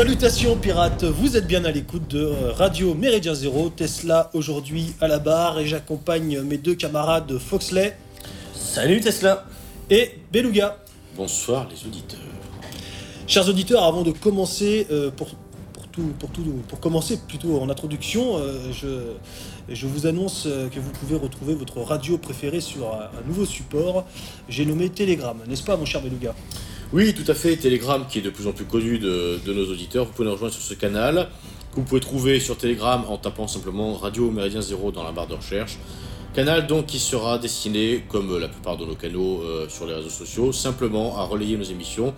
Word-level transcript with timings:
Salutations 0.00 0.56
pirates, 0.56 1.04
vous 1.04 1.36
êtes 1.36 1.46
bien 1.46 1.62
à 1.66 1.70
l'écoute 1.70 2.08
de 2.08 2.24
euh, 2.24 2.52
Radio 2.52 2.94
Méridien 2.94 3.34
Zéro, 3.34 3.68
Tesla 3.68 4.30
aujourd'hui 4.32 4.94
à 4.98 5.08
la 5.08 5.18
barre 5.18 5.58
et 5.60 5.66
j'accompagne 5.66 6.40
mes 6.40 6.56
deux 6.56 6.74
camarades 6.74 7.36
Foxley 7.36 7.94
Salut 8.54 9.00
Tesla 9.02 9.44
et 9.90 10.12
Beluga. 10.32 10.78
Bonsoir 11.18 11.68
les 11.68 11.86
auditeurs. 11.86 12.18
Chers 13.26 13.46
auditeurs, 13.46 13.84
avant 13.84 14.00
de 14.00 14.12
commencer, 14.12 14.86
euh, 14.90 15.10
pour, 15.10 15.34
pour, 15.74 15.86
tout, 15.88 16.14
pour, 16.18 16.30
tout, 16.30 16.44
pour 16.66 16.80
commencer 16.80 17.18
plutôt 17.28 17.60
en 17.60 17.68
introduction, 17.68 18.38
euh, 18.38 18.72
je, 18.72 19.12
je 19.68 19.86
vous 19.86 20.06
annonce 20.06 20.44
que 20.44 20.80
vous 20.80 20.92
pouvez 20.92 21.16
retrouver 21.16 21.54
votre 21.54 21.78
radio 21.82 22.16
préférée 22.16 22.62
sur 22.62 22.86
un, 22.86 23.02
un 23.02 23.28
nouveau 23.28 23.44
support. 23.44 24.06
J'ai 24.48 24.64
nommé 24.64 24.88
Telegram, 24.88 25.36
n'est-ce 25.46 25.62
pas 25.62 25.76
mon 25.76 25.84
cher 25.84 26.00
Beluga? 26.00 26.34
Oui, 26.92 27.14
tout 27.14 27.30
à 27.30 27.34
fait. 27.34 27.56
Telegram 27.56 28.04
qui 28.08 28.18
est 28.18 28.22
de 28.22 28.30
plus 28.30 28.48
en 28.48 28.52
plus 28.52 28.64
connu 28.64 28.98
de, 28.98 29.38
nos 29.46 29.70
auditeurs. 29.70 30.06
Vous 30.06 30.12
pouvez 30.12 30.26
nous 30.26 30.32
rejoindre 30.32 30.54
sur 30.54 30.62
ce 30.62 30.74
canal. 30.74 31.28
que 31.70 31.76
Vous 31.76 31.84
pouvez 31.84 32.00
trouver 32.00 32.40
sur 32.40 32.58
Telegram 32.58 33.04
en 33.08 33.16
tapant 33.16 33.46
simplement 33.46 33.94
Radio 33.94 34.28
Méridien 34.32 34.60
Zéro 34.60 34.90
dans 34.90 35.04
la 35.04 35.12
barre 35.12 35.28
de 35.28 35.34
recherche. 35.34 35.78
Canal 36.34 36.66
donc 36.66 36.86
qui 36.86 36.98
sera 36.98 37.38
destiné, 37.38 38.04
comme 38.08 38.36
la 38.40 38.48
plupart 38.48 38.76
de 38.76 38.84
nos 38.84 38.96
canaux 38.96 39.40
euh, 39.42 39.68
sur 39.68 39.86
les 39.86 39.94
réseaux 39.94 40.10
sociaux, 40.10 40.52
simplement 40.52 41.16
à 41.16 41.22
relayer 41.22 41.56
nos 41.56 41.62
émissions, 41.62 42.12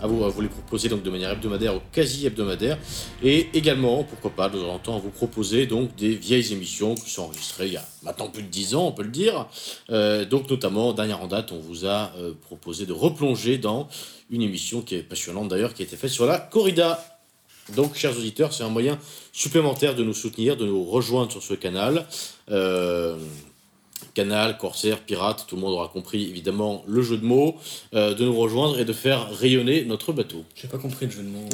à 0.00 0.08
vous, 0.08 0.24
à 0.24 0.28
vous 0.28 0.40
les 0.40 0.48
proposer 0.48 0.88
donc 0.88 1.02
de 1.02 1.10
manière 1.10 1.30
hebdomadaire 1.30 1.76
ou 1.76 1.80
quasi 1.92 2.26
hebdomadaire, 2.26 2.78
et 3.22 3.48
également, 3.54 4.04
pourquoi 4.04 4.30
pas, 4.30 4.48
de 4.48 4.58
temps 4.58 4.74
en 4.74 4.78
temps, 4.78 4.96
à 4.96 5.00
vous 5.00 5.10
proposer 5.10 5.66
donc 5.66 5.94
des 5.96 6.14
vieilles 6.14 6.52
émissions 6.52 6.94
qui 6.94 7.10
sont 7.10 7.22
enregistrées 7.22 7.66
il 7.66 7.72
y 7.72 7.76
a 7.76 7.84
maintenant 8.02 8.28
plus 8.28 8.42
de 8.42 8.48
10 8.48 8.74
ans, 8.74 8.86
on 8.86 8.92
peut 8.92 9.02
le 9.02 9.10
dire. 9.10 9.46
Euh, 9.90 10.24
donc 10.24 10.50
notamment, 10.50 10.92
dernière 10.92 11.22
en 11.22 11.26
date, 11.26 11.52
on 11.52 11.58
vous 11.58 11.86
a 11.86 12.12
euh, 12.18 12.34
proposé 12.42 12.86
de 12.86 12.92
replonger 12.92 13.58
dans 13.58 13.88
une 14.30 14.42
émission 14.42 14.80
qui 14.82 14.94
est 14.96 15.02
passionnante 15.02 15.48
d'ailleurs, 15.48 15.74
qui 15.74 15.82
a 15.82 15.84
été 15.86 15.96
faite 15.96 16.10
sur 16.10 16.26
la 16.26 16.38
corrida. 16.38 17.04
Donc, 17.74 17.96
chers 17.96 18.16
auditeurs, 18.16 18.52
c'est 18.52 18.62
un 18.62 18.68
moyen 18.68 18.98
supplémentaire 19.32 19.94
de 19.94 20.04
nous 20.04 20.14
soutenir, 20.14 20.56
de 20.56 20.64
nous 20.66 20.84
rejoindre 20.84 21.32
sur 21.32 21.42
ce 21.42 21.54
canal. 21.54 22.06
Euh, 22.50 23.16
canal, 24.14 24.56
corsaire, 24.56 25.00
pirate, 25.00 25.44
tout 25.48 25.56
le 25.56 25.62
monde 25.62 25.72
aura 25.74 25.88
compris 25.88 26.22
évidemment 26.28 26.84
le 26.86 27.02
jeu 27.02 27.16
de 27.18 27.24
mots, 27.24 27.56
euh, 27.94 28.14
de 28.14 28.24
nous 28.24 28.36
rejoindre 28.36 28.78
et 28.78 28.84
de 28.84 28.92
faire 28.92 29.30
rayonner 29.36 29.84
notre 29.84 30.12
bateau. 30.12 30.44
J'ai 30.54 30.68
pas 30.68 30.78
compris 30.78 31.06
le 31.06 31.12
jeu 31.12 31.22
de 31.22 31.28
mots. 31.28 31.48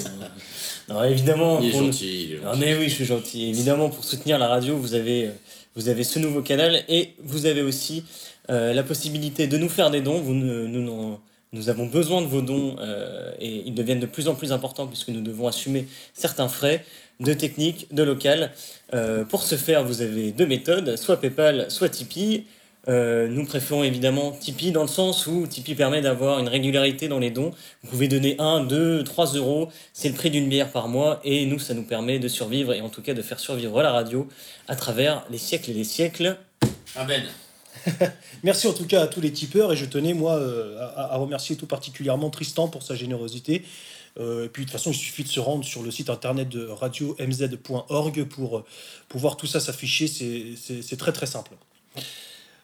non, 0.88 1.02
évidemment. 1.04 1.60
Il 1.60 1.68
est 1.68 1.70
pour- 1.72 1.80
gentil. 1.80 2.24
il 2.24 2.32
est 2.34 2.40
Ah, 2.44 2.54
mais 2.58 2.76
oui, 2.76 2.88
je 2.88 2.94
suis 2.94 3.04
gentil. 3.04 3.48
Évidemment, 3.48 3.88
pour 3.88 4.04
soutenir 4.04 4.38
la 4.38 4.48
radio, 4.48 4.76
vous 4.76 4.94
avez, 4.94 5.26
euh, 5.26 5.30
vous 5.76 5.88
avez 5.88 6.04
ce 6.04 6.18
nouveau 6.18 6.42
canal 6.42 6.84
et 6.88 7.14
vous 7.22 7.46
avez 7.46 7.62
aussi 7.62 8.04
euh, 8.50 8.72
la 8.74 8.82
possibilité 8.82 9.46
de 9.46 9.56
nous 9.56 9.68
faire 9.68 9.90
des 9.90 10.00
dons. 10.00 10.20
Vous, 10.20 10.34
ne- 10.34 10.66
nous, 10.66 10.82
n'en- 10.82 11.20
nous 11.52 11.68
avons 11.68 11.86
besoin 11.86 12.22
de 12.22 12.26
vos 12.26 12.40
dons 12.40 12.76
euh, 12.80 13.30
et 13.38 13.62
ils 13.66 13.74
deviennent 13.74 14.00
de 14.00 14.06
plus 14.06 14.28
en 14.28 14.34
plus 14.34 14.52
importants 14.52 14.86
puisque 14.86 15.08
nous 15.08 15.20
devons 15.20 15.46
assumer 15.46 15.86
certains 16.14 16.48
frais 16.48 16.84
de 17.20 17.34
technique, 17.34 17.86
de 17.92 18.02
local. 18.02 18.52
Euh, 18.94 19.24
pour 19.24 19.42
ce 19.42 19.56
faire, 19.56 19.84
vous 19.84 20.00
avez 20.00 20.32
deux 20.32 20.46
méthodes, 20.46 20.96
soit 20.96 21.20
PayPal, 21.20 21.70
soit 21.70 21.90
Tipeee. 21.90 22.44
Euh, 22.88 23.28
nous 23.28 23.44
préférons 23.44 23.84
évidemment 23.84 24.32
Tipeee 24.32 24.72
dans 24.72 24.82
le 24.82 24.88
sens 24.88 25.26
où 25.26 25.46
Tipeee 25.46 25.74
permet 25.74 26.00
d'avoir 26.00 26.38
une 26.40 26.48
régularité 26.48 27.06
dans 27.06 27.18
les 27.18 27.30
dons. 27.30 27.52
Vous 27.82 27.90
pouvez 27.90 28.08
donner 28.08 28.34
1, 28.38 28.64
2, 28.64 29.04
3 29.04 29.34
euros, 29.34 29.68
c'est 29.92 30.08
le 30.08 30.14
prix 30.14 30.30
d'une 30.30 30.48
bière 30.48 30.70
par 30.70 30.88
mois 30.88 31.20
et 31.22 31.44
nous, 31.46 31.58
ça 31.58 31.74
nous 31.74 31.84
permet 31.84 32.18
de 32.18 32.28
survivre 32.28 32.72
et 32.72 32.80
en 32.80 32.88
tout 32.88 33.02
cas 33.02 33.14
de 33.14 33.22
faire 33.22 33.38
survivre 33.38 33.82
la 33.82 33.92
radio 33.92 34.26
à 34.68 34.74
travers 34.74 35.24
les 35.30 35.38
siècles 35.38 35.70
et 35.70 35.74
les 35.74 35.84
siècles. 35.84 36.36
Amen. 36.96 37.22
Merci 38.42 38.66
en 38.68 38.72
tout 38.72 38.86
cas 38.86 39.02
à 39.02 39.06
tous 39.06 39.20
les 39.20 39.32
tipeurs 39.32 39.72
et 39.72 39.76
je 39.76 39.84
tenais 39.86 40.14
moi 40.14 40.34
euh, 40.34 40.78
à, 40.96 41.14
à 41.14 41.16
remercier 41.16 41.56
tout 41.56 41.66
particulièrement 41.66 42.30
Tristan 42.30 42.68
pour 42.68 42.82
sa 42.82 42.94
générosité. 42.94 43.64
Euh, 44.20 44.44
et 44.44 44.48
puis 44.48 44.64
de 44.64 44.68
toute 44.70 44.78
façon, 44.78 44.90
il 44.90 44.96
suffit 44.96 45.24
de 45.24 45.28
se 45.28 45.40
rendre 45.40 45.64
sur 45.64 45.82
le 45.82 45.90
site 45.90 46.10
internet 46.10 46.48
de 46.48 46.66
radio-mz.org 46.66 48.24
pour, 48.24 48.58
euh, 48.58 48.64
pour 49.08 49.20
voir 49.20 49.36
tout 49.36 49.46
ça 49.46 49.58
s'afficher. 49.60 50.06
C'est- 50.06 50.96
très 50.96 51.12
très 51.12 51.26
simple. 51.26 51.52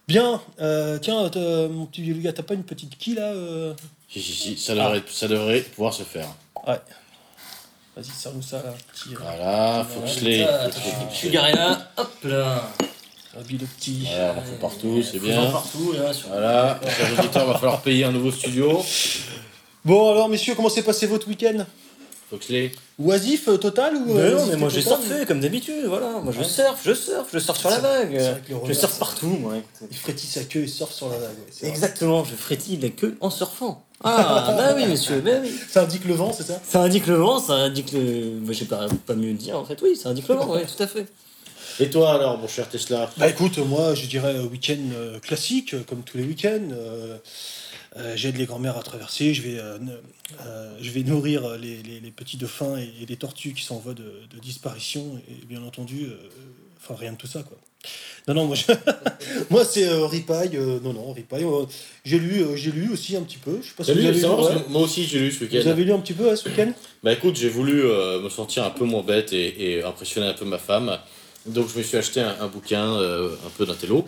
Bien, 0.06 0.40
euh, 0.60 0.98
tiens, 0.98 1.30
mon 1.68 1.86
petit 1.86 2.02
vieux 2.02 2.14
gars, 2.14 2.32
t'as 2.32 2.42
pas 2.42 2.54
une 2.54 2.64
petite 2.64 2.96
qui 2.98 3.14
là 3.14 3.32
euh? 3.32 3.74
Si, 4.10 4.22
si, 4.22 4.32
si, 4.32 4.56
ça 4.56 4.74
devrait, 4.74 5.02
ça 5.10 5.28
devrait 5.28 5.60
pouvoir 5.60 5.92
se 5.92 6.02
faire. 6.02 6.28
Ouais. 6.66 6.78
Vas-y, 7.96 8.06
serre-nous 8.16 8.42
ça 8.42 8.62
là. 8.62 8.74
Petit, 8.92 9.14
Voilà, 9.14 9.86
Foxley. 9.92 10.46
Ah, 10.48 10.70
Foxley, 10.70 10.92
Je 11.10 11.16
suis 11.16 11.30
garé 11.30 11.52
là, 11.52 11.90
hop 11.96 12.10
là. 12.24 12.70
Habille 13.36 13.58
le 13.58 13.66
petit. 13.66 14.06
Voilà, 14.08 14.34
on 14.36 14.38
en 14.38 14.42
fout 14.42 14.58
partout, 14.60 15.02
c'est 15.02 15.18
bien. 15.18 15.50
partout 15.50 15.92
là. 15.92 16.12
Sur... 16.12 16.28
Voilà, 16.28 16.80
chers 16.96 17.18
auditeurs, 17.18 17.46
va 17.46 17.54
falloir 17.54 17.80
payer 17.82 18.04
un 18.04 18.12
nouveau 18.12 18.30
studio. 18.30 18.82
Bon 19.84 20.10
alors 20.10 20.28
messieurs, 20.28 20.54
comment 20.54 20.68
s'est 20.68 20.82
passé 20.82 21.06
votre 21.06 21.28
week-end? 21.28 21.64
Foxley. 22.30 22.72
Oisif 22.98 23.48
euh, 23.48 23.56
total 23.56 23.96
ou 23.96 24.04
Mais 24.12 24.20
euh, 24.20 24.36
non, 24.36 24.46
mais 24.48 24.56
moi 24.56 24.68
j'ai 24.68 24.82
total 24.82 24.98
surfé 25.02 25.24
comme 25.24 25.40
d'habitude, 25.40 25.86
voilà. 25.86 26.10
Moi 26.22 26.32
je 26.32 26.40
Ouais. 26.40 26.44
surfe, 26.44 26.80
je 26.84 26.92
surfe, 26.92 27.28
je 27.32 27.38
surfe 27.38 27.58
sur 27.58 27.70
la 27.70 27.78
vague. 27.78 28.20
Je 28.66 28.72
surfe 28.74 28.98
partout, 28.98 29.28
moi. 29.40 29.54
Il 29.90 29.96
frétille 29.96 30.28
sa 30.28 30.44
queue 30.44 30.64
et 30.64 30.66
surfe 30.66 30.92
sur 30.92 31.08
la 31.08 31.16
vague. 31.16 31.28
ouais, 31.38 31.46
c'est 31.50 31.66
vrai. 31.66 31.74
Exactement, 31.74 32.24
je 32.24 32.34
frétille 32.34 32.76
la 32.76 32.90
queue 32.90 33.16
en 33.20 33.30
surfant. 33.30 33.82
Ah, 34.04 34.54
bah 34.56 34.74
oui, 34.76 34.86
monsieur, 34.86 35.20
bah 35.20 35.30
oui. 35.42 35.50
Ça 35.70 35.82
indique 35.82 36.04
le 36.04 36.14
vent, 36.14 36.32
c'est 36.32 36.44
ça? 36.44 36.60
Ça 36.62 36.82
indique 36.82 37.06
le 37.06 37.14
vent, 37.16 37.40
ça 37.40 37.54
indique 37.54 37.92
le. 37.92 38.38
Moi, 38.40 38.52
je 38.52 38.58
sais 38.58 38.64
pas, 38.66 38.86
pas 39.06 39.14
mieux 39.14 39.32
dire 39.32 39.58
en 39.58 39.64
fait, 39.64 39.80
oui, 39.82 39.96
ça 39.96 40.10
indique 40.10 40.28
le 40.28 40.34
vent, 40.36 40.54
oui, 40.54 40.60
tout 40.66 40.82
à 40.82 40.86
fait. 40.86 41.06
Et 41.80 41.90
toi 41.90 42.12
alors, 42.14 42.38
mon 42.38 42.48
cher 42.48 42.68
Tesla? 42.68 43.10
Bah 43.16 43.28
écoute, 43.28 43.58
moi 43.58 43.94
je 43.94 44.06
dirais 44.06 44.34
euh, 44.36 44.42
week-end 44.42 44.76
euh, 44.94 45.18
classique, 45.20 45.74
euh, 45.74 45.82
comme 45.86 46.02
tous 46.02 46.16
les 46.18 46.24
week-ends. 46.24 46.68
Euh, 46.72 47.16
J'aide 48.14 48.36
les 48.36 48.44
grands-mères 48.44 48.76
à 48.76 48.82
traverser, 48.82 49.34
je 49.34 49.42
vais, 49.42 49.58
euh, 49.58 49.76
euh, 50.46 50.76
je 50.80 50.90
vais 50.90 51.02
nourrir 51.02 51.56
les, 51.56 51.82
les- 51.82 51.98
les 52.00 52.10
petits 52.12 52.36
dauphins 52.36 52.76
et, 52.76 52.84
et 53.02 53.06
les 53.06 53.16
tortues 53.16 53.54
qui 53.54 53.64
sont 53.64 53.74
en 53.76 53.78
voie 53.78 53.94
de, 53.94 54.02
de 54.32 54.38
disparition, 54.40 55.20
et 55.28 55.44
bien 55.46 55.62
entendu, 55.64 56.06
enfin 56.80 56.94
rien 56.96 57.12
de 57.12 57.16
tout 57.16 57.26
ça 57.26 57.42
quoi. 57.42 57.56
Non, 58.28 58.34
non, 58.34 58.44
moi, 58.46 58.54
je- 58.56 58.64
moi 59.50 59.64
c'est 59.64 59.88
ripaille, 60.06 60.56
non, 60.84 60.92
non, 60.92 61.12
ripaille. 61.12 61.44
j'ai 62.04 62.18
lu, 62.20 62.44
j'ai 62.56 62.70
lu 62.70 62.88
aussi 62.92 63.16
un 63.16 63.22
petit 63.22 63.38
peu, 63.38 63.58
je 63.62 63.68
sais 63.68 63.74
pas 63.76 63.82
si 63.84 63.92
vous 63.92 63.98
avez 64.06 64.12
lu. 64.20 64.24
ouais. 64.26 64.64
moi 64.68 64.82
aussi 64.82 65.04
j'ai 65.04 65.18
lu 65.18 65.32
ce 65.32 65.44
week-end. 65.44 65.60
Vous 65.62 65.68
avez 65.68 65.84
lu 65.84 65.92
un 65.92 65.98
petit 66.00 66.12
peu 66.12 66.28
ouais, 66.28 66.36
ce 66.36 66.48
week-end? 66.48 66.70
Bah 67.02 67.12
écoute, 67.14 67.36
j'ai 67.36 67.48
voulu 67.48 67.82
me 67.84 68.28
sentir 68.28 68.64
un 68.64 68.70
peu 68.70 68.84
moins 68.84 69.02
bête 69.02 69.32
et, 69.32 69.78
et 69.78 69.82
impressionner 69.82 70.26
un 70.28 70.34
peu 70.34 70.44
ma 70.44 70.58
femme. 70.58 70.98
Donc 71.48 71.66
je 71.72 71.78
me 71.78 71.82
suis 71.82 71.96
acheté 71.96 72.20
un, 72.20 72.36
un 72.40 72.46
bouquin 72.46 72.94
euh, 72.94 73.30
un 73.46 73.50
peu 73.56 73.66
d'intello. 73.66 74.06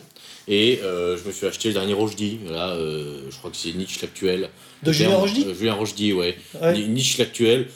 Et 0.49 0.81
euh, 0.83 1.17
je 1.17 1.25
me 1.27 1.33
suis 1.33 1.47
acheté 1.47 1.69
le 1.69 1.75
dernier 1.75 1.93
Rochdy. 1.95 2.39
Voilà, 2.47 2.71
euh, 2.71 3.21
je 3.31 3.37
crois 3.39 3.51
que 3.51 3.57
c'est 3.57 3.73
Nietzsche 3.73 3.99
l'actuel. 4.03 4.49
De 4.83 4.93
Julien 4.93 5.17
Rochdy 5.17 5.47
Julien 5.57 5.75
Rochdy, 5.75 6.13
ouais. 6.13 6.37
Ouais. 6.61 6.73
Ni- 6.75 6.89
Nietzsche 6.89 7.19
l'actuel. 7.19 7.69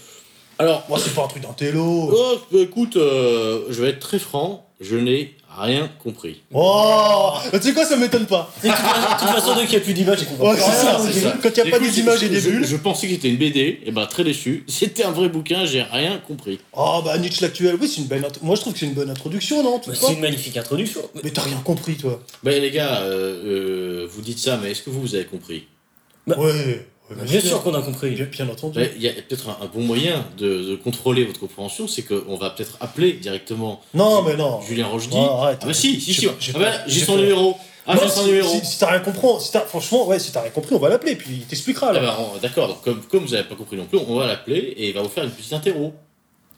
Alors, 0.59 0.85
Moi 0.89 0.99
c'est 1.03 1.13
pas 1.15 1.25
un 1.25 1.29
truc 1.29 1.43
d'intello. 1.43 2.11
oh, 2.15 2.39
bah, 2.51 2.59
écoute, 2.61 2.95
je 2.95 3.81
vais 3.83 3.91
être 3.91 4.01
très 4.01 4.19
franc, 4.19 4.69
je 4.81 4.97
n'ai 4.97 5.37
rien 5.59 5.91
compris. 6.03 6.43
Oh 6.53 7.33
Tu 7.53 7.61
sais 7.61 7.73
quoi, 7.73 7.85
ça 7.85 7.97
m'étonne 7.97 8.27
pas. 8.27 8.53
De 8.63 8.69
toute 8.69 9.29
façon, 9.29 9.55
dès 9.55 9.63
qu'il 9.63 9.71
n'y 9.71 9.77
a 9.77 9.81
plus 9.81 9.95
d'images, 9.95 10.19
j'ai 10.21 10.27
compris. 10.27 10.47
Ouais, 10.47 10.57
c'est 10.57 10.71
ça, 10.71 10.99
c'est 11.01 11.13
c'est 11.13 11.21
ça. 11.21 11.37
Quand 11.43 11.49
il 11.57 11.63
n'y 11.63 11.69
a 11.69 11.71
pas 11.71 11.79
des 11.79 12.01
images 12.01 12.23
et 12.23 12.29
des 12.29 12.41
bulles. 12.41 12.67
Je, 12.67 12.77
pensais 12.77 13.07
que 13.07 13.15
c'était 13.15 13.29
une 13.29 13.37
BD, 13.37 13.81
et 13.85 13.91
ben 13.93 14.07
très 14.07 14.25
déçu. 14.25 14.65
C'était 14.69 15.05
un 15.05 15.13
vrai 15.13 15.29
bouquin, 15.29 15.65
j'ai 15.65 15.83
rien 15.83 16.19
compris. 16.19 16.59
Oh 16.73 17.01
bah 17.05 17.17
Nietzsche 17.19 17.43
l'actuel, 17.43 17.77
oui, 17.81 17.89
c'est 17.89 18.01
une 18.03 18.07
belle. 18.07 18.27
Moi 18.43 18.57
je 18.57 18.61
trouve 18.61 18.73
que 18.73 18.79
c'est 18.79 18.87
une 18.87 18.95
bonne 18.95 19.11
introduction, 19.11 19.63
non 19.63 19.81
Bah, 19.87 19.93
c'est 19.95 20.13
une 20.13 20.21
magnifique 20.21 20.57
introduction. 20.57 21.01
Mais 21.23 21.31
t'as 21.31 21.43
rien 21.43 21.61
compris, 21.65 21.97
toi. 21.97 22.21
Ben 22.43 22.61
les 22.61 22.71
gars, 22.71 23.01
euh, 23.01 24.03
euh, 24.05 24.09
vous 24.11 24.23
dites 24.23 24.39
ça, 24.39 24.59
mais 24.63 24.73
est-ce 24.73 24.83
que 24.83 24.91
vous, 24.91 25.01
vous 25.01 25.15
avez 25.15 25.25
compris? 25.25 25.67
Bah, 26.27 26.39
ouais, 26.39 26.87
ouais, 27.11 27.17
Bien 27.25 27.41
sûr 27.41 27.63
qu'on 27.63 27.75
a 27.75 27.83
compris. 27.83 28.11
Bien, 28.11 28.27
bien 28.27 28.49
entendu. 28.49 28.79
Ben, 28.79 28.91
Il 28.97 29.03
y 29.03 29.09
a 29.09 29.13
peut-être 29.13 29.49
un, 29.49 29.65
un 29.65 29.67
bon 29.67 29.83
moyen 29.83 30.25
de, 30.39 30.63
de 30.71 30.77
contrôler 30.77 31.25
votre 31.25 31.41
compréhension, 31.41 31.87
c'est 31.89 32.03
qu'on 32.03 32.37
va 32.37 32.51
peut-être 32.51 32.77
appeler 32.81 33.13
directement 33.15 33.81
Non, 33.95 34.23
mais 34.23 34.37
non. 34.37 34.61
Julien 34.63 34.87
Rochdy. 34.87 35.17
Non, 35.17 35.39
arrête. 35.43 35.59
ah 35.63 35.67
bah 35.67 35.75
si, 35.75 36.01
si, 36.01 36.13
J'ai 36.13 36.21
si. 36.29 36.29
j'ai 36.41 36.53
Ah 36.55 36.59
bah, 36.59 36.65
pas- 36.71 36.83
j'ai 36.87 37.01
son 37.05 37.17
numéro. 37.17 37.57
Ah, 37.87 37.97
Non, 37.97 38.01
j'ai 38.05 38.09
son 38.09 38.21
si, 38.23 38.27
numéro. 38.29 38.49
si- 38.49 38.65
si 38.65 38.79
t'as 38.79 38.91
rien 38.93 39.01
compris, 39.01 39.29
si 39.45 39.53
t'as- 39.53 39.61
franchement, 39.61 40.07
ouais, 40.07 40.19
si 40.19 40.33
t'as 40.33 40.41
rien 40.41 40.51
compris, 40.51 40.75
on 40.75 40.79
va 40.79 40.89
l'appeler, 40.89 41.17
puis 41.17 41.35
il 41.41 41.45
t'expliquera 41.47 41.89
Ah 41.91 41.93
là. 41.93 42.01
bah, 42.01 42.19
on- 42.19 42.39
D'accord, 42.39 42.69
donc 42.69 42.83
comme, 42.83 43.03
comme 43.03 43.25
vous 43.27 43.33
n'avez 43.33 43.47
pas 43.47 43.57
compris 43.57 43.77
non 43.77 43.85
plus, 43.85 43.99
on 43.99 44.15
va 44.17 44.27
l'appeler 44.27 44.57
et 44.77 44.89
il 44.89 44.95
va 44.95 45.03
vous 45.03 45.11
faire 45.11 45.25
une 45.25 45.31
petite 45.31 45.53
interro. 45.53 45.93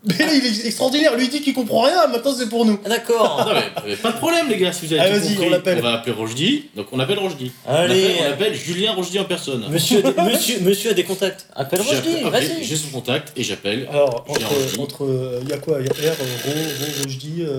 Mais 0.07 0.15
il 0.37 0.47
est 0.47 0.67
extraordinaire, 0.67 1.17
lui 1.17 1.25
il 1.25 1.31
dit 1.31 1.41
qu'il 1.41 1.53
comprend 1.53 1.83
rien, 1.83 2.07
maintenant 2.07 2.33
c'est 2.39 2.49
pour 2.49 2.65
nous. 2.65 2.79
Ah, 2.85 2.89
D'accord. 2.89 3.45
Non, 3.47 3.55
mais, 3.55 3.93
euh, 3.93 3.97
pas 3.97 4.13
de 4.13 4.17
problème, 4.19 4.49
les 4.49 4.57
gars, 4.57 4.73
si 4.73 4.87
vous 4.87 4.93
avez 4.93 5.01
Allez, 5.03 5.15
tout 5.19 5.25
vas-y, 5.25 5.35
compris. 5.35 5.47
on 5.49 5.51
l'appelle. 5.51 5.81
va 5.81 5.93
appeler 5.95 6.13
Rochdy, 6.15 6.65
donc 6.77 6.87
on 6.93 7.01
appelle 7.01 7.19
Rochdy. 7.19 7.51
On 7.67 7.73
Allez. 7.75 8.05
appelle, 8.05 8.17
on 8.29 8.33
appelle 8.33 8.55
Julien 8.55 8.93
Rochdy 8.93 9.19
en 9.19 9.25
personne. 9.25 9.65
Monsieur, 9.69 9.99
a 10.07 10.13
des- 10.13 10.23
monsieur, 10.33 10.61
monsieur 10.61 10.91
a 10.91 10.95
des 10.95 11.05
contacts. 11.05 11.47
Appelle 11.57 11.81
appelé- 11.81 12.31
vas-y. 12.31 12.63
J'ai 12.65 12.77
son 12.77 12.89
contact 12.91 13.33
et 13.37 13.43
j'appelle. 13.43 13.89
Alors, 13.91 14.25
Julien 14.29 14.47
entre. 14.47 14.57
Rochdy. 14.63 14.81
entre 14.81 15.05
euh, 15.05 15.41
y 15.49 15.53
a 15.53 15.59
quoi? 15.59 15.81
Y 15.81 15.89
a 15.89 15.93
R, 15.93 15.97
euh, 15.97 16.11
Ro, 16.45 16.51
Ro, 16.53 17.03
Rochdy, 17.05 17.35
euh, 17.41 17.59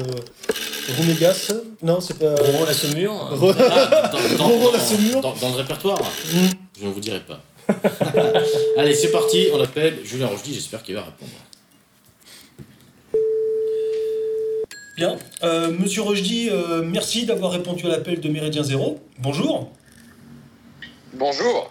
Romégas? 0.98 1.52
Non, 1.84 2.00
c'est 2.00 2.18
pas. 2.18 2.34
Roro 2.36 2.66
la 2.66 2.74
Saumure. 2.74 3.12
Ro- 3.32 3.52
Ah, 3.60 4.10
dans, 4.14 4.38
dans- 4.38 4.48
Roro 4.48 4.72
la 4.72 4.78
dans- 4.78 4.84
Saumure. 4.86 5.22
dans- 5.22 5.36
dans 5.36 5.50
le 5.50 5.56
répertoire 5.56 6.00
Mm. 6.00 6.48
Je 6.80 6.86
ne 6.86 6.92
vous 6.92 7.00
dirai 7.00 7.20
pas. 7.20 7.42
Allez, 8.78 8.94
c'est 8.96 9.12
parti, 9.12 9.48
on 9.54 9.62
appelle 9.62 9.98
Julien 10.06 10.28
Rochdy, 10.28 10.54
j'espère 10.54 10.82
qu'il 10.84 10.96
va 10.96 11.02
répondre. 11.02 11.32
Bien. 14.98 15.16
Euh, 15.44 15.72
Monsieur 15.72 16.02
Rochdy, 16.02 16.50
euh, 16.50 16.82
merci 16.84 17.28
d'avoir 17.28 17.52
répondu 17.52 17.86
à 17.86 17.90
l'appel 17.90 18.20
de 18.20 18.30
Méridien 18.30 18.64
Zéro. 18.64 19.00
Bonjour. 19.20 19.72
Bonjour. 21.14 21.70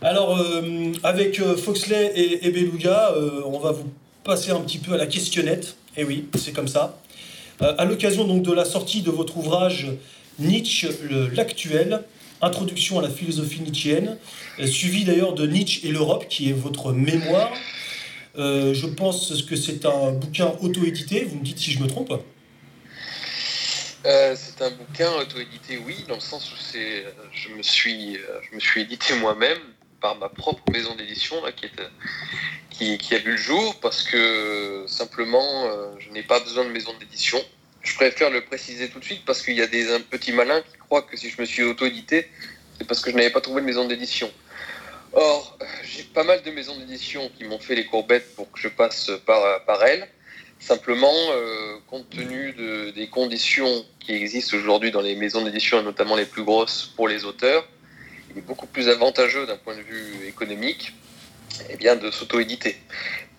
Alors, 0.00 0.36
euh, 0.36 0.92
avec 1.04 1.40
Foxley 1.40 2.12
et, 2.16 2.48
et 2.48 2.50
Beluga, 2.50 3.14
on 3.46 3.60
va 3.60 3.70
vous 3.70 3.88
passer 4.24 4.50
un 4.50 4.58
petit 4.58 4.78
peu 4.78 4.94
à 4.94 4.96
la 4.96 5.06
questionnette. 5.06 5.76
Et 5.96 6.00
eh 6.00 6.04
oui, 6.04 6.26
c'est 6.36 6.52
comme 6.52 6.66
ça. 6.66 6.98
À 7.60 7.84
l'occasion 7.84 8.24
donc 8.24 8.42
de 8.42 8.52
la 8.52 8.64
sortie 8.64 9.02
de 9.02 9.10
votre 9.12 9.36
ouvrage 9.36 9.86
Nietzsche, 10.40 10.88
l'actuel, 11.36 12.02
Introduction 12.44 12.98
à 12.98 13.02
la 13.02 13.08
philosophie 13.08 13.60
nietzschéenne, 13.60 14.16
euh, 14.58 14.66
suivi 14.66 15.04
d'ailleurs 15.04 15.32
de 15.32 15.46
Nietzsche 15.46 15.86
et 15.86 15.92
l'Europe, 15.92 16.26
qui 16.28 16.50
est 16.50 16.52
votre 16.52 16.92
mémoire. 16.92 17.52
Euh, 18.36 18.72
je 18.74 18.86
pense 18.86 19.42
que 19.42 19.56
c'est 19.56 19.84
un 19.84 20.12
bouquin 20.12 20.54
auto-édité, 20.60 21.24
vous 21.24 21.36
me 21.36 21.44
dites 21.44 21.58
si 21.58 21.72
je 21.72 21.82
me 21.82 21.86
trompe. 21.86 22.12
c'est 24.04 24.62
un 24.62 24.70
bouquin 24.70 25.12
auto-édité, 25.20 25.78
oui, 25.86 26.04
dans 26.08 26.14
le 26.14 26.20
sens 26.20 26.50
où 26.52 26.56
c'est, 26.56 27.04
je 27.32 27.50
me 27.50 27.62
suis, 27.62 28.14
je 28.16 28.54
me 28.54 28.60
suis 28.60 28.82
édité 28.82 29.14
moi-même 29.16 29.58
par 30.00 30.16
ma 30.16 30.28
propre 30.28 30.62
maison 30.72 30.94
d'édition 30.96 31.36
qui, 31.54 31.66
qui, 32.70 32.98
qui, 32.98 33.14
a 33.14 33.18
vu 33.18 33.32
le 33.32 33.36
jour 33.36 33.78
parce 33.80 34.02
que 34.02 34.84
simplement 34.88 35.70
je 36.00 36.10
n'ai 36.10 36.24
pas 36.24 36.40
besoin 36.40 36.64
de 36.64 36.70
maison 36.70 36.90
d'édition 36.98 37.38
je 37.82 37.94
préfère 37.94 38.30
le 38.30 38.44
préciser 38.44 38.88
tout 38.88 39.00
de 39.00 39.04
suite 39.04 39.24
parce 39.24 39.42
qu'il 39.42 39.54
y 39.54 39.62
a 39.62 39.66
des 39.66 39.86
petits 40.10 40.32
malins 40.32 40.62
qui 40.62 40.78
croient 40.78 41.02
que 41.02 41.16
si 41.16 41.30
je 41.30 41.40
me 41.40 41.46
suis 41.46 41.62
auto-édité, 41.62 42.28
c'est 42.78 42.86
parce 42.86 43.00
que 43.00 43.10
je 43.10 43.16
n'avais 43.16 43.30
pas 43.30 43.40
trouvé 43.40 43.60
de 43.60 43.66
maison 43.66 43.86
d'édition. 43.86 44.30
Or, 45.12 45.58
j'ai 45.84 46.04
pas 46.04 46.24
mal 46.24 46.42
de 46.42 46.50
maisons 46.50 46.76
d'édition 46.78 47.30
qui 47.36 47.44
m'ont 47.44 47.58
fait 47.58 47.74
les 47.74 47.84
courbettes 47.84 48.34
pour 48.34 48.50
que 48.50 48.58
je 48.58 48.68
passe 48.68 49.10
par, 49.26 49.64
par 49.64 49.84
elles. 49.84 50.08
Simplement, 50.58 51.12
euh, 51.12 51.78
compte 51.88 52.08
tenu 52.08 52.52
de, 52.52 52.90
des 52.90 53.08
conditions 53.08 53.84
qui 54.00 54.12
existent 54.12 54.56
aujourd'hui 54.56 54.90
dans 54.90 55.00
les 55.00 55.16
maisons 55.16 55.44
d'édition, 55.44 55.80
et 55.80 55.82
notamment 55.82 56.16
les 56.16 56.24
plus 56.24 56.44
grosses 56.44 56.92
pour 56.96 57.08
les 57.08 57.24
auteurs, 57.24 57.66
il 58.30 58.38
est 58.38 58.42
beaucoup 58.42 58.66
plus 58.66 58.88
avantageux 58.88 59.44
d'un 59.44 59.56
point 59.56 59.76
de 59.76 59.82
vue 59.82 60.26
économique 60.26 60.94
eh 61.68 61.76
bien, 61.76 61.96
de 61.96 62.10
s'auto-éditer. 62.10 62.76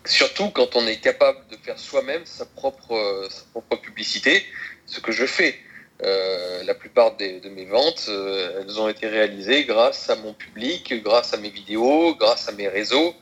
Surtout 0.06 0.50
quand 0.50 0.76
on 0.76 0.86
est 0.86 0.98
capable 0.98 1.40
de 1.50 1.56
faire 1.56 1.80
soi-même 1.80 2.26
sa 2.26 2.46
propre, 2.46 3.28
sa 3.32 3.44
propre 3.52 3.78
publicité, 3.78 4.46
ce 4.86 5.00
que 5.00 5.12
je 5.12 5.26
fais. 5.26 5.58
Euh, 6.02 6.64
la 6.64 6.74
plupart 6.74 7.16
de 7.18 7.50
mes 7.50 7.66
ventes, 7.66 8.06
euh, 8.10 8.62
elles 8.62 8.80
ont 8.80 8.90
été 8.90 9.08
réalisées 9.08 9.64
grâce 9.66 10.10
à 10.10 10.16
mon 10.16 10.34
public, 10.34 11.02
grâce 11.04 11.34
à 11.34 11.38
mes 11.38 11.50
vidéos, 11.50 12.16
grâce 12.16 12.50
à 12.50 12.52
mes 12.52 12.68
réseaux. 12.68 13.14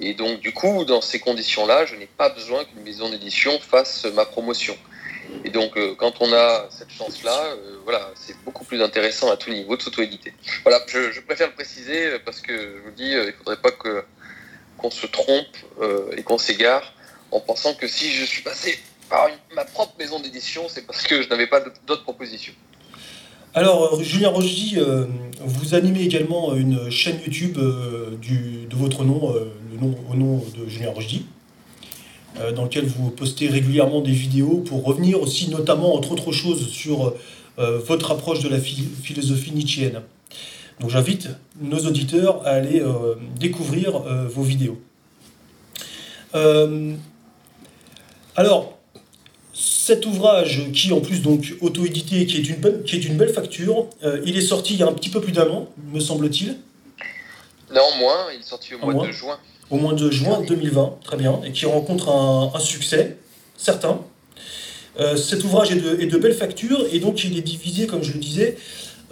Et 0.00 0.14
donc, 0.14 0.40
du 0.40 0.52
coup, 0.52 0.84
dans 0.84 1.00
ces 1.00 1.18
conditions-là, 1.18 1.84
je 1.84 1.96
n'ai 1.96 2.06
pas 2.06 2.30
besoin 2.30 2.64
qu'une 2.64 2.82
maison 2.82 3.10
d'édition 3.10 3.58
fasse 3.58 4.06
ma 4.14 4.24
promotion. 4.24 4.76
Et 5.44 5.50
donc, 5.50 5.78
quand 5.96 6.14
on 6.20 6.32
a 6.32 6.66
cette 6.70 6.90
chance-là, 6.90 7.54
voilà, 7.84 8.10
c'est 8.14 8.36
beaucoup 8.44 8.64
plus 8.64 8.82
intéressant 8.82 9.30
à 9.30 9.36
tout 9.36 9.50
niveau 9.50 9.76
de 9.76 9.82
s'auto-éditer. 9.82 10.32
Voilà, 10.64 10.80
je, 10.86 11.20
préfère 11.20 11.48
le 11.48 11.54
préciser 11.54 12.18
parce 12.24 12.40
que 12.40 12.52
je 12.52 12.82
vous 12.84 12.90
dis, 12.92 13.10
il 13.10 13.26
ne 13.26 13.32
faudrait 13.32 13.60
pas 13.60 13.70
qu'on 14.78 14.90
se 14.90 15.06
trompe 15.06 15.56
euh, 15.80 16.10
et 16.16 16.22
qu'on 16.22 16.38
s'égare 16.38 16.94
en 17.30 17.40
pensant 17.40 17.74
que 17.74 17.86
si 17.86 18.12
je 18.12 18.24
suis 18.24 18.42
passé 18.42 18.78
par 19.10 19.28
ma 19.54 19.64
propre 19.64 19.92
maison 19.98 20.20
d'édition, 20.20 20.62
c'est 20.68 20.86
parce 20.86 21.02
que 21.02 21.22
je 21.22 21.28
n'avais 21.28 21.46
pas 21.46 21.60
d'autres 21.86 22.04
propositions. 22.04 22.54
Alors, 23.52 23.94
euh, 23.94 24.02
Julien 24.02 24.28
Rochdy, 24.28 24.76
euh, 24.78 25.06
vous 25.44 25.74
animez 25.74 26.02
également 26.02 26.54
une 26.54 26.88
chaîne 26.90 27.20
YouTube 27.26 27.58
du, 28.22 28.66
de 28.70 28.76
votre 28.76 29.04
nom, 29.04 29.34
le 29.34 29.76
nom, 29.80 29.94
au 30.10 30.14
nom 30.14 30.44
de 30.56 30.68
Julien 30.68 30.90
Rochdy, 30.90 31.26
dans 32.54 32.64
lequel 32.64 32.86
vous 32.86 33.10
postez 33.10 33.48
régulièrement 33.48 34.00
des 34.00 34.12
vidéos 34.12 34.58
pour 34.58 34.84
revenir 34.84 35.20
aussi, 35.20 35.50
notamment, 35.50 35.94
entre 35.96 36.12
autres 36.12 36.30
choses, 36.30 36.68
sur 36.68 37.14
votre 37.56 38.12
approche 38.12 38.40
de 38.40 38.48
la 38.48 38.58
philosophie 38.58 39.50
nietzschéenne. 39.52 40.02
Donc 40.80 40.88
j'invite 40.88 41.28
nos 41.60 41.78
auditeurs 41.78 42.46
à 42.46 42.52
aller 42.52 42.80
euh, 42.80 43.14
découvrir 43.38 43.96
euh, 43.96 44.26
vos 44.26 44.42
vidéos. 44.42 44.80
Euh, 46.34 46.94
alors, 48.34 48.78
cet 49.62 50.06
ouvrage, 50.06 50.70
qui 50.72 50.92
en 50.92 51.00
plus 51.00 51.20
donc 51.20 51.54
auto-édité, 51.60 52.24
qui, 52.24 52.38
est 52.38 52.48
une 52.48 52.82
qui 52.82 52.96
est 52.96 53.04
une 53.04 53.16
belle 53.16 53.32
facture, 53.32 53.88
il 54.24 54.36
est 54.38 54.42
sorti 54.42 54.74
il 54.74 54.80
y 54.80 54.82
a 54.82 54.86
un 54.86 54.92
petit 54.92 55.10
peu 55.10 55.20
plus 55.20 55.32
d'un 55.32 55.48
an, 55.48 55.68
me 55.92 56.00
semble-t-il. 56.00 56.56
Non, 57.74 57.82
moins, 57.98 58.32
il 58.34 58.40
est 58.40 58.42
sorti 58.42 58.74
au 58.74 58.90
mois 58.90 59.06
de 59.06 59.12
juin. 59.12 59.38
Au 59.68 59.76
mois 59.76 59.92
de 59.92 60.10
juin 60.10 60.42
2020, 60.46 60.98
très 61.04 61.16
bien, 61.16 61.40
et 61.44 61.52
qui 61.52 61.66
rencontre 61.66 62.08
un, 62.08 62.58
succès 62.58 63.18
certain. 63.56 64.00
cet 65.16 65.44
ouvrage 65.44 65.72
est 65.72 65.76
de, 65.76 66.00
est 66.00 66.06
de 66.06 66.16
belle 66.16 66.34
facture, 66.34 66.86
et 66.90 66.98
donc 66.98 67.22
il 67.24 67.36
est 67.36 67.42
divisé, 67.42 67.86
comme 67.86 68.02
je 68.02 68.14
le 68.14 68.18
disais, 68.18 68.56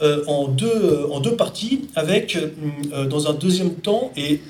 euh, 0.00 0.22
en, 0.28 0.46
deux, 0.46 0.70
euh, 0.70 1.10
en 1.10 1.18
deux 1.18 1.34
parties, 1.34 1.88
avec 1.96 2.36
euh, 2.36 3.06
dans 3.06 3.28
un 3.28 3.32
deuxième 3.32 3.74
temps, 3.74 4.12
et 4.16 4.40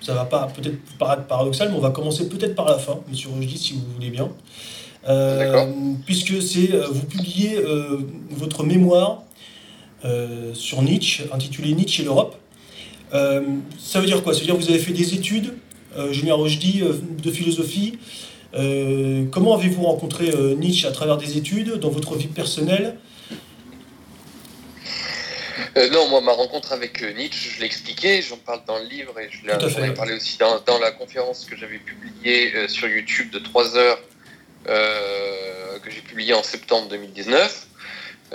ça 0.00 0.14
va 0.14 0.24
pas 0.24 0.46
peut-être 0.46 0.78
paraître 0.98 1.24
paradoxal, 1.24 1.68
mais 1.68 1.76
on 1.76 1.80
va 1.80 1.90
commencer 1.90 2.26
peut-être 2.26 2.54
par 2.54 2.64
la 2.64 2.78
fin, 2.78 2.98
monsieur 3.06 3.28
Rochdy, 3.28 3.58
si 3.58 3.74
vous 3.74 3.84
voulez 3.94 4.08
bien. 4.08 4.30
Puisque 6.04 6.42
c'est 6.42 6.68
vous 6.90 7.04
publiez 7.04 7.58
votre 8.30 8.64
mémoire 8.64 9.22
sur 10.54 10.82
Nietzsche, 10.82 11.24
intitulée 11.32 11.74
Nietzsche 11.74 12.02
et 12.02 12.04
l'Europe. 12.04 12.36
ça 13.12 14.00
veut 14.00 14.06
dire 14.06 14.22
quoi? 14.22 14.34
Ça 14.34 14.40
veut 14.40 14.46
dire 14.46 14.56
que 14.56 14.62
vous 14.62 14.70
avez 14.70 14.78
fait 14.78 14.92
des 14.92 15.14
études, 15.14 15.54
Julien 16.10 16.34
Rochdy, 16.34 16.82
de 17.22 17.30
philosophie. 17.30 17.98
comment 18.52 19.54
avez-vous 19.54 19.82
rencontré 19.82 20.30
Nietzsche 20.56 20.86
à 20.86 20.92
travers 20.92 21.16
des 21.16 21.38
études, 21.38 21.74
dans 21.74 21.90
votre 21.90 22.14
vie 22.16 22.26
personnelle? 22.26 22.98
Euh, 25.78 25.88
non, 25.90 26.08
moi, 26.08 26.20
ma 26.20 26.32
rencontre 26.32 26.72
avec 26.72 27.02
euh, 27.02 27.12
Nietzsche, 27.12 27.50
je 27.50 27.60
l'ai 27.60 27.66
expliqué, 27.66 28.22
j'en 28.22 28.36
parle 28.38 28.60
dans 28.66 28.78
le 28.78 28.86
livre 28.86 29.18
et 29.20 29.28
je 29.30 29.46
l'ai 29.46 29.86
ai 29.86 29.94
parlé 29.94 30.14
aussi 30.14 30.38
dans, 30.38 30.78
la 30.78 30.90
conférence 30.90 31.44
que 31.44 31.56
j'avais 31.56 31.78
publiée 31.78 32.52
euh, 32.54 32.68
sur 32.68 32.88
YouTube 32.88 33.30
de 33.30 33.38
3 33.38 33.76
heures, 33.76 33.98
que 34.68 35.90
j'ai 35.90 36.00
publiée 36.00 36.34
en 36.34 36.42
septembre 36.42 36.88
2019. 36.88 37.66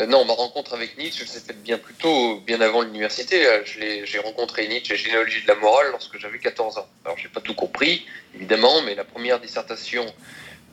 non, 0.08 0.26
ma 0.26 0.34
rencontre 0.34 0.74
avec 0.74 0.98
Nietzsche, 0.98 1.26
s'est 1.26 1.40
faite 1.40 1.62
bien 1.62 1.78
plus 1.78 1.94
tôt, 1.94 2.40
bien 2.42 2.60
avant 2.62 2.82
l'université. 2.82 3.46
J'ai 3.66 4.20
rencontré 4.20 4.68
Nietzsche 4.68 4.94
et 4.94 4.98
généalogie 4.98 5.44
de 5.44 5.48
la 5.48 5.56
morale 5.56 5.88
lorsque 5.92 6.18
j'avais 6.18 6.40
14 6.40 6.78
ans. 6.80 6.88
Alors, 7.06 7.18
j'ai 7.18 7.30
pas 7.30 7.42
tout 7.42 7.56
compris, 7.56 8.06
évidemment, 8.36 8.82
mais 8.82 8.96
la 8.96 9.04
première 9.04 9.40
dissertation 9.40 10.06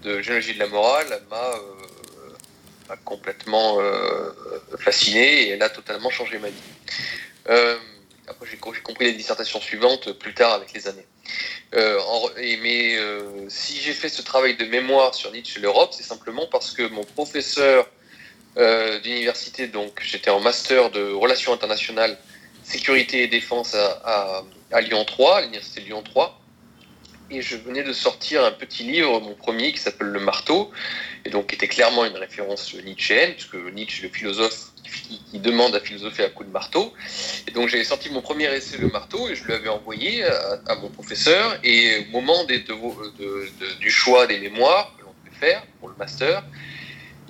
de 0.02 0.22
généalogie 0.22 0.54
de 0.54 0.58
la 0.60 0.68
morale 0.68 1.20
m'a 1.30 1.54
complètement 3.04 3.80
euh, 3.80 4.32
fasciné 4.78 5.42
et 5.42 5.48
elle 5.50 5.62
a 5.62 5.70
totalement 5.70 6.10
changé 6.10 6.38
ma 6.38 6.48
vie. 6.48 6.62
Euh, 7.48 7.76
après, 8.26 8.46
j'ai 8.46 8.56
compris 8.56 9.04
les 9.04 9.12
dissertations 9.12 9.60
suivantes 9.60 10.12
plus 10.12 10.34
tard 10.34 10.54
avec 10.54 10.72
les 10.72 10.88
années. 10.88 11.06
Euh, 11.74 11.98
mais 12.36 12.96
si 13.48 13.80
j'ai 13.80 13.92
fait 13.92 14.08
ce 14.08 14.22
travail 14.22 14.56
de 14.56 14.64
mémoire 14.64 15.14
sur 15.14 15.30
Nietzsche 15.32 15.58
et 15.58 15.62
l'Europe, 15.62 15.90
c'est 15.92 16.02
simplement 16.02 16.46
parce 16.50 16.72
que 16.72 16.88
mon 16.88 17.04
professeur 17.04 17.88
d'université, 19.02 19.68
donc 19.68 20.00
j'étais 20.02 20.30
en 20.30 20.40
master 20.40 20.90
de 20.90 21.12
relations 21.12 21.52
internationales, 21.52 22.18
sécurité 22.64 23.22
et 23.22 23.28
défense 23.28 23.74
à, 23.74 24.44
Lyon 24.80 25.04
3, 25.04 25.36
à 25.36 25.40
l'université 25.42 25.80
Lyon 25.80 26.02
3, 26.02 26.40
et 27.30 27.42
je 27.42 27.56
venais 27.56 27.84
de 27.84 27.92
sortir 27.92 28.44
un 28.44 28.50
petit 28.50 28.82
livre, 28.82 29.20
mon 29.20 29.34
premier, 29.34 29.72
qui 29.72 29.78
s'appelle 29.78 30.08
Le 30.08 30.20
Marteau, 30.20 30.70
et 31.24 31.30
donc 31.30 31.48
qui 31.48 31.54
était 31.54 31.68
clairement 31.68 32.04
une 32.04 32.16
référence 32.16 32.74
nietzschéenne, 32.74 33.32
puisque 33.32 33.54
Nietzsche 33.54 34.02
le 34.02 34.08
philosophe 34.08 34.69
qui, 34.90 35.38
demande 35.38 35.74
à 35.74 35.80
philosopher 35.80 36.24
à 36.24 36.28
coup 36.28 36.44
de 36.44 36.50
marteau. 36.50 36.92
Et 37.48 37.52
donc 37.52 37.68
j'avais 37.68 37.84
sorti 37.84 38.10
mon 38.10 38.20
premier 38.20 38.52
essai 38.54 38.76
Le 38.78 38.88
Marteau, 38.88 39.28
et 39.28 39.34
je 39.34 39.44
lui 39.44 39.54
avais 39.54 39.68
envoyé 39.68 40.22
à, 40.24 40.74
mon 40.76 40.90
professeur, 40.90 41.58
et 41.64 42.06
au 42.08 42.10
moment 42.10 42.44
du 42.44 43.90
choix 43.90 44.26
des 44.26 44.38
mémoires 44.38 44.94
que 44.98 45.04
l'on 45.04 45.14
peut 45.24 45.36
faire 45.38 45.62
pour 45.78 45.88
le 45.88 45.94
master, 45.96 46.42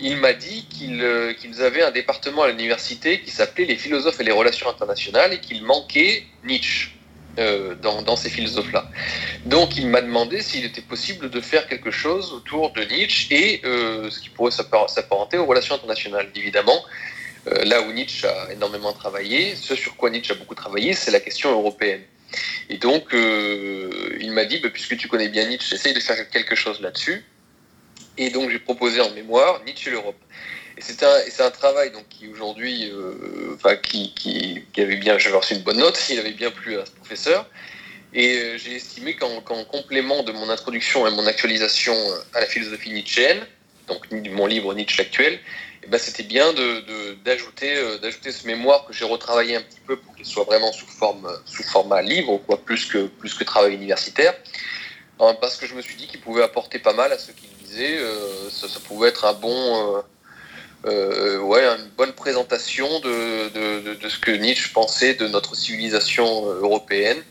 il 0.02 0.16
m'a 0.16 0.32
dit 0.32 0.66
euh, 0.82 1.34
qu'ils 1.34 1.62
avaient 1.62 1.82
un 1.82 1.90
département 1.90 2.42
à 2.42 2.48
l'université 2.48 3.20
qui 3.20 3.30
s'appelait 3.30 3.66
les 3.66 3.76
philosophes 3.76 4.20
et 4.20 4.24
les 4.24 4.32
relations 4.32 4.68
internationales, 4.68 5.32
et 5.32 5.40
qu'il 5.40 5.62
manquait 5.64 6.24
Nietzsche. 6.44 6.90
Euh, 7.38 7.76
dans, 7.76 8.16
ces 8.16 8.28
philosophes-là. 8.28 8.90
Donc 9.46 9.76
il 9.76 9.86
m'a 9.86 10.02
demandé 10.02 10.42
s'il 10.42 10.64
était 10.64 10.80
possible 10.82 11.30
de 11.30 11.40
faire 11.40 11.68
quelque 11.68 11.92
chose 11.92 12.32
autour 12.32 12.72
de 12.72 12.82
Nietzsche 12.82 13.28
et 13.30 13.60
euh, 13.64 14.10
ce 14.10 14.18
qui 14.20 14.30
pourrait 14.30 14.50
s'apparenter 14.50 15.38
aux 15.38 15.46
relations 15.46 15.76
internationales. 15.76 16.28
Évidemment, 16.34 16.84
là 17.46 17.82
où 17.82 17.92
Nietzsche 17.92 18.26
a 18.26 18.52
énormément 18.52 18.92
travaillé, 18.92 19.56
ce 19.56 19.74
sur 19.74 19.96
quoi 19.96 20.10
Nietzsche 20.10 20.32
a 20.32 20.36
beaucoup 20.36 20.54
travaillé, 20.54 20.94
c'est 20.94 21.10
la 21.10 21.20
question 21.20 21.50
européenne. 21.50 22.02
Et 22.68 22.76
donc 22.76 23.12
il 23.12 24.30
m'a 24.32 24.44
dit, 24.44 24.58
bah, 24.58 24.68
puisque 24.72 24.96
tu 24.96 25.08
connais 25.08 25.28
bien 25.28 25.48
Nietzsche, 25.48 25.74
essaye 25.74 25.94
de 25.94 26.00
faire 26.00 26.28
quelque 26.30 26.54
chose 26.54 26.80
là-dessus. 26.80 27.24
Et 28.18 28.30
donc 28.30 28.50
j'ai 28.50 28.58
proposé 28.58 29.00
en 29.00 29.10
mémoire 29.10 29.62
Nietzsche 29.64 29.88
et 29.88 29.92
l'Europe 29.92 30.20
c'est 30.80 31.42
un, 31.42 31.50
travail 31.50 31.92
qui 32.08 32.28
aujourd'hui, 32.28 32.90
euh, 32.92 33.56
qui, 33.82 34.64
avait 34.78 34.96
bien, 34.96 35.18
j'avais 35.18 35.36
reçu 35.36 35.54
une 35.54 35.62
bonne 35.62 35.78
note, 35.78 36.00
il 36.10 36.18
avait 36.18 36.32
bien 36.32 36.50
plu 36.50 36.78
à 36.78 36.86
ce 36.86 36.90
professeur. 36.92 37.46
Et 38.12 38.36
euh, 38.36 38.58
j'ai 38.58 38.76
estimé 38.76 39.14
qu'en 39.14 39.40
complément 39.64 40.22
de 40.22 40.32
mon 40.32 40.48
introduction 40.50 41.06
et 41.06 41.10
mon 41.10 41.26
actualisation 41.26 41.94
euh, 41.94 42.22
à 42.34 42.40
la 42.40 42.46
philosophie 42.46 42.92
nietzschéenne, 42.92 43.46
donc 43.86 44.10
mon 44.10 44.46
livre 44.46 44.74
Nietzsche 44.74 45.00
actuel, 45.00 45.38
ben, 45.88 45.98
c'était 45.98 46.22
bien 46.22 46.52
d'ajouter 47.24 47.74
de, 47.74 47.96
d'ajouter 47.98 48.32
ce 48.32 48.46
mémoire 48.46 48.84
que 48.86 48.92
j'ai 48.92 49.04
retravaillé 49.04 49.56
un 49.56 49.62
petit 49.62 49.80
peu 49.80 49.96
pour 49.96 50.14
qu'il 50.14 50.26
soit 50.26 50.44
vraiment 50.44 50.72
sous, 50.72 50.86
forme, 50.86 51.28
sous 51.46 51.62
format 51.62 52.02
livre, 52.02 52.38
quoi, 52.46 52.62
plus 52.62 52.86
que, 52.86 53.06
plus 53.06 53.34
que 53.34 53.44
travail 53.44 53.74
universitaire, 53.74 54.34
parce 55.40 55.56
que 55.56 55.66
je 55.66 55.74
me 55.74 55.82
suis 55.82 55.96
dit 55.96 56.06
qu'il 56.06 56.20
pouvait 56.20 56.42
apporter 56.42 56.78
pas 56.78 56.92
mal 56.92 57.12
à 57.12 57.18
ce 57.18 57.32
qu'il 57.32 57.48
disait. 57.64 57.98
Ça, 58.50 58.68
ça, 58.68 58.80
pouvait 58.80 59.08
être 59.08 59.24
un 59.24 59.34
bon, 59.34 60.02
ouais, 60.84 61.64
une 61.64 61.90
bonne 61.96 62.12
présentation 62.12 63.00
de, 63.00 63.48
de, 63.50 63.94
de, 63.94 64.08
ce 64.08 64.18
que 64.18 64.30
Nietzsche 64.30 64.70
pensait 64.72 65.14
de 65.14 65.28
notre 65.28 65.54
civilisation 65.54 66.46
européenne, 66.46 67.22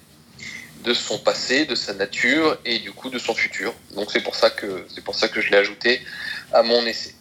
de 0.83 0.93
son 0.93 1.19
passé, 1.19 1.65
de 1.65 1.75
sa 1.75 1.93
nature 1.93 2.57
et 2.65 2.79
du 2.79 2.91
coup 2.91 3.09
de 3.09 3.19
son 3.19 3.33
futur. 3.33 3.73
Donc 3.95 4.11
c'est 4.11 4.21
pour 4.21 4.35
ça 4.35 4.49
que 4.49 4.85
c'est 4.93 5.03
pour 5.03 5.15
ça 5.15 5.27
que 5.27 5.41
je 5.41 5.49
l'ai 5.49 5.57
ajouté 5.57 6.01
à 6.53 6.63
mon 6.63 6.85
essai. 6.85 7.13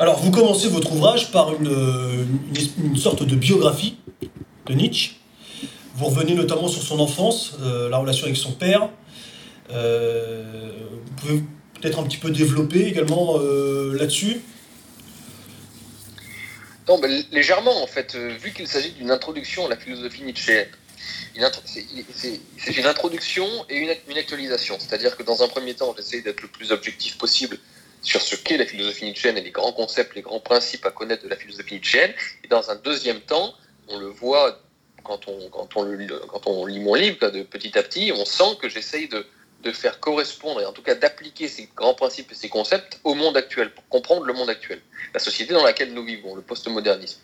Alors 0.00 0.20
vous 0.20 0.30
commencez 0.30 0.68
votre 0.68 0.92
ouvrage 0.92 1.32
par 1.32 1.52
une, 1.54 2.40
une, 2.78 2.96
sorte 2.96 3.24
de 3.24 3.34
biographie 3.34 3.96
de 4.66 4.74
Nietzsche. 4.74 5.16
Vous 5.96 6.06
revenez 6.06 6.34
notamment 6.34 6.68
sur 6.68 6.82
son 6.82 7.00
enfance, 7.00 7.54
euh, 7.62 7.88
la 7.88 7.98
relation 7.98 8.26
avec 8.26 8.36
son 8.36 8.52
père. 8.52 8.90
Euh, 9.72 10.70
vous 11.04 11.12
pouvez 11.16 11.42
peut-être 11.80 11.98
un 11.98 12.04
petit 12.04 12.16
peu 12.16 12.30
développer 12.30 12.86
également 12.86 13.38
euh, 13.40 13.96
là-dessus 13.98 14.40
Non, 16.86 17.00
légèrement 17.32 17.82
en 17.82 17.88
fait, 17.88 18.14
vu 18.14 18.52
qu'il 18.52 18.68
s'agit 18.68 18.92
d'une 18.92 19.10
introduction 19.10 19.66
à 19.66 19.70
la 19.70 19.76
philosophie 19.76 20.22
nietzschéenne. 20.22 20.68
C'est 21.34 22.76
une 22.76 22.86
introduction 22.86 23.46
et 23.68 23.78
une, 23.78 24.16
actualisation. 24.16 24.76
C'est-à-dire 24.78 25.16
que 25.16 25.24
dans 25.24 25.42
un 25.42 25.48
premier 25.48 25.74
temps, 25.74 25.92
j'essaie 25.96 26.20
d'être 26.20 26.42
le 26.42 26.48
plus 26.48 26.70
objectif 26.70 27.18
possible 27.18 27.58
sur 28.02 28.20
ce 28.20 28.36
qu'est 28.36 28.56
la 28.56 28.66
philosophie 28.66 29.04
nietzschéenne 29.04 29.36
et 29.36 29.42
les 29.42 29.50
grands 29.50 29.72
concepts, 29.72 30.14
les 30.14 30.22
grands 30.22 30.40
principes 30.40 30.86
à 30.86 30.90
connaître 30.90 31.24
de 31.24 31.28
la 31.28 31.36
philosophie 31.36 31.74
nietzschéenne. 31.74 32.12
Et 32.44 32.48
dans 32.48 32.70
un 32.70 32.76
deuxième 32.76 33.20
temps, 33.20 33.54
on 33.88 33.98
le 33.98 34.06
voit 34.06 34.60
quand 35.02 35.26
on, 35.26 36.66
lit 36.66 36.80
mon 36.80 36.94
livre, 36.94 37.30
de 37.30 37.42
petit 37.42 37.76
à 37.78 37.82
petit, 37.82 38.12
on 38.14 38.24
sent 38.24 38.56
que 38.60 38.68
j'essaye 38.68 39.08
de, 39.08 39.24
faire 39.72 40.00
correspondre, 40.00 40.62
et 40.62 40.64
en 40.64 40.72
tout 40.72 40.82
cas 40.82 40.94
d'appliquer 40.94 41.46
ces 41.46 41.68
grands 41.76 41.92
principes 41.92 42.32
et 42.32 42.34
ces 42.34 42.48
concepts 42.48 43.00
au 43.04 43.14
monde 43.14 43.36
actuel, 43.36 43.72
pour 43.74 43.86
comprendre 43.88 44.24
le 44.24 44.32
monde 44.32 44.48
actuel, 44.48 44.80
la 45.12 45.20
société 45.20 45.52
dans 45.52 45.64
laquelle 45.64 45.92
nous 45.92 46.04
vivons, 46.04 46.34
le 46.34 46.40
postmodernisme. 46.40 47.20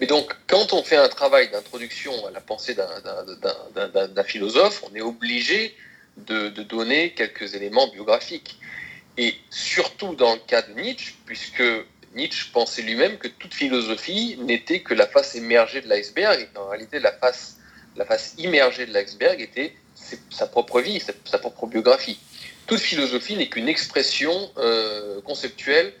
Mais 0.00 0.06
donc, 0.06 0.34
quand 0.46 0.72
on 0.72 0.82
fait 0.82 0.96
un 0.96 1.08
travail 1.08 1.50
d'introduction 1.50 2.26
à 2.26 2.30
la 2.30 2.40
pensée 2.40 2.74
d'un 2.74 4.24
philosophe, 4.24 4.82
on 4.90 4.94
est 4.94 5.02
obligé 5.02 5.76
de, 6.16 6.48
donner 6.62 7.12
quelques 7.12 7.54
éléments 7.54 7.88
biographiques. 7.88 8.58
Et 9.16 9.34
surtout 9.50 10.14
dans 10.14 10.34
le 10.34 10.40
cas 10.40 10.62
de 10.62 10.72
Nietzsche, 10.80 11.14
puisque 11.26 11.62
Nietzsche 12.14 12.46
pensait 12.52 12.82
lui-même 12.82 13.18
que 13.18 13.28
toute 13.28 13.54
philosophie 13.54 14.36
n'était 14.40 14.80
que 14.80 14.94
la 14.94 15.06
face 15.06 15.34
émergée 15.34 15.80
de 15.80 15.88
l'iceberg, 15.88 16.40
et 16.40 16.58
en 16.58 16.68
réalité 16.68 16.98
la 16.98 17.12
face, 17.12 17.58
la 17.96 18.04
face 18.04 18.34
immergée 18.38 18.86
de 18.86 18.92
l'iceberg 18.92 19.40
était 19.40 19.74
sa 20.30 20.46
propre 20.46 20.80
vie, 20.80 21.00
sa, 21.24 21.38
propre 21.38 21.66
biographie. 21.66 22.18
Toute 22.66 22.80
philosophie 22.80 23.36
n'est 23.36 23.48
qu'une 23.48 23.68
expression 23.68 24.50
euh, 24.58 25.20
conceptuelle 25.22 25.92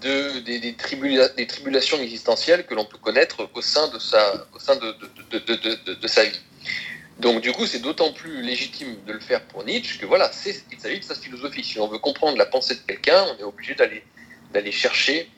de, 0.00 0.40
des, 0.40 0.74
tribulations 0.74 2.00
existentielles 2.00 2.66
que 2.66 2.74
l'on 2.74 2.84
peut 2.84 2.98
connaître 2.98 3.48
au 3.54 3.62
sein 3.62 3.88
de 3.88 3.98
sa 3.98 4.46
vie. 6.24 6.40
Donc 7.20 7.40
du 7.40 7.52
coup, 7.52 7.66
c'est 7.66 7.78
d'autant 7.78 8.12
plus 8.12 8.42
légitime 8.42 8.96
de 9.06 9.12
le 9.12 9.20
faire 9.20 9.42
pour 9.46 9.64
Nietzsche 9.64 9.98
que 9.98 10.06
voilà, 10.06 10.30
il 10.46 10.80
s'agit 10.80 10.98
de 10.98 11.04
sa 11.04 11.14
philosophie. 11.14 11.62
Si 11.62 11.78
on 11.78 11.86
veut 11.86 11.98
comprendre 11.98 12.36
la 12.36 12.46
pensée 12.46 12.74
de 12.74 12.80
quelqu'un, 12.80 13.24
on 13.34 13.40
est 13.40 13.44
obligé 13.44 13.74
d'aller 13.74 14.02
d'aller 14.52 14.72
chercher 14.72 15.28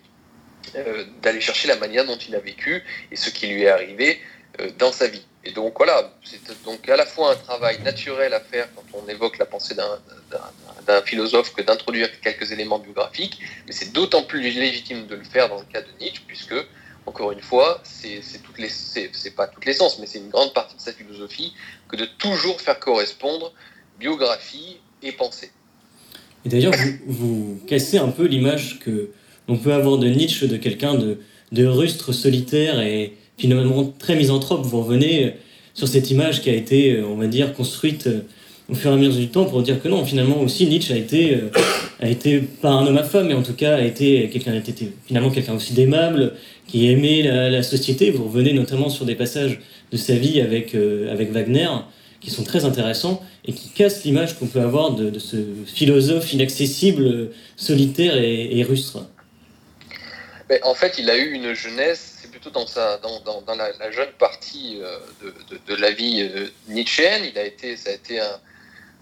euh, 0.75 1.04
d'aller 1.23 1.40
chercher 1.40 1.68
la 1.68 1.76
manière 1.76 2.04
dont 2.04 2.16
il 2.16 2.35
a 2.35 2.40
vécu 2.40 2.83
et 3.11 3.16
ce 3.16 3.30
qui 3.30 3.47
lui 3.47 3.62
est 3.62 3.68
arrivé 3.68 4.21
euh, 4.61 4.71
dans 4.78 4.92
sa 4.92 5.06
vie. 5.06 5.25
Et 5.45 5.52
donc 5.52 5.75
voilà, 5.76 6.12
c'est 6.25 6.40
donc 6.64 6.88
à 6.88 6.97
la 6.97 7.06
fois 7.06 7.33
un 7.33 7.37
travail 7.37 7.80
naturel 7.83 8.35
à 8.35 8.40
faire 8.40 8.68
quand 8.75 8.85
on 8.95 9.09
évoque 9.09 9.38
la 9.38 9.47
pensée 9.47 9.76
d'un 9.76 11.02
philosophe 11.02 11.54
que 11.54 11.62
d'introduire 11.62 12.21
quelques 12.21 12.50
éléments 12.50 12.80
biographiques, 12.80 13.38
mais 13.66 13.73
c'est 13.73 13.92
d'autant 13.92 14.25
plus 14.25 14.40
légitime 14.40 15.06
de 15.06 15.14
le 15.14 15.23
faire 15.23 15.49
dans 15.49 15.61
le 15.61 15.66
cas 15.66 15.83
de 15.83 15.88
Nietzsche 16.00 16.23
puisque 16.26 16.56
encore 17.06 17.32
une 17.32 17.40
fois, 17.40 17.80
c'est 17.84 18.20
toutes 18.42 18.60
c'est 18.68 19.36
pas 19.36 19.46
toutes 19.46 19.64
les 19.64 19.72
sens, 19.72 19.98
mais 19.98 20.06
c'est 20.06 20.18
une 20.18 20.28
grande 20.28 20.52
partie 20.52 20.76
de 20.76 20.80
sa 20.80 20.92
philosophie 20.92 21.52
que 21.88 21.96
de 21.96 22.04
toujours 22.18 22.60
faire 22.60 22.78
correspondre 22.78 23.52
biographie 23.98 24.78
et 25.02 25.12
pensée. 25.12 25.50
Et 26.44 26.48
d'ailleurs, 26.48 26.75
vous, 27.06 27.60
cassez 27.66 27.98
un 27.98 28.08
peu 28.08 28.26
l'image 28.26 28.78
que 28.80 29.10
on 29.48 29.56
peut 29.56 29.72
avoir 29.72 29.98
de 29.98 30.08
Nietzsche, 30.08 30.48
de 30.48 30.56
quelqu'un 30.56 30.94
de, 30.94 31.20
de 31.52 31.66
rustre, 31.66 32.12
solitaire 32.12 32.80
et 32.80 33.16
finalement 33.38 33.84
très 33.84 34.16
misanthrope. 34.16 34.62
Vous 34.64 34.82
revenez 34.82 35.36
sur 35.75 35.86
cette 35.86 36.10
image 36.10 36.42
qui 36.42 36.50
a 36.50 36.54
été, 36.54 37.02
on 37.02 37.16
va 37.16 37.28
dire, 37.28 37.54
construite 37.54 38.08
au 38.68 38.75
fur 38.75 38.90
et 38.90 38.94
à 38.94 38.96
mesure 38.96 39.14
du 39.14 39.28
temps 39.28 39.44
pour 39.44 39.62
dire 39.62 39.80
que 39.80 39.88
non, 39.88 40.04
finalement 40.04 40.40
aussi 40.40 40.66
Nietzsche 40.66 40.92
a 40.92 40.96
été, 40.96 41.37
euh, 41.37 41.50
a 42.00 42.08
été 42.08 42.40
pas 42.40 42.70
un 42.70 42.87
homme 42.87 42.99
à 42.99 43.04
femme, 43.04 43.28
mais 43.28 43.35
en 43.35 43.42
tout 43.42 43.54
cas 43.54 43.76
a 43.76 43.82
été 43.82 44.28
quelqu'un, 44.28 44.61
finalement 45.06 45.30
quelqu'un 45.30 45.54
aussi 45.54 45.73
d'aimable, 45.73 46.35
qui 46.66 46.90
aimait 46.90 47.23
la, 47.23 47.62
société. 47.62 48.11
Vous 48.11 48.25
revenez 48.25 48.52
notamment 48.52 48.88
sur 48.88 49.04
des 49.04 49.14
passages 49.14 49.61
de 49.92 49.96
sa 49.96 50.14
vie 50.14 50.40
avec, 50.40 50.75
euh, 50.75 51.12
avec 51.12 51.30
Wagner 51.30 51.68
qui 52.20 52.30
sont 52.30 52.42
très 52.42 52.64
intéressants 52.64 53.23
et 53.44 53.52
qui 53.52 53.68
cassent 53.68 54.02
l'image 54.02 54.37
qu'on 54.37 54.49
peut 54.49 54.61
avoir 54.61 54.90
de, 54.90 55.16
ce 55.20 55.37
philosophe 55.66 56.32
inaccessible, 56.32 57.30
solitaire 57.56 58.16
et, 58.16 58.64
rustre. 58.64 59.06
Mais 60.49 60.61
en 60.64 60.75
fait, 60.75 60.99
il 60.99 61.08
a 61.08 61.16
eu 61.16 61.32
une 61.32 61.54
jeunesse, 61.54 62.18
c'est 62.20 62.30
plutôt 62.30 62.50
dans, 62.50 62.66
sa, 62.66 62.99
dans, 62.99 63.20
dans, 63.20 63.54
la, 63.54 63.90
jeune 63.92 64.11
partie 64.18 64.78
euh, 64.80 64.99
de, 65.23 65.75
de, 65.75 65.80
la 65.80 65.92
vie 65.92 66.28
nietzschéenne. 66.68 67.23
Il 67.30 67.38
a 67.38 67.44
été, 67.44 67.76
ça 67.76 67.90
a 67.90 67.92
été 67.92 68.18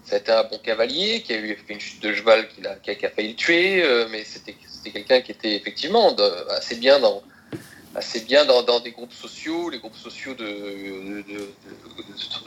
c'était 0.05 0.31
un 0.31 0.43
bon 0.43 0.59
cavalier 0.59 1.21
qui 1.23 1.33
a 1.33 1.37
eu 1.37 1.57
une 1.67 1.79
chute 1.79 2.01
de 2.01 2.13
cheval 2.13 2.47
qui 2.47 2.65
a, 2.65 3.07
a, 3.07 3.09
failli 3.09 3.29
le 3.29 3.35
tuer, 3.35 3.83
euh, 3.83 4.07
mais 4.11 4.23
c'était 4.23 4.55
quelqu'un 4.91 5.21
qui 5.21 5.31
était 5.31 5.55
effectivement 5.55 6.15
assez 6.55 6.75
bien 6.75 6.99
dans 6.99 8.79
des 8.81 8.91
groupes 8.91 9.13
sociaux, 9.13 9.69
les 9.71 9.79
groupes 9.79 9.95
sociaux 9.95 10.35
de, 10.35 11.25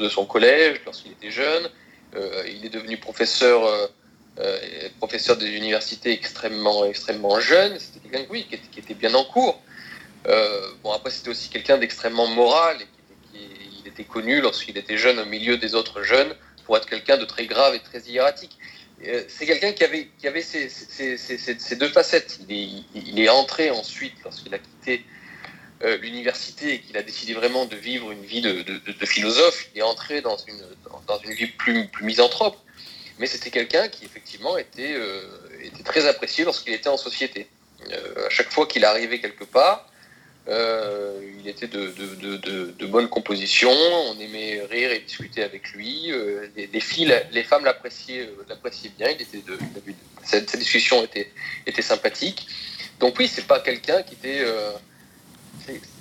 son 0.09 0.25
collège 0.25 0.81
lorsqu'il 0.87 1.13
était 1.13 1.33
jeune. 1.33 1.69
Euh, 2.15 2.45
il 2.47 2.65
est 2.65 2.71
devenu 2.71 2.97
professeur, 2.97 3.65
euh, 4.39 4.89
professeur 4.99 5.37
des 5.37 5.49
universités 5.49 6.13
extrêmement, 6.13 6.85
extrêmement 6.85 7.41
jeune. 7.41 7.77
C'était 7.81 8.09
quelqu'un 8.09 8.57
qui, 8.71 8.79
était 8.79 8.95
bien 8.95 9.13
en 9.15 9.25
cours. 9.25 9.61
bon, 10.85 10.93
après, 10.93 11.11
c'était 11.11 11.31
aussi 11.31 11.49
quelqu'un 11.49 11.77
d'extrêmement 11.77 12.29
moral 12.29 12.79
il 13.35 13.89
était 13.89 14.05
connu 14.05 14.41
lorsqu'il 14.41 14.77
était 14.79 14.97
jeune 14.97 15.19
au 15.19 15.25
milieu 15.25 15.57
des 15.57 15.75
autres 15.75 16.03
jeunes 16.03 16.35
pour 16.69 16.77
être 16.77 16.87
quelqu'un 16.87 17.17
de 17.17 17.25
très 17.25 17.47
grave 17.47 17.75
et 17.75 17.81
très 17.81 18.01
hiératique. 18.01 18.59
Euh, 19.07 19.25
c'est 19.27 19.47
quelqu'un 19.47 19.73
qui 19.73 19.85
avait, 19.85 20.11
qui 20.19 20.29
avait 20.29 20.43
ces, 20.43 21.77
deux 21.77 21.89
facettes. 21.89 22.41
Il 22.47 23.19
est, 23.19 23.31
entré 23.31 23.71
ensuite, 23.71 24.13
lorsqu'il 24.23 24.53
a 24.55 24.59
quitté 24.59 25.03
euh, 25.83 25.97
l'université 25.97 26.75
et 26.75 26.81
qu'il 26.81 26.95
a 26.99 27.03
décidé 27.03 27.33
vraiment 27.33 27.65
de 27.65 27.75
vivre 27.75 28.13
une 28.13 28.23
vie 28.23 28.43
de, 28.43 29.07
philosophe, 29.07 29.71
il 29.75 29.79
est 29.79 29.83
entré 29.83 30.21
dans 30.21 30.37
une, 30.37 30.63
dans 31.07 31.19
une 31.21 31.33
vie 31.33 31.47
plus, 31.47 31.89
plus 31.89 32.05
misanthrope. 32.05 32.59
Mais 33.19 33.27
c'était 33.27 33.51
quelqu'un 33.51 33.89
qui, 33.89 34.05
effectivement, 34.05 34.59
était, 34.59 34.93
euh, 34.93 35.23
était 35.63 35.85
très 35.85 36.07
apprécié 36.07 36.45
lorsqu'il 36.45 36.75
était 36.75 36.91
en 36.91 36.99
société. 36.99 37.49
à 37.91 38.29
chaque 38.29 38.53
fois 38.53 38.67
qu'il 38.67 38.85
arrivait 38.85 39.21
quelque 39.21 39.45
part, 39.45 39.88
euh, 40.49 41.21
il 41.39 41.47
était 41.47 41.67
de, 41.67 41.93
de, 41.93 42.73
de, 42.79 42.87
bonne 42.87 43.09
composition, 43.09 43.71
on 43.71 44.19
aimait 44.19 44.63
rire 44.71 44.91
et 44.91 45.01
discuter 45.01 45.43
avec 45.43 45.73
lui. 45.73 46.11
Euh, 46.11 46.49
les, 46.57 46.81
filles, 46.81 47.15
les 47.33 47.43
femmes 47.43 47.67
l'appréciaient, 47.67 48.23
euh, 48.23 48.45
l'appréciaient 48.49 48.93
bien. 48.97 49.09
Il 49.11 49.21
était 49.21 49.43
cette, 50.25 50.57
discussion 50.57 51.05
était, 51.05 51.31
était 51.67 51.83
sympathique. 51.83 52.47
Donc 52.99 53.19
oui, 53.19 53.29
c'est 53.29 53.47
pas 53.47 53.61
quelqu'un 53.61 54.03
qui 54.03 54.15
était, 54.15 54.43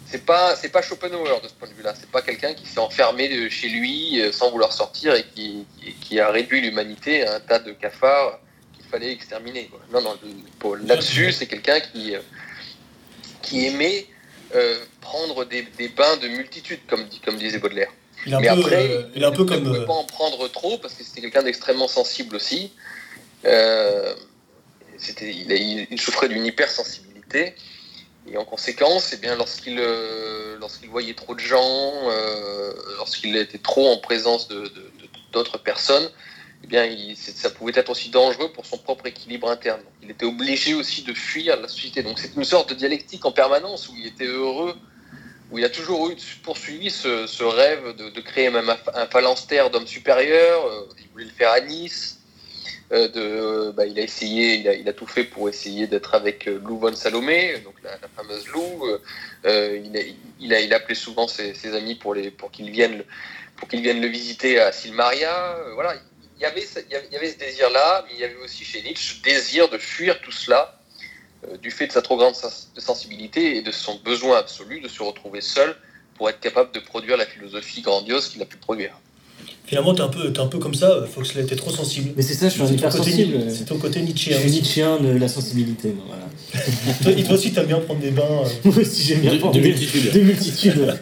c'est 0.06 0.26
pas, 0.26 0.56
pas 0.56 0.82
Schopenhauer 0.82 1.42
de 1.42 1.50
ce 1.50 1.54
point 1.54 1.68
de 1.68 1.74
vue-là. 1.74 1.94
C'est 2.00 2.10
pas 2.10 2.22
quelqu'un 2.22 2.54
qui 2.54 2.66
s'est 2.66 2.80
enfermé 2.80 3.50
chez 3.50 3.68
lui 3.68 4.22
sans 4.32 4.50
vouloir 4.50 4.72
sortir 4.72 5.14
et 5.14 5.26
qui, 5.36 5.66
qui 6.02 6.22
a 6.22 6.32
réduit 6.32 6.62
l'humanité 6.62 7.28
à 7.28 7.36
un 7.36 7.40
tas 7.42 7.60
de 7.60 7.74
cafards 7.74 8.40
qu'il 8.74 8.86
fallait 8.86 9.12
exterminer. 9.12 9.70
Non, 9.92 10.02
non, 10.02 10.18
là-dessus, 10.86 11.34
c'est 11.34 11.48
quelqu'un 11.48 11.82
qui, 11.82 12.16
qui 13.42 13.66
aimait 13.66 14.08
euh, 14.56 14.80
prendre 15.02 15.46
des, 15.46 15.64
bains 15.90 16.18
de 16.18 16.28
multitude, 16.28 16.80
comme, 16.88 17.06
comme 17.24 17.38
disait 17.38 17.60
Baudelaire. 17.60 17.92
Mais 18.26 18.48
après, 18.48 18.92
euh, 18.92 19.04
il, 19.16 19.24
un 19.24 19.32
peu 19.32 19.46
comme... 19.46 19.64
ne 19.64 19.70
pouvait 19.70 19.86
pas 19.86 19.94
en 19.94 20.04
prendre 20.04 20.48
trop, 20.50 20.78
parce 20.78 20.94
que 20.94 21.04
c'était 21.04 21.22
quelqu'un 21.22 21.44
d'extrêmement 21.44 21.88
sensible 21.88 22.36
aussi. 22.36 22.72
Euh, 23.46 24.14
il, 25.22 25.88
il, 25.92 26.02
souffrait 26.02 26.30
d'une 26.30 26.46
hypersensibilité. 26.46 27.56
Et 28.30 28.38
en 28.38 28.46
conséquence, 28.46 29.14
eh 29.14 29.18
bien, 29.18 29.36
lorsqu'il 29.36 29.80
lorsqu'il 30.60 30.90
voyait 30.90 31.14
trop 31.14 31.36
de 31.36 31.40
gens, 31.40 31.94
lorsqu'il 32.98 33.38
était 33.38 33.60
trop 33.60 33.88
en 33.90 33.98
présence 33.98 34.50
d'autres 35.32 35.58
de, 35.58 35.64
personnes, 35.64 36.10
eh 36.68 36.70
bien, 36.70 37.16
ça 37.16 37.50
pouvait 37.50 37.72
être 37.76 37.90
aussi 37.90 38.10
dangereux 38.10 38.52
pour 38.52 38.66
son 38.66 38.78
propre 38.78 39.06
équilibre 39.06 39.50
interne. 39.50 39.80
Il 40.04 40.12
était 40.12 40.26
obligé 40.26 40.74
aussi 40.74 41.02
de 41.04 41.14
fuir 41.14 41.60
la 41.62 41.70
société. 41.70 42.04
Donc 42.04 42.20
c'est 42.20 42.36
une 42.36 42.44
sorte 42.44 42.72
de 42.72 42.76
dialectique 42.76 43.26
en 43.26 43.32
permanence 43.32 43.88
où 43.88 43.96
il 43.98 44.06
était 44.06 44.26
heureux 44.26 44.76
où 45.50 45.58
il 45.58 45.64
a 45.64 45.70
toujours 45.70 46.12
poursuivi 46.44 46.90
ce, 46.90 47.44
rêve 47.44 47.96
de, 47.96 48.20
créer 48.20 48.50
même 48.50 48.70
un, 48.94 49.06
phalanstère 49.06 49.70
d'hommes 49.70 49.88
supérieurs. 49.88 50.88
il 51.00 51.08
voulait 51.14 51.24
le 51.24 51.32
faire 51.32 51.52
à 51.52 51.62
Nice. 51.62 52.20
de, 52.92 53.72
bah, 53.72 53.86
il 53.86 53.98
a 53.98 54.02
essayé, 54.02 54.56
il 54.78 54.90
a, 54.90 54.94
tout 54.94 55.08
fait 55.08 55.24
pour 55.24 55.48
essayer 55.48 55.88
d'être 55.88 56.16
avec 56.16 56.48
Lou 56.48 56.80
von 56.80 56.94
Salomé, 56.94 57.60
donc 57.64 57.76
la, 57.82 57.98
fameuse 58.18 58.46
Lou. 58.48 58.86
il, 59.46 60.54
a, 60.54 60.60
il, 60.60 60.74
appelé 60.74 60.96
souvent 60.96 61.30
ses, 61.30 61.74
amis 61.74 61.96
pour, 61.96 62.14
qu'ils 62.52 62.70
viennent, 62.70 63.06
le 63.72 64.08
visiter 64.08 64.60
à 64.60 64.74
Silmaria. 64.74 65.60
voilà, 65.76 65.96
il 65.96 66.07
y 66.42 66.46
avait, 66.46 66.66
il 66.90 67.14
y 67.14 67.16
avait 67.16 67.32
ce 67.32 67.38
désir-là, 67.38 68.06
mais 68.08 68.16
il 68.16 68.20
y 68.20 68.24
avait 68.24 68.38
aussi 68.44 68.64
chez 68.64 68.82
Nietzsche 68.82 69.16
ce 69.16 69.24
désir 69.24 69.70
de 69.70 69.78
fuir 69.78 70.20
tout 70.22 70.32
cela 70.32 70.80
euh, 71.48 71.58
du 71.58 71.72
fait 71.72 71.88
de 71.88 71.92
sa 71.92 72.02
trop 72.02 72.18
grande 72.18 72.36
sensibilité 72.78 73.58
et 73.58 73.62
de 73.62 73.72
son 73.72 74.00
besoin 74.04 74.38
absolu 74.38 74.82
de 74.82 74.88
se 74.88 75.04
retrouver 75.04 75.42
seul 75.42 75.76
pour 76.16 76.30
être 76.30 76.40
capable 76.40 76.72
de 76.72 76.80
produire 76.80 77.18
la 77.18 77.26
philosophie 77.26 77.82
grandiose 77.82 78.30
qu'il 78.30 78.42
a 78.42 78.46
pu 78.46 78.58
produire. 78.58 79.00
Finalement, 79.66 79.94
tu 79.94 80.02
es, 80.02 80.06
un 80.06 80.08
peu, 80.08 80.34
es 80.34 80.40
un 80.40 80.48
peu 80.48 80.60
comme 80.60 80.74
ça, 80.74 81.06
Foxley, 81.14 81.46
tu 81.46 81.54
es 81.54 81.58
trop 81.58 81.72
sensible. 81.72 82.14
Mais 82.16 82.24
c'est 82.24 82.34
ça, 82.34 82.48
je 82.48 82.54
suis 82.54 82.62
un 82.62 82.68
hyper 82.68 82.92
sensible. 82.92 83.52
C'est 83.52 83.66
ton 83.66 83.78
côté 83.78 84.02
Nietzschéen. 84.02 84.38
Je 84.38 84.42
suis 84.42 84.52
Nietzschéen 84.52 84.98
de 84.98 85.18
la 85.18 85.28
sensibilité. 85.28 85.94
toi, 87.04 87.12
et 87.12 87.24
toi 87.24 87.36
aussi, 87.36 87.52
tu 87.52 87.60
aimes 87.60 87.66
bien 87.66 87.80
prendre 87.82 88.00
des 88.00 88.12
bains. 88.12 88.24
Euh. 88.24 88.50
Moi 88.64 88.78
aussi, 88.78 89.04
j'aime 89.04 89.20
bien 89.20 89.38
prendre 89.38 89.54
des 89.54 89.62
multitudes. 89.62 90.12
Des 90.12 90.22
multitudes. 90.22 91.00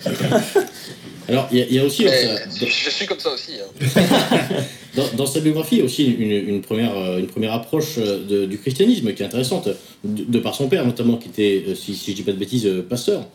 Alors, 1.27 1.47
il 1.51 1.73
y, 1.73 1.79
a 1.79 1.83
aussi. 1.83 2.05
je 2.07 2.89
suis 2.89 3.05
comme 3.05 3.19
ça 3.19 3.29
aussi. 3.31 3.53
Hein. 3.53 4.63
dans, 4.95 5.25
sa 5.25 5.39
biographie, 5.39 5.81
aussi 5.81 6.05
une, 6.05 6.61
première, 6.61 6.97
euh, 6.97 7.19
une 7.19 7.27
première 7.27 7.53
approche 7.53 7.97
euh, 7.97 8.47
du 8.47 8.57
christianisme 8.57 9.13
qui 9.13 9.23
est 9.23 9.25
intéressante, 9.25 9.69
de, 10.03 10.39
par 10.39 10.55
son 10.55 10.67
père 10.67 10.85
notamment, 10.85 11.17
qui 11.17 11.29
était, 11.29 11.63
euh, 11.67 11.75
si, 11.75 11.95
si 11.95 12.11
je 12.11 12.15
dis 12.15 12.23
pas 12.23 12.31
de 12.31 12.37
bêtises, 12.37 12.69
pasteur, 12.89 13.25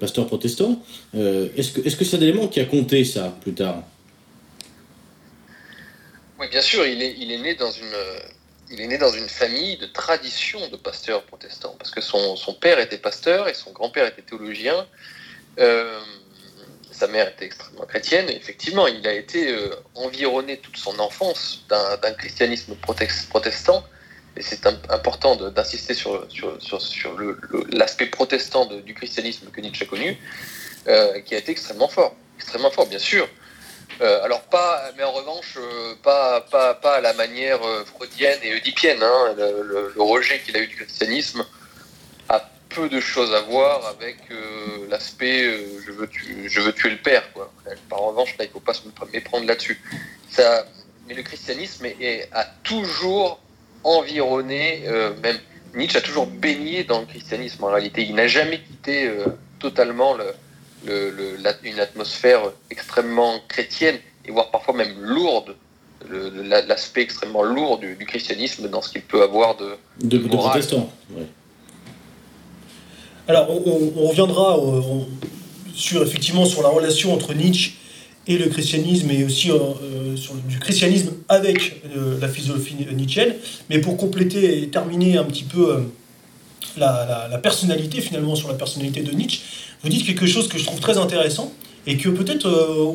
pasteur 0.00 0.26
protestant. 0.26 0.82
Est-ce 1.14 1.96
que 1.96 2.04
c'est 2.04 2.16
-ce 2.16 2.22
élément 2.22 2.48
qui 2.48 2.60
a 2.60 2.64
compté 2.64 3.04
ça 3.04 3.34
plus 3.40 3.54
tard? 3.54 3.82
Oui, 6.38 6.46
bien 6.50 6.62
sûr, 6.62 6.84
il 6.86 7.00
est, 7.02 7.14
il 7.18 7.30
est 7.32 7.38
né 7.38 7.54
dans 7.54 7.70
une. 7.70 7.96
Il 8.74 8.80
est 8.80 8.88
né 8.88 8.96
dans 8.96 9.12
une 9.12 9.28
famille 9.28 9.76
de 9.76 9.86
tradition 9.86 10.60
de 10.72 10.76
pasteurs 10.76 11.22
protestants, 11.24 11.74
parce 11.78 11.90
que 11.90 12.00
son, 12.00 12.36
son 12.36 12.54
père 12.54 12.78
était 12.78 12.96
pasteur 12.96 13.48
et 13.50 13.54
son 13.54 13.70
grand-père 13.70 14.06
était 14.06 14.22
théologien. 14.22 14.86
Sa 17.02 17.08
mère 17.08 17.28
était 17.28 17.46
extrêmement 17.46 17.84
chrétienne, 17.84 18.28
effectivement, 18.28 18.86
il 18.86 19.04
a 19.08 19.12
été 19.12 19.48
euh, 19.48 19.74
environné 19.96 20.58
toute 20.58 20.76
son 20.76 20.96
enfance 21.00 21.64
d'un 21.68 22.12
christianisme 22.12 22.76
protestant, 22.76 23.82
et 24.36 24.42
c'est 24.42 24.64
important 24.88 25.34
d'insister 25.34 25.94
sur, 25.94 26.28
sur, 26.30 27.18
l'aspect 27.72 28.06
protestant 28.06 28.66
du 28.66 28.94
christianisme 28.94 29.50
que 29.50 29.60
Nietzsche 29.60 29.84
a 29.84 29.88
connu, 29.88 30.16
euh, 30.86 31.20
qui 31.22 31.34
a 31.34 31.38
été 31.38 31.50
extrêmement 31.50 31.88
fort, 31.88 32.14
extrêmement 32.36 32.70
fort, 32.70 32.86
bien 32.86 33.00
sûr. 33.00 33.28
Euh, 34.00 34.22
alors 34.22 34.42
pas, 34.42 34.92
mais 34.96 35.02
en 35.02 35.12
revanche, 35.12 35.58
pas, 36.04 36.40
pas, 36.52 36.74
pas 36.74 36.94
à 36.98 37.00
la 37.00 37.14
manière 37.14 37.62
freudienne 37.84 38.38
et 38.44 38.54
oedipienne. 38.54 39.02
Hein, 39.02 39.34
le, 39.36 40.02
rejet 40.14 40.40
qu'il 40.44 40.56
a 40.56 40.60
eu 40.60 40.68
du 40.68 40.76
christianisme 40.76 41.44
peu 42.74 42.88
de 42.88 43.00
choses 43.00 43.32
à 43.34 43.40
voir 43.42 43.86
avec 43.86 44.16
euh, 44.30 44.88
l'aspect 44.90 45.44
euh, 45.44 45.80
je, 45.86 45.92
veux 45.92 46.06
tuer, 46.06 46.48
je 46.48 46.60
veux 46.60 46.72
tuer 46.72 46.90
le 46.90 46.96
père. 46.96 47.32
Quoi. 47.32 47.52
Par 47.88 48.00
revanche, 48.00 48.36
là, 48.38 48.44
il 48.44 48.48
ne 48.48 48.52
faut 48.52 48.60
pas 48.60 48.74
se 48.74 48.82
méprendre 49.12 49.46
là-dessus. 49.46 49.80
Ça, 50.30 50.66
mais 51.06 51.14
le 51.14 51.22
christianisme 51.22 51.86
est, 51.86 52.28
a 52.32 52.44
toujours 52.62 53.40
environné, 53.84 54.84
euh, 54.86 55.12
même 55.22 55.38
Nietzsche 55.74 55.98
a 55.98 56.00
toujours 56.00 56.26
baigné 56.26 56.84
dans 56.84 57.00
le 57.00 57.06
christianisme 57.06 57.64
en 57.64 57.68
réalité. 57.68 58.02
Il 58.02 58.14
n'a 58.14 58.28
jamais 58.28 58.60
quitté 58.60 59.10
totalement 59.58 60.14
le, 60.14 61.38
une 61.64 61.80
atmosphère 61.80 62.52
extrêmement 62.70 63.40
chrétienne 63.48 63.98
et 64.26 64.30
voire 64.32 64.50
parfois 64.50 64.74
même 64.74 64.94
lourde 65.00 65.56
l'aspect 66.10 67.00
extrêmement 67.00 67.42
lourd 67.42 67.78
du, 67.78 67.96
christianisme 68.04 68.68
dans 68.68 68.82
ce 68.82 68.90
qu'il 68.90 69.02
peut 69.02 69.22
avoir 69.22 69.56
de, 69.56 69.76
de, 70.00 70.18
de 70.18 70.28
protestant. 70.28 70.92
Alors, 73.28 73.48
on, 73.50 74.08
reviendra 74.08 74.58
euh, 74.58 74.80
sur, 75.74 76.02
effectivement 76.02 76.44
sur 76.44 76.62
la 76.62 76.68
relation 76.68 77.14
entre 77.14 77.34
Nietzsche 77.34 77.74
et 78.26 78.36
le 78.36 78.46
christianisme, 78.46 79.10
et 79.10 79.24
aussi 79.24 79.50
euh, 79.50 79.58
euh, 79.82 80.16
sur 80.16 80.34
du 80.34 80.58
christianisme 80.58 81.12
avec 81.28 81.82
la 82.20 82.28
philosophie 82.28 82.76
nietzschéenne. 82.92 83.34
Mais 83.70 83.78
pour 83.78 83.96
compléter 83.96 84.62
et 84.62 84.68
terminer 84.68 85.18
un 85.18 85.24
petit 85.24 85.44
peu 85.44 85.84
la, 86.76 87.38
personnalité, 87.42 88.00
finalement, 88.00 88.34
sur 88.34 88.48
la 88.48 88.54
personnalité 88.54 89.02
de 89.02 89.12
Nietzsche, 89.12 89.40
vous 89.82 89.88
dites 89.88 90.04
quelque 90.06 90.26
chose 90.26 90.48
que 90.48 90.58
je 90.58 90.64
trouve 90.64 90.80
très 90.80 90.98
intéressant 90.98 91.52
et 91.86 91.96
que 91.96 92.08
peut-être 92.08 92.46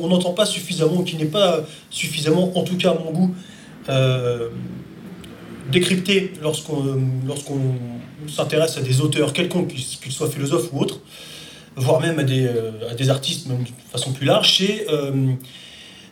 on 0.02 0.08
n'entend 0.08 0.32
pas 0.32 0.46
suffisamment, 0.46 1.02
qui 1.02 1.16
n'est 1.16 1.26
pas 1.26 1.60
suffisamment, 1.90 2.56
en 2.56 2.64
tout 2.64 2.76
cas 2.76 2.90
à 2.90 2.94
mon 2.94 3.12
goût, 3.12 3.34
décrypté 5.70 6.32
lorsqu'on 6.42 6.98
s'intéresse 8.28 8.76
à 8.76 8.80
des 8.80 9.00
auteurs 9.00 9.32
quelconques, 9.32 9.68
qu'ils 9.68 10.12
soient 10.12 10.30
philosophes 10.30 10.70
ou 10.72 10.80
autres, 10.80 11.00
voire 11.76 12.00
même 12.00 12.18
à 12.18 12.24
des, 12.24 12.46
euh, 12.46 12.90
à 12.90 12.94
des 12.94 13.10
artistes, 13.10 13.46
même 13.46 13.62
de 13.62 13.68
façon 13.90 14.12
plus 14.12 14.26
large, 14.26 14.56
c'est 14.58 14.86
euh, 14.90 15.32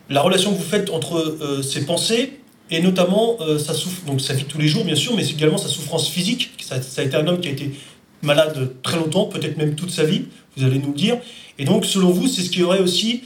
la 0.09 0.23
relation 0.23 0.53
que 0.53 0.59
vous 0.59 0.65
faites 0.65 0.91
entre 0.91 1.17
euh, 1.17 1.63
ces 1.63 1.85
pensées 1.85 2.41
et 2.71 2.81
notamment 2.81 3.39
sa, 3.61 3.75
donc 4.09 4.21
sa 4.21 4.35
vie 4.35 4.43
de 4.43 4.49
tous 4.49 4.59
les 4.59 4.67
jours, 4.67 4.85
bien 4.85 4.97
sûr, 4.97 5.15
mais 5.15 5.25
également 5.25 5.57
sa 5.57 5.69
souffrance 5.69 6.09
physique. 6.09 6.51
Ça, 6.61 6.81
a 6.97 7.03
été 7.05 7.17
un 7.17 7.25
homme 7.29 7.39
qui 7.39 7.47
a 7.47 7.53
été 7.53 7.71
malade 8.23 8.73
très 8.83 8.97
longtemps, 8.97 9.27
peut-être 9.27 9.57
même 9.57 9.77
toute 9.77 9.93
sa 9.93 10.03
vie, 10.03 10.23
vous 10.57 10.65
allez 10.65 10.81
nous 10.81 10.89
le 10.89 10.97
dire. 10.97 11.17
Et 11.61 11.65
donc, 11.65 11.85
selon 11.85 12.11
vous, 12.11 12.27
c'est 12.27 12.43
ce 12.43 12.51
qui 12.51 12.65
aurait 12.65 12.81
aussi 12.81 13.23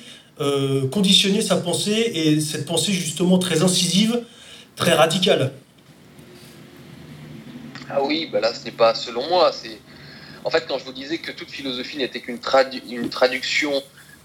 conditionné 0.91 1.41
sa 1.41 1.57
pensée 1.57 2.13
et 2.15 2.41
cette 2.41 2.67
pensée 2.67 2.93
justement 2.93 3.39
très 3.39 3.63
incisive, 3.63 4.21
très 4.77 4.93
radicale. 4.93 5.53
Ah 7.93 8.03
oui, 8.03 8.29
bah 8.33 8.41
là, 8.41 8.55
ce 8.55 8.65
n'est 8.65 8.71
pas 8.71 8.95
selon 8.95 9.29
moi. 9.29 9.51
En 10.45 10.51
fait, 10.51 10.65
quand 10.67 10.79
je 10.79 10.85
vous 10.85 10.93
disais 10.93 11.19
que 11.19 11.33
toute 11.33 11.51
philosophie 11.51 11.99
n'était 11.99 12.21
qu'une 12.21 12.39
une 12.89 13.09
traduction 13.11 13.83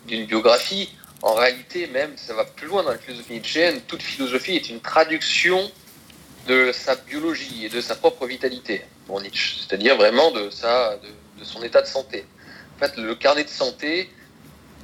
d'une 0.07 0.25
biographie, 0.25 0.89
en 1.21 1.33
réalité, 1.33 1.87
même, 1.87 2.11
ça 2.15 2.33
va 2.35 2.45
plus 2.45 2.67
loin 2.67 2.83
dans 2.83 2.91
la 2.91 2.97
philosophie 2.97 3.33
nietzschéenne. 3.33 3.81
Toute 3.87 4.03
philosophie 4.03 4.55
est 4.55 4.69
une 4.69 4.79
traduction 4.79 5.71
de 6.47 6.71
sa 6.71 6.95
biologie 6.95 7.65
et 7.65 7.69
de 7.69 7.81
sa 7.81 7.95
propre 7.95 8.27
vitalité, 8.27 8.83
pour 9.07 9.19
Nietzsche. 9.19 9.57
C'est-à-dire 9.59 9.95
vraiment 9.95 10.29
de, 10.31 10.41
de, 10.43 11.43
son 11.43 11.63
état 11.63 11.81
de 11.81 11.87
santé. 11.87 12.25
En 12.75 12.85
fait, 12.85 12.95
le 12.97 13.15
carnet 13.15 13.43
de 13.43 13.49
santé, 13.49 14.09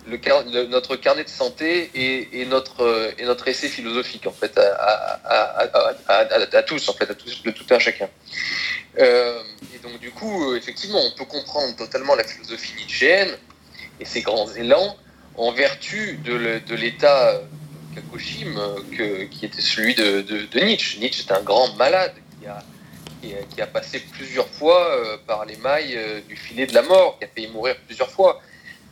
le, 0.08 0.66
notre 0.68 0.96
carnet 0.96 1.24
de 1.24 1.30
santé 1.30 1.90
et, 1.94 2.46
notre, 2.46 3.14
et 3.18 3.26
notre 3.26 3.48
essai 3.48 3.68
philosophique, 3.68 4.28
en 4.28 4.32
fait, 4.32 4.58
à, 4.58 6.64
tous, 6.64 6.90
en 6.90 6.94
fait, 6.94 7.10
à 7.10 7.16
tous, 7.16 7.44
de 7.44 7.52
tout 7.52 7.66
un 7.70 7.80
chacun. 7.80 8.10
Euh, 9.00 9.42
et 9.76 9.80
donc, 9.80 10.00
du 10.00 10.12
coup, 10.12 10.52
euh, 10.52 10.58
effectivement, 10.58 11.00
on 11.00 11.18
peut 11.18 11.26
comprendre 11.26 11.76
totalement 11.76 12.16
la 12.16 12.24
philosophie 12.24 12.74
nietzschéenne 12.78 13.38
et 14.00 14.06
ses 14.06 14.22
grands 14.22 14.52
élans 14.54 14.98
en 15.38 15.52
vertu 15.52 16.20
de 16.26 16.76
l'état 16.76 17.42
Kakoshim 17.96 18.60
qui 19.32 19.46
était 19.46 19.62
celui 19.62 19.96
de, 19.96 20.64
Nietzsche. 20.64 21.00
Nietzsche 21.00 21.24
est 21.28 21.32
un 21.32 21.42
grand 21.42 21.74
malade 21.76 22.14
qui 22.40 22.48
a, 22.48 22.64
qui 23.56 23.62
a, 23.62 23.68
passé 23.68 24.04
plusieurs 24.12 24.48
fois 24.48 24.90
euh, 24.90 25.18
par 25.26 25.46
les 25.46 25.56
mailles 25.58 25.98
du 26.28 26.36
filet 26.36 26.66
de 26.66 26.74
la 26.74 26.82
mort, 26.82 27.18
qui 27.18 27.26
a 27.26 27.28
failli 27.28 27.48
mourir 27.48 27.76
plusieurs 27.86 28.10
fois. 28.10 28.42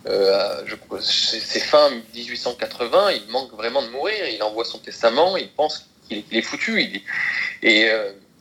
Euh, 0.08 0.66
c'est 1.02 1.60
fin 1.60 1.90
1880, 2.14 3.12
il 3.12 3.28
manque 3.32 3.52
vraiment 3.54 3.82
de 3.82 3.90
mourir, 3.90 4.28
il 4.30 4.42
envoie 4.44 4.66
son 4.66 4.80
testament, 4.80 5.36
il 5.38 5.50
pense 5.50 5.88
qu'il 6.08 6.24
est, 6.32 6.42
foutu, 6.42 6.82
et 7.62 7.92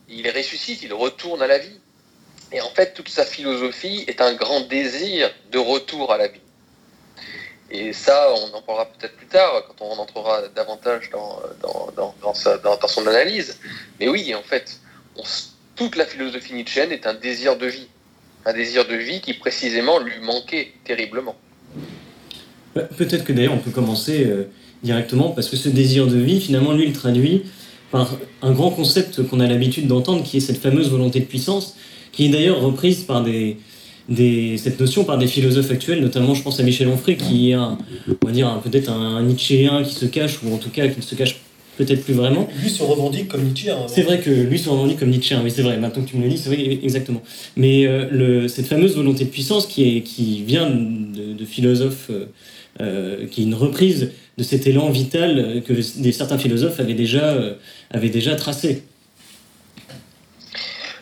il 0.07 0.29
ressuscite, 0.29 0.81
il 0.83 0.93
retourne 0.93 1.41
à 1.41 1.47
la 1.47 1.57
vie. 1.57 1.79
Et 2.51 2.61
en 2.61 2.69
fait, 2.69 2.93
toute 2.93 3.09
sa 3.09 3.25
philosophie 3.25 4.05
est 4.07 4.21
un 4.21 4.33
grand 4.33 4.61
désir 4.61 5.31
de 5.51 5.59
retour 5.59 6.11
à 6.11 6.17
la 6.17 6.27
vie. 6.27 6.41
Et 7.71 7.93
ça, 7.93 8.33
on 8.33 8.55
en 8.55 8.61
parlera 8.63 8.85
peut-être 8.87 9.15
plus 9.15 9.27
tard, 9.27 9.63
quand 9.67 9.85
on 9.85 9.97
entrera 9.97 10.47
davantage 10.49 11.11
dans, 11.11 11.39
dans, 11.61 12.15
dans, 12.21 12.87
son 12.87 13.05
analyse. 13.05 13.59
Mais 13.99 14.07
oui, 14.07 14.33
en 14.33 14.41
fait, 14.41 14.79
toute 15.75 15.95
la 15.95 16.05
philosophie 16.05 16.53
nietzschéenne 16.53 16.91
est 16.91 17.05
un 17.05 17.13
désir 17.13 17.57
de 17.57 17.67
vie. 17.67 17.87
Un 18.45 18.53
désir 18.53 18.87
de 18.87 18.95
vie 18.95 19.21
qui 19.21 19.35
précisément 19.35 19.99
lui 19.99 20.19
manquait 20.19 20.73
terriblement. 20.83 21.35
Bah, 22.79 22.87
peut-être 22.97 23.25
que 23.25 23.33
d'ailleurs 23.33 23.53
on 23.53 23.57
peut 23.57 23.71
commencer 23.71 24.23
euh, 24.25 24.43
directement, 24.83 25.29
parce 25.29 25.49
que 25.49 25.57
ce 25.57 25.69
désir 25.69 26.07
de 26.07 26.17
vie, 26.17 26.39
finalement, 26.39 26.73
lui, 26.73 26.85
il 26.85 26.93
traduit 26.93 27.43
par 27.91 28.15
un 28.41 28.51
grand 28.51 28.69
concept 28.69 29.23
qu'on 29.23 29.39
a 29.39 29.47
l'habitude 29.47 29.87
d'entendre, 29.87 30.23
qui 30.23 30.37
est 30.37 30.39
cette 30.39 30.59
fameuse 30.59 30.89
volonté 30.89 31.19
de 31.19 31.25
puissance, 31.25 31.75
qui 32.11 32.25
est 32.25 32.29
d'ailleurs 32.29 32.61
reprise 32.61 33.03
par 33.03 33.23
des, 33.23 33.57
des, 34.07 34.57
cette 34.57 34.79
notion 34.79 35.03
par 35.03 35.17
des 35.17 35.27
philosophes 35.27 35.71
actuels, 35.71 36.01
notamment 36.01 36.35
je 36.35 36.43
pense 36.43 36.59
à 36.59 36.63
Michel 36.63 36.87
Onfray, 36.87 37.17
qui 37.17 37.49
est 37.49 37.53
un, 37.53 37.77
on 38.23 38.27
va 38.27 38.31
dire 38.31 38.61
peut-être 38.63 38.91
un 38.91 39.21
Nietzschéen 39.23 39.83
qui 39.83 39.95
se 39.95 40.05
cache, 40.05 40.39
ou 40.43 40.53
en 40.53 40.57
tout 40.57 40.69
cas 40.69 40.87
qui 40.87 40.97
ne 40.97 41.03
se 41.03 41.15
cache 41.15 41.37
peut-être 41.77 42.03
plus 42.03 42.13
vraiment. 42.13 42.47
Lui 42.61 42.69
se 42.69 42.83
revendique 42.83 43.27
comme 43.27 43.43
Nietzsche. 43.43 43.69
Hein, 43.69 43.85
c'est 43.87 44.03
vrai 44.03 44.19
que 44.19 44.29
lui 44.29 44.59
se 44.59 44.69
revendique 44.69 44.99
comme 44.99 45.09
Nietzsche, 45.09 45.35
oui 45.43 45.51
c'est 45.53 45.63
vrai, 45.63 45.77
maintenant 45.77 46.03
que 46.03 46.09
tu 46.09 46.17
me 46.17 46.23
le 46.23 46.29
dis, 46.29 46.37
c'est 46.37 46.49
vrai 46.49 46.79
exactement. 46.83 47.23
Mais 47.57 47.87
le, 48.11 48.47
cette 48.47 48.67
fameuse 48.67 48.95
volonté 48.95 49.25
de 49.25 49.29
puissance 49.29 49.65
qui, 49.65 49.97
est, 49.97 50.01
qui 50.01 50.43
vient 50.43 50.69
de, 50.69 51.45
philosophes, 51.45 52.11
qui 52.79 53.41
est 53.41 53.43
une 53.43 53.55
reprise 53.55 54.11
de 54.37 54.43
cet 54.43 54.65
élan 54.65 54.89
vital 54.89 55.61
que 55.67 55.73
des, 55.73 56.11
certains 56.11 56.37
philosophes 56.37 56.79
avaient 56.79 56.93
déjà, 56.93 57.37
avaient 57.91 58.09
déjà 58.09 58.35
tracé. 58.35 58.83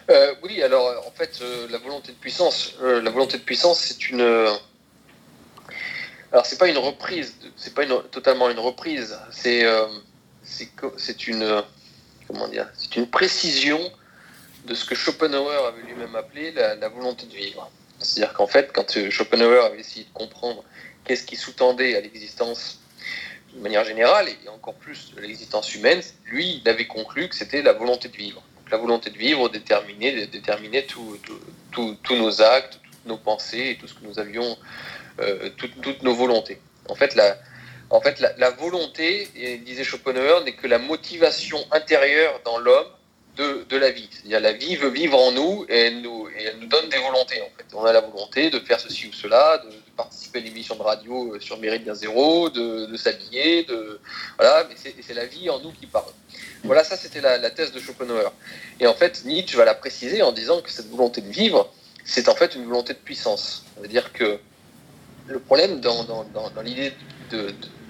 Euh, 0.10 0.34
oui, 0.44 0.62
alors 0.64 1.06
en 1.06 1.12
fait, 1.12 1.40
euh, 1.42 1.68
la 1.70 1.78
volonté 1.80 2.14
de 2.14 2.18
puissance, 2.18 2.76
euh, 2.82 3.02
la 3.02 3.12
volonté 3.12 3.38
de 3.38 3.44
puissance, 3.44 3.80
c'est 3.80 4.10
une. 4.10 4.22
alors 6.32 6.46
c'est 6.46 6.58
pas 6.58 6.70
une 6.70 6.78
reprise, 6.78 7.36
c'est 7.58 7.74
pas 7.74 7.84
une, 7.84 8.02
totalement 8.12 8.50
une 8.50 8.60
reprise. 8.60 9.18
C'est 9.32 9.66
c'est 10.44 11.28
une 11.28 11.64
comment 12.28 12.48
dire, 12.48 12.70
c'est 12.74 12.96
une 12.96 13.10
précision 13.10 13.80
de 14.66 14.74
ce 14.74 14.86
que 14.86 14.96
Schopenhauer 14.96 15.68
avait 15.68 15.82
lui-même 15.82 16.16
appelé 16.16 16.52
la, 16.52 16.76
la, 16.76 16.90
volonté 16.90 17.26
de 17.26 17.34
vivre. 17.34 17.70
C'est-à-dire 18.00 18.34
qu'en 18.34 18.48
fait, 18.48 18.72
quand 18.74 19.10
Schopenhauer 19.10 19.66
avait 19.66 19.80
essayé 19.80 20.06
de 20.06 20.14
comprendre 20.14 20.64
qu'est-ce 21.08 21.26
qui 21.26 21.36
sous-tendait 21.36 21.96
à 21.96 22.02
l'existence 22.02 22.80
de 23.54 23.60
manière 23.62 23.86
générale 23.86 24.28
et 24.30 24.50
encore 24.50 24.76
plus 24.76 25.14
l'existence 25.20 25.74
humaine, 25.74 26.02
lui, 26.26 26.62
il 26.64 26.70
avait 26.70 26.86
conclu 26.86 27.30
que 27.30 27.36
c'était 27.36 27.62
la 27.62 27.74
volonté 27.74 28.10
de 28.10 28.18
vivre 28.18 28.44
la 28.72 28.78
volonté 28.78 29.10
de 29.10 29.18
vivre 29.18 29.50
déterminait, 29.50 30.28
déterminait 30.28 30.84
tous 30.84 31.18
nos 32.12 32.42
actes, 32.42 32.80
toutes 32.84 33.06
nos 33.06 33.18
pensées 33.18 33.70
et 33.72 33.78
tout 33.78 33.88
ce 33.88 33.94
que 33.94 34.04
nous 34.04 34.20
avions, 34.20 34.58
euh, 35.20 35.50
toutes 35.58 36.04
nos 36.04 36.14
volontés. 36.14 36.60
En 36.90 36.96
fait, 36.96 37.16
la, 37.16 38.50
volonté, 38.52 39.28
disait 39.66 39.84
Schopenhauer, 39.84 40.44
n'est 40.44 40.56
que 40.56 40.68
la 40.68 40.80
motivation 40.80 41.60
intérieure 41.72 42.42
dans 42.46 42.58
l'homme 42.58 42.88
de, 43.38 43.78
la 43.78 43.92
vie. 43.92 44.10
C'est-à-dire 44.12 44.40
la 44.40 44.54
vie 44.54 44.76
veut 44.76 44.90
vivre 44.90 45.18
en 45.20 45.32
nous 45.32 45.66
et 45.70 45.88
elle 45.88 46.02
nous, 46.02 46.28
et 46.30 46.44
elle 46.44 46.58
nous 46.58 46.68
donne 46.68 46.90
des 46.90 46.98
volontés. 46.98 47.42
En 47.42 47.50
fait. 47.58 47.66
On 47.74 47.86
a 47.86 47.94
la 47.94 48.02
volonté 48.02 48.50
de 48.50 48.60
faire 48.60 48.80
ceci 48.80 49.08
ou 49.08 49.14
cela, 49.14 49.60
de, 49.60 49.70
participer 49.98 50.40
à 50.40 50.42
une 50.42 50.48
émission 50.48 50.76
de 50.76 50.84
radio 50.84 51.34
euh, 51.34 51.40
sur 51.40 51.58
Méridien 51.58 51.96
Zéro, 51.96 52.50
de, 52.50 52.96
s'habiller, 52.96 53.64
de 53.64 54.00
voilà, 54.38 54.68
mais 54.70 54.76
c'est 55.02 55.14
la 55.14 55.26
vie 55.26 55.50
en 55.50 55.60
nous 55.60 55.72
qui 55.72 55.88
parle. 55.88 56.12
Voilà, 56.64 56.84
ça 56.84 56.96
c'était 56.96 57.20
la, 57.20 57.50
thèse 57.50 57.72
de 57.72 57.80
Schopenhauer. 57.80 58.32
Et 58.80 58.88
en 58.88 58.94
fait, 58.94 59.26
Nietzsche 59.26 59.58
va 59.58 59.66
la 59.66 59.74
préciser 59.74 60.22
en 60.22 60.32
disant 60.32 60.62
que 60.62 60.70
cette 60.70 60.90
volonté 60.90 61.22
de 61.22 61.30
vivre, 61.30 61.72
c'est 62.06 62.30
en 62.30 62.36
fait 62.36 62.56
une 62.56 62.66
volonté 62.66 62.94
de 62.94 63.00
puissance. 63.00 63.66
Ça 63.76 63.82
veut 63.82 63.88
dire 63.88 64.14
que 64.14 64.40
le 65.28 65.40
problème 65.40 65.82
dans, 65.82 66.06
l'idée 66.64 66.94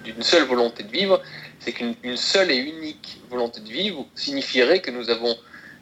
d'une 0.04 0.22
seule 0.22 0.44
volonté 0.44 0.82
de 0.82 0.90
vivre, 0.90 1.22
c'est 1.60 1.72
qu'une 1.72 2.16
seule 2.16 2.50
et 2.50 2.56
unique 2.56 3.20
volonté 3.30 3.60
de 3.60 3.68
vivre 3.68 4.06
signifierait 4.14 4.80
que 4.80 4.90
nous 4.90 5.10
avons 5.10 5.36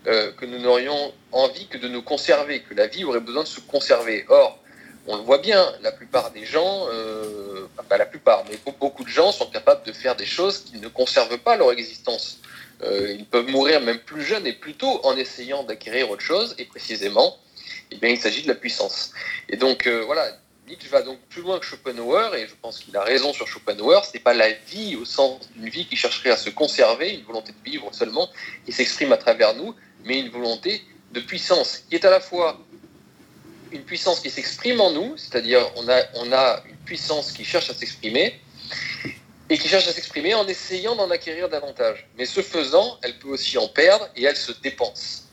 euh, 0.07 0.31
que 0.33 0.47
nous 0.47 0.59
n'aurions 0.59 1.13
envie 1.33 1.67
que 1.67 1.79
de 1.79 1.89
nous 1.89 2.03
conserver, 2.03 2.61
que 2.61 2.75
la 2.75 2.87
vie 2.87 3.03
aurait 3.05 3.21
besoin 3.21 3.43
de 3.43 3.49
se 3.49 3.59
conserver. 3.59 4.25
Or, 4.29 4.57
on 5.07 5.17
le 5.17 5.23
voit 5.23 5.39
bien, 5.39 5.73
la 5.83 5.93
plupart 5.93 6.31
des 6.33 6.45
gens, 6.45 6.87
euh, 6.91 7.67
pas 7.89 7.97
la 7.97 8.07
plupart, 8.07 8.45
mais 8.49 8.59
beaucoup 8.79 9.05
de 9.05 9.09
gens 9.09 9.33
sont 9.33 9.47
capables 9.47 9.85
de 9.85 9.93
faire 9.93 10.17
des 10.17 10.27
choses 10.27 10.65
qui 10.65 10.79
ne 10.79 10.89
conservent 10.89 11.39
pas 11.39 11.57
leur 11.57 11.73
existence. 11.73 12.39
Euh, 12.83 13.15
ils 13.19 13.25
peuvent 13.25 13.49
mourir 13.49 13.81
même 13.81 14.01
plus 14.01 14.23
jeunes 14.23 14.47
et 14.47 14.53
plus 14.53 14.75
tôt 14.75 15.01
en 15.05 15.17
essayant 15.17 15.63
d'acquérir 15.63 16.11
autre 16.11 16.23
chose, 16.23 16.55
et 16.59 16.65
précisément, 16.65 17.37
eh 17.91 17.99
il 18.03 18.19
s'agit 18.19 18.43
de 18.43 18.49
la 18.49 18.55
puissance. 18.55 19.13
Et 19.49 19.57
donc, 19.57 19.87
euh, 19.87 20.03
voilà, 20.05 20.27
Nietzsche 20.69 20.89
va 20.89 21.03
donc 21.03 21.19
plus 21.31 21.43
loin 21.43 21.59
que 21.61 21.65
Schopenhauer, 21.65 22.35
et 22.35 22.49
je 22.49 22.55
pense 22.61 22.81
qu'il 22.81 22.97
a 22.97 23.03
raison 23.03 23.33
sur 23.33 23.47
Schopenhauer, 23.47 24.05
ce 24.05 24.15
n'est 24.15 24.23
pas 24.23 24.35
la 24.35 24.51
vie 24.51 24.97
au 24.97 25.05
sens 25.05 25.49
d'une 25.55 25.69
vie 25.69 25.87
qui 25.87 25.97
chercherait 25.97 26.33
à 26.33 26.37
se 26.37 26.51
conserver, 26.51 27.15
une 27.15 27.23
volonté 27.23 27.53
de 27.53 27.71
vivre 27.71 27.89
seulement, 27.93 28.29
qui 28.65 28.73
s'exprime 28.73 29.13
à 29.13 29.17
travers 29.17 29.55
nous, 29.55 29.75
mais 30.05 30.19
une 30.19 30.31
volonté 30.31 30.83
de 31.13 31.21
puissance, 31.21 31.85
qui 31.89 31.95
est 31.95 32.05
à 32.05 32.11
la 32.11 32.21
fois 32.21 32.59
une 33.77 33.85
puissance 33.85 34.21
qui 34.21 34.31
s'exprime 34.31 34.81
en 34.81 34.91
nous, 34.91 35.17
c'est-à-dire 35.17 35.61
on 35.77 35.89
a, 35.89 36.03
on 36.15 36.33
a 36.33 36.63
une 36.69 36.77
puissance 36.85 37.33
qui 37.33 37.45
cherche 37.45 37.71
à 37.71 37.75
s'exprimer, 37.75 38.41
et 39.49 39.59
qui 39.59 39.69
cherche 39.69 39.87
à 39.87 39.93
s'exprimer 39.93 40.35
en 40.35 40.47
essayant 40.47 40.97
d'en 40.97 41.11
acquérir 41.11 41.49
davantage. 41.49 42.09
Mais 42.19 42.27
ce 42.27 42.41
faisant, 42.41 42.99
elle 43.03 43.19
peut 43.19 43.29
aussi 43.29 43.59
en 43.59 43.69
perdre 43.69 44.09
et 44.17 44.25
elle 44.25 44.37
se 44.37 44.53
dépense. 44.61 45.29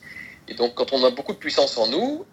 Et 0.48 0.54
donc 0.54 0.76
quand 0.76 0.94
on 0.94 1.04
a 1.04 1.10
beaucoup 1.10 1.34
de 1.34 1.38
puissance 1.38 1.78
en 1.78 1.88
nous 1.88 2.26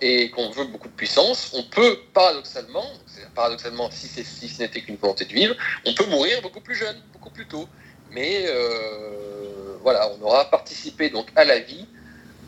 et, 0.00 0.30
qu'on 0.30 0.50
veut 0.50 0.64
beaucoup 0.64 0.88
de 0.88 0.94
puissance, 0.94 1.52
on 1.54 1.62
peut 1.64 2.00
paradoxalement, 2.12 2.86
paradoxalement 3.34 3.90
si, 3.90 4.08
ce 4.08 4.62
n'était 4.62 4.82
qu'une 4.82 4.96
volonté 4.96 5.24
de 5.24 5.32
vivre, 5.32 5.54
on 5.86 5.94
peut 5.94 6.06
mourir 6.06 6.42
beaucoup 6.42 6.60
plus 6.60 6.74
jeune, 6.74 7.00
beaucoup 7.12 7.30
plus 7.30 7.46
tôt. 7.46 7.66
Mais 8.10 8.44
euh, 8.46 9.78
voilà, 9.82 10.10
on 10.12 10.22
aura 10.22 10.50
participé 10.50 11.10
donc 11.10 11.28
à 11.34 11.44
la 11.44 11.60
vie 11.60 11.86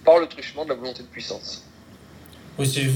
par 0.04 0.18
le 0.18 0.26
truchement 0.26 0.64
de 0.64 0.70
la 0.70 0.74
volonté 0.76 1.02
de 1.02 1.08
puissance. 1.08 1.64
Oui, 2.58 2.70
c'est 2.72 2.86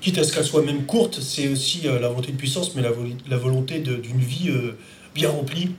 quitte 0.00 0.18
à 0.18 0.24
ce 0.24 0.32
qu'elle 0.32 0.44
soit 0.44 0.62
même 0.62 0.84
courte, 0.84 1.20
c'est 1.20 1.48
aussi 1.48 1.82
euh, 1.86 1.98
la 2.00 2.08
volonté 2.08 2.32
de 2.32 2.36
puissance, 2.36 2.74
mais 2.74 2.82
la, 2.82 2.90
la 3.28 3.36
volonté 3.36 3.78
d'une 3.78 4.20
vie 4.20 4.48
euh, 4.48 4.76
bien 5.14 5.30
remplie, 5.30 5.70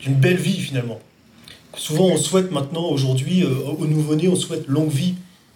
d'une 0.00 0.14
belle 0.14 0.36
vie 0.36 0.58
finalement. 0.58 1.00
Souvent, 1.76 2.06
on 2.06 2.16
souhaite 2.16 2.50
maintenant, 2.50 2.88
aujourd'hui, 2.88 3.44
euh, 3.44 3.54
au 3.78 3.86
nouveau-né, 3.86 4.28
on 4.28 4.36
souhaite 4.36 4.66
longue 4.66 4.90
vie. 4.90 5.14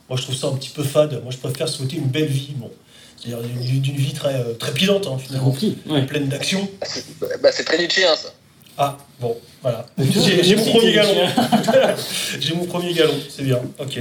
Moi, 0.08 0.18
je 0.18 0.22
trouve 0.22 0.36
ça 0.36 0.48
un 0.48 0.52
petit 0.52 0.70
peu 0.70 0.82
fade. 0.82 1.22
Moi, 1.22 1.32
je 1.32 1.38
préfère 1.38 1.68
souhaiter 1.68 1.96
une 1.96 2.06
belle 2.06 2.26
vie. 2.26 2.52
Bon, 2.56 2.70
c'est-à-dire 3.16 3.40
d'une 3.42 3.96
vie 3.96 4.12
très, 4.12 4.54
très 4.54 4.72
pilante, 4.72 5.06
hein, 5.06 5.16
finalement, 5.18 5.56
pleine 6.06 6.28
d'action. 6.28 6.68
Bah, 7.42 7.50
c'est 7.52 7.64
très 7.64 7.78
Nietzschéen, 7.78 8.14
ça. 8.14 8.32
Ah, 8.76 8.98
bon, 9.20 9.36
voilà. 9.62 9.86
J'ai 9.98 10.56
mon 10.56 10.64
premier 10.64 10.92
galon. 10.92 11.14
J'ai 12.40 12.54
mon 12.54 12.64
premier 12.64 12.92
galon, 12.92 13.14
c'est 13.28 13.44
bien. 13.44 13.60
Ok. 13.78 14.00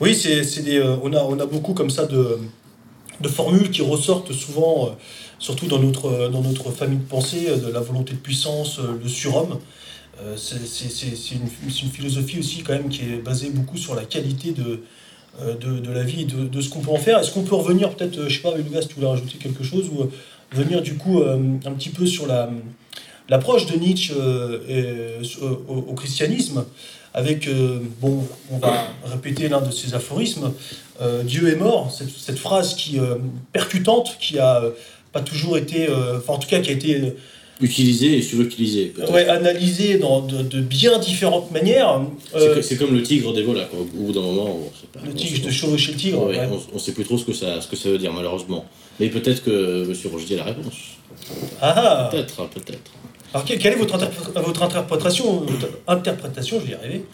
Oui, 0.00 0.14
c'est 0.14 0.62
des, 0.62 0.78
euh, 0.78 0.96
on, 1.02 1.12
a, 1.12 1.22
on 1.22 1.38
a 1.38 1.46
beaucoup 1.46 1.74
comme 1.74 1.90
ça 1.90 2.06
de, 2.06 2.38
de 3.20 3.28
formules 3.28 3.70
qui 3.70 3.82
ressortent 3.82 4.32
souvent, 4.32 4.86
euh, 4.86 4.90
surtout 5.38 5.66
dans 5.66 5.78
notre, 5.78 6.06
euh, 6.06 6.28
dans 6.28 6.42
notre 6.42 6.72
famille 6.72 6.98
de 6.98 7.04
pensée, 7.04 7.46
de 7.56 7.70
la 7.70 7.80
volonté 7.80 8.14
de 8.14 8.18
puissance, 8.18 8.80
le 8.80 9.08
surhomme. 9.08 9.58
c'est 10.36 10.56
une, 11.32 11.48
une, 11.64 11.90
philosophie 11.90 12.40
aussi 12.40 12.62
quand 12.62 12.72
même 12.72 12.88
qui 12.88 13.02
est 13.02 13.22
basée 13.22 13.50
beaucoup 13.50 13.76
sur 13.76 13.94
la 13.94 14.04
qualité 14.04 14.52
de, 14.52 14.82
de, 15.60 15.78
de 15.78 15.92
la 15.92 16.02
vie 16.02 16.22
et 16.22 16.24
de, 16.24 16.48
de 16.48 16.60
ce 16.60 16.68
qu'on 16.68 16.80
peut 16.80 16.90
en 16.90 16.98
faire. 16.98 17.20
Est-ce 17.20 17.30
qu'on 17.32 17.44
peut 17.44 17.54
revenir 17.54 17.90
peut-être, 17.94 18.28
je 18.28 18.34
sais 18.34 18.42
pas, 18.42 18.56
Lucas, 18.56 18.80
tu 18.80 18.94
voulais 18.96 19.06
rajouter 19.06 19.38
quelque 19.38 19.62
chose, 19.62 19.88
ou 19.88 20.10
venir 20.52 20.82
du 20.82 20.96
coup 20.96 21.22
un 21.22 21.72
petit 21.72 21.90
peu 21.90 22.06
sur 22.06 22.26
la 22.26 22.50
l'approche 23.30 23.64
de 23.66 23.78
Nietzsche 23.78 24.12
au, 25.68 25.94
christianisme 25.94 26.64
avec, 27.14 27.48
euh, 27.48 27.80
bon, 28.00 28.24
on 28.50 28.58
va 28.58 28.88
répéter 29.04 29.48
l'un 29.48 29.60
de 29.60 29.70
ses 29.70 29.94
aphorismes, 29.94 30.52
euh, 31.00 31.22
Dieu 31.22 31.48
est 31.48 31.56
mort, 31.56 31.92
cette, 31.96 32.10
cette 32.10 32.38
phrase 32.38 32.74
qui 32.74 32.98
euh, 32.98 33.16
percutante, 33.52 34.16
qui 34.20 34.38
a 34.38 34.62
pas 35.12 35.20
toujours 35.20 35.56
été, 35.56 35.88
enfin 36.16 36.34
en 36.34 36.38
tout 36.38 36.48
cas 36.48 36.60
qui 36.60 36.70
a 36.70 36.72
été 36.72 37.14
utilisée 37.60 38.16
et 38.16 38.22
surutilisée. 38.22 38.94
Ouais, 39.10 39.28
analysée 39.28 39.98
dans 39.98 40.20
de, 40.20 40.60
bien 40.60 40.98
différentes 40.98 41.50
manières. 41.50 42.00
c'est 42.62 42.76
comme 42.76 42.94
le 42.94 43.02
tigre 43.02 43.34
des 43.34 43.42
volats, 43.42 43.68
au 43.76 43.84
bout 43.84 44.12
d'un 44.12 44.20
moment. 44.20 44.60
pas, 44.92 45.00
le 45.04 45.12
tigre 45.12 45.44
de 45.44 45.50
chevaucher 45.50 45.92
le 45.92 45.98
tigre. 45.98 46.30
On 46.70 46.74
ne 46.74 46.78
sait 46.78 46.92
plus 46.92 47.04
trop 47.04 47.18
ce 47.18 47.24
que, 47.24 47.32
ça, 47.32 47.60
ce 47.60 47.66
que 47.66 47.74
ça 47.74 47.88
veut 47.88 47.98
dire, 47.98 48.12
malheureusement. 48.12 48.64
Mais 49.00 49.08
peut-être 49.08 49.42
que 49.42 49.82
M. 49.90 50.12
Rogier 50.12 50.36
a 50.36 50.44
la 50.44 50.52
réponse. 50.52 50.76
Ah 51.60 52.08
Peut-être, 52.12 52.48
peut-être. 52.50 52.90
Alors, 53.32 53.44
quelle 53.44 53.64
est 53.64 53.76
votre, 53.76 53.96
votre 54.40 54.62
interprétation, 54.62 55.46
interprétation, 55.86 56.60
je 56.60 56.66
vais 56.66 56.72
y 56.72 56.74
arriver, 56.74 57.04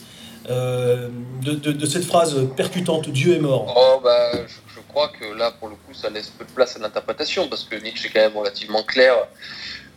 euh, 0.49 1.09
de, 1.43 1.87
cette 1.87 2.05
phrase 2.05 2.49
percutante 2.57 3.11
Dieu 3.11 3.35
est 3.35 3.41
mort? 3.41 3.75
Oh, 3.77 4.01
bah, 4.03 4.33
je, 4.47 4.81
crois 4.89 5.09
que 5.09 5.27
là, 5.37 5.51
pour 5.51 5.69
le 5.69 5.75
coup, 5.75 5.93
ça 5.93 6.09
laisse 6.09 6.29
peu 6.29 6.45
de 6.45 6.51
place 6.51 6.77
à 6.77 6.79
l'interprétation, 6.79 7.49
parce 7.49 7.65
que 7.65 7.77
Nietzsche 7.77 8.09
est 8.09 8.13
quand 8.13 8.21
même 8.21 8.37
relativement 8.37 8.83
clair, 8.83 9.15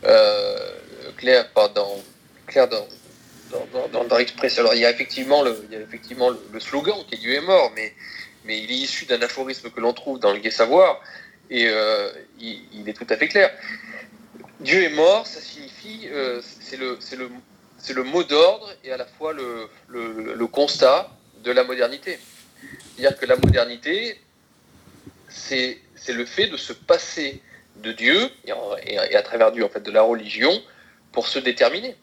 euh, 0.04 0.56
clair, 1.16 1.46
dans, 1.54 2.02
dans, 3.92 4.04
dans, 4.04 4.16
l'expression. 4.18 4.62
Alors, 4.62 4.74
il 4.74 4.80
y 4.80 4.84
a 4.84 4.90
effectivement 4.90 5.42
le, 5.42 5.64
il 5.70 5.74
y 5.74 5.80
a 5.80 5.82
effectivement 5.82 6.28
le, 6.28 6.60
slogan 6.60 6.96
qui 7.08 7.14
est 7.14 7.18
Dieu 7.18 7.34
est 7.34 7.40
mort, 7.40 7.72
mais, 7.74 7.94
mais 8.44 8.58
il 8.58 8.70
est 8.70 8.74
issu 8.74 9.06
d'un 9.06 9.22
aphorisme 9.22 9.70
que 9.70 9.80
l'on 9.80 9.94
trouve 9.94 10.20
dans 10.20 10.32
le 10.32 10.38
Gai 10.38 10.50
Savoir, 10.50 11.00
et 11.50 11.66
euh, 11.66 12.10
il, 12.38 12.88
est 12.88 12.92
tout 12.92 13.06
à 13.08 13.16
fait 13.16 13.28
clair. 13.28 13.50
Dieu 14.60 14.82
est 14.82 14.90
mort, 14.90 15.26
ça 15.26 15.40
signifie, 15.40 16.06
euh, 16.12 16.42
c'est 16.60 16.76
le, 16.76 18.04
mot 18.04 18.22
d'ordre 18.22 18.70
et 18.84 18.92
à 18.92 18.98
la 18.98 19.06
fois 19.06 19.32
le, 19.32 20.46
constat 20.46 21.08
de 21.42 21.50
la 21.50 21.64
modernité. 21.64 22.18
C'est-à-dire 22.94 23.18
que 23.18 23.24
la 23.24 23.36
modernité, 23.36 24.20
c'est 25.30 25.78
le 26.08 26.26
fait 26.26 26.48
de 26.48 26.58
se 26.58 26.74
passer 26.74 27.40
de 27.76 27.92
Dieu 27.92 28.30
et, 28.86 28.98
à 28.98 29.22
travers 29.22 29.50
Dieu, 29.50 29.64
en 29.64 29.70
fait, 29.70 29.82
de 29.82 29.90
la 29.90 30.02
religion 30.02 30.52
pour 31.12 31.26
se 31.26 31.38
déterminer. 31.38 31.96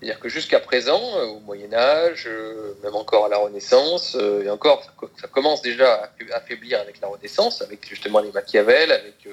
C'est-à-dire 0.00 0.18
que 0.18 0.30
jusqu'à 0.30 0.60
présent, 0.60 1.00
euh, 1.16 1.26
au 1.26 1.40
Moyen 1.40 1.74
Âge, 1.74 2.24
euh, 2.26 2.72
même 2.82 2.96
encore 2.96 3.26
à 3.26 3.28
la 3.28 3.36
Renaissance, 3.36 4.16
et 4.16 4.48
encore, 4.48 4.82
ça, 5.20 5.28
commence 5.28 5.60
déjà 5.60 6.10
à 6.32 6.36
affaiblir 6.36 6.80
avec 6.80 7.00
la 7.02 7.08
Renaissance, 7.08 7.60
avec 7.60 7.86
justement 7.86 8.20
les 8.20 8.32
Machiavel, 8.32 8.90
avec 8.90 9.28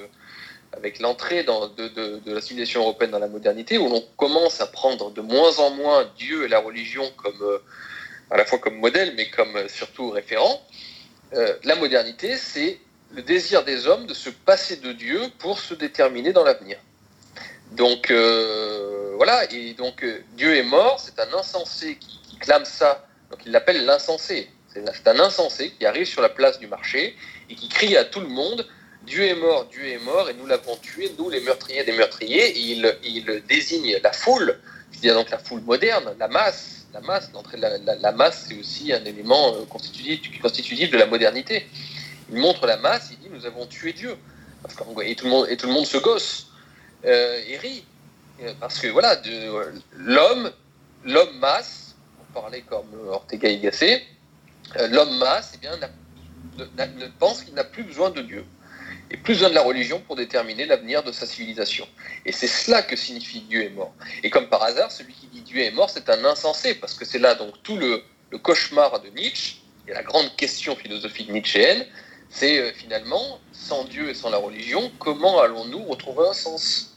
avec 0.73 0.99
l'entrée 0.99 1.43
de, 1.43 2.21
la 2.25 2.41
civilisation 2.41 2.81
européenne 2.81 3.11
dans 3.11 3.19
la 3.19 3.27
modernité, 3.27 3.77
où 3.77 3.89
l'on 3.89 4.03
commence 4.17 4.61
à 4.61 4.67
prendre 4.67 5.11
de 5.11 5.21
moins 5.21 5.59
en 5.59 5.71
moins 5.71 6.09
Dieu 6.17 6.45
et 6.45 6.47
la 6.47 6.59
religion 6.59 7.03
comme, 7.17 7.41
euh, 7.41 7.57
à 8.29 8.37
la 8.37 8.45
fois 8.45 8.59
comme 8.59 8.77
modèle, 8.77 9.13
mais 9.15 9.29
comme 9.29 9.55
euh, 9.55 9.67
surtout 9.67 10.11
référent, 10.11 10.61
euh, 11.33 11.55
la 11.63 11.75
modernité, 11.75 12.37
c'est 12.37 12.79
le 13.11 13.23
désir 13.23 13.63
des 13.63 13.87
hommes 13.87 14.05
de 14.05 14.13
se 14.13 14.29
passer 14.29 14.77
de 14.77 14.91
Dieu 14.91 15.21
pour 15.39 15.59
se 15.59 15.73
déterminer 15.73 16.33
dans 16.33 16.43
l'avenir. 16.43 16.77
Donc 17.71 18.11
voilà, 18.11 19.51
et 19.51 19.73
donc 19.73 20.03
Dieu 20.35 20.55
est 20.55 20.63
mort, 20.63 20.99
c'est 20.99 21.19
un 21.19 21.31
insensé 21.33 21.97
qui, 21.97 22.19
qui 22.27 22.37
clame 22.37 22.65
ça, 22.65 23.05
donc 23.29 23.41
il 23.45 23.51
l'appelle 23.51 23.85
l'insensé. 23.85 24.49
C'est 24.73 25.07
un 25.07 25.19
insensé 25.19 25.71
qui 25.71 25.85
arrive 25.85 26.05
sur 26.05 26.21
la 26.21 26.29
place 26.29 26.59
du 26.59 26.67
marché 26.67 27.15
et 27.49 27.55
qui 27.55 27.69
crie 27.69 27.97
à 27.97 28.05
tout 28.05 28.21
le 28.21 28.27
monde 28.27 28.67
Dieu 29.03 29.23
est 29.23 29.35
mort, 29.35 29.65
Dieu 29.65 29.85
est 29.87 29.99
mort, 29.99 30.29
et 30.29 30.33
nous 30.33 30.45
l'avons 30.45 30.75
tué, 30.77 31.11
nous 31.17 31.29
les 31.29 31.39
meurtriers 31.39 31.83
des 31.83 31.93
meurtriers. 31.93 32.57
Il, 32.57 33.43
désigne 33.47 33.97
la 34.03 34.11
foule, 34.11 34.59
c'est-à-dire 34.91 35.15
donc 35.15 35.29
la 35.29 35.37
foule 35.37 35.61
moderne, 35.61 36.15
la 36.19 36.27
masse. 36.27 36.75
La 36.91 37.01
masse, 37.01 37.31
de 37.31 38.01
la, 38.01 38.11
masse, 38.13 38.47
c'est 38.47 38.59
aussi 38.59 38.91
un 38.91 39.05
élément 39.05 39.53
euh, 39.53 39.65
constitutif, 39.65 40.89
de 40.89 40.97
la 40.97 41.05
modernité. 41.05 41.67
Il 42.31 42.37
montre 42.39 42.65
la 42.65 42.77
masse, 42.77 43.09
il 43.11 43.19
dit 43.19 43.29
nous 43.29 43.45
avons 43.45 43.67
tué 43.67 43.93
Dieu. 43.93 44.17
Et, 45.03 45.15
tout 45.15 45.25
le 45.27 45.71
monde, 45.71 45.85
se 45.85 45.97
gosse 45.99 46.47
euh, 47.05 47.43
et 47.47 47.57
rit. 47.57 47.85
Euh, 48.41 48.53
parce 48.59 48.79
que 48.79 48.87
voilà, 48.87 49.21
l'homme, 49.97 50.51
l'homme 51.05 51.37
masse, 51.37 51.95
on 52.19 52.33
parlait 52.33 52.61
comme 52.61 52.87
Ortega 53.07 53.49
y 53.49 53.59
Gasset, 53.59 54.03
l'homme 54.89 55.15
masse, 55.19 55.51
eh 55.53 55.57
bien, 55.59 55.77
ne 56.57 57.05
pense 57.19 57.43
qu'il 57.43 57.53
n'a 57.53 57.63
plus 57.63 57.83
besoin 57.83 58.09
de 58.09 58.21
Dieu 58.23 58.43
et 59.11 59.17
plus 59.17 59.33
besoin 59.33 59.49
de 59.49 59.55
la 59.55 59.61
religion 59.61 60.01
pour 60.01 60.15
déterminer 60.15 60.65
l'avenir 60.65 61.03
de 61.03 61.11
sa 61.11 61.25
civilisation. 61.25 61.87
Et 62.25 62.31
c'est 62.31 62.47
cela 62.47 62.81
que 62.81 62.95
signifie 62.95 63.41
Dieu 63.41 63.63
est 63.63 63.69
mort. 63.69 63.93
Et 64.23 64.29
comme 64.29 64.47
par 64.47 64.63
hasard, 64.63 64.91
celui 64.91 65.13
qui 65.13 65.27
dit 65.27 65.41
Dieu 65.41 65.61
est 65.61 65.71
mort, 65.71 65.89
c'est 65.89 66.09
un 66.09 66.23
insensé, 66.25 66.75
parce 66.75 66.93
que 66.93 67.05
c'est 67.05 67.19
là 67.19 67.35
donc 67.35 67.53
tout 67.63 67.77
le, 67.77 68.03
cauchemar 68.43 69.01
de 69.01 69.09
Nietzsche, 69.09 69.57
et 69.87 69.93
la 69.93 70.03
grande 70.03 70.35
question 70.35 70.75
philosophique 70.75 71.31
nietzschéenne, 71.31 71.85
c'est 72.29 72.59
euh, 72.59 72.71
finalement, 72.73 73.39
sans 73.51 73.85
Dieu 73.85 74.09
et 74.09 74.13
sans 74.13 74.29
la 74.29 74.37
religion, 74.37 74.91
comment 74.99 75.39
allons-nous 75.41 75.83
retrouver 75.85 76.27
un 76.27 76.33
sens? 76.33 76.95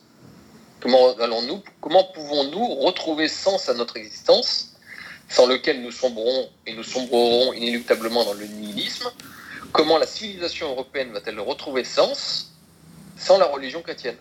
Comment, 0.81 1.17
allons-nous, 1.17 1.63
comment 1.81 2.05
pouvons-nous 2.13 2.67
retrouver 2.81 3.29
sens 3.29 3.71
à 3.71 3.75
notre 3.75 3.97
existence, 3.97 4.75
sans 5.31 5.47
lequel 5.47 5.81
nous 5.81 5.93
sombrerons 5.93 6.51
et 6.67 6.75
nous 6.75 6.83
sombrerons 6.83 7.55
inéluctablement 7.55 8.25
dans 8.25 8.35
le 8.35 8.45
nihilisme? 8.45 9.11
Comment 9.73 9.99
la 9.99 10.07
civilisation 10.07 10.71
européenne 10.71 11.13
va-t-elle 11.13 11.41
retrouver 11.41 11.85
sens 11.85 12.53
sans 13.17 13.39
la 13.39 13.47
religion 13.47 13.83
chrétienne? 13.83 14.17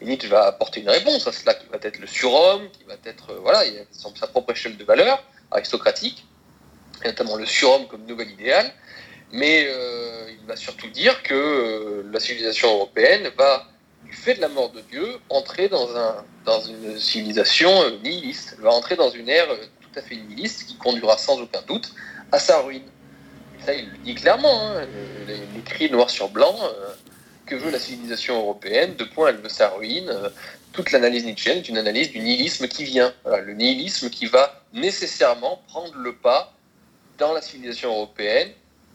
Et 0.00 0.04
Nietzsche 0.04 0.28
va 0.28 0.46
apporter 0.46 0.80
une 0.80 0.90
réponse 0.90 1.26
à 1.26 1.32
cela, 1.32 1.54
qui 1.54 1.66
va 1.68 1.78
être 1.80 1.98
le 1.98 2.06
surhomme, 2.06 2.68
qui 2.70 2.84
va 2.84 2.94
être, 3.04 3.30
euh, 3.30 3.38
voilà, 3.40 3.64
il 3.64 3.78
a 3.78 3.82
sa 4.18 4.26
propre 4.26 4.52
échelle 4.52 4.76
de 4.76 4.84
valeur 4.84 5.22
aristocratique, 5.50 6.26
et 7.04 7.08
notamment 7.08 7.36
le 7.36 7.46
surhomme 7.46 7.86
comme 7.86 8.04
nouvel 8.04 8.30
idéal, 8.30 8.72
mais 9.32 9.66
euh, 9.68 10.28
il 10.30 10.46
va 10.46 10.56
surtout 10.56 10.88
dire 10.88 11.22
que 11.22 11.34
euh, 11.34 12.10
la 12.12 12.20
civilisation 12.20 12.68
européenne 12.74 13.30
va, 13.38 13.66
du 14.04 14.12
fait 14.12 14.34
de 14.34 14.40
la 14.40 14.48
mort 14.48 14.70
de 14.72 14.80
Dieu, 14.80 15.18
entrer 15.28 15.68
dans, 15.68 15.86
dans 16.44 16.60
une 16.60 16.98
civilisation 16.98 17.70
nihiliste, 18.02 18.54
elle 18.56 18.64
va 18.64 18.70
entrer 18.70 18.96
dans 18.96 19.10
une 19.10 19.28
ère 19.28 19.46
tout 19.80 19.98
à 19.98 20.02
fait 20.02 20.16
nihiliste 20.16 20.66
qui 20.66 20.76
conduira 20.76 21.16
sans 21.16 21.40
aucun 21.40 21.62
doute 21.62 21.92
à 22.32 22.38
sa 22.38 22.60
ruine 22.60 22.84
ça 23.64 23.74
il 23.74 23.86
le 23.86 23.98
dit 24.04 24.14
clairement, 24.14 24.68
hein, 24.68 24.86
l'écrit 25.54 25.90
noir 25.90 26.10
sur 26.10 26.28
blanc, 26.28 26.54
euh, 26.62 26.88
que 27.46 27.54
veut 27.54 27.70
la 27.70 27.78
civilisation 27.78 28.38
européenne, 28.38 28.94
de 28.96 29.04
point 29.04 29.28
elle 29.28 29.36
veut 29.36 29.48
sa 29.48 29.70
ruine. 29.70 30.08
Euh, 30.08 30.28
toute 30.72 30.90
l'analyse 30.92 31.24
nietzschéenne 31.24 31.58
est 31.58 31.68
une 31.68 31.78
analyse 31.78 32.10
du 32.10 32.18
nihilisme 32.18 32.66
qui 32.66 32.82
vient, 32.82 33.12
le 33.24 33.54
nihilisme 33.54 34.10
qui 34.10 34.26
va 34.26 34.64
nécessairement 34.72 35.62
prendre 35.68 35.94
le 35.94 36.12
pas 36.16 36.52
dans 37.16 37.32
la 37.32 37.40
civilisation 37.40 37.90
européenne 37.90 38.48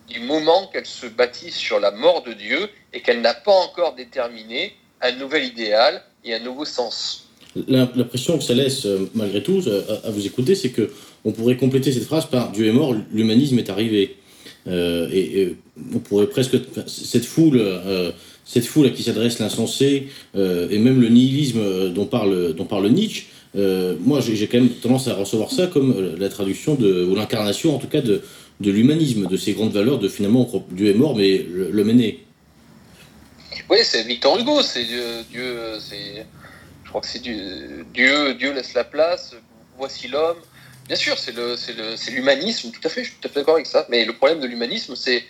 du 0.09 0.19
moment 0.19 0.67
qu'elle 0.73 0.85
se 0.85 1.05
bâtit 1.05 1.51
sur 1.51 1.79
la 1.79 1.91
mort 1.91 2.21
de 2.23 2.33
Dieu 2.33 2.69
et 2.91 3.01
qu'elle 3.01 3.21
n'a 3.21 3.33
pas 3.33 3.53
encore 3.53 3.95
déterminé 3.95 4.75
un 5.01 5.13
nouvel 5.13 5.45
idéal 5.45 6.03
et 6.25 6.33
un 6.33 6.39
nouveau 6.39 6.65
sens. 6.65 7.29
L'impression 7.67 8.37
que 8.37 8.43
ça 8.43 8.53
laisse, 8.53 8.85
euh, 8.85 9.09
malgré 9.15 9.41
tout, 9.41 9.63
à 10.03 10.11
vous 10.11 10.25
écouter, 10.27 10.55
c'est 10.55 10.71
que 10.71 10.91
on 11.23 11.31
pourrait 11.31 11.55
compléter 11.55 11.93
cette 11.93 12.03
phrase 12.03 12.25
par 12.25 12.51
Dieu 12.51 12.67
est 12.67 12.73
mort, 12.73 12.93
l'humanisme 13.11 13.57
est 13.57 13.69
arrivé. 13.69 14.18
Euh, 14.69 15.09
et, 15.11 15.55
on 15.95 15.99
pourrait 15.99 16.27
presque 16.27 16.57
cette 16.87 17.25
foule, 17.25 17.57
euh, 17.59 18.11
cette 18.45 18.65
foule 18.65 18.87
à 18.87 18.89
qui 18.89 19.03
s'adresse 19.03 19.39
l'insensé 19.39 20.09
euh, 20.35 20.67
et 20.69 20.77
même 20.77 20.99
le 20.99 21.07
nihilisme 21.07 21.89
dont 21.93 22.05
parle, 22.05 22.53
dont 22.53 22.65
parle 22.65 22.89
Nietzsche. 22.89 23.27
moi, 23.55 24.19
j'ai 24.19 24.47
quand 24.47 24.59
même 24.59 24.69
tendance 24.69 25.07
à 25.07 25.15
recevoir 25.15 25.51
ça 25.51 25.67
comme 25.67 26.15
la 26.19 26.29
traduction 26.29 26.75
de, 26.75 27.05
ou 27.05 27.15
l'incarnation, 27.15 27.75
en 27.75 27.79
tout 27.79 27.87
cas, 27.87 28.01
de, 28.01 28.21
de 28.59 28.71
l'humanisme, 28.71 29.27
de 29.27 29.37
ces 29.37 29.53
grandes 29.53 29.71
valeurs, 29.71 29.99
de 29.99 30.09
finalement 30.09 30.49
Dieu 30.71 30.89
est 30.89 30.97
mort, 30.97 31.15
mais 31.15 31.45
l'homme 31.71 31.89
est 31.89 31.93
né. 31.93 32.19
Oui, 33.69 33.77
c'est 33.83 34.03
Victor 34.03 34.37
Hugo, 34.37 34.61
c'est 34.61 34.83
Dieu, 34.83 35.23
je 36.83 36.89
crois 36.89 37.01
que 37.01 37.07
c'est 37.07 37.21
Dieu, 37.21 37.85
Dieu 37.93 38.53
laisse 38.53 38.73
la 38.73 38.83
place, 38.83 39.35
voici 39.77 40.07
l'homme. 40.07 40.37
Bien 40.89 40.97
sûr, 40.97 41.19
c'est 41.19 42.09
l'humanisme, 42.09 42.71
tout 42.71 42.81
à 42.83 42.89
fait, 42.89 43.03
je 43.03 43.11
suis 43.11 43.19
tout 43.19 43.27
à 43.27 43.29
fait 43.31 43.41
d'accord 43.41 43.53
avec 43.53 43.67
ça. 43.67 43.85
Mais 43.89 44.05
le 44.05 44.13
problème 44.13 44.39
de 44.39 44.47
l'humanisme, 44.47 44.95
c'est 44.95 45.23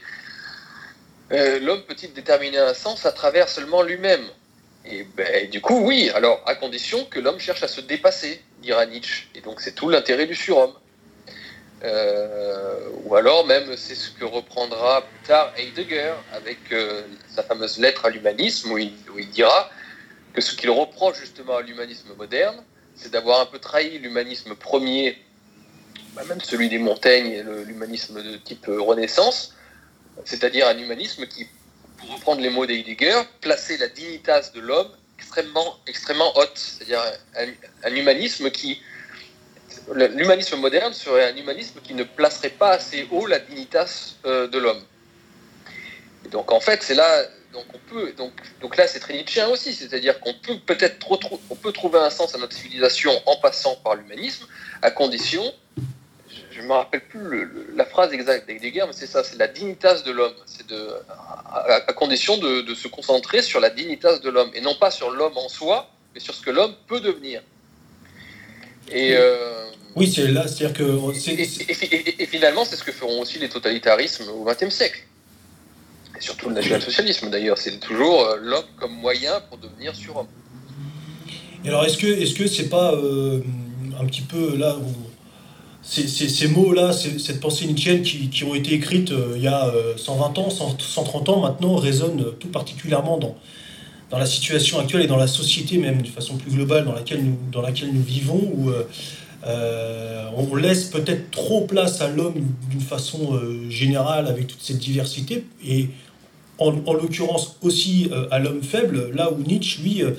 euh, 1.33 1.59
l'homme 1.59 1.83
peut-il 1.83 2.13
déterminer 2.13 2.59
un 2.59 2.73
sens 2.73 3.05
à 3.05 3.11
travers 3.11 3.49
seulement 3.49 3.81
lui-même? 3.81 4.23
Et 4.85 5.03
ben, 5.03 5.49
du 5.49 5.59
coup, 5.59 5.81
oui, 5.85 6.11
alors 6.15 6.41
à 6.45 6.55
condition 6.55 7.03
que 7.03 7.19
l'homme 7.19 7.39
cherche 7.39 7.61
à 7.61 7.67
se 7.67 7.81
dépasser, 7.81 8.41
dira 8.61 8.85
Nietzsche. 8.85 9.27
Et 9.35 9.41
donc 9.41 9.59
c'est 9.59 9.75
tout 9.75 9.89
l'intérêt 9.89 10.27
du 10.27 10.33
surhomme. 10.33 10.71
Euh, 11.83 12.87
ou 13.03 13.15
alors 13.15 13.45
même, 13.45 13.75
c'est 13.75 13.95
ce 13.95 14.11
que 14.11 14.23
reprendra 14.23 15.01
plus 15.01 15.27
tard 15.27 15.51
Heidegger 15.57 16.13
avec 16.31 16.59
euh, 16.71 17.01
sa 17.27 17.43
fameuse 17.43 17.79
lettre 17.79 18.05
à 18.05 18.09
l'humanisme, 18.09 18.71
où 18.71 18.77
il, 18.77 18.93
où 19.13 19.19
il 19.19 19.29
dira 19.29 19.69
que 20.33 20.39
ce 20.39 20.55
qu'il 20.55 20.69
reproche 20.69 21.19
justement 21.19 21.57
à 21.57 21.61
l'humanisme 21.61 22.13
moderne, 22.17 22.63
c'est 22.95 23.11
d'avoir 23.11 23.41
un 23.41 23.45
peu 23.45 23.59
trahi 23.59 23.99
l'humanisme 23.99 24.55
premier 24.55 25.17
bah, 26.19 26.25
même 26.27 26.41
celui 26.41 26.67
des 26.67 26.79
montagnes, 26.79 27.45
l'humanisme 27.65 28.21
de 28.21 28.35
type 28.35 28.67
euh, 28.67 28.81
Renaissance, 28.81 29.55
c'est-à-dire 30.25 30.67
un 30.67 30.77
humanisme 30.77 31.25
qui, 31.25 31.47
pour 31.97 32.13
reprendre 32.13 32.41
les 32.41 32.49
mots 32.49 32.65
d'Heidegger, 32.65 33.21
plaçait 33.39 33.77
la 33.77 33.87
dignitas 33.87 34.51
de 34.53 34.59
l'homme 34.59 34.91
extrêmement, 35.17 35.77
extrêmement 35.87 36.37
haute, 36.37 36.57
c'est-à-dire 36.57 37.01
un, 37.83 37.95
humanisme 37.95 38.51
qui, 38.51 38.81
l'humanisme 39.93 40.57
moderne 40.57 40.93
serait 40.93 41.31
un 41.31 41.35
humanisme 41.37 41.79
qui 41.81 41.93
ne 41.93 42.03
placerait 42.03 42.49
pas 42.49 42.71
assez 42.71 43.07
haut 43.11 43.25
la 43.25 43.39
dignitas 43.39 44.15
euh, 44.25 44.47
de 44.47 44.57
l'homme. 44.57 44.83
donc 46.31 46.51
en 46.51 46.59
fait, 46.59 46.83
c'est 46.83 46.95
là, 46.95 47.23
donc 47.53 47.65
on 47.73 47.79
peut, 47.89 48.11
donc, 48.17 48.33
donc 48.59 48.75
là 48.75 48.87
c'est 48.87 48.99
très 48.99 49.13
nietzschéen 49.13 49.47
aussi, 49.47 49.73
c'est-à-dire 49.73 50.19
qu'on 50.19 50.33
peut 50.33 50.59
peut-être 50.65 50.97
on 51.49 51.55
peut 51.55 51.71
trouver 51.71 51.99
un 51.99 52.09
sens 52.09 52.35
à 52.35 52.37
notre 52.37 52.55
civilisation 52.57 53.11
en 53.25 53.37
passant 53.37 53.77
par 53.77 53.95
l'humanisme, 53.95 54.45
à 54.81 54.91
condition 54.91 55.53
je 56.59 56.63
ne 56.63 56.67
me 56.67 56.73
rappelle 56.73 57.01
plus 57.01 57.49
la 57.73 57.85
phrase 57.85 58.11
exacte 58.11 58.45
d'Heidegger, 58.47 58.83
mais 58.85 58.93
c'est 58.93 59.07
ça, 59.07 59.23
c'est 59.23 59.37
la 59.37 59.47
dignitas 59.47 60.01
de 60.01 60.11
l'homme. 60.11 60.33
C'est 60.45 60.67
de, 60.67 60.89
à, 61.07 61.93
condition 61.93 62.37
de, 62.37 62.73
se 62.75 62.89
concentrer 62.89 63.41
sur 63.41 63.61
la 63.61 63.69
dignitas 63.69 64.19
de 64.19 64.29
l'homme, 64.29 64.51
et 64.53 64.59
non 64.59 64.75
pas 64.75 64.91
sur 64.91 65.09
l'homme 65.09 65.37
en 65.37 65.47
soi, 65.47 65.89
mais 66.13 66.19
sur 66.19 66.33
ce 66.33 66.41
que 66.41 66.49
l'homme 66.49 66.73
peut 66.87 66.99
devenir. 66.99 67.41
Et, 68.91 69.15
euh, 69.15 69.69
oui, 69.95 70.11
c'est 70.13 70.27
là, 70.27 70.47
c'est-à-dire 70.47 70.73
que. 70.73 72.19
Et, 72.21 72.25
finalement, 72.25 72.65
c'est 72.65 72.75
ce 72.75 72.83
que 72.83 72.91
feront 72.91 73.21
aussi 73.21 73.39
les 73.39 73.47
totalitarismes 73.47 74.29
au 74.29 74.43
XXe 74.43 74.69
siècle. 74.69 74.99
Et 76.17 76.21
surtout 76.21 76.49
le 76.49 76.55
national-socialisme 76.55 77.29
d'ailleurs. 77.29 77.57
C'est 77.57 77.79
toujours 77.79 78.25
euh, 78.25 78.37
l'homme 78.41 78.65
comme 78.77 78.91
moyen 78.91 79.39
pour 79.47 79.57
devenir 79.59 79.95
surhomme. 79.95 80.27
Et 81.63 81.69
alors, 81.69 81.85
est-ce 81.85 81.97
que 81.97 82.07
est-ce 82.07 82.35
que 82.35 82.47
c'est 82.47 82.69
pas 82.69 82.93
euh, 82.93 83.41
un 83.99 84.05
petit 84.05 84.21
peu 84.21 84.57
là 84.57 84.75
où 84.75 85.08
ces, 85.81 86.47
mots-là, 86.47 86.91
cette 86.93 87.39
pensée 87.39 87.65
nietzschéenne 87.65 88.01
qui, 88.01 88.29
qui, 88.29 88.43
ont 88.43 88.53
été 88.53 88.73
écrites 88.73 89.11
euh, 89.11 89.33
il 89.35 89.41
y 89.41 89.47
a 89.47 89.71
120 89.97 90.37
euh, 90.37 90.41
ans, 90.41 90.49
130 90.49 91.29
ans 91.29 91.39
maintenant, 91.41 91.75
résonnent 91.75 92.33
tout 92.39 92.49
particulièrement 92.49 93.17
dans, 93.17 93.35
dans 94.09 94.17
la 94.17 94.25
situation 94.25 94.79
actuelle 94.79 95.03
et 95.03 95.07
dans 95.07 95.17
la 95.17 95.27
société 95.27 95.77
même, 95.77 96.01
de 96.01 96.07
façon 96.07 96.37
plus 96.37 96.51
globale 96.51 96.85
dans 96.85 96.93
laquelle 96.93 97.23
nous, 97.23 97.37
dans 97.51 97.61
laquelle 97.61 97.93
nous 97.93 98.03
vivons, 98.03 98.41
où 98.55 98.71
euh, 99.47 100.29
on 100.35 100.55
laisse 100.55 100.85
peut-être 100.85 101.31
trop 101.31 101.61
place 101.65 102.01
à 102.01 102.09
l'homme 102.09 102.45
d'une 102.69 102.81
façon 102.81 103.39
générale 103.69 104.27
avec 104.27 104.47
toute 104.47 104.61
cette 104.61 104.79
diversité, 104.79 105.45
et 105.65 105.89
en, 106.57 106.73
en 106.85 106.93
l'occurrence 106.93 107.55
aussi 107.61 108.11
à 108.31 108.39
l'homme 108.39 108.63
faible, 108.63 109.11
là 109.13 109.31
où 109.31 109.41
Nietzsche, 109.41 109.81
lui, 109.81 110.03
euh, 110.03 110.11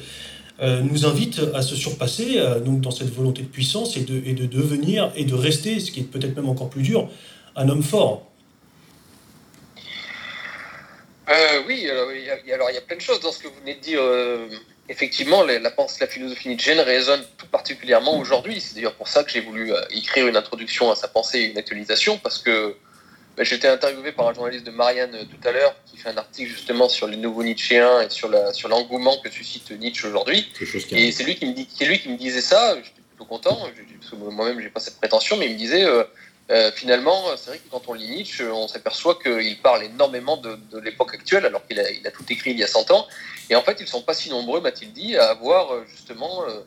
nous 0.60 1.06
invite 1.06 1.40
à 1.54 1.62
se 1.62 1.74
surpasser 1.74 2.38
euh, 2.38 2.60
donc 2.60 2.80
dans 2.80 2.90
cette 2.90 3.10
volonté 3.10 3.42
de 3.42 3.48
puissance 3.48 3.96
et 3.96 4.02
de, 4.02 4.46
devenir 4.46 5.10
et 5.16 5.24
de 5.24 5.34
rester, 5.34 5.80
ce 5.80 5.90
qui 5.90 6.00
est 6.00 6.04
peut-être 6.04 6.36
même 6.36 6.48
encore 6.48 6.70
plus 6.70 6.82
dur, 6.82 7.08
un 7.56 7.68
homme 7.68 7.82
fort. 7.82 8.30
Euh, 11.30 11.62
oui, 11.66 11.88
alors 11.88 12.10
il, 12.12 12.24
y 12.24 12.52
a, 12.78 12.80
plein 12.80 12.96
de 12.96 13.00
choses 13.00 13.20
dans 13.20 13.30
ce 13.30 13.38
que 13.38 13.48
vous 13.48 13.60
venez 13.60 13.76
de 13.76 13.80
dire. 13.80 14.00
Euh, 14.02 14.48
effectivement, 14.88 15.44
la, 15.44 15.60
la, 15.60 15.72
la, 16.00 16.06
philosophie 16.06 16.48
nietzschéenne 16.48 16.80
résonne 16.80 17.22
tout 17.38 17.46
particulièrement 17.46 18.18
aujourd'hui. 18.18 18.60
C'est 18.60 18.74
d'ailleurs 18.74 18.96
pour 18.96 19.06
ça 19.06 19.22
que 19.22 19.30
j'ai 19.30 19.40
voulu 19.40 19.72
euh, 19.72 19.80
écrire 19.90 20.26
une 20.26 20.36
introduction 20.36 20.90
à 20.90 20.96
sa 20.96 21.06
pensée 21.06 21.38
et 21.38 21.50
une 21.50 21.58
actualisation, 21.58 22.18
parce 22.18 22.38
que 22.38 22.74
j'étais 23.44 23.68
interviewé 23.68 24.12
par 24.12 24.28
un 24.28 24.34
journaliste 24.34 24.64
de 24.64 24.70
Marianne 24.70 25.16
tout 25.28 25.48
à 25.48 25.52
l'heure, 25.52 25.74
qui 25.86 25.96
fait 25.96 26.08
un 26.08 26.16
article 26.16 26.50
justement 26.50 26.88
sur 26.88 27.06
les 27.06 27.16
nouveaux 27.16 27.42
Nietzschéens 27.42 28.02
et 28.02 28.10
sur 28.10 28.28
l'engouement 28.28 29.12
sur 29.12 29.22
que 29.22 29.30
suscite 29.30 29.70
Nietzsche 29.72 30.06
aujourd'hui. 30.06 30.50
Et 30.90 31.12
c'est 31.12 31.24
lui, 31.24 31.36
qui 31.36 31.46
me 31.46 31.52
dit, 31.52 31.68
lui 31.80 31.98
qui 32.00 32.08
me 32.08 32.16
disait 32.16 32.40
ça, 32.40 32.76
j'étais 32.76 33.00
plutôt 33.08 33.24
content, 33.24 33.56
parce 33.56 34.10
que 34.10 34.16
moi-même, 34.16 34.60
j'ai 34.60 34.70
pas 34.70 34.80
cette 34.80 34.98
prétention, 34.98 35.36
mais 35.36 35.46
il 35.46 35.52
me 35.54 35.58
disait... 35.58 35.84
Euh, 36.50 36.72
finalement, 36.74 37.36
c'est 37.36 37.50
vrai 37.50 37.58
que 37.58 37.70
quand 37.70 37.82
on 37.86 37.94
lit 37.94 38.10
Nietzsche, 38.10 38.44
on 38.44 38.66
s'aperçoit 38.66 39.16
qu'il 39.22 39.60
parle 39.62 39.84
énormément 39.84 40.36
de, 40.36 40.58
l'époque 40.80 41.14
actuelle, 41.14 41.46
alors 41.46 41.64
qu'il 41.64 41.78
a, 41.78 41.88
il 41.88 42.04
a, 42.04 42.10
tout 42.10 42.24
écrit 42.28 42.50
il 42.50 42.58
y 42.58 42.64
a 42.64 42.66
100 42.66 42.90
ans. 42.90 43.06
Et 43.50 43.54
en 43.54 43.62
fait, 43.62 43.76
ils 43.78 43.84
ne 43.84 43.88
sont 43.88 44.02
pas 44.02 44.14
si 44.14 44.30
nombreux, 44.30 44.60
m'a-t-il 44.60 44.92
dit, 44.92 45.16
à 45.16 45.30
avoir 45.30 45.72
euh, 45.72 45.84
justement 45.88 46.42
euh, 46.48 46.60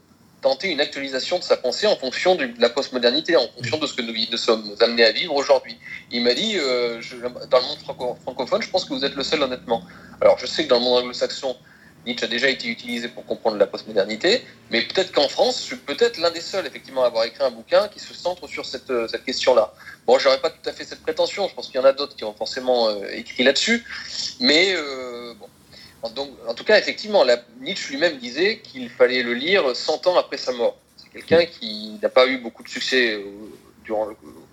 tenté 0.44 0.70
une 0.70 0.82
actualisation 0.82 1.40
de 1.40 1.44
sa 1.44 1.58
pensée 1.58 1.88
en 1.88 1.96
fonction 1.96 2.36
de 2.36 2.50
la 2.60 2.70
postmodernité, 2.70 3.36
en 3.36 3.48
fonction 3.56 3.78
de 3.78 3.88
ce 3.88 3.94
que 3.96 4.02
nous, 4.04 4.38
sommes 4.38 4.76
amenés 4.80 5.06
à 5.06 5.12
vivre 5.12 5.34
aujourd'hui. 5.34 5.78
Il 6.12 6.24
m'a 6.24 6.36
dit, 6.36 6.54
je, 6.56 7.16
dans 7.50 7.60
le 7.60 7.66
monde 7.66 8.18
francophone, 8.22 8.62
je 8.62 8.70
pense 8.70 8.86
que 8.86 8.94
vous 8.94 9.04
êtes 9.04 9.16
le 9.16 9.24
seul 9.24 9.42
honnêtement. 9.42 9.82
Alors, 10.22 10.38
je 10.38 10.46
sais 10.46 10.66
que 10.66 10.70
dans 10.70 10.78
le 10.78 10.84
monde 10.84 11.00
anglo-saxon, 11.00 11.56
Nietzsche 12.06 12.26
a 12.26 12.28
déjà 12.28 12.50
été 12.50 12.68
utilisé 12.68 13.08
pour 13.08 13.26
comprendre 13.26 13.58
la 13.58 13.68
postmodernité, 13.68 14.44
mais 14.72 14.82
peut-être 14.82 15.12
qu'en 15.12 15.30
France, 15.30 15.60
je 15.60 15.64
suis 15.64 15.76
peut-être 15.78 16.18
l'un 16.18 16.32
des 16.32 16.42
seuls 16.42 16.66
effectivement 16.66 17.04
à 17.04 17.08
avoir 17.08 17.24
écrit 17.24 17.44
un 17.44 17.52
bouquin 17.52 17.88
qui 17.88 18.00
se 18.00 18.14
centre 18.14 18.48
sur 18.48 18.66
cette, 18.66 18.90
euh, 18.90 19.08
question-là. 19.26 19.74
Bon, 20.06 20.20
j'aurais 20.20 20.42
pas 20.42 20.50
tout 20.50 20.70
à 20.70 20.74
fait 20.74 20.84
cette 20.84 21.02
prétention, 21.02 21.48
je 21.48 21.56
pense 21.56 21.68
qu'il 21.68 21.76
y 21.76 21.80
en 21.80 21.86
a 21.86 21.94
d'autres 21.94 22.16
qui 22.16 22.26
ont 22.26 22.34
forcément 22.34 22.90
euh, 22.90 23.08
écrit 23.14 23.44
là-dessus, 23.44 23.86
mais 24.40 24.74
euh, 24.76 25.34
bon. 25.40 25.48
Donc, 26.10 26.32
en 26.48 26.54
tout 26.54 26.64
cas, 26.64 26.78
effectivement, 26.78 27.24
la, 27.24 27.38
Nietzsche 27.62 27.92
lui-même 27.92 28.18
disait 28.18 28.60
qu'il 28.60 28.90
fallait 28.90 29.24
le 29.24 29.34
lire 29.34 29.76
100 29.76 30.08
ans 30.08 30.18
après 30.18 30.38
sa 30.38 30.52
mort. 30.52 30.78
C'est 30.98 31.10
quelqu'un 31.10 31.46
qui 31.46 31.98
n'a 32.02 32.10
pas 32.10 32.28
eu 32.28 32.40
beaucoup 32.40 32.64
de 32.64 32.68
succès 32.68 33.24
durant, 33.84 34.10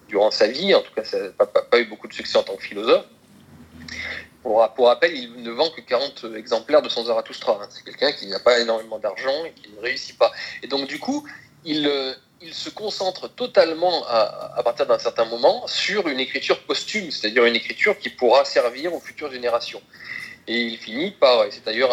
durant 0.08 0.30
sa 0.30 0.46
vie, 0.46 0.74
en 0.74 0.82
tout 0.82 0.92
cas, 0.94 1.02
n'a 1.12 1.46
pas, 1.46 1.46
pas 1.46 1.80
eu 1.80 1.86
beaucoup 1.86 2.06
de 2.06 2.12
succès 2.12 2.38
en 2.38 2.42
tant 2.42 2.56
que 2.56 2.62
philosophe. 2.62 3.04
Pour, 4.42 4.86
rappel, 4.86 5.14
il 5.14 5.42
ne 5.42 5.50
vend 5.50 5.68
que 5.70 5.80
40 5.82 6.26
exemplaires 6.36 6.82
de 6.82 6.88
son 6.88 7.04
Zarathustra. 7.04 7.60
Hein. 7.62 7.68
C'est 7.70 7.84
quelqu'un 7.84 8.12
qui 8.12 8.26
n'a 8.28 8.38
pas 8.38 8.58
énormément 8.60 8.98
d'argent 8.98 9.44
et 9.44 9.52
qui 9.52 9.70
ne 9.70 9.80
réussit 9.80 10.16
pas. 10.16 10.32
Et 10.62 10.66
donc, 10.66 10.86
du 10.88 10.98
coup, 10.98 11.28
il, 11.64 11.86
euh, 11.86 12.14
il 12.40 12.54
se 12.54 12.70
concentre 12.70 13.28
totalement, 13.28 14.04
à, 14.06 14.54
à 14.56 14.62
partir 14.62 14.86
d'un 14.86 14.98
certain 14.98 15.26
moment, 15.26 15.66
sur 15.66 16.08
une 16.08 16.20
écriture 16.20 16.62
posthume, 16.62 17.10
c'est-à-dire 17.10 17.44
une 17.44 17.56
écriture 17.56 17.98
qui 17.98 18.08
pourra 18.08 18.46
servir 18.46 18.94
aux 18.94 19.00
futures 19.00 19.30
générations. 19.30 19.82
Et 20.50 20.62
il 20.62 20.78
finit 20.78 21.12
par, 21.12 21.44
et 21.44 21.52
c'est 21.52 21.64
d'ailleurs 21.64 21.92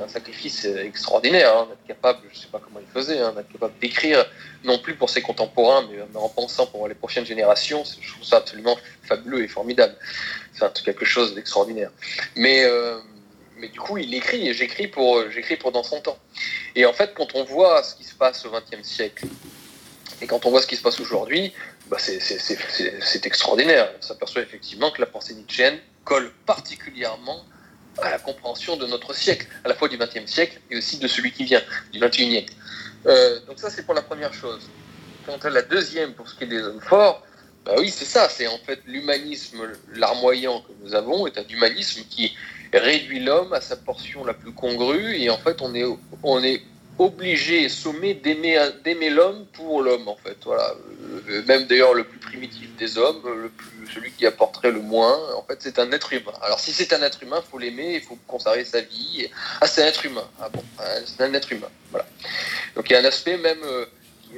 un, 0.00 0.08
sacrifice 0.08 0.64
extraordinaire, 0.64 1.56
hein, 1.56 1.68
d'être 1.70 1.86
capable, 1.86 2.18
je 2.32 2.36
ne 2.36 2.42
sais 2.42 2.48
pas 2.48 2.58
comment 2.58 2.80
il 2.80 2.92
faisait, 2.92 3.20
hein, 3.20 3.32
d'être 3.32 3.50
capable 3.50 3.78
d'écrire 3.78 4.26
non 4.64 4.76
plus 4.80 4.96
pour 4.96 5.08
ses 5.08 5.22
contemporains, 5.22 5.88
mais, 5.88 6.18
en 6.18 6.28
pensant 6.28 6.66
pour 6.66 6.88
les 6.88 6.96
prochaines 6.96 7.24
générations. 7.24 7.84
Je 8.00 8.12
trouve 8.12 8.24
ça 8.24 8.38
absolument 8.38 8.76
fabuleux 9.04 9.44
et 9.44 9.48
formidable. 9.48 9.94
C'est 10.52 10.82
quelque 10.82 11.04
chose 11.04 11.36
d'extraordinaire. 11.36 11.92
Mais, 12.34 12.64
euh, 12.64 12.98
mais 13.58 13.68
du 13.68 13.78
coup, 13.78 13.98
il 13.98 14.12
écrit 14.14 14.48
et 14.48 14.52
j'écris 14.52 14.88
pour, 14.88 15.22
pour 15.60 15.70
dans 15.70 15.84
son 15.84 16.00
temps. 16.00 16.18
Et 16.74 16.86
en 16.86 16.92
fait, 16.92 17.14
quand 17.14 17.36
on 17.36 17.44
voit 17.44 17.84
ce 17.84 17.94
qui 17.94 18.02
se 18.02 18.16
passe 18.16 18.44
au 18.46 18.50
XXe 18.50 18.82
siècle 18.82 19.26
et 20.20 20.26
quand 20.26 20.44
on 20.44 20.50
voit 20.50 20.60
ce 20.60 20.66
qui 20.66 20.76
se 20.76 20.82
passe 20.82 20.98
aujourd'hui, 20.98 21.52
bah 21.86 21.98
c'est 22.00 23.26
extraordinaire. 23.26 23.92
On 23.96 24.02
s'aperçoit 24.02 24.42
effectivement 24.42 24.90
que 24.90 25.00
la 25.00 25.06
pensée 25.06 25.34
nietzschéenne 25.34 25.78
colle 26.04 26.32
particulièrement 26.46 27.44
à 28.02 28.10
la 28.10 28.18
compréhension 28.18 28.76
de 28.76 28.86
notre 28.86 29.14
siècle, 29.14 29.46
à 29.64 29.68
la 29.68 29.74
fois 29.74 29.88
du 29.88 29.96
XXe 29.96 30.26
siècle 30.26 30.60
et 30.70 30.78
aussi 30.78 30.98
de 30.98 31.08
celui 31.08 31.32
qui 31.32 31.44
vient, 31.44 31.62
du 31.92 32.00
XXIe. 32.00 32.46
Euh, 33.06 33.40
donc 33.46 33.58
ça, 33.58 33.70
c'est 33.70 33.84
pour 33.84 33.94
la 33.94 34.02
première 34.02 34.34
chose. 34.34 34.68
Quant 35.24 35.38
à 35.38 35.50
la 35.50 35.62
deuxième, 35.62 36.12
pour 36.12 36.28
ce 36.28 36.34
qui 36.34 36.44
est 36.44 36.48
des 36.48 36.62
hommes 36.62 36.80
forts, 36.80 37.24
bah 37.64 37.74
oui, 37.78 37.90
c'est 37.90 38.04
ça, 38.04 38.28
c'est 38.28 38.46
en 38.46 38.58
fait 38.58 38.80
l'humanisme 38.86 39.68
larmoyant 39.94 40.60
que 40.60 40.72
nous 40.82 40.94
avons 40.94 41.26
est 41.26 41.36
un 41.36 41.44
humanisme 41.48 42.02
qui 42.08 42.32
réduit 42.72 43.20
l'homme 43.20 43.52
à 43.52 43.60
sa 43.60 43.76
portion 43.76 44.24
la 44.24 44.34
plus 44.34 44.52
congrue 44.52 45.16
et 45.16 45.30
en 45.30 45.38
fait 45.38 45.60
on 45.60 45.74
est, 45.74 45.84
on 46.22 46.44
est 46.44 46.62
obligé, 46.98 47.68
sommé 47.68 48.14
d'aimer 48.14 49.10
l'homme 49.10 49.46
pour 49.52 49.82
l'homme 49.82 50.06
en 50.06 50.16
fait. 50.16 50.36
Voilà. 50.44 50.74
Euh, 51.28 51.42
même 51.46 51.66
d'ailleurs 51.66 51.94
le 51.94 52.04
plus 52.04 52.18
primitif 52.18 52.74
des 52.76 52.98
hommes, 52.98 53.50
plus, 53.56 53.92
celui 53.92 54.12
qui 54.12 54.26
apporterait 54.26 54.70
le 54.70 54.80
moins, 54.80 55.16
en 55.34 55.42
fait 55.42 55.58
c'est 55.60 55.78
un 55.78 55.90
être 55.92 56.12
humain. 56.12 56.32
Alors 56.42 56.60
si 56.60 56.72
c'est 56.72 56.92
un 56.92 57.02
être 57.02 57.22
humain, 57.22 57.42
il 57.44 57.50
faut 57.50 57.58
l'aimer, 57.58 57.94
il 57.94 58.02
faut 58.02 58.18
conserver 58.26 58.64
sa 58.64 58.80
vie. 58.80 59.28
Ah 59.60 59.66
c'est 59.66 59.82
un 59.82 59.86
être 59.86 60.04
humain. 60.04 60.28
Ah 60.40 60.48
bon, 60.48 60.62
c'est 61.04 61.22
un 61.22 61.32
être 61.34 61.52
humain. 61.52 61.70
Voilà. 61.90 62.06
Donc 62.74 62.90
il 62.90 62.92
y 62.92 62.96
a 62.96 63.00
un 63.00 63.04
aspect 63.04 63.36
même... 63.36 63.62
Euh, 63.64 63.86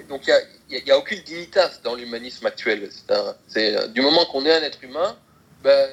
donc 0.08 0.28
il 0.68 0.82
n'y 0.84 0.90
a, 0.90 0.98
aucune 0.98 1.20
dignitas 1.20 1.80
dans 1.82 1.94
l'humanisme 1.94 2.46
actuel. 2.46 2.90
Du 3.94 4.02
moment 4.02 4.26
qu'on 4.26 4.44
est 4.44 4.52
un 4.52 4.62
être 4.62 4.84
humain, 4.84 5.16
ben, 5.62 5.88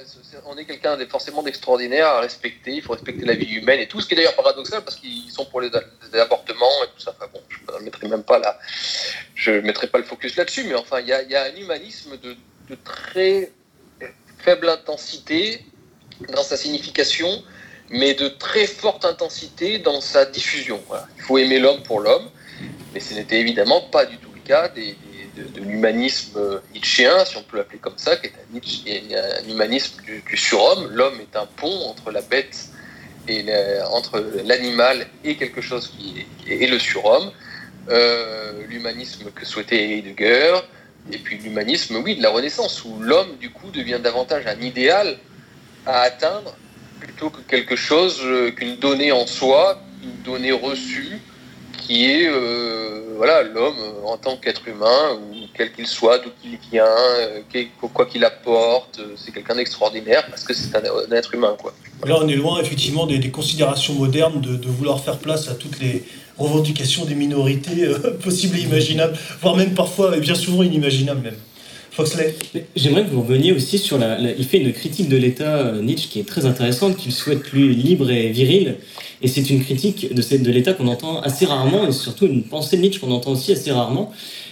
on 0.45 0.57
est 0.57 0.65
quelqu'un 0.65 0.97
forcément 1.07 1.41
d'extraordinaire 1.41 2.07
à 2.07 2.19
respecter. 2.19 2.71
Il 2.71 2.81
faut 2.83 2.93
respecter 2.93 3.25
la 3.25 3.33
vie 3.33 3.55
humaine 3.55 3.79
et 3.79 3.87
tout, 3.87 3.99
ce 3.99 4.07
qui 4.07 4.13
est 4.13 4.17
d'ailleurs 4.17 4.35
paradoxal 4.35 4.83
parce 4.83 4.95
qu'ils 4.95 5.31
sont 5.31 5.45
pour 5.45 5.61
les, 5.61 5.71
avortements 6.13 6.83
et 6.83 6.87
tout 6.95 6.99
ça. 6.99 7.15
Bon, 7.33 7.41
je 7.49 7.79
ne 7.79 7.83
mettrai 7.83 8.07
même 8.07 8.23
pas 8.23 8.59
je 9.33 9.51
mettrai 9.51 9.87
pas 9.87 9.97
le 9.97 10.03
focus 10.03 10.35
là-dessus, 10.35 10.65
mais 10.65 10.75
enfin, 10.75 10.99
il 10.99 11.07
y 11.07 11.13
a, 11.13 11.43
un 11.43 11.55
humanisme 11.55 12.17
de, 12.17 12.35
très 12.83 13.51
faible 14.39 14.69
intensité 14.69 15.65
dans 16.29 16.43
sa 16.43 16.57
signification, 16.57 17.43
mais 17.89 18.13
de 18.13 18.27
très 18.27 18.67
forte 18.67 19.05
intensité 19.05 19.79
dans 19.79 20.01
sa 20.01 20.25
diffusion. 20.25 20.81
Il 21.17 21.23
faut 21.23 21.37
aimer 21.37 21.59
l'homme 21.59 21.81
pour 21.83 21.99
l'homme, 21.99 22.29
mais 22.93 22.99
ce 22.99 23.15
n'était 23.15 23.39
évidemment 23.39 23.81
pas 23.81 24.05
du 24.05 24.17
tout 24.17 24.31
le 24.33 24.41
cas 24.41 24.69
des 24.69 24.95
de, 25.35 25.61
l'humanisme 25.61 26.61
nietzschéen, 26.73 27.25
si 27.25 27.37
on 27.37 27.43
peut 27.43 27.57
l'appeler 27.57 27.79
comme 27.79 27.97
ça, 27.97 28.15
qui 28.15 28.27
est 28.27 29.15
un, 29.15 29.49
humanisme 29.49 30.01
du, 30.03 30.37
surhomme. 30.37 30.89
L'homme 30.91 31.19
est 31.21 31.35
un 31.35 31.45
pont 31.45 31.87
entre 31.87 32.11
la 32.11 32.21
bête 32.21 32.69
et 33.27 33.45
entre 33.91 34.23
l'animal 34.43 35.07
et 35.23 35.35
quelque 35.35 35.61
chose 35.61 35.93
qui 35.97 36.25
est, 36.47 36.67
le 36.67 36.79
surhomme. 36.79 37.31
Euh, 37.89 38.63
l'humanisme 38.67 39.29
que 39.31 39.45
souhaitait 39.45 39.77
Heidegger, 39.77 40.55
et 41.11 41.19
puis 41.19 41.37
l'humanisme, 41.37 41.97
oui, 42.03 42.15
de 42.15 42.23
la 42.23 42.31
Renaissance, 42.31 42.83
où 42.83 42.99
l'homme, 42.99 43.37
du 43.39 43.51
coup, 43.51 43.69
devient 43.69 43.99
davantage 44.01 44.47
un 44.47 44.59
idéal 44.59 45.17
à 45.85 46.01
atteindre 46.01 46.55
plutôt 46.99 47.29
que 47.29 47.41
quelque 47.41 47.75
chose, 47.75 48.19
euh, 48.23 48.51
qu'une 48.51 48.77
donnée 48.77 49.11
en 49.11 49.27
soi, 49.27 49.79
une 50.03 50.21
donnée 50.23 50.51
reçue, 50.51 51.19
qui 51.85 52.05
est 52.05 52.27
euh, 52.27 53.13
voilà 53.17 53.43
l'homme 53.43 53.75
euh, 53.79 54.07
en 54.07 54.17
tant 54.17 54.37
qu'être 54.37 54.67
humain, 54.67 55.13
ou 55.13 55.35
quel 55.53 55.71
qu'il 55.71 55.87
soit, 55.87 56.17
d'où 56.19 56.29
qu'il 56.41 56.57
vient, 56.71 56.85
euh, 57.19 57.41
quoi 57.93 58.05
qu'il 58.05 58.23
apporte, 58.25 58.99
c'est 59.15 59.31
quelqu'un 59.31 59.55
d'extraordinaire 59.55 60.25
parce 60.29 60.43
que 60.43 60.53
c'est 60.53 60.75
un, 60.75 61.11
être 61.11 61.33
humain. 61.33 61.55
Quoi. 61.61 61.73
Là, 62.05 62.17
on 62.21 62.27
est 62.27 62.35
loin 62.35 62.59
effectivement 62.59 63.05
des, 63.05 63.29
considérations 63.29 63.93
modernes 63.93 64.41
de, 64.41 64.67
vouloir 64.67 65.03
faire 65.03 65.17
place 65.17 65.47
à 65.47 65.55
toutes 65.55 65.79
les 65.79 66.03
revendications 66.37 67.05
des 67.05 67.15
minorités 67.15 67.87
possibles 68.23 68.57
et 68.57 68.61
imaginables, 68.61 69.17
voire 69.41 69.55
même 69.55 69.73
parfois 69.73 70.15
et 70.17 70.19
bien 70.19 70.35
souvent 70.35 70.63
inimaginables 70.63 71.21
même. 71.21 71.37
J'aimerais 72.75 73.03
que 73.03 73.09
vous 73.09 73.21
reveniez 73.21 73.53
aussi 73.53 73.77
sur 73.77 73.97
la, 73.97 74.19
Il 74.19 74.43
fait 74.45 74.57
une 74.57 74.73
critique 74.73 75.07
de 75.07 75.15
l'État, 75.15 75.73
Nietzsche, 75.81 76.09
qui 76.09 76.19
est 76.19 76.27
très 76.27 76.45
intéressante, 76.45 76.97
qu'il 76.97 77.13
souhaite 77.13 77.39
plus 77.39 77.71
libre 77.71 78.11
et 78.11 78.29
viril. 78.29 78.75
Et 79.21 79.27
c'est 79.27 79.49
une 79.49 79.63
critique 79.63 80.13
de, 80.13 80.37
de 80.37 80.51
l'État 80.51 80.73
qu'on 80.73 80.87
entend 80.87 81.21
assez 81.21 81.45
rarement, 81.45 81.87
et 81.87 81.91
surtout 81.93 82.25
une 82.25 82.43
pensée 82.43 82.75
de 82.77 82.81
Nietzsche 82.81 82.99
qu'on 82.99 83.11
entend 83.11 83.31
aussi 83.31 83.53
assez 83.53 83.71
rarement. 83.71 84.11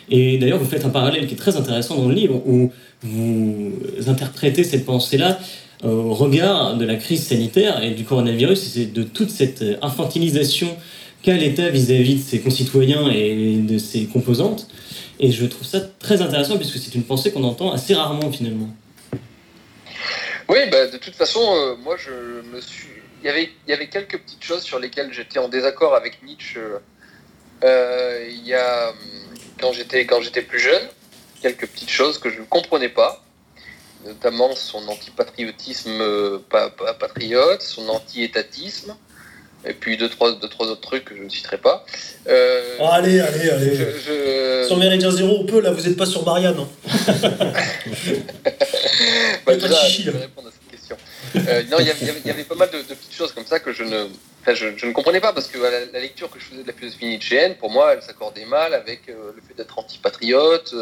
Et 0.09 0.37
d'ailleurs, 0.37 0.59
vous 0.59 0.65
faites 0.65 0.85
un 0.85 0.89
parallèle 0.89 1.27
qui 1.27 1.33
est 1.33 1.37
très 1.37 1.57
intéressant 1.57 1.95
dans 1.95 2.07
le 2.07 2.15
livre, 2.15 2.41
où 2.45 2.71
vous 3.01 3.73
interprétez 4.07 4.63
cette 4.63 4.85
pensée-là 4.85 5.39
au 5.83 6.13
regard 6.13 6.77
de 6.77 6.85
la 6.85 6.95
crise 6.95 7.23
sanitaire 7.23 7.83
et 7.83 7.91
du 7.91 8.05
coronavirus, 8.05 8.77
et 8.77 8.85
de 8.85 9.03
toute 9.03 9.29
cette 9.29 9.65
infantilisation 9.81 10.69
qu'a 11.23 11.33
l'État 11.33 11.69
vis-à-vis 11.69 12.15
de 12.15 12.21
ses 12.21 12.39
concitoyens 12.41 13.09
et 13.09 13.55
de 13.57 13.77
ses 13.77 14.05
composantes. 14.05 14.67
Et 15.19 15.31
je 15.31 15.45
trouve 15.45 15.65
ça 15.65 15.79
très 15.79 16.21
intéressant 16.21 16.57
puisque 16.57 16.77
c'est 16.77 16.93
une 16.95 17.03
pensée 17.03 17.31
qu'on 17.31 17.43
entend 17.43 17.71
assez 17.71 17.93
rarement 17.93 18.31
finalement. 18.31 18.69
Oui, 20.49 20.59
bah, 20.71 20.87
de 20.87 20.97
toute 20.97 21.15
façon, 21.15 21.39
euh, 21.41 21.75
moi 21.77 21.95
je 21.97 22.11
me 22.53 22.59
suis 22.59 22.89
il 23.23 23.49
y, 23.69 23.73
avait, 23.73 23.87
quelques 23.87 24.19
petites 24.19 24.43
choses 24.43 24.63
sur 24.63 24.79
lesquelles 24.79 25.13
j'étais 25.13 25.39
en 25.39 25.47
désaccord 25.47 25.95
avec 25.95 26.21
Nietzsche 26.23 26.59
euh, 27.63 28.27
il 28.29 28.45
y 28.45 28.53
a, 28.53 28.93
quand 29.61 29.71
j'étais 29.71 30.05
quand 30.05 30.21
j'étais 30.21 30.41
plus 30.41 30.59
jeune, 30.59 30.81
quelques 31.41 31.67
petites 31.67 31.89
choses 31.89 32.17
que 32.17 32.29
je 32.29 32.41
ne 32.41 32.45
comprenais 32.45 32.89
pas, 32.89 33.23
notamment 34.05 34.53
son 34.55 34.85
antipatriotisme 34.89 36.01
euh, 36.01 36.39
pas, 36.49 36.69
patriote, 36.69 37.61
son 37.61 37.87
anti-étatisme, 37.87 38.97
et 39.65 39.73
puis 39.73 39.97
deux 39.97 40.09
trois, 40.09 40.33
deux, 40.35 40.49
trois 40.49 40.67
autres 40.67 40.81
trucs 40.81 41.05
que 41.05 41.15
je 41.15 41.23
ne 41.23 41.29
citerai 41.29 41.57
pas. 41.57 41.85
Euh, 42.27 42.77
oh, 42.79 42.87
allez, 42.91 43.19
allez, 43.19 43.49
allez. 43.49 44.67
Sur 44.67 44.77
Méridien 44.77 45.11
Zéro, 45.11 45.39
on 45.39 45.45
peut, 45.45 45.61
là, 45.61 45.71
vous 45.71 45.81
n'êtes 45.81 45.97
pas 45.97 46.05
sur 46.05 46.25
Marianne. 46.25 46.57
Hein. 46.59 46.67
bah, 49.45 49.55
déjà, 49.55 49.87
je 49.87 50.11
vais 50.11 50.19
répondre 50.19 50.49
à 50.49 50.51
cette 50.51 50.69
question. 50.69 50.97
non, 51.71 51.77
il 51.79 51.87
y, 52.25 52.29
avait 52.29 52.43
pas 52.43 52.55
mal 52.55 52.69
de, 52.71 52.81
petites 52.81 53.13
choses 53.13 53.31
comme 53.31 53.45
ça 53.45 53.59
que 53.59 53.71
je 53.71 53.83
ne, 53.83 54.07
je, 54.53 54.85
ne 54.85 54.91
comprenais 54.91 55.21
pas 55.21 55.33
parce 55.33 55.47
que 55.47 55.57
la, 55.57 55.99
lecture 55.99 56.29
que 56.29 56.39
je 56.39 56.45
faisais 56.45 56.63
de 56.63 56.67
la 56.67 56.73
philosophie 56.73 57.05
nietzschéenne, 57.05 57.55
pour 57.55 57.71
moi, 57.71 57.93
elle 57.93 58.01
s'accordait 58.01 58.45
mal 58.45 58.73
avec 58.73 59.07
le 59.07 59.41
fait 59.47 59.53
d'être 59.55 59.79
antipatriote, 59.79 60.75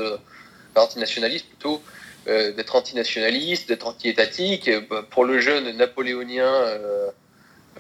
antinationaliste 0.75 1.47
plutôt, 1.47 1.83
d'être 2.25 2.75
antinationaliste, 2.75 3.67
d'être 3.67 3.85
anti-étatique. 3.85 4.71
Bah, 4.89 5.05
pour 5.09 5.25
le 5.25 5.39
jeune 5.39 5.77
napoléonien 5.77 6.51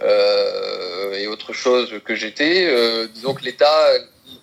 et 0.01 1.27
autre 1.27 1.53
chose 1.53 1.93
que 2.03 2.15
j'étais, 2.15 3.07
disons 3.13 3.33
que 3.33 3.43
l'État 3.43 3.87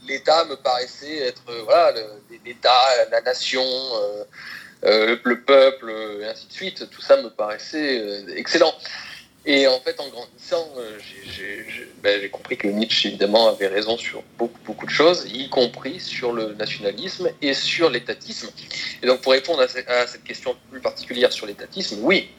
l'État 0.07 0.45
me 0.47 0.57
paraissait 0.57 1.19
être 1.19 1.43
voilà 1.65 1.93
l'État, 2.45 2.71
la 3.11 3.21
nation, 3.21 3.65
euh, 4.85 5.17
le, 5.25 5.41
peuple, 5.41 5.93
et 6.21 6.27
ainsi 6.27 6.47
de 6.47 6.53
suite. 6.53 6.91
Tout 6.91 7.03
ça 7.03 7.21
me 7.21 7.31
paraissait 7.31 8.01
euh, 8.01 8.37
excellent. 8.37 8.73
Et 9.45 9.67
en 9.67 9.81
fait, 9.81 9.99
en 9.99 10.09
grandissant, 10.09 10.69
euh, 10.79 10.99
ben, 12.03 12.21
j'ai 12.21 12.29
compris 12.29 12.57
que 12.57 12.69
Nietzsche, 12.69 13.09
évidemment, 13.09 13.49
avait 13.49 13.67
raison 13.67 13.97
sur 13.97 14.23
beaucoup, 14.37 14.61
beaucoup 14.65 14.87
de 14.87 14.91
choses, 14.91 15.27
y 15.33 15.49
compris 15.49 16.01
sur 16.01 16.33
le 16.33 16.55
nationalisme 16.55 17.31
et 17.41 17.55
sur 17.55 17.91
l'étatisme. 17.91 18.51
Et 19.03 19.07
donc, 19.07 19.21
pour 19.23 19.33
répondre 19.33 19.61
à, 19.61 19.69
cette 19.69 20.25
question 20.25 20.55
plus 20.71 20.81
particulière 20.81 21.33
sur 21.33 21.47
l'étatisme, 21.47 21.99
oui, 22.03 22.31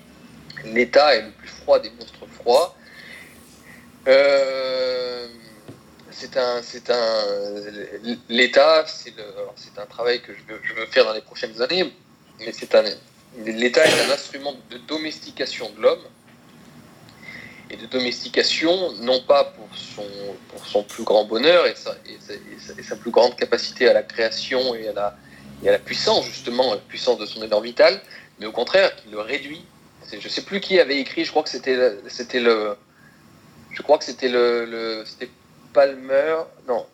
l'État 0.65 1.15
est 1.15 1.24
le 1.24 1.32
plus 1.32 1.49
froid 1.49 1.80
des 1.80 1.89
monstres 1.91 2.28
froids. 2.41 2.76
C'est 6.12 6.38
un, 6.38 6.62
c'est 6.62 6.89
un, 6.89 7.24
l'État, 8.30 8.86
c'est, 8.88 9.14
un 9.78 9.86
travail 9.86 10.22
que 10.22 10.34
je 10.34 10.54
veux, 10.54 10.60
je 10.64 10.74
veux, 10.74 10.86
faire 10.88 11.06
dans 11.06 11.14
les 11.14 11.22
prochaines 11.22 11.62
années 11.62 11.93
mais 12.39 12.52
c'est 12.54 12.74
un, 12.76 12.84
l'État 13.45 13.86
est 13.86 14.08
un 14.08 14.12
instrument 14.12 14.56
de 14.70 14.78
domestication 14.78 15.70
de 15.72 15.82
l'homme 15.82 16.04
et 17.70 17.78
de 17.78 17.86
domestication, 17.86 18.93
non 19.02 19.22
pas 19.22 19.43
pour 19.43 19.68
son, 19.76 20.06
pour 20.50 20.66
son 20.66 20.84
plus 20.84 21.04
grand 21.04 21.26
bonheur 21.26 21.68
et 21.68 21.76
sa, 21.76 21.95
et, 22.08 22.82
sa, 22.82 22.95
plus 22.95 23.12
grande 23.12 23.36
capacité 23.36 23.88
à 23.88 23.93
la 23.93 24.02
création 24.02 24.74
et 24.74 24.88
à 24.88 24.93
la, 24.93 25.18
et 25.64 25.70
à 25.70 25.74
la 25.74 25.80
puissance, 25.80 26.26
justement, 26.26 26.74
la 26.74 26.80
puissance 26.80 27.20
de 27.20 27.28
son 27.28 27.43
élan 27.43 27.62
vital, 27.62 28.02
mais 28.39 28.47
au 28.47 28.52
contraire, 28.52 28.95
qui 28.95 29.10
le 29.10 29.20
réduit. 29.20 29.64
je 30.12 30.16
ne 30.16 30.30
sais 30.30 30.41
plus 30.41 30.62
qui 30.62 30.80
avait 30.80 30.97
écrit, 30.97 31.26
je 31.26 31.30
crois 31.30 31.43
que 31.43 31.50
c'était, 31.50 31.97
c'était 32.08 32.39
le. 32.39 32.76
Je 33.72 33.82
crois 33.82 33.97
que 33.97 34.03
c'était 34.03 34.30
le, 34.30 34.65
le 34.65 35.03
c'était 35.05 35.30
Palmer, 35.74 36.38
non, 36.67 36.86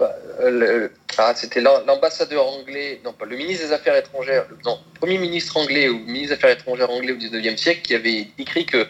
euh, 0.00 0.88
ah, 1.18 1.32
c'était 1.36 1.60
l'ambassadeur 1.60 2.46
anglais, 2.46 3.00
non 3.04 3.12
pas 3.12 3.26
le 3.26 3.36
ministre 3.36 3.66
des 3.66 3.72
Affaires 3.72 3.96
étrangères, 3.96 4.46
non, 4.64 4.78
premier 4.98 5.18
ministre 5.18 5.56
anglais 5.56 5.88
ou 5.88 5.98
ministre 5.98 6.28
des 6.28 6.32
Affaires 6.32 6.50
étrangères 6.50 6.90
anglais 6.90 7.12
au 7.12 7.16
19e 7.16 7.56
siècle 7.56 7.82
qui 7.82 7.94
avait 7.94 8.28
écrit 8.38 8.66
que 8.66 8.86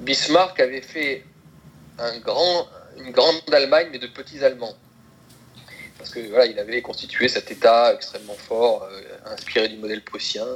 Bismarck 0.00 0.60
avait 0.60 0.80
fait 0.80 1.24
un 1.98 2.18
grand, 2.18 2.68
une 2.98 3.10
grande 3.10 3.42
Allemagne 3.52 3.88
mais 3.90 3.98
de 3.98 4.06
petits 4.06 4.44
Allemands. 4.44 4.76
Parce 6.02 6.14
que 6.14 6.20
voilà, 6.30 6.46
il 6.46 6.58
avait 6.58 6.82
constitué 6.82 7.28
cet 7.28 7.50
État 7.50 7.94
extrêmement 7.94 8.34
fort, 8.34 8.88
euh, 8.90 9.00
inspiré 9.32 9.68
du 9.68 9.76
modèle 9.76 10.02
prussien. 10.02 10.46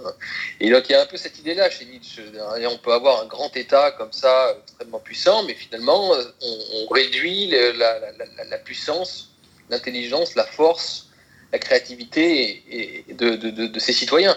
Et 0.58 0.70
donc 0.70 0.88
il 0.88 0.92
y 0.92 0.94
a 0.96 1.02
un 1.02 1.06
peu 1.06 1.16
cette 1.16 1.38
idée-là 1.38 1.70
chez 1.70 1.84
Nietzsche. 1.84 2.22
on 2.68 2.78
peut 2.78 2.92
avoir 2.92 3.22
un 3.22 3.26
grand 3.26 3.56
État 3.56 3.92
comme 3.92 4.12
ça, 4.12 4.56
extrêmement 4.62 4.98
puissant, 4.98 5.44
mais 5.44 5.54
finalement 5.54 6.12
on, 6.42 6.92
réduit 6.92 7.48
la 7.48 8.58
puissance 8.64 9.36
l'intelligence, 9.70 10.34
la 10.34 10.44
force, 10.44 11.08
la 11.52 11.58
créativité 11.58 13.04
de, 13.08 13.78
ses 13.78 13.92
citoyens. 13.92 14.36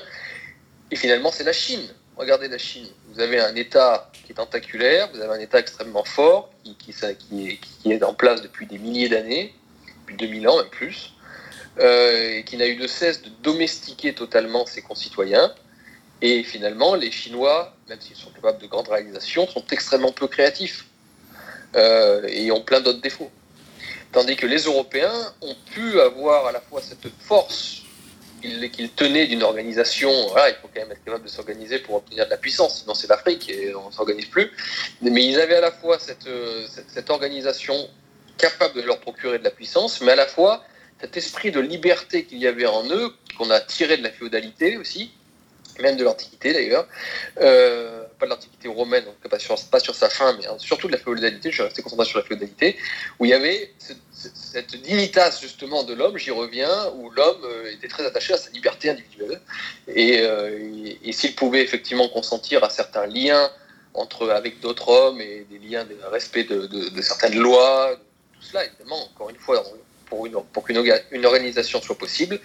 Et 0.91 0.95
finalement, 0.95 1.31
c'est 1.31 1.43
la 1.43 1.53
Chine. 1.53 1.87
Regardez 2.17 2.47
la 2.47 2.57
Chine. 2.57 2.87
Vous 3.11 3.19
avez 3.19 3.39
un 3.39 3.55
État 3.55 4.11
qui 4.25 4.31
est 4.31 4.35
tentaculaire, 4.35 5.09
vous 5.13 5.21
avez 5.21 5.33
un 5.33 5.39
État 5.39 5.59
extrêmement 5.59 6.03
fort, 6.03 6.51
qui, 6.63 6.75
qui, 6.75 7.91
est, 7.91 8.03
en 8.03 8.13
place 8.13 8.41
depuis 8.41 8.65
des 8.65 8.77
milliers 8.77 9.09
d'années, 9.09 9.53
depuis 10.09 10.27
2000 10.27 10.47
ans 10.47 10.57
même 10.57 10.69
plus, 10.69 11.13
euh, 11.79 12.37
et 12.37 12.43
qui 12.43 12.57
n'a 12.57 12.67
eu 12.67 12.75
de 12.75 12.87
cesse 12.87 13.21
de 13.21 13.29
domestiquer 13.41 14.13
totalement 14.13 14.65
ses 14.65 14.81
concitoyens. 14.81 15.53
Et 16.21 16.43
finalement, 16.43 16.95
les 16.95 17.11
Chinois, 17.11 17.73
même 17.87 18.01
s'ils 18.01 18.15
sont 18.15 18.31
capables 18.31 18.61
de 18.61 18.67
grandes 18.67 18.89
réalisations, 18.89 19.47
sont 19.47 19.63
extrêmement 19.71 20.11
peu 20.11 20.27
créatifs 20.27 20.85
euh, 21.75 22.27
et 22.27 22.51
ont 22.51 22.61
plein 22.61 22.81
d'autres 22.81 23.01
défauts. 23.01 23.31
Tandis 24.11 24.35
que 24.35 24.47
les 24.47 24.63
Européens 24.63 25.33
ont 25.41 25.55
pu 25.71 26.01
avoir 26.01 26.47
à 26.47 26.51
la 26.51 26.59
fois 26.59 26.81
cette 26.81 27.07
force 27.21 27.83
qu'ils 28.41 28.89
tenaient 28.95 29.27
d'une 29.27 29.43
organisation, 29.43 30.09
il 30.09 30.55
faut 30.61 30.69
quand 30.73 30.81
même 30.81 30.91
être 30.91 31.03
capable 31.03 31.25
de 31.25 31.29
s'organiser 31.29 31.79
pour 31.79 31.95
obtenir 31.95 32.25
de 32.25 32.29
la 32.29 32.37
puissance, 32.37 32.81
sinon 32.81 32.93
c'est 32.93 33.07
l'Afrique 33.07 33.49
et 33.49 33.75
on 33.75 33.89
ne 33.89 33.93
s'organise 33.93 34.27
plus. 34.27 34.51
Mais 35.01 35.25
ils 35.25 35.39
avaient 35.39 35.57
à 35.57 35.61
la 35.61 35.71
fois 35.71 35.99
cette, 35.99 36.29
cette, 36.69 37.09
organisation 37.09 37.75
capable 38.39 38.75
de 38.75 38.81
leur 38.81 38.99
procurer 38.99 39.37
de 39.39 39.43
la 39.43 39.51
puissance, 39.51 40.01
mais 40.01 40.13
à 40.13 40.15
la 40.15 40.27
fois 40.27 40.63
cet 40.99 41.15
esprit 41.15 41.51
de 41.51 41.59
liberté 41.59 42.25
qu'il 42.25 42.39
y 42.39 42.47
avait 42.47 42.65
en 42.65 42.83
eux, 42.89 43.13
qu'on 43.37 43.49
a 43.51 43.59
tiré 43.61 43.97
de 43.97 44.03
la 44.03 44.11
féodalité 44.11 44.77
aussi, 44.77 45.11
même 45.81 45.97
de 45.97 46.03
l'Antiquité 46.03 46.53
d'ailleurs, 46.53 46.87
euh, 47.39 48.03
pas 48.19 48.25
de 48.25 48.31
l'Antiquité 48.31 48.67
romaine, 48.67 49.05
donc 49.05 49.15
pas 49.29 49.39
sur, 49.39 49.55
pas 49.69 49.79
sur 49.79 49.95
sa 49.95 50.09
fin, 50.09 50.35
mais 50.37 50.45
hein, 50.47 50.55
surtout 50.57 50.87
de 50.87 50.91
la 50.91 50.97
féodalité, 50.97 51.49
je 51.49 51.55
suis 51.55 51.63
resté 51.63 51.81
concentré 51.81 52.05
sur 52.05 52.19
la 52.19 52.25
féodalité, 52.25 52.77
où 53.17 53.25
il 53.25 53.29
y 53.29 53.33
avait 53.33 53.73
cette 53.79 54.75
dignitas 54.75 55.39
justement 55.39 55.83
de 55.83 55.93
l'homme, 55.93 56.17
j'y 56.17 56.31
reviens, 56.31 56.91
où 56.95 57.09
l'homme 57.11 57.43
euh, 57.45 57.71
était 57.71 57.87
très 57.87 58.05
attaché 58.05 58.33
à 58.33 58.37
sa 58.37 58.49
liberté 58.51 58.89
individuelle, 58.89 59.39
euh, 59.87 60.93
et, 61.03 61.11
s'il 61.13 61.35
pouvait 61.35 61.61
effectivement 61.61 62.09
consentir 62.09 62.63
à 62.63 62.69
certains 62.69 63.07
liens 63.07 63.49
entre, 63.93 64.29
avec 64.29 64.59
d'autres 64.59 64.89
hommes, 64.89 65.21
et 65.21 65.45
des 65.49 65.59
liens 65.59 65.85
de 65.85 65.95
respect 66.11 66.43
de, 66.43 67.01
certaines 67.01 67.37
lois, 67.37 67.95
tout 68.39 68.47
cela, 68.47 68.65
évidemment, 68.65 69.03
encore 69.05 69.29
une 69.29 69.37
fois, 69.37 69.63
pour, 70.05 70.25
une, 70.25 70.33
pour 70.53 70.63
qu'une 70.63 70.83
une 71.11 71.25
organisation 71.25 71.81
soit 71.81 71.97
possible, 71.97 72.39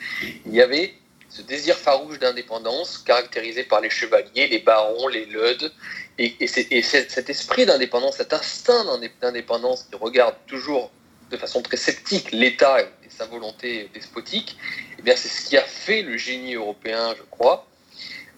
il 0.46 0.54
y 0.54 0.60
avait 0.60 0.94
ce 1.28 1.42
désir 1.42 1.76
farouche 1.76 2.18
d'indépendance 2.18 2.98
caractérisé 2.98 3.64
par 3.64 3.80
les 3.80 3.90
chevaliers, 3.90 4.46
les 4.46 4.60
barons, 4.60 5.08
les 5.08 5.26
leudes, 5.26 5.72
et, 6.18 6.36
et, 6.38 6.82
cet 6.82 7.28
esprit 7.28 7.66
d'indépendance, 7.66 8.16
cet 8.18 8.32
instinct 8.32 8.84
d'indépendance 9.20 9.88
qui 9.90 9.96
regarde 9.96 10.36
toujours 10.46 10.92
de 11.30 11.36
façon 11.36 11.60
très 11.60 11.76
sceptique 11.76 12.30
l'État 12.30 12.82
et, 12.82 12.86
sa 13.08 13.26
volonté 13.26 13.90
despotique, 13.94 14.56
eh 14.98 15.02
bien 15.02 15.14
c'est 15.16 15.28
ce 15.28 15.48
qui 15.48 15.56
a 15.56 15.62
fait 15.62 16.02
le 16.02 16.16
génie 16.16 16.54
européen, 16.54 17.14
je 17.16 17.22
crois. 17.30 17.66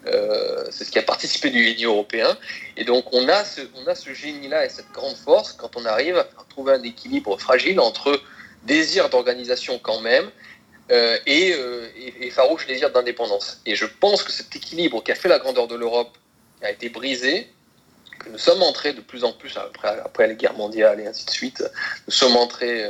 Euh, 0.07 0.64
c'est 0.70 0.84
ce 0.84 0.90
qui 0.90 0.99
a 0.99 1.03
participé 1.03 1.51
du 1.51 1.64
génie 1.64 1.84
européen. 1.84 2.36
Et 2.76 2.84
donc 2.84 3.12
on 3.12 3.28
a 3.28 3.44
ce, 3.44 3.62
on 3.74 3.86
a 3.86 3.94
ce 3.94 4.12
génie-là 4.12 4.64
et 4.64 4.68
cette 4.68 4.90
grande 4.92 5.16
force 5.16 5.53
quand 5.53 5.76
on 5.76 5.84
arrive 5.84 6.16
à 6.16 6.28
trouver 6.49 6.74
un 6.74 6.82
équilibre 6.82 7.38
fragile 7.38 7.80
entre 7.80 8.20
désir 8.64 9.09
d'organisation 9.09 9.78
quand 9.78 10.01
même 10.01 10.30
euh, 10.92 11.18
euh, 11.28 11.88
et, 12.20 12.30
farouche 12.30 12.66
désir 12.66 12.90
d'indépendance. 12.90 13.61
Et 13.66 13.74
je 13.74 13.86
pense 13.86 14.22
que 14.22 14.30
cet 14.30 14.55
équilibre 14.55 15.03
qui 15.03 15.11
a 15.11 15.16
fait 15.16 15.28
la 15.28 15.38
grandeur 15.38 15.66
de 15.66 15.74
l'Europe 15.74 16.16
a 16.62 16.70
été 16.70 16.88
brisé, 16.88 17.51
que 18.20 18.30
nous 18.30 18.38
sommes 18.38 18.62
entrés 18.62 18.92
de 18.92 19.01
plus 19.01 19.24
en 19.24 19.32
plus, 19.32 19.57
après, 19.57 19.88
après 20.05 20.28
les 20.28 20.36
guerres 20.36 20.55
mondiales 20.55 21.01
et 21.01 21.07
ainsi 21.07 21.26
de 21.26 21.30
suite, 21.30 21.64
nous 22.07 22.12
sommes 22.12 22.36
entrés, 22.36 22.88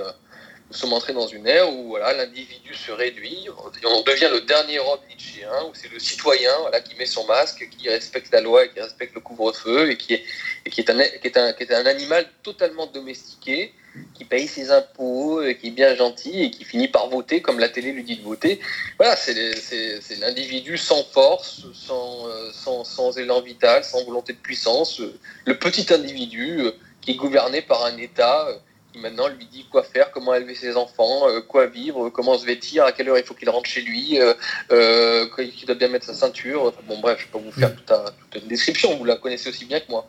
nous 0.68 0.76
sommes 0.76 0.92
entrés 0.92 1.12
dans 1.12 1.28
une 1.28 1.46
ère 1.46 1.72
où 1.72 1.88
voilà, 1.88 2.12
l'individu 2.12 2.74
se 2.74 2.90
réduit, 2.90 3.46
on 3.84 4.02
devient 4.02 4.28
le 4.32 4.40
dernier 4.40 4.80
homme 4.80 4.98
nietzschéen, 5.08 5.64
où 5.68 5.74
c'est 5.74 5.90
le 5.92 6.00
citoyen 6.00 6.50
voilà, 6.60 6.80
qui 6.80 6.96
met 6.96 7.06
son 7.06 7.24
masque, 7.26 7.68
qui 7.70 7.88
respecte 7.88 8.32
la 8.32 8.40
loi 8.40 8.64
et 8.64 8.70
qui 8.70 8.80
respecte 8.80 9.14
le 9.14 9.20
couvre-feu, 9.20 9.90
et 9.90 9.96
qui 9.96 10.14
est, 10.14 10.24
et 10.64 10.70
qui 10.70 10.80
est, 10.80 10.90
un, 10.90 10.98
qui 10.98 11.26
est, 11.28 11.36
un, 11.36 11.52
qui 11.52 11.62
est 11.62 11.72
un 11.72 11.86
animal 11.86 12.26
totalement 12.42 12.86
domestiqué, 12.86 13.72
qui 14.14 14.24
paye 14.24 14.48
ses 14.48 14.72
impôts, 14.72 15.40
euh, 15.40 15.52
qui 15.52 15.68
est 15.68 15.70
bien 15.70 15.94
gentil 15.94 16.42
et 16.42 16.50
qui 16.50 16.64
finit 16.64 16.88
par 16.88 17.08
voter 17.08 17.40
comme 17.40 17.60
la 17.60 17.68
télé 17.68 17.92
lui 17.92 18.02
dit 18.02 18.16
de 18.16 18.22
voter. 18.22 18.60
Voilà, 18.98 19.14
c'est 19.16 20.16
l'individu 20.20 20.76
sans 20.76 21.04
force, 21.04 21.62
sans, 21.72 22.28
euh, 22.28 22.50
sans, 22.52 22.82
sans, 22.82 23.16
élan 23.16 23.40
vital, 23.40 23.84
sans 23.84 24.04
volonté 24.04 24.32
de 24.32 24.38
puissance, 24.38 25.00
euh, 25.00 25.18
le 25.44 25.58
petit 25.58 25.92
individu 25.94 26.60
qui 27.00 27.12
est 27.12 27.16
gouverné 27.16 27.62
par 27.62 27.84
un 27.84 27.96
État 27.98 28.48
maintenant 28.96 29.28
lui 29.28 29.46
dit 29.46 29.66
quoi 29.70 29.82
faire, 29.82 30.10
comment 30.10 30.34
élever 30.34 30.54
ses 30.54 30.76
enfants, 30.76 31.26
quoi 31.48 31.66
vivre, 31.66 32.10
comment 32.10 32.38
se 32.38 32.44
vêtir, 32.44 32.84
à 32.84 32.92
quelle 32.92 33.08
heure 33.08 33.18
il 33.18 33.24
faut 33.24 33.34
qu'il 33.34 33.50
rentre 33.50 33.68
chez 33.68 33.82
lui, 33.82 34.18
euh, 34.20 35.26
qu'il 35.36 35.66
doit 35.66 35.74
bien 35.74 35.88
mettre 35.88 36.06
sa 36.06 36.14
ceinture. 36.14 36.72
bon 36.88 36.98
bref, 36.98 37.20
je 37.20 37.26
peux 37.28 37.42
vous 37.42 37.52
faire 37.52 37.74
toute, 37.74 37.86
toute, 37.86 38.42
une 38.42 38.48
description, 38.48 38.96
vous 38.96 39.04
la 39.04 39.16
connaissez 39.16 39.48
aussi 39.50 39.64
bien 39.64 39.80
que 39.80 39.90
moi. 39.90 40.08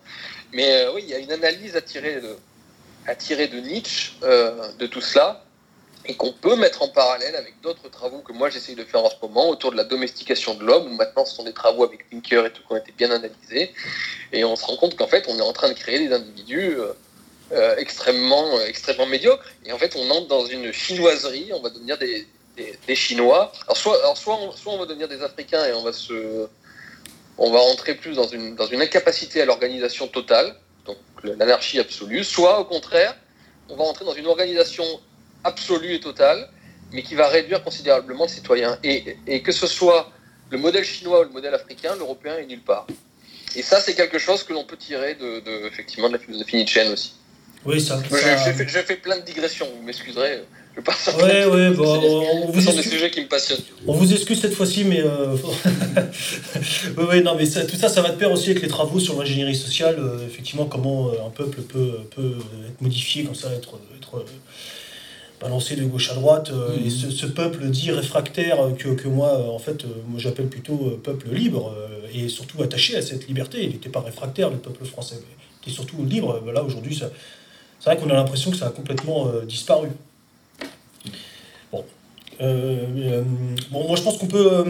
Mais 0.53 0.88
oui, 0.93 1.03
il 1.03 1.09
y 1.09 1.13
a 1.13 1.19
une 1.19 1.31
analyse 1.31 1.75
à 1.75 1.81
tirer 1.81 2.21
de, 2.21 2.38
à 3.07 3.15
tirer 3.15 3.47
de 3.47 3.59
Nietzsche 3.59 4.13
euh, 4.23 4.67
de 4.77 4.85
tout 4.85 5.01
cela 5.01 5.43
et 6.05 6.15
qu'on 6.15 6.31
peut 6.31 6.55
mettre 6.55 6.83
en 6.83 6.89
parallèle 6.89 7.35
avec 7.35 7.59
d'autres 7.61 7.89
travaux 7.89 8.19
que 8.19 8.31
moi 8.31 8.49
j'essaye 8.49 8.75
de 8.75 8.83
faire 8.83 9.03
en 9.03 9.09
ce 9.09 9.15
moment 9.21 9.49
autour 9.49 9.71
de 9.71 9.77
la 9.77 9.83
domestication 9.83 10.55
de 10.55 10.63
l'homme, 10.63 10.91
où 10.91 10.95
maintenant 10.95 11.25
ce 11.25 11.35
sont 11.35 11.43
des 11.43 11.53
travaux 11.53 11.83
avec 11.83 12.09
Pinker 12.09 12.45
et 12.45 12.51
tout 12.51 12.61
qui 12.65 12.71
ont 12.71 12.77
été 12.77 12.93
bien 12.97 13.11
analysés, 13.11 13.73
et 14.31 14.45
on 14.45 14.55
se 14.55 14.65
rend 14.65 14.77
compte 14.77 14.95
qu'en 14.95 15.07
fait 15.07 15.25
on 15.27 15.38
est 15.38 15.41
en 15.41 15.53
train 15.53 15.69
de 15.69 15.73
créer 15.73 15.99
des 15.99 16.13
individus 16.13 16.75
euh, 16.77 16.83
euh, 16.83 16.93
extrêmement, 17.77 18.59
extrêmement 18.61 19.05
médiocres, 19.05 19.45
et 19.65 19.71
en 19.71 19.77
fait 19.77 19.95
on 19.95 20.09
entre 20.11 20.27
dans 20.27 20.45
une 20.45 20.71
chinoiserie, 20.71 21.51
on 21.53 21.61
va 21.61 21.69
devenir 21.69 21.97
des, 21.97 22.27
des, 22.87 22.95
Chinois, 22.95 23.51
alors 23.65 23.77
soit, 23.77 23.97
alors 23.99 24.17
soit, 24.17 24.35
on, 24.35 24.51
soit 24.51 24.73
on 24.73 24.79
va 24.79 24.85
devenir 24.85 25.07
des 25.07 25.21
Africains 25.21 25.65
et 25.65 25.73
on 25.73 25.83
va 25.83 25.93
se 25.93 26.47
on 27.37 27.51
va 27.51 27.59
entrer 27.59 27.95
plus 27.95 28.15
dans 28.15 28.27
une, 28.27 28.55
dans 28.55 28.65
une 28.65 28.81
incapacité 28.81 29.41
à 29.41 29.45
l'organisation 29.45 30.07
totale, 30.07 30.55
donc 30.85 30.97
l'anarchie 31.23 31.79
absolue, 31.79 32.23
soit 32.23 32.59
au 32.59 32.65
contraire, 32.65 33.15
on 33.69 33.75
va 33.75 33.83
entrer 33.83 34.05
dans 34.05 34.13
une 34.13 34.25
organisation 34.25 34.85
absolue 35.43 35.93
et 35.93 35.99
totale, 35.99 36.49
mais 36.91 37.03
qui 37.03 37.15
va 37.15 37.27
réduire 37.27 37.63
considérablement 37.63 38.23
le 38.23 38.29
citoyen. 38.29 38.79
Et, 38.83 39.17
et 39.27 39.41
que 39.43 39.51
ce 39.51 39.67
soit 39.67 40.11
le 40.49 40.57
modèle 40.57 40.83
chinois 40.83 41.21
ou 41.21 41.23
le 41.23 41.29
modèle 41.29 41.53
africain, 41.53 41.95
l'européen 41.95 42.37
est 42.37 42.45
nulle 42.45 42.63
part. 42.63 42.87
Et 43.55 43.61
ça, 43.61 43.79
c'est 43.79 43.95
quelque 43.95 44.19
chose 44.19 44.43
que 44.43 44.53
l'on 44.53 44.65
peut 44.65 44.77
tirer 44.77 45.15
de, 45.15 45.67
effectivement, 45.67 46.07
de 46.07 46.13
la 46.13 46.19
philosophie 46.19 46.57
Nietzsche 46.57 46.81
aussi. 46.89 47.13
Oui, 47.66 47.82
ça. 47.82 48.01
ça... 48.10 48.53
J'ai 48.55 48.84
fait, 48.84 48.95
plein 48.97 49.18
de 49.18 49.26
digressions, 49.26 49.68
vous 49.76 49.86
m'excuserez. 49.86 50.41
Je 50.78 50.82
passe 50.84 51.10
ouais, 51.18 51.45
ouais, 51.45 51.72
bon, 51.72 51.86
on, 51.86 52.51
vous 52.51 52.60
excuse... 52.60 52.76
des 52.76 52.84
sujets 52.84 53.10
qui 53.10 53.22
me 53.22 53.28
passionnent. 53.28 53.64
On 53.88 53.93
vous 53.93 54.14
excuse 54.14 54.39
cette 54.39 54.53
fois-ci, 54.53 54.84
mais. 54.84 55.01
Euh... 55.01 55.36
oui, 56.97 57.24
non, 57.24 57.36
mais 57.36 57.47
tout 57.47 57.76
ça, 57.76 57.89
ça 57.89 58.01
va 58.03 58.10
de 58.10 58.16
pair 58.16 58.32
aussi 58.32 58.51
avec 58.51 58.62
les 58.62 58.68
travaux 58.68 58.99
sur 58.99 59.18
l'ingénierie 59.18 59.55
sociale. 59.55 59.95
Euh, 59.97 60.28
effectivement, 60.28 60.66
comment 60.66 61.08
euh, 61.08 61.26
un 61.26 61.32
peuple 61.32 61.62
peut, 61.62 62.01
peut 62.16 62.36
être 62.68 62.80
modifié, 62.80 63.24
comme 63.24 63.34
ça, 63.34 63.51
être, 63.53 63.80
être 63.97 64.24
balancé 65.41 65.76
de 65.76 65.84
gauche 65.84 66.12
à 66.12 66.14
droite. 66.14 66.51
Euh, 66.51 66.78
et 66.86 66.91
ce, 66.91 67.26
peuple 67.26 67.66
dit 67.70 67.89
réfractaire 67.89 68.60
que, 68.78 68.89
que 68.89 69.08
moi, 69.08 69.51
en 69.51 69.60
fait, 69.60 69.84
moi 70.08 70.20
j'appelle 70.20 70.47
plutôt 70.47 70.99
peuple 71.03 71.30
libre 71.32 71.76
et 72.14 72.30
surtout 72.30 72.62
attaché 72.62 72.95
à 72.95 73.01
cette 73.01 73.28
liberté. 73.28 73.64
Il 73.64 73.70
n'était 73.70 73.89
pas 73.89 74.01
réfractaire, 74.01 74.51
le 74.51 74.58
peuple 74.58 74.86
français. 74.86 75.16
Il 75.18 75.70
était 75.70 75.76
surtout 75.76 76.05
libre. 76.05 76.43
Là, 76.53 76.64
aujourd'hui, 76.64 77.01
c'est 77.80 77.89
vrai 77.89 77.97
qu'on 77.97 78.09
a 78.09 78.13
l'impression 78.13 78.51
que 78.51 78.57
ça 78.57 78.67
a 78.67 78.71
complètement 78.71 79.32
disparu. 79.47 79.89
Euh, 82.41 82.86
euh, 82.97 83.23
bon, 83.71 83.88
moi 83.88 83.95
je 83.95 84.03
pense 84.03 84.17
qu'on 84.17 84.28
peut 84.28 84.51
euh, 84.51 84.63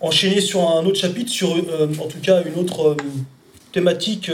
enchaîner 0.00 0.40
sur 0.40 0.68
un 0.68 0.84
autre 0.86 0.98
chapitre, 0.98 1.30
sur 1.30 1.50
en 1.52 2.06
tout 2.06 2.20
cas 2.22 2.42
une 2.44 2.54
autre 2.54 2.96
thématique 3.72 4.30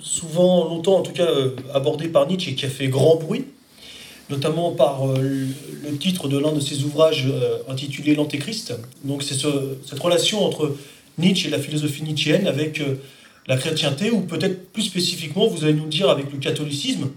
souvent, 0.00 0.68
longtemps 0.68 0.96
en 0.96 1.02
tout 1.02 1.12
cas, 1.12 1.28
abordée 1.74 2.08
par 2.08 2.26
Nietzsche 2.26 2.52
et 2.52 2.54
qui 2.54 2.66
a 2.66 2.68
fait 2.68 2.88
grand 2.88 3.16
bruit, 3.16 3.46
notamment 4.28 4.72
par 4.72 5.06
le 5.06 5.96
titre 5.98 6.28
de 6.28 6.38
l'un 6.38 6.52
de 6.52 6.60
ses 6.60 6.84
ouvrages 6.84 7.26
intitulé 7.68 8.14
L'Antéchrist. 8.14 8.74
Donc 9.04 9.22
c'est 9.22 9.34
cette 9.34 9.98
relation 9.98 10.44
entre 10.44 10.76
Nietzsche 11.18 11.48
et 11.48 11.50
la 11.50 11.58
philosophie 11.58 12.02
nietzschéenne 12.02 12.46
avec 12.46 12.82
la 13.50 13.58
chrétienté, 13.58 14.10
ou 14.10 14.22
peut-être 14.22 14.72
plus 14.72 14.84
spécifiquement, 14.84 15.46
vous 15.46 15.64
allez 15.64 15.74
nous 15.74 15.88
dire 15.88 16.08
avec 16.08 16.32
le 16.32 16.38
catholicisme. 16.38 17.10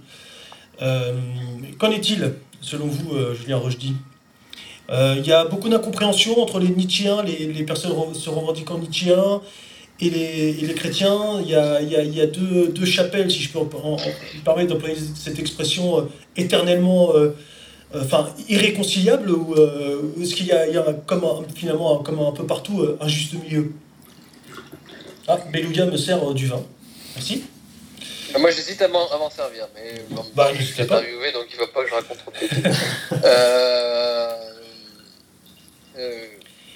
Qu'en 1.77 1.91
est-il 1.91 2.33
selon 2.63 2.87
vous, 2.87 3.15
euh, 3.15 3.35
Julien 3.35 3.57
Rochdy 3.57 3.93
euh, 4.89 5.15
Il 5.19 5.27
y 5.27 5.31
a 5.31 5.45
beaucoup 5.45 5.69
d'incompréhension 5.69 6.41
entre 6.41 6.59
les 6.59 6.69
Nietzschéens, 6.69 7.21
les, 7.23 7.51
les, 7.51 7.63
personnes 7.63 7.91
se 8.13 8.29
revendiquant 8.29 8.79
Nietzschéens, 8.79 9.41
et 9.99 10.09
les, 10.09 10.73
chrétiens. 10.73 11.41
Il 11.41 11.49
y 11.49 11.55
a, 11.55 11.81
y 11.81 12.21
a, 12.21 12.25
deux, 12.25 12.69
deux, 12.69 12.85
chapelles, 12.85 13.29
si 13.29 13.43
je 13.43 13.51
peux 13.51 13.59
me 13.59 14.43
permettre 14.43 14.73
d'employer 14.73 14.95
cette 15.15 15.37
expression, 15.37 15.99
euh, 15.99 16.01
éternellement 16.35 17.13
enfin, 17.95 18.27
irréconciliable, 18.49 19.29
ou 19.29 19.55
est-ce 20.19 20.33
qu'il 20.33 20.47
y 20.47 20.51
a, 20.51 20.93
comme 21.05 21.23
finalement, 21.55 21.99
comme 21.99 22.19
un 22.19 22.31
peu 22.31 22.45
partout, 22.45 22.83
un 22.99 23.07
juste 23.07 23.35
milieu? 23.43 23.71
Ah, 25.27 25.37
Beluga 25.51 25.85
me 25.85 25.97
sert 25.97 26.33
du 26.33 26.47
vin. 26.47 26.63
Merci. 27.15 27.43
Moi, 28.37 28.51
j'hésite 28.51 28.81
à 28.81 28.87
m'en 28.87 29.29
servir, 29.29 29.67
mais 29.75 30.03
bon, 30.09 30.25
bah, 30.35 30.51
je 30.53 30.63
suis 30.63 30.81
interviewé, 30.81 31.31
donc 31.31 31.45
il 31.51 31.55
ne 31.55 31.61
va 31.61 31.67
pas 31.67 31.83
que 31.83 31.89
je 31.89 31.93
raconte 31.93 32.17
trop 32.17 32.31
de 32.31 32.37
euh, 33.25 34.33
euh, 35.97 36.25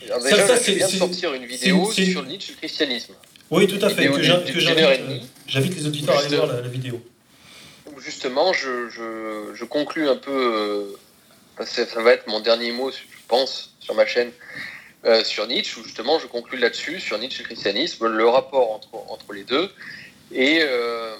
alors 0.05 0.23
déjà, 0.23 0.47
ça, 0.47 0.55
je 0.55 0.71
viens 0.71 0.87
de 0.87 0.91
sortir 0.91 1.33
une 1.33 1.45
vidéo 1.45 1.91
sur 1.91 2.23
Nietzsche 2.23 2.51
et 2.51 2.53
le 2.53 2.57
christianisme. 2.59 3.13
Oui, 3.49 3.67
tout 3.67 3.83
à 3.83 3.89
fait, 3.89 4.07
que 4.07 4.21
j'invite 4.21 5.75
les 5.75 5.87
auditeurs 5.87 6.17
à 6.17 6.21
aller 6.21 6.35
voir 6.35 6.47
la, 6.47 6.61
vidéo. 6.61 7.01
Justement, 7.97 8.53
je, 8.53 8.89
je, 8.89 9.55
je, 9.55 9.65
conclus 9.65 10.07
un 10.07 10.15
peu, 10.15 10.95
euh, 11.59 11.65
ça 11.65 12.01
va 12.01 12.11
être 12.11 12.27
mon 12.27 12.39
dernier 12.39 12.71
mot, 12.71 12.91
je 12.91 12.97
pense, 13.27 13.73
sur 13.79 13.95
ma 13.95 14.05
chaîne, 14.05 14.31
euh, 15.05 15.23
sur 15.23 15.47
Nietzsche, 15.47 15.79
où 15.79 15.83
justement 15.83 16.19
je 16.19 16.27
conclus 16.27 16.57
là-dessus, 16.57 16.99
sur 16.99 17.17
Nietzsche 17.19 17.41
et 17.41 17.43
le 17.43 17.47
christianisme, 17.47 18.07
le 18.07 18.27
rapport 18.27 18.71
entre, 19.09 19.33
les 19.33 19.43
deux. 19.43 19.69
Et, 20.31 20.59
euh, 20.61 21.15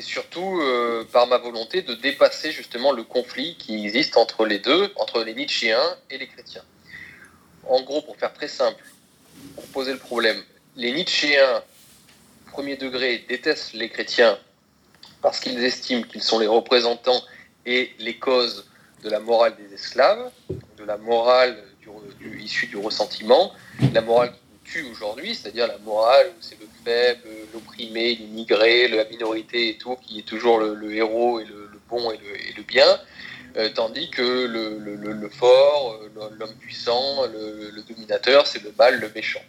surtout 0.00 0.60
euh, 0.60 1.04
par 1.12 1.26
ma 1.26 1.38
volonté 1.38 1.82
de 1.82 1.94
dépasser 1.94 2.52
justement 2.52 2.92
le 2.92 3.02
conflit 3.02 3.56
qui 3.56 3.84
existe 3.84 4.16
entre 4.16 4.46
les 4.46 4.60
deux, 4.60 4.92
entre 4.96 5.24
les 5.24 5.34
Nietzschéens 5.34 5.96
et 6.08 6.18
les 6.18 6.28
chrétiens. 6.28 6.62
En 7.68 7.82
gros, 7.82 8.00
pour 8.00 8.16
faire 8.16 8.32
très 8.32 8.48
simple, 8.48 8.82
pour 9.56 9.66
poser 9.66 9.92
le 9.92 9.98
problème, 9.98 10.40
les 10.76 10.92
Nietzschéens, 10.92 11.62
premier 12.52 12.76
degré, 12.76 13.24
détestent 13.28 13.74
les 13.74 13.88
chrétiens 13.88 14.38
parce 15.20 15.40
qu'ils 15.40 15.62
estiment 15.62 16.02
qu'ils 16.02 16.22
sont 16.22 16.38
les 16.38 16.46
représentants 16.46 17.22
et 17.66 17.92
les 17.98 18.16
causes 18.16 18.66
de 19.02 19.10
la 19.10 19.20
morale 19.20 19.56
des 19.56 19.74
esclaves, 19.74 20.30
de 20.78 20.84
la 20.84 20.96
morale 20.96 21.62
du, 22.20 22.40
issue 22.40 22.66
du 22.66 22.76
ressentiment, 22.76 23.52
la 23.92 24.00
morale 24.00 24.32
qui 24.32 24.38
nous 24.50 24.58
tue 24.64 24.92
aujourd'hui, 24.92 25.34
c'est-à-dire 25.34 25.66
la 25.66 25.78
morale 25.78 26.28
où 26.28 26.40
c'est 26.40 26.58
le 26.60 26.66
faible, 26.84 27.28
l'opprimé, 27.52 28.14
l'immigré, 28.14 28.88
la 28.88 29.04
minorité 29.04 29.70
et 29.70 29.78
tout, 29.78 29.96
qui 29.96 30.20
est 30.20 30.26
toujours 30.26 30.58
le, 30.58 30.94
héros 30.94 31.40
et 31.40 31.44
le, 31.44 31.70
bon 31.88 32.10
et 32.12 32.18
le, 32.56 32.62
bien, 32.62 33.00
euh, 33.56 33.68
tandis 33.74 34.10
que 34.10 34.22
le, 34.22 35.28
fort, 35.30 35.98
euh, 36.02 36.30
l'homme 36.38 36.54
puissant, 36.60 37.26
le, 37.26 37.82
dominateur, 37.88 38.46
c'est 38.46 38.62
le 38.62 38.72
mal, 38.78 39.00
le 39.00 39.10
méchant. 39.14 39.42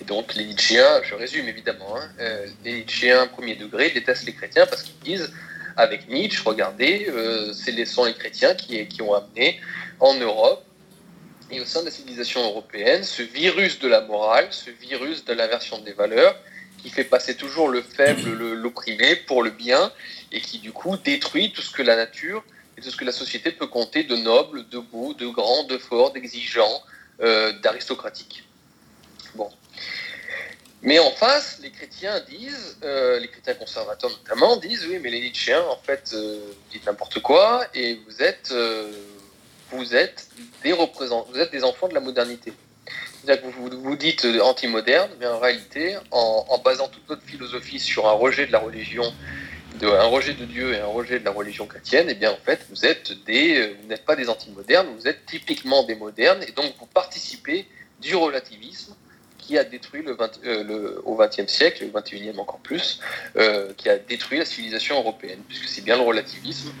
Et 0.00 0.04
donc 0.04 0.34
les 0.34 0.44
Nietzschéens, 0.44 1.02
je 1.04 1.14
résume 1.14 1.48
évidemment, 1.48 1.96
hein, 1.96 2.08
euh, 2.18 2.46
les 2.64 2.72
Nietzschéens 2.74 3.28
premier 3.28 3.54
degré 3.54 3.90
détestent 3.90 4.26
les 4.26 4.34
chrétiens 4.34 4.66
parce 4.66 4.82
qu'ils 4.82 4.98
disent, 4.98 5.32
avec 5.76 6.08
Nietzsche, 6.08 6.42
regardez, 6.44 7.08
c'est 7.52 7.72
les, 7.72 7.84
sont 7.84 8.04
les 8.04 8.14
chrétiens 8.14 8.54
qui, 8.54 8.86
qui 8.86 9.02
ont 9.02 9.12
amené 9.12 9.60
en 9.98 10.14
Europe 10.14 10.64
et 11.50 11.60
au 11.60 11.64
sein 11.64 11.80
de 11.80 11.86
la 11.86 11.90
civilisation 11.90 12.42
européenne, 12.42 13.04
ce 13.04 13.22
virus 13.22 13.78
de 13.78 13.88
la 13.88 14.00
morale, 14.00 14.48
ce 14.50 14.70
virus 14.70 15.24
de 15.24 15.32
l'inversion 15.32 15.78
des 15.78 15.92
valeurs, 15.92 16.36
qui 16.82 16.90
fait 16.90 17.04
passer 17.04 17.34
toujours 17.36 17.68
le 17.68 17.82
faible, 17.82 18.30
l'opprimé 18.32 19.16
pour 19.16 19.42
le 19.42 19.50
bien, 19.50 19.92
et 20.32 20.40
qui 20.40 20.58
du 20.58 20.72
coup 20.72 20.96
détruit 20.96 21.52
tout 21.52 21.62
ce 21.62 21.70
que 21.70 21.82
la 21.82 21.96
nature 21.96 22.44
et 22.76 22.80
tout 22.80 22.90
ce 22.90 22.96
que 22.96 23.04
la 23.04 23.12
société 23.12 23.52
peut 23.52 23.66
compter 23.66 24.04
de 24.04 24.16
noble, 24.16 24.68
de 24.68 24.78
beau, 24.78 25.14
de 25.14 25.26
grand, 25.26 25.64
de 25.64 25.78
fort, 25.78 26.12
d'exigeant, 26.12 26.82
euh, 27.20 27.52
d'aristocratique. 27.60 28.44
Bon. 29.34 29.50
Mais 30.82 30.98
en 30.98 31.10
face, 31.12 31.60
les 31.62 31.70
chrétiens 31.70 32.20
disent, 32.28 32.76
euh, 32.84 33.18
les 33.18 33.28
chrétiens 33.28 33.54
conservateurs 33.54 34.10
notamment, 34.10 34.56
disent 34.56 34.84
oui, 34.86 34.98
mais 35.00 35.08
les 35.08 35.20
Nietzschéens, 35.20 35.64
en 35.70 35.78
fait, 35.78 36.10
euh, 36.12 36.38
dites 36.70 36.84
n'importe 36.84 37.20
quoi, 37.20 37.64
et 37.72 38.00
vous 38.06 38.22
êtes, 38.22 38.52
vous 39.76 39.94
êtes 39.94 40.28
des 40.62 40.72
représentants, 40.72 41.28
vous 41.30 41.38
êtes 41.38 41.52
des 41.52 41.64
enfants 41.64 41.88
de 41.88 41.94
la 41.94 42.00
modernité. 42.00 42.52
Vous 43.26 43.80
vous 43.80 43.96
dites 43.96 44.26
anti-moderne, 44.42 45.10
mais 45.18 45.26
en 45.26 45.38
réalité, 45.38 45.96
en, 46.10 46.58
basant 46.62 46.88
toute 46.88 47.08
notre 47.08 47.22
philosophie 47.22 47.80
sur 47.80 48.06
un 48.06 48.12
rejet 48.12 48.46
de 48.46 48.52
la 48.52 48.58
religion, 48.58 49.04
de, 49.80 49.86
un 49.86 50.04
rejet 50.04 50.34
de 50.34 50.44
Dieu 50.44 50.74
et 50.74 50.80
un 50.80 50.86
rejet 50.86 51.18
de 51.18 51.24
la 51.24 51.30
religion 51.30 51.66
chrétienne, 51.66 52.08
et 52.08 52.12
eh 52.12 52.14
bien 52.14 52.32
en 52.32 52.44
fait, 52.44 52.66
vous 52.68 52.84
êtes 52.84 53.24
des, 53.24 53.74
vous 53.80 53.88
n'êtes 53.88 54.04
pas 54.04 54.14
des 54.14 54.28
anti-modernes, 54.28 54.88
vous 54.98 55.08
êtes 55.08 55.24
typiquement 55.24 55.84
des 55.84 55.94
modernes, 55.94 56.42
et 56.46 56.52
donc 56.52 56.74
vous 56.78 56.86
participez 56.86 57.66
du 58.00 58.14
relativisme 58.14 58.94
qui 59.46 59.58
a 59.58 59.64
détruit 59.64 60.02
le, 60.02 60.14
20, 60.14 60.40
euh, 60.44 60.64
le 60.64 61.02
au 61.04 61.16
XXe 61.16 61.46
siècle, 61.46 61.84
au 61.84 61.98
XXIe 61.98 62.38
encore 62.38 62.60
plus, 62.60 63.00
euh, 63.36 63.72
qui 63.76 63.88
a 63.88 63.98
détruit 63.98 64.38
la 64.38 64.44
civilisation 64.44 64.96
européenne, 64.96 65.40
puisque 65.48 65.68
c'est 65.68 65.82
bien 65.82 65.96
le 65.96 66.02
relativisme 66.02 66.72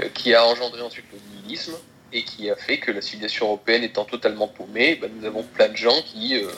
euh, 0.00 0.08
qui 0.14 0.34
a 0.34 0.44
engendré 0.44 0.80
ensuite 0.80 1.06
le 1.12 1.18
nihilisme, 1.36 1.74
et 2.14 2.22
qui 2.22 2.48
a 2.48 2.54
fait 2.54 2.78
que 2.78 2.92
la 2.92 3.02
civilisation 3.02 3.46
européenne 3.46 3.82
étant 3.82 4.04
totalement 4.04 4.46
paumée, 4.46 4.94
ben, 4.94 5.10
nous 5.14 5.26
avons 5.26 5.42
plein 5.42 5.68
de 5.68 5.76
gens 5.76 5.98
euh, 6.16 6.50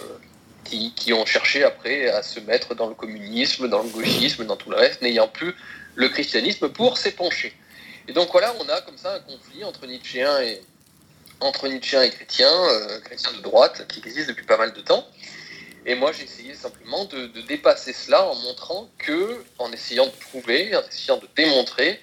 qui, 0.64 0.92
qui, 0.92 1.12
ont 1.14 1.24
cherché 1.24 1.64
après 1.64 2.08
à 2.10 2.22
se 2.22 2.38
mettre 2.40 2.74
dans 2.74 2.88
le 2.88 2.94
communisme, 2.94 3.66
dans 3.66 3.82
le 3.82 3.88
gauchisme, 3.88 4.44
dans 4.44 4.56
tout 4.56 4.70
le 4.70 4.76
reste, 4.76 5.00
n'ayant 5.00 5.28
plus 5.28 5.54
le 5.94 6.10
christianisme 6.10 6.68
pour 6.68 6.98
s'épancher. 6.98 7.54
Et 8.06 8.12
donc 8.12 8.28
voilà, 8.32 8.54
on 8.60 8.68
a 8.68 8.82
comme 8.82 8.98
ça 8.98 9.14
un 9.14 9.20
conflit 9.20 9.64
entre 9.64 9.86
Nietzschéens 9.86 10.40
et, 10.42 10.60
entre 11.40 11.66
et 11.66 11.80
chrétiens, 11.80 12.52
euh, 12.52 13.00
chrétiens 13.00 13.32
de 13.32 13.42
droite, 13.42 13.86
qui 13.88 14.00
existe 14.00 14.28
depuis 14.28 14.44
pas 14.44 14.58
mal 14.58 14.74
de 14.74 14.80
temps. 14.82 15.08
Et 15.86 15.94
moi, 15.94 16.12
j'ai 16.12 16.24
essayé 16.24 16.54
simplement 16.54 17.06
de, 17.06 17.28
de, 17.28 17.40
dépasser 17.42 17.94
cela 17.94 18.26
en 18.26 18.34
montrant 18.34 18.90
que, 18.98 19.42
en 19.58 19.72
essayant 19.72 20.06
de 20.06 20.10
prouver, 20.10 20.76
en 20.76 20.82
essayant 20.82 21.16
de 21.16 21.28
démontrer 21.34 21.98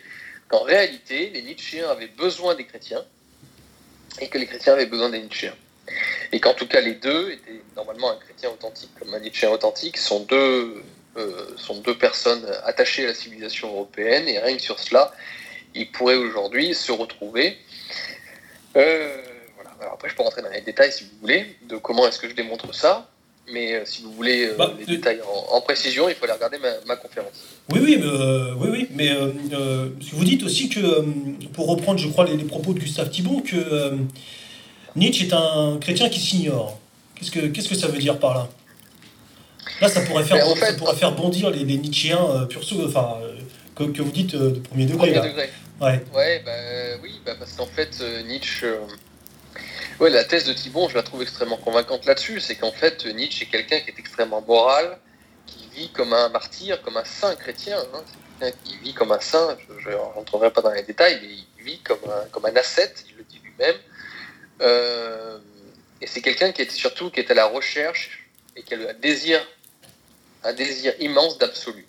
qu'en 0.48 0.64
réalité, 0.64 1.30
les 1.30 1.44
Nietzschéens 1.44 1.90
avaient 1.90 2.08
besoin 2.08 2.56
des 2.56 2.66
chrétiens, 2.66 3.04
et 4.20 4.28
que 4.30 4.38
les 4.38 4.46
chrétiens 4.46 4.74
avaient 4.74 4.86
besoin 4.86 5.10
des 5.10 5.20
Nietzschéens. 5.20 5.56
Et 6.32 6.40
qu'en 6.40 6.54
tout 6.54 6.68
cas, 6.68 6.82
les 6.82 6.96
deux 6.96 7.32
étaient 7.32 7.62
normalement 7.76 8.12
un 8.12 8.16
chrétien 8.16 8.50
authentique 8.50 8.92
comme 9.00 9.14
un 9.14 9.20
Nietzschéen 9.20 9.50
authentique, 9.50 9.98
sont 9.98 10.22
deux, 10.22 10.84
euh, 11.18 11.58
sont 11.58 11.80
deux 11.82 11.98
personnes 11.98 12.46
attachées 12.66 13.04
à 13.04 13.08
la 13.08 13.14
civilisation 13.14 13.70
européenne, 13.70 14.28
et 14.28 14.40
rien 14.40 14.56
que 14.56 14.62
sur 14.62 14.80
cela, 14.80 15.12
ils 15.76 15.92
pourraient 15.92 16.16
aujourd'hui 16.16 16.74
se 16.74 16.92
retrouver. 16.92 17.58
Euh, 18.76 19.18
voilà. 19.56 19.72
Alors 19.82 19.94
après, 19.94 20.10
je 20.10 20.16
peux 20.16 20.24
rentrer 20.24 20.42
dans 20.42 20.50
les 20.50 20.62
détails 20.62 20.92
si 20.92 21.04
vous 21.04 21.20
voulez, 21.22 21.56
de 21.64 21.78
comment 21.78 22.08
est-ce 22.08 22.20
que 22.20 22.30
je 22.30 22.34
démontre 22.34 22.74
ça. 22.74 23.10
Mais 23.52 23.86
si 23.86 24.04
vous 24.04 24.14
voulez 24.14 24.52
bah, 24.58 24.74
les 24.80 24.86
détails 24.86 25.20
en, 25.52 25.62
précision, 25.62 26.08
il 26.08 26.16
faut 26.16 26.24
aller 26.26 26.34
regarder 26.34 26.58
ma, 26.86 26.96
conférence. 26.96 27.34
Oui, 27.72 27.80
oui, 27.84 27.98
mais, 28.00 28.08
oui, 28.58 28.70
oui, 28.72 28.88
mais 28.92 29.12
vous 30.14 30.24
dites 30.24 30.44
aussi 30.44 30.70
que, 30.70 31.02
pour 31.54 31.68
reprendre, 31.68 32.00
je 32.00 32.08
crois, 32.08 32.26
les, 32.26 32.38
propos 32.46 32.74
de 32.74 32.80
Gustave 32.80 33.10
Thibon, 33.10 33.42
que 33.42 33.98
Nietzsche 34.96 35.26
est 35.26 35.34
un 35.34 35.78
chrétien 35.80 36.10
qui 36.10 36.20
s'ignore. 36.20 36.80
Qu'est-ce 37.16 37.32
que, 37.32 37.48
qu'est-ce 37.48 37.70
que 37.70 37.76
ça 37.76 37.88
veut 37.88 38.00
dire 38.00 38.18
par 38.18 38.34
là? 38.34 38.50
Là, 39.82 39.90
ça 39.90 40.02
pourrait 40.02 40.24
faire, 40.24 40.46
ça 40.58 40.74
pourrait 40.74 40.96
faire 40.96 41.14
bondir 41.14 41.50
les, 41.50 41.64
les 41.64 41.78
Nietzschéens 41.78 42.48
pur 42.50 42.62
enfin, 42.86 43.18
que, 43.76 43.84
que, 43.86 44.02
vous 44.02 44.12
dites 44.12 44.36
de 44.36 44.60
premier 44.60 44.86
degré. 44.86 45.12
Premier 45.12 45.30
degré. 45.30 45.50
Ouais. 45.82 46.04
Ouais, 46.14 46.42
bah, 46.46 46.52
oui, 47.02 47.12
bah, 47.26 47.34
parce 47.38 47.54
qu'en 47.54 47.66
fait, 47.66 48.02
Nietzsche 48.28 48.68
Ouais, 50.00 50.10
la 50.10 50.24
thèse 50.24 50.46
de 50.46 50.54
Thibon, 50.54 50.90
je 50.90 50.96
la 50.96 51.04
trouve 51.04 51.22
extrêmement 51.22 51.58
convaincante 51.58 52.06
là-dessus. 52.06 52.40
C'est 52.40 52.56
qu'en 52.56 52.72
fait, 52.72 53.06
Nietzsche 53.06 53.46
est 53.46 53.50
quelqu'un 53.50 53.80
qui 53.80 53.92
est 53.92 54.00
extrêmement 54.00 54.42
moral, 54.42 54.98
qui 55.46 55.70
vit 55.74 55.90
comme 55.92 56.14
un 56.14 56.30
martyr, 56.30 56.82
comme 56.82 56.98
un 56.98 57.06
saint 57.06 57.36
chrétien. 57.36 57.78
Hein. 57.94 58.04
C'est 58.08 58.40
quelqu'un 58.40 58.58
qui 58.64 58.78
vit 58.78 58.94
comme 58.94 59.12
un 59.12 59.20
saint. 59.20 59.56
Je 59.80 59.90
ne 59.90 59.96
rentrerai 59.96 60.52
pas 60.52 60.62
dans 60.62 60.72
les 60.72 60.84
détails, 60.84 61.20
mais 61.22 61.30
il 61.58 61.64
vit 61.64 61.80
comme 61.80 62.00
un, 62.06 62.28
comme 62.32 62.46
un 62.46 62.56
ascète, 62.56 63.06
il 63.10 63.18
le 63.18 63.24
dit 63.24 63.40
lui-même. 63.44 63.76
Euh, 64.62 65.38
et 66.02 66.08
c'est 66.08 66.22
quelqu'un 66.22 66.52
qui 66.52 66.64
est 66.64 66.72
surtout 66.72 67.12
qui 67.12 67.20
est 67.20 67.30
à 67.30 67.36
la 67.36 67.46
recherche 67.46 68.28
et 68.56 68.64
qui 68.64 68.74
a 68.74 68.78
un 68.78 68.94
désir, 68.96 69.46
un 70.44 70.54
désir 70.54 70.94
immense 71.00 71.38
d'absolu. 71.38 71.86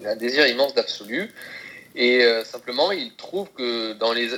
Il 0.00 0.06
a 0.06 0.10
un 0.10 0.16
désir 0.16 0.46
immense 0.48 0.74
d'absolu. 0.74 1.32
Et 1.94 2.22
euh, 2.22 2.44
simplement, 2.44 2.92
il 2.92 3.14
trouve 3.16 3.48
que 3.52 3.94
dans 3.94 4.12
les, 4.12 4.32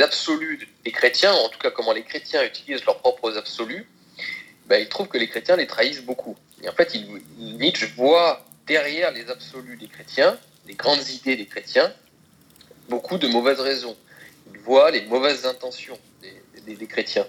absolus 0.00 0.68
des 0.84 0.92
chrétiens, 0.92 1.32
en 1.32 1.48
tout 1.48 1.58
cas 1.58 1.70
comment 1.70 1.92
les 1.92 2.02
chrétiens 2.02 2.44
utilisent 2.44 2.84
leurs 2.86 2.98
propres 2.98 3.36
absolus, 3.36 3.86
ben, 4.66 4.80
il 4.80 4.88
trouve 4.88 5.08
que 5.08 5.18
les 5.18 5.28
chrétiens 5.28 5.56
les 5.56 5.66
trahissent 5.66 6.02
beaucoup. 6.02 6.36
Et 6.62 6.68
en 6.68 6.72
fait, 6.72 6.94
il, 6.94 7.20
Nietzsche 7.58 7.86
voit 7.96 8.44
derrière 8.66 9.12
les 9.12 9.28
absolus 9.30 9.76
des 9.76 9.88
chrétiens, 9.88 10.38
les 10.66 10.74
grandes 10.74 11.06
idées 11.08 11.36
des 11.36 11.46
chrétiens, 11.46 11.92
beaucoup 12.88 13.18
de 13.18 13.28
mauvaises 13.28 13.60
raisons. 13.60 13.96
Il 14.50 14.58
voit 14.60 14.90
les 14.90 15.02
mauvaises 15.02 15.44
intentions 15.44 15.98
des, 16.66 16.86
chrétiens, 16.86 17.26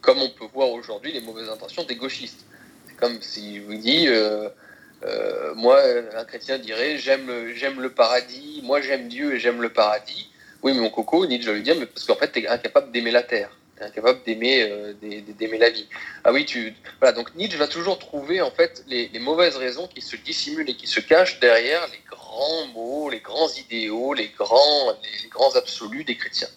comme 0.00 0.18
on 0.22 0.30
peut 0.30 0.46
voir 0.54 0.70
aujourd'hui 0.70 1.12
les 1.12 1.20
mauvaises 1.20 1.50
intentions 1.50 1.84
des 1.84 1.96
gauchistes. 1.96 2.46
C'est 2.86 2.96
comme 2.96 3.20
si 3.22 3.56
je 3.56 3.62
vous 3.62 3.74
dis... 3.74 4.08
Euh, 4.08 4.48
euh, 5.04 5.54
moi, 5.54 5.80
un 6.14 6.24
chrétien 6.24 6.58
dirait 6.58 6.98
j'aime 6.98 7.80
le 7.80 7.90
paradis, 7.90 8.60
moi 8.62 8.80
j'aime 8.80 9.08
Dieu 9.08 9.34
et 9.34 9.38
j'aime 9.38 9.62
le 9.62 9.70
paradis. 9.70 10.30
Oui, 10.62 10.74
mais 10.74 10.80
mon 10.80 10.90
coco, 10.90 11.26
Nietzsche 11.26 11.46
va 11.46 11.54
lui 11.54 11.62
dire, 11.62 11.76
mais 11.78 11.86
parce 11.86 12.04
qu'en 12.04 12.16
fait, 12.16 12.32
tu 12.32 12.40
es 12.40 12.46
incapable 12.46 12.92
d'aimer 12.92 13.10
la 13.10 13.22
terre, 13.22 13.50
tu 13.76 13.82
es 13.82 13.86
incapable 13.86 14.20
d'aimer 14.26 14.62
euh, 14.62 14.92
d'aimer 15.38 15.56
la 15.56 15.70
vie. 15.70 15.88
Ah 16.24 16.32
oui, 16.32 16.44
tu 16.44 16.74
voilà. 17.00 17.12
Donc 17.14 17.34
Nietzsche 17.34 17.56
va 17.56 17.66
toujours 17.66 17.98
trouver 17.98 18.42
en 18.42 18.50
fait 18.50 18.84
les, 18.88 19.08
mauvaises 19.20 19.56
raisons 19.56 19.88
qui 19.88 20.02
se 20.02 20.16
dissimulent 20.16 20.68
et 20.68 20.76
qui 20.76 20.86
se 20.86 21.00
cachent 21.00 21.40
derrière 21.40 21.86
les 21.88 22.02
grands 22.10 22.66
mots, 22.74 23.08
les 23.08 23.20
grands 23.20 23.48
idéaux, 23.48 24.12
les 24.12 24.28
grands 24.28 24.92
les, 25.02 25.28
grands 25.30 25.54
absolus 25.56 26.04
des 26.04 26.16
chrétiens. 26.16 26.48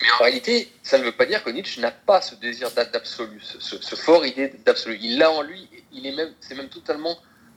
Mais 0.00 0.10
en 0.12 0.22
réalité, 0.24 0.68
ça 0.82 0.98
ne 0.98 1.04
veut 1.04 1.12
pas 1.12 1.26
dire 1.26 1.42
que 1.42 1.50
Nietzsche 1.50 1.80
n'a 1.80 1.90
pas 1.90 2.20
ce 2.20 2.34
désir 2.36 2.70
d'absolu, 2.70 3.40
ce, 3.40 3.80
ce, 3.80 3.94
fort 3.94 4.26
idée 4.26 4.52
d'absolu. 4.64 4.98
Il 5.00 5.18
l'a 5.18 5.30
en 5.30 5.42
lui, 5.42 5.68
il 5.92 6.02
même, 6.14 6.32
c'est 6.40 6.56
même 6.56 6.68
totalement 6.68 7.16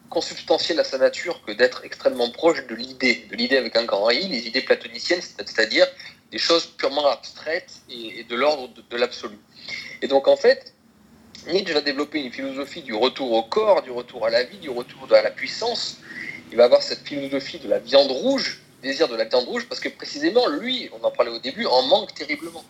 consubstantiel 0.10 0.80
à 0.80 0.84
sa 0.84 0.98
nature 0.98 1.42
que 1.46 1.52
d'être 1.52 1.84
extrêmement 1.84 2.30
proche 2.30 2.66
de 2.68 2.76
l'idée, 2.76 3.28
de 3.30 3.36
l'idée 3.36 3.58
avec 3.58 3.76
un 3.76 3.86
grand 3.86 4.10
I, 4.10 4.28
les 4.28 4.48
idées 4.48 4.62
platoniciennes, 4.62 5.22
c'est-à-dire 5.22 5.88
des 6.32 6.38
choses 6.38 6.66
purement 6.66 7.08
abstraites 7.08 7.82
et, 7.90 8.24
de 8.24 8.36
l'ordre 8.36 8.70
de, 8.90 8.98
l'absolu. 8.98 9.38
Et 10.02 10.08
donc 10.08 10.28
en 10.28 10.36
fait, 10.36 10.74
Nietzsche 11.48 11.74
va 11.74 11.82
développer 11.82 12.20
une 12.20 12.32
philosophie 12.32 12.82
du 12.82 12.94
retour 12.94 13.32
au 13.32 13.44
corps, 13.44 13.82
du 13.82 13.92
retour 13.92 14.26
à 14.26 14.30
la 14.30 14.44
vie, 14.44 14.58
du 14.58 14.70
retour 14.70 15.08
à 15.14 15.22
la 15.22 15.32
puissance. 15.32 16.00
Il 16.52 16.58
va 16.58 16.66
avoir 16.66 16.82
cette 16.82 17.08
philosophie 17.08 17.60
de 17.60 17.70
la 17.70 17.80
viande 17.80 18.12
rouge, 18.12 18.62
désir 18.86 19.08
de 19.08 19.16
la 19.16 19.26
viande 19.26 19.46
rouge, 19.46 19.66
parce 19.68 19.82
que 19.82 19.90
précisément, 19.90 20.48
lui, 20.48 20.90
on 20.94 21.04
en 21.04 21.12
parlait 21.12 21.32
au 21.32 21.40
début, 21.40 21.66
en 21.66 21.82
manque 21.84 22.14
terriblement. 22.14 22.64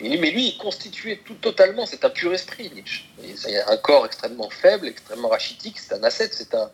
mais 0.00 0.30
lui, 0.30 0.48
il 0.48 0.54
est 0.54 0.58
constitué 0.58 1.20
tout 1.26 1.34
totalement, 1.34 1.84
c'est 1.86 2.04
un 2.04 2.10
pur 2.10 2.32
esprit, 2.32 2.70
Nietzsche. 2.74 3.04
Il 3.22 3.56
a 3.56 3.70
un 3.70 3.76
corps 3.76 4.06
extrêmement 4.06 4.48
faible, 4.48 4.86
extrêmement 4.86 5.28
rachitique, 5.28 5.78
c'est 5.78 5.94
un 5.94 6.04
ascète, 6.04 6.34
c'est 6.34 6.54
un, 6.54 6.70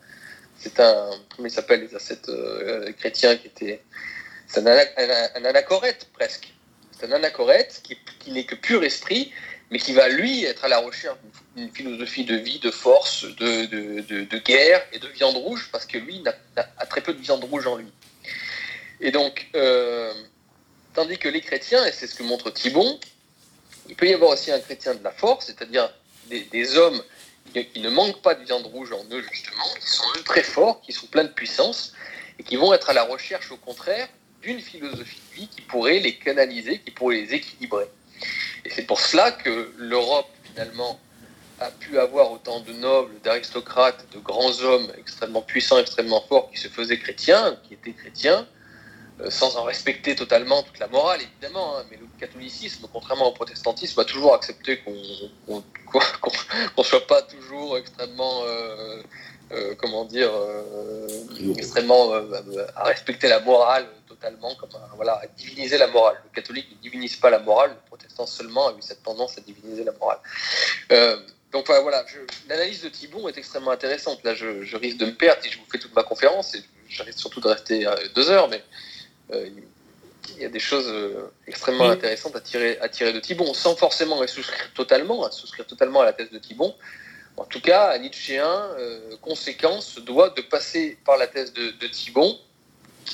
c'est 0.59 0.79
un, 0.79 1.09
comment 1.35 1.47
il 1.47 1.51
s'appelle 1.51 1.81
les 1.81 1.95
ascètes 1.95 2.29
euh, 2.29 2.91
chrétiens 2.93 3.35
qui 3.35 3.47
étaient, 3.47 3.81
c'est 4.47 4.65
un, 4.65 4.77
un, 5.37 5.45
anachorète 5.45 6.07
presque. 6.13 6.53
C'est 6.91 7.07
un 7.07 7.13
anachorète 7.13 7.81
qui, 7.83 7.97
qui 8.19 8.31
n'est 8.31 8.45
que 8.45 8.55
pur 8.55 8.83
esprit, 8.83 9.31
mais 9.71 9.79
qui 9.79 9.93
va 9.93 10.07
lui 10.07 10.45
être 10.45 10.63
à 10.65 10.67
la 10.67 10.77
recherche 10.77 11.17
d'une 11.55 11.71
philosophie 11.71 12.25
de 12.25 12.35
vie, 12.35 12.59
de 12.59 12.69
force, 12.69 13.23
de, 13.23 13.65
de, 13.65 14.23
de, 14.23 14.37
guerre 14.37 14.81
et 14.93 14.99
de 14.99 15.07
viande 15.07 15.35
rouge, 15.35 15.69
parce 15.71 15.87
que 15.87 15.97
lui 15.97 16.23
a 16.55 16.85
très 16.85 17.01
peu 17.01 17.13
de 17.13 17.19
viande 17.19 17.43
rouge 17.45 17.65
en 17.65 17.77
lui. 17.77 17.91
Et 19.03 19.11
donc, 19.11 19.49
euh, 19.53 20.13
tandis 20.93 21.17
que 21.17 21.27
les 21.27 21.41
chrétiens, 21.41 21.85
et 21.85 21.91
c'est 21.91 22.07
ce 22.07 22.15
que 22.15 22.23
montre 22.23 22.49
Thibon, 22.49 22.99
il 23.89 23.95
peut 23.97 24.07
y 24.07 24.13
avoir 24.13 24.31
aussi 24.31 24.49
un 24.49 24.61
chrétien 24.61 24.95
de 24.95 25.03
la 25.03 25.11
force, 25.11 25.47
c'est-à-dire 25.47 25.93
des, 26.29 26.77
hommes 26.77 27.03
qui, 27.53 27.81
ne 27.81 27.89
manquent 27.89 28.21
pas 28.21 28.33
de 28.33 28.45
viande 28.45 28.65
rouge 28.65 28.93
en 28.93 29.03
eux, 29.11 29.21
justement, 29.29 29.65
qui 29.77 29.87
sont 29.87 30.23
très 30.23 30.41
forts, 30.41 30.79
qui 30.81 30.93
sont 30.93 31.07
pleins 31.07 31.25
de 31.25 31.33
puissance, 31.33 31.91
et 32.39 32.43
qui 32.43 32.55
vont 32.55 32.73
être 32.73 32.89
à 32.89 32.93
la 32.93 33.03
recherche, 33.03 33.51
au 33.51 33.57
contraire, 33.57 34.07
d'une 34.41 34.61
philosophie 34.61 35.19
de 35.31 35.35
vie 35.35 35.47
qui 35.49 35.61
pourrait 35.61 35.99
les 35.99 36.15
canaliser, 36.15 36.79
qui 36.79 36.91
pourrait 36.91 37.17
les 37.17 37.33
équilibrer. 37.33 37.87
Et 38.63 38.69
c'est 38.69 38.83
pour 38.83 39.01
cela 39.01 39.33
que 39.33 39.73
l'Europe, 39.77 40.29
finalement, 40.45 40.97
a 41.59 41.71
pu 41.71 41.99
avoir 41.99 42.31
autant 42.31 42.61
de 42.61 42.71
nobles, 42.71 43.19
d'aristocrates, 43.21 44.05
de 44.13 44.19
grands 44.19 44.61
hommes 44.61 44.89
extrêmement 44.97 45.41
puissants, 45.41 45.77
extrêmement 45.77 46.21
forts, 46.21 46.49
qui 46.51 46.57
se 46.57 46.69
faisaient 46.69 46.97
chrétiens, 46.97 47.59
qui 47.67 47.73
étaient 47.73 47.91
chrétiens, 47.91 48.47
sans 49.29 49.57
en 49.57 49.63
respecter 49.63 50.15
totalement 50.15 50.63
toute 50.63 50.79
la 50.79 50.87
morale, 50.87 51.21
évidemment, 51.21 51.77
hein, 51.77 51.83
mais 51.89 51.97
le 51.97 52.07
catholicisme, 52.19 52.87
contrairement 52.91 53.27
au 53.27 53.31
protestantisme, 53.31 53.99
a 53.99 54.05
toujours 54.05 54.33
accepté 54.33 54.79
qu'on 54.79 54.91
ne 55.49 56.83
soit 56.83 57.07
pas 57.07 57.21
toujours 57.21 57.77
extrêmement, 57.77 58.43
euh, 58.45 59.01
euh, 59.51 59.75
comment 59.75 60.05
dire, 60.05 60.31
extrêmement 61.57 62.13
à 62.75 62.83
respecter 62.83 63.27
la 63.27 63.39
morale 63.39 63.87
totalement, 64.07 64.55
comme 64.55 64.69
voilà, 64.95 65.13
à 65.13 65.27
diviniser 65.27 65.77
la 65.77 65.87
morale. 65.87 66.15
Le 66.23 66.35
catholique 66.35 66.67
ne 66.71 66.81
divinise 66.81 67.15
pas 67.17 67.29
la 67.29 67.39
morale, 67.39 67.71
le 67.71 67.87
protestant 67.87 68.25
seulement 68.25 68.69
a 68.69 68.71
eu 68.71 68.81
cette 68.81 69.03
tendance 69.03 69.37
à 69.37 69.41
diviniser 69.41 69.83
la 69.83 69.93
morale. 69.93 70.19
donc 71.51 71.67
voilà, 71.67 72.05
l'analyse 72.49 72.81
de 72.81 72.89
Thibon 72.89 73.27
est 73.29 73.37
extrêmement 73.37 73.71
intéressante. 73.71 74.23
Là, 74.23 74.33
je, 74.33 74.63
je, 74.63 74.77
risque 74.77 74.97
de 74.97 75.05
me 75.05 75.13
perdre 75.13 75.41
si 75.43 75.51
je 75.51 75.59
vous 75.59 75.65
fais 75.71 75.77
toute 75.77 75.95
ma 75.95 76.03
conférence, 76.03 76.55
et 76.55 76.63
je 76.89 77.03
risque 77.03 77.19
surtout 77.19 77.41
de 77.41 77.47
rester 77.47 77.87
deux 78.15 78.29
heures, 78.29 78.49
mais 78.49 78.61
euh, 78.61 78.92
il 80.29 80.41
y 80.41 80.45
a 80.45 80.49
des 80.49 80.59
choses 80.59 80.87
euh, 80.87 81.31
extrêmement 81.47 81.89
intéressantes 81.89 82.35
à 82.35 82.41
tirer, 82.41 82.77
à 82.79 82.89
tirer 82.89 83.13
de 83.13 83.19
Thibon, 83.19 83.53
sans 83.53 83.75
forcément 83.75 84.25
souscrire 84.27 84.71
totalement, 84.73 85.25
à 85.25 85.31
souscrire 85.31 85.65
totalement 85.65 86.01
à 86.01 86.05
la 86.05 86.13
thèse 86.13 86.31
de 86.31 86.39
Thibon. 86.39 86.75
En 87.35 87.45
tout 87.45 87.61
cas, 87.61 87.93
un 87.93 87.97
Nietzschéen 87.97 88.45
euh, 88.45 89.17
conséquent 89.21 89.81
se 89.81 89.99
doit 89.99 90.29
de 90.29 90.41
passer 90.41 90.97
par 91.05 91.17
la 91.17 91.27
thèse 91.27 91.51
de, 91.53 91.71
de 91.71 91.87
Thibon 91.87 92.37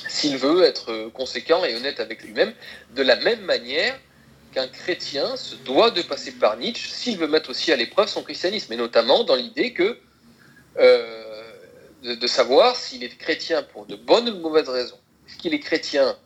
s'il 0.08 0.36
veut 0.36 0.62
être 0.62 1.10
conséquent 1.14 1.64
et 1.64 1.74
honnête 1.74 1.98
avec 1.98 2.22
lui-même, 2.22 2.54
de 2.94 3.02
la 3.02 3.16
même 3.16 3.40
manière 3.40 3.98
qu'un 4.52 4.68
chrétien 4.68 5.36
se 5.36 5.56
doit 5.56 5.90
de 5.90 6.02
passer 6.02 6.32
par 6.32 6.56
Nietzsche 6.56 6.88
s'il 6.88 7.18
veut 7.18 7.26
mettre 7.26 7.50
aussi 7.50 7.72
à 7.72 7.76
l'épreuve 7.76 8.08
son 8.08 8.22
christianisme, 8.22 8.72
et 8.72 8.76
notamment 8.76 9.24
dans 9.24 9.34
l'idée 9.34 9.72
que 9.72 9.98
de, 10.76 12.14
de, 12.14 12.26
savoir 12.28 12.76
s'il 12.76 13.02
est 13.02 13.18
chrétien 13.18 13.64
pour 13.64 13.84
de 13.84 13.96
bonnes 13.96 14.28
ou 14.28 14.32
de 14.32 14.40
mauvaises 14.40 14.68
raisons. 14.68 14.98
Est-ce 15.30 15.38
qu'il 15.38 15.54
est 15.54 15.60
chrétien 15.60 16.16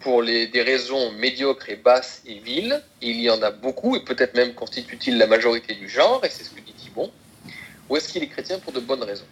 pour 0.00 0.24
des 0.24 0.62
raisons 0.62 1.12
médiocres 1.12 1.68
et 1.68 1.76
basses 1.76 2.22
et 2.26 2.38
viles 2.38 2.82
Il 3.02 3.20
y 3.20 3.28
en 3.28 3.42
a 3.42 3.50
beaucoup, 3.50 3.96
et 3.96 4.00
peut-être 4.00 4.34
même 4.34 4.54
constitue-t-il 4.54 5.18
la 5.18 5.26
majorité 5.26 5.74
du 5.74 5.88
genre, 5.90 6.24
et 6.24 6.30
c'est 6.30 6.44
ce 6.44 6.50
que 6.50 6.60
dit 6.60 6.72
Thibon. 6.72 7.10
Ou 7.88 7.96
est-ce 7.96 8.10
qu'il 8.10 8.22
est 8.22 8.28
chrétien 8.28 8.58
pour 8.58 8.72
de 8.72 8.80
bonnes 8.80 9.02
raisons? 9.02 9.26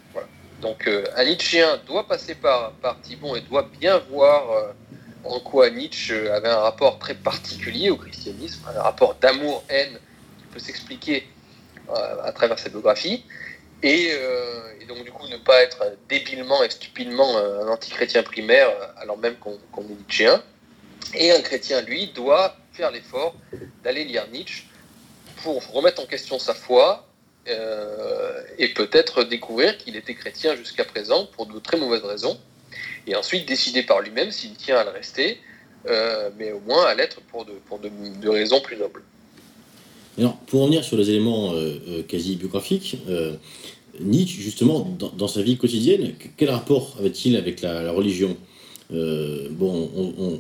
Donc 0.61 0.87
euh, 0.87 1.05
un 1.17 1.25
Nietzschéen 1.25 1.81
doit 1.87 2.07
passer 2.07 2.35
par, 2.35 2.73
par 2.75 3.01
Thibon 3.01 3.35
et 3.35 3.41
doit 3.41 3.69
bien 3.81 3.99
voir 4.11 4.51
euh, 4.53 4.73
en 5.25 5.41
quoi 5.41 5.71
Nietzsche 5.71 6.31
avait 6.31 6.51
un 6.51 6.61
rapport 6.61 6.99
très 6.99 7.15
particulier 7.15 7.89
au 7.91 7.97
christianisme, 7.97 8.63
un 8.69 8.83
rapport 8.83 9.15
d'amour-haine 9.15 9.99
qui 10.39 10.45
peut 10.53 10.59
s'expliquer 10.61 11.27
euh, 11.89 12.23
à 12.23 12.33
travers 12.33 12.59
sa 12.59 12.69
biographie. 12.69 13.25
Euh, 13.85 14.61
et, 14.81 14.85
donc, 14.87 15.05
du 15.05 15.11
coup, 15.11 15.27
ne 15.29 15.37
pas 15.37 15.63
être 15.63 15.97
débilement 16.09 16.63
et 16.63 16.71
stupidement 16.71 17.37
un 17.37 17.69
anti-chrétien 17.69 18.23
primaire, 18.23 18.69
alors 18.97 19.19
même 19.19 19.37
qu'on 19.37 19.53
est 19.53 19.85
nietzschéen. 19.85 20.43
Et 21.15 21.33
un 21.33 21.41
chrétien, 21.41 21.83
lui, 21.83 22.09
doit 22.09 22.57
faire 22.73 22.91
l'effort 22.91 23.35
d'aller 23.83 24.05
lire 24.05 24.27
Nietzsche 24.33 24.65
pour 25.43 25.67
remettre 25.73 26.01
en 26.01 26.07
question 26.07 26.39
sa 26.39 26.55
foi 26.55 27.07
euh, 27.49 28.43
et 28.59 28.69
peut-être 28.69 29.25
découvrir 29.25 29.77
qu'il 29.77 29.97
était 29.97 30.15
chrétien 30.15 30.55
jusqu'à 30.55 30.85
présent 30.85 31.27
pour 31.27 31.47
de 31.47 31.59
très 31.59 31.77
mauvaises 31.77 32.05
raisons, 32.05 32.39
et 33.07 33.17
ensuite 33.17 33.47
décider 33.47 33.83
par 33.83 34.01
lui-même 34.01 34.31
s'il 34.31 34.55
tient 34.55 34.79
à 34.79 34.85
le 34.85 34.91
rester, 34.91 35.41
euh, 35.89 36.31
mais 36.39 36.53
au 36.53 36.61
moins 36.61 36.87
à 36.87 36.95
l'être 36.95 37.21
pour 37.23 37.45
de 37.45 38.29
raisons 38.29 38.61
plus 38.61 38.77
nobles. 38.77 39.03
Alors, 40.19 40.37
pour 40.47 40.63
revenir 40.63 40.85
sur 40.85 40.97
les 40.97 41.11
éléments 41.11 41.55
quasi 42.07 42.37
biographiques, 42.37 42.99
Nietzsche, 44.01 44.43
justement, 44.43 44.87
dans, 45.17 45.29
sa 45.29 45.43
vie 45.43 45.57
quotidienne, 45.57 46.13
quel 46.37 46.51
rapport 46.51 46.97
avait-il 46.99 47.37
avec 47.37 47.63
la 47.63 47.91
religion? 47.93 48.37
Euh, 48.95 49.49
bon, 49.51 49.91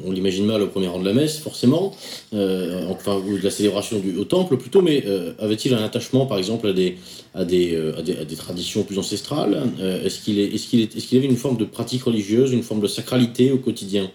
on, 0.05 0.11
l'imagine 0.11 0.45
mal 0.45 0.61
au 0.62 0.66
premier 0.66 0.89
rang 0.89 0.99
de 0.99 1.07
la 1.07 1.14
messe, 1.14 1.39
forcément, 1.39 1.95
euh, 2.35 2.87
enfin, 2.89 3.16
ou 3.16 3.39
de 3.39 3.43
la 3.43 3.51
célébration 3.51 3.99
du, 3.99 4.16
au 4.18 4.25
temple 4.25 4.59
plutôt, 4.59 4.83
mais 4.83 5.05
euh, 5.07 5.33
avait-il 5.39 5.73
un 5.75 5.83
attachement, 5.83 6.27
par 6.27 6.39
exemple, 6.39 6.68
à 6.68 6.73
des, 6.73 6.99
à 7.35 7.45
des, 7.45 7.77
à 7.97 8.03
des, 8.03 8.37
traditions 8.37 8.83
plus 8.83 8.99
ancestrales? 8.99 9.62
Est-ce 10.05 10.20
qu'il 10.20 10.39
est, 10.39 10.55
est, 10.55 10.75
est, 10.75 10.97
est 10.97 11.16
avait 11.16 11.27
une 11.27 11.37
forme 11.37 11.57
de 11.57 11.64
pratique 11.64 12.05
religieuse, 12.05 12.53
une 12.53 12.62
forme 12.62 12.81
de 12.81 12.89
sacralité 12.89 13.53
au 13.53 13.59
quotidien? 13.59 14.11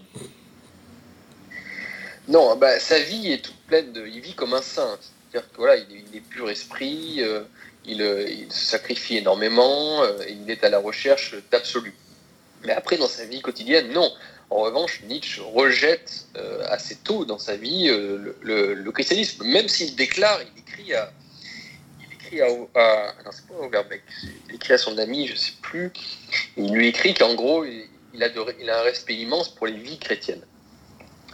Non, 2.27 2.55
bah, 2.57 2.79
sa 2.79 2.99
vie 2.99 3.31
est 3.31 3.41
toute 3.41 3.55
pleine 3.67 3.91
de. 3.93 4.05
Il 4.05 4.21
vit 4.21 4.33
comme 4.33 4.53
un 4.53 4.61
saint. 4.61 4.97
C'est-à-dire 5.37 5.51
que 5.51 5.57
voilà, 5.57 5.75
il 5.75 6.15
est, 6.17 6.21
pur 6.21 6.49
esprit, 6.49 7.21
il, 7.85 8.01
il, 8.01 8.51
se 8.51 8.65
sacrifie 8.65 9.17
énormément, 9.17 10.03
et 10.05 10.31
il 10.31 10.49
est 10.49 10.63
à 10.63 10.69
la 10.69 10.79
recherche 10.79 11.35
d'absolu. 11.51 11.93
Mais 12.63 12.73
après, 12.73 12.97
dans 12.97 13.07
sa 13.07 13.25
vie 13.25 13.41
quotidienne, 13.41 13.91
non. 13.91 14.11
En 14.49 14.61
revanche, 14.61 15.01
Nietzsche 15.03 15.41
rejette 15.41 16.25
euh, 16.37 16.63
assez 16.69 16.95
tôt 16.95 17.25
dans 17.25 17.37
sa 17.37 17.57
vie 17.57 17.89
euh, 17.89 18.33
le, 18.41 18.91
christianisme, 18.91 19.45
même 19.45 19.67
s'il 19.67 19.95
déclare, 19.95 20.39
il 20.41 20.61
écrit 20.61 20.93
à, 20.93 21.11
à, 22.75 23.13
non, 23.25 23.31
c'est 23.31 23.45
pas 23.47 23.55
Overbeck, 23.59 24.03
il 24.49 24.55
écrit 24.55 24.73
à 24.73 24.77
son 24.77 24.97
ami, 24.97 25.27
je 25.27 25.35
sais 25.35 25.53
plus, 25.61 25.91
il 26.55 26.71
lui 26.71 26.87
écrit 26.87 27.13
qu'en 27.13 27.35
gros, 27.35 27.65
il, 27.65 28.23
a 28.23 28.79
un 28.79 28.81
respect 28.83 29.15
immense 29.15 29.49
pour 29.49 29.67
les 29.67 29.77
vies 29.77 29.99
chrétiennes. 29.99 30.45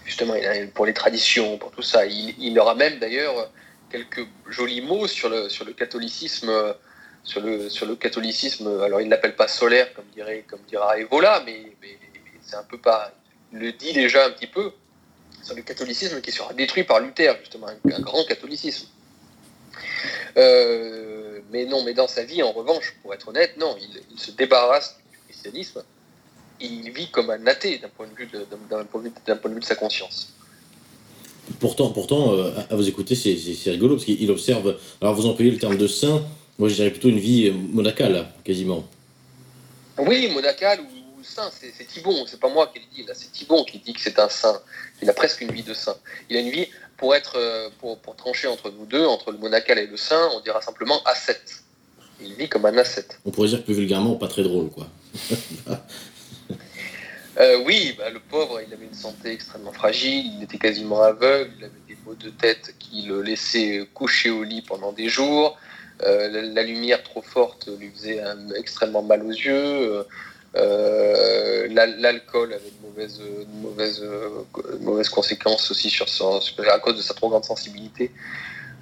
Justement, 0.06 0.34
pour 0.74 0.86
les 0.86 0.94
traditions, 0.94 1.58
pour 1.58 1.72
tout 1.72 1.82
ça. 1.82 2.06
Il 2.06 2.60
aura 2.60 2.76
même 2.76 3.00
d'ailleurs 3.00 3.50
quelques 3.94 4.28
jolis 4.50 4.82
mots 4.82 5.08
sur 5.08 5.30
le, 5.30 5.50
sur 5.50 5.66
le 5.66 5.74
catholicisme 5.74 6.52
sur 7.24 7.42
le, 7.42 7.70
sur 7.70 7.86
le 7.86 7.96
catholicisme, 7.96 8.68
alors 8.82 9.00
il 9.02 9.06
ne 9.06 9.12
l'appelle 9.12 9.36
pas 9.36 9.48
solaire 9.48 9.94
comme, 9.94 10.06
dirait, 10.14 10.44
comme 10.48 10.60
dira 10.68 11.00
Evola, 11.00 11.42
mais, 11.46 11.62
c'est 12.42 12.58
un 12.58 12.64
peu 12.64 12.78
pas. 12.78 13.14
Il 13.54 13.60
le 13.60 13.72
dit 13.72 13.94
déjà 13.94 14.26
un 14.26 14.32
petit 14.32 14.48
peu 14.48 14.72
sur 15.42 15.56
le 15.56 15.62
catholicisme 15.62 16.22
qui 16.22 16.32
sera 16.32 16.54
détruit 16.54 16.84
par 16.84 17.00
Luther, 17.00 17.38
justement, 17.40 17.68
un, 17.68 18.00
grand 18.02 18.26
catholicisme. 18.26 18.88
Euh, 20.36 21.40
mais 21.52 21.66
non, 21.66 21.84
mais 21.84 21.94
dans 21.94 22.08
sa 22.08 22.24
vie, 22.24 22.44
en 22.44 22.52
revanche, 22.52 22.94
pour 23.02 23.14
être 23.14 23.30
honnête, 23.30 23.56
non, 23.58 23.78
il, 23.80 24.20
se 24.20 24.32
débarrasse 24.32 25.00
du 25.12 25.18
christianisme. 25.30 25.84
Il 26.60 26.92
vit 26.92 27.10
comme 27.10 27.30
un 27.30 27.48
athée 27.48 27.78
d'un 27.78 27.90
point, 27.90 28.08
point, 28.08 29.36
point 29.36 29.50
de 29.50 29.56
vue 29.56 29.62
de 29.62 29.66
sa 29.66 29.76
conscience. 29.76 30.34
Pourtant, 31.60 31.90
pourtant 31.90 32.34
euh, 32.34 32.52
à 32.70 32.76
vous 32.76 32.88
écouter, 32.88 33.16
c'est 33.16 33.72
rigolo 33.72 33.96
parce 33.96 34.06
qu'il 34.06 34.32
observe. 34.32 34.78
Alors, 35.02 35.14
vous 35.14 35.26
employez 35.26 35.52
le 35.52 35.58
terme 35.58 35.78
de 35.78 35.88
saint 35.88 36.24
moi, 36.60 36.70
je 36.70 36.76
dirais 36.76 36.92
plutôt 36.92 37.10
une 37.10 37.20
vie 37.20 37.52
monacale, 37.52 38.28
quasiment. 38.44 38.86
Oui, 39.98 40.30
monacale 40.34 40.82
ou 40.82 41.24
saint, 41.24 41.50
c'est 41.52 41.88
Thibon, 41.88 42.26
c'est 42.28 42.40
pas 42.40 42.50
moi 42.50 42.72
qui 42.72 42.80
le 42.80 42.86
dis, 42.96 43.08
là, 43.08 43.14
c'est 43.16 43.32
Thibon 43.32 43.64
qui 43.64 43.80
dit 43.80 43.94
que 43.94 44.02
c'est 44.02 44.20
un 44.20 44.30
saint. 44.30 44.62
Il 45.02 45.10
a 45.10 45.14
presque 45.14 45.42
une 45.42 45.52
vie 45.52 45.64
de 45.64 45.74
saint. 45.74 45.96
Il 46.30 46.38
a 46.38 46.42
une 46.42 46.52
vie, 46.52 46.68
pour 46.98 47.16
être, 47.16 47.38
euh, 47.38 47.70
pour, 47.80 48.00
trancher 48.16 48.48
entre 48.48 48.72
nous 48.72 48.86
deux, 48.86 49.06
entre 49.06 49.32
le 49.32 49.38
monacal 49.40 49.80
et 49.80 49.88
le 49.88 49.98
saint, 49.98 50.30
on 50.36 50.42
dira 50.42 50.62
simplement 50.62 51.02
ascète. 51.06 51.64
Il 52.22 52.36
vit 52.36 52.48
comme 52.48 52.66
un 52.66 52.78
ascète. 52.78 53.20
On 53.26 53.32
pourrait 53.32 53.50
dire 53.50 53.64
plus 53.64 53.74
vulgairement, 53.74 54.16
pas 54.16 54.28
très 54.28 54.44
drôle, 54.44 54.70
quoi. 54.70 54.88
Euh, 57.40 57.64
oui, 57.66 57.96
bah, 57.98 58.10
le 58.10 58.20
pauvre, 58.20 58.62
il 58.66 58.72
avait 58.74 58.86
une 58.86 58.94
santé 58.94 59.32
extrêmement 59.32 59.72
fragile, 59.72 60.34
il 60.38 60.44
était 60.44 60.60
quasiment 60.60 61.02
aveugle, 61.02 61.52
il 61.58 61.66
avait 61.66 61.74
des 61.88 61.98
maux 62.06 62.14
de 62.14 62.30
tête 62.30 62.76
qui 62.78 63.04
le 63.04 63.22
laissaient 63.22 63.88
coucher 63.94 64.30
au 64.30 64.44
lit 64.44 64.62
pendant 64.62 64.92
des 64.92 65.10
jours. 65.10 65.58
Euh, 66.04 66.52
la, 66.54 66.64
lumière 66.64 67.02
trop 67.02 67.22
forte 67.22 67.70
lui 67.80 67.90
faisait 67.90 68.22
extrêmement 68.56 69.02
mal 69.02 69.24
aux 69.24 69.32
yeux. 69.32 70.06
Euh, 70.56 71.68
l'alcool 71.70 72.54
avait 72.54 72.70
de 72.70 73.48
mauvaises, 73.62 75.10
conséquences 75.10 75.72
aussi 75.72 75.90
sur 75.90 76.10
son, 76.10 76.40
à 76.72 76.80
cause 76.80 76.98
de 76.98 77.02
sa 77.02 77.14
trop 77.14 77.30
grande 77.30 77.46
sensibilité. 77.46 78.12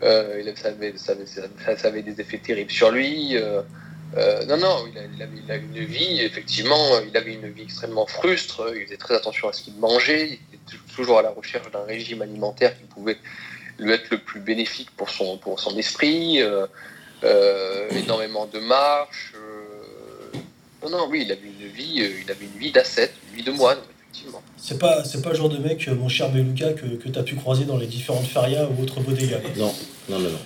Euh, 0.04 0.44
ça, 0.56 0.70
avait, 0.70 2.02
des 2.02 2.20
effets 2.20 2.40
terribles 2.40 2.72
sur 2.72 2.92
lui. 2.92 3.38
Non, 4.48 4.58
non, 4.58 4.86
il, 4.92 4.98
a, 4.98 5.02
il, 5.16 5.52
avait, 5.52 5.64
une 5.64 5.86
vie, 5.86 6.22
effectivement, 6.22 7.00
il 7.00 7.16
avait 7.16 7.34
une 7.34 7.50
vie 7.50 7.64
extrêmement 7.64 8.06
frustre, 8.06 8.74
il 8.76 8.86
faisait 8.86 8.98
très 8.98 9.16
attention 9.16 9.50
à 9.50 9.54
ce 9.54 9.64
qu'il 9.64 9.76
mangeait, 9.76 10.28
il 10.28 10.56
était 10.56 10.94
toujours 10.96 11.20
à 11.20 11.22
la 11.22 11.30
recherche 11.30 11.72
d'un 11.72 11.84
régime 11.84 12.22
alimentaire 12.22 12.78
qui 12.78 12.84
pouvait 12.86 13.18
lui 13.80 13.92
être 13.94 14.10
le 14.12 14.18
plus 14.18 14.42
bénéfique 14.42 14.92
pour 14.98 15.10
son, 15.10 15.38
pour 15.38 15.60
son 15.60 15.78
esprit. 15.78 16.42
Euh, 17.24 17.88
énormément 17.92 18.48
de 18.48 18.60
marches. 18.60 19.34
Euh, 19.36 20.38
non, 20.84 20.98
non, 20.98 21.08
oui, 21.08 21.24
il 21.26 21.32
avait 21.32 21.42
une 21.42 21.68
vie, 21.68 22.02
euh, 22.02 22.22
il 22.24 22.32
avait 22.32 22.46
une 22.46 22.60
vie 22.60 22.72
d'ascète, 22.72 23.14
une 23.30 23.38
vie 23.38 23.44
de 23.44 23.52
moine, 23.52 23.78
effectivement. 24.00 24.42
C'est 24.58 24.80
pas, 24.80 25.04
c'est 25.04 25.22
pas 25.22 25.30
le 25.30 25.36
genre 25.36 25.50
de 25.50 25.60
mec, 25.60 25.88
mon 25.90 26.10
cher 26.10 26.30
Beluga, 26.30 26.74
que, 26.74 26.88
que 26.88 27.10
tu 27.10 27.20
as 27.20 27.24
pu 27.24 27.36
croiser 27.36 27.66
dans 27.66 27.78
les 27.78 27.86
différentes 27.86 28.26
ferias 28.26 28.66
ou 28.66 28.82
autres 28.82 29.02
bodegas. 29.02 29.40
Non, 29.56 29.72
non, 30.10 30.18
non, 30.18 30.30
non. 30.30 30.40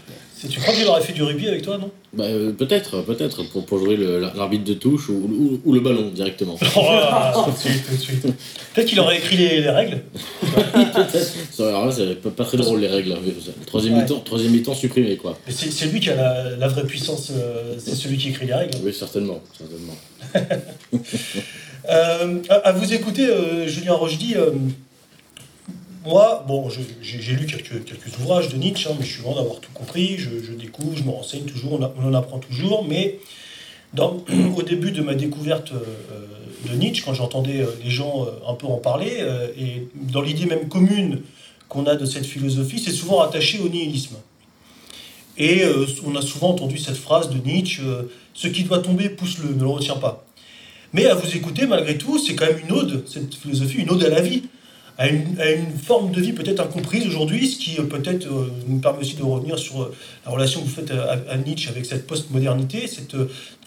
Tu 0.50 0.60
crois 0.60 0.74
qu'il 0.74 0.86
aurait 0.88 1.02
fait 1.02 1.14
du 1.14 1.24
rugby 1.24 1.48
avec 1.48 1.62
toi, 1.62 1.78
non 1.78 1.92
bah, 2.14 2.26
Peut-être, 2.58 3.02
peut-être, 3.02 3.44
pour, 3.50 3.66
pour 3.66 3.80
jouer 3.80 3.98
l'arbitre 4.36 4.64
de 4.64 4.74
touche 4.74 5.10
ou, 5.10 5.60
ou, 5.64 5.74
le 5.74 5.80
ballon 5.80 6.10
directement. 6.10 6.58
Oh, 6.78 7.44
tout 7.46 7.52
de 7.52 7.58
suite, 7.58 7.86
tout 7.88 7.96
de 7.96 8.02
suite. 8.02 8.22
Peut-être 8.74 8.88
qu'il 8.88 9.00
aurait 9.00 9.18
écrit 9.18 9.38
les, 9.38 9.62
les 9.62 9.70
règles. 9.70 10.02
peut-être. 10.74 11.34
c'est 11.52 12.22
pas, 12.36 12.44
très 12.44 12.58
drôle 12.58 12.80
les 12.80 12.88
règles. 12.88 13.16
Troisième 13.66 13.96
mi-temps, 13.96 14.20
troisième 14.20 14.52
mi-temps 14.52 14.76
supprimé 14.76 15.18
quoi. 15.18 15.38
C'est 15.50 15.86
lui 15.86 16.00
qui 16.00 16.10
a 16.10 16.16
la, 16.16 16.56
la 16.58 16.68
vraie 16.68 16.86
puissance. 16.86 17.32
Euh, 17.32 17.76
c'est 17.78 17.96
celui 17.96 18.18
qui 18.18 18.30
écrit 18.30 18.48
les 18.48 18.54
règles. 18.54 18.78
Oui, 18.84 18.94
certainement, 18.94 19.42
certainement. 19.58 19.96
euh, 21.90 22.40
à, 22.50 22.72
vous 22.74 22.94
écouter, 22.94 23.28
euh, 23.28 23.68
Julien 23.68 23.94
Rochdy 23.94 24.36
moi, 26.06 26.46
bon, 26.48 26.70
j'ai 27.02 27.36
lu 27.36 27.48
quelques, 27.48 28.18
ouvrages 28.20 28.50
de 28.50 28.58
Nietzsche, 28.58 28.88
hein, 28.88 28.96
mais 29.00 29.06
je 29.06 29.14
suis 29.14 29.24
loin 29.24 29.36
d'avoir 29.36 29.60
tout 29.60 29.72
compris. 29.74 30.18
Je, 30.18 30.54
découvre, 30.54 30.96
je 30.96 31.04
me 31.04 31.10
renseigne 31.10 31.44
toujours, 31.44 31.80
on, 31.80 32.08
en 32.08 32.14
apprend 32.14 32.38
toujours. 32.38 32.86
Mais 32.88 33.20
au 33.98 34.62
début 34.62 34.92
de 34.92 35.02
ma 35.02 35.16
découverte 35.16 35.72
euh, 35.72 36.70
de 36.70 36.76
Nietzsche, 36.76 37.04
quand 37.04 37.14
j'entendais 37.14 37.62
euh, 37.62 37.68
les 37.84 37.90
gens 37.90 38.26
euh, 38.26 38.52
un 38.52 38.54
peu 38.54 38.68
en 38.68 38.78
parler, 38.78 39.24
et 39.58 39.88
dans 39.96 40.22
l'idée 40.22 40.46
même 40.46 40.68
commune 40.70 41.22
qu'on 41.70 41.86
a 41.88 41.96
de 41.96 42.06
cette 42.06 42.26
philosophie, 42.26 42.80
c'est 42.80 42.92
souvent 42.92 43.22
attaché 43.22 43.60
au 43.60 43.68
nihilisme. 43.70 44.18
Et 45.38 45.64
on 46.06 46.16
a 46.16 46.22
souvent 46.22 46.52
entendu 46.52 46.78
cette 46.78 46.96
phrase 46.96 47.30
de 47.30 47.38
Nietzsche 47.46 47.82
Ce 48.34 48.48
qui 48.48 48.64
doit 48.64 48.80
tomber, 48.80 49.10
pousse-le, 49.10 49.54
ne 49.54 49.60
le 49.60 49.68
retiens 49.68 49.98
pas. 49.98 50.24
Mais 50.94 51.08
à 51.08 51.16
vous 51.16 51.36
écouter, 51.36 51.68
malgré 51.68 51.98
tout, 51.98 52.20
c'est 52.20 52.36
quand 52.36 52.46
même 52.46 52.60
une 52.60 52.72
ode, 52.72 53.04
cette 53.06 53.36
philosophie, 53.36 53.80
une 53.80 53.90
ode 53.90 54.04
à 54.04 54.10
la 54.10 54.22
vie 54.22 54.44
à 54.98 55.08
une, 55.10 55.78
forme 55.78 56.12
de 56.12 56.22
vie 56.22 56.32
peut-être 56.32 56.62
incomprise 56.62 57.06
aujourd'hui, 57.06 57.50
ce 57.50 57.58
qui 57.58 57.80
euh, 57.80 57.84
peut-être 57.84 58.28
euh, 58.28 58.50
nous 58.68 58.80
permet 58.80 59.00
aussi 59.00 59.16
de 59.16 59.24
revenir 59.24 59.60
sur 59.60 59.82
euh, 59.82 59.96
la 60.26 60.32
relation 60.32 60.62
que 60.62 60.66
vous 60.68 60.74
faites 60.74 60.92
à, 60.92 61.38
Nietzsche 61.38 61.70
avec 61.70 61.86
cette 61.86 62.08
post-modernité, 62.08 62.88
cette 62.88 63.16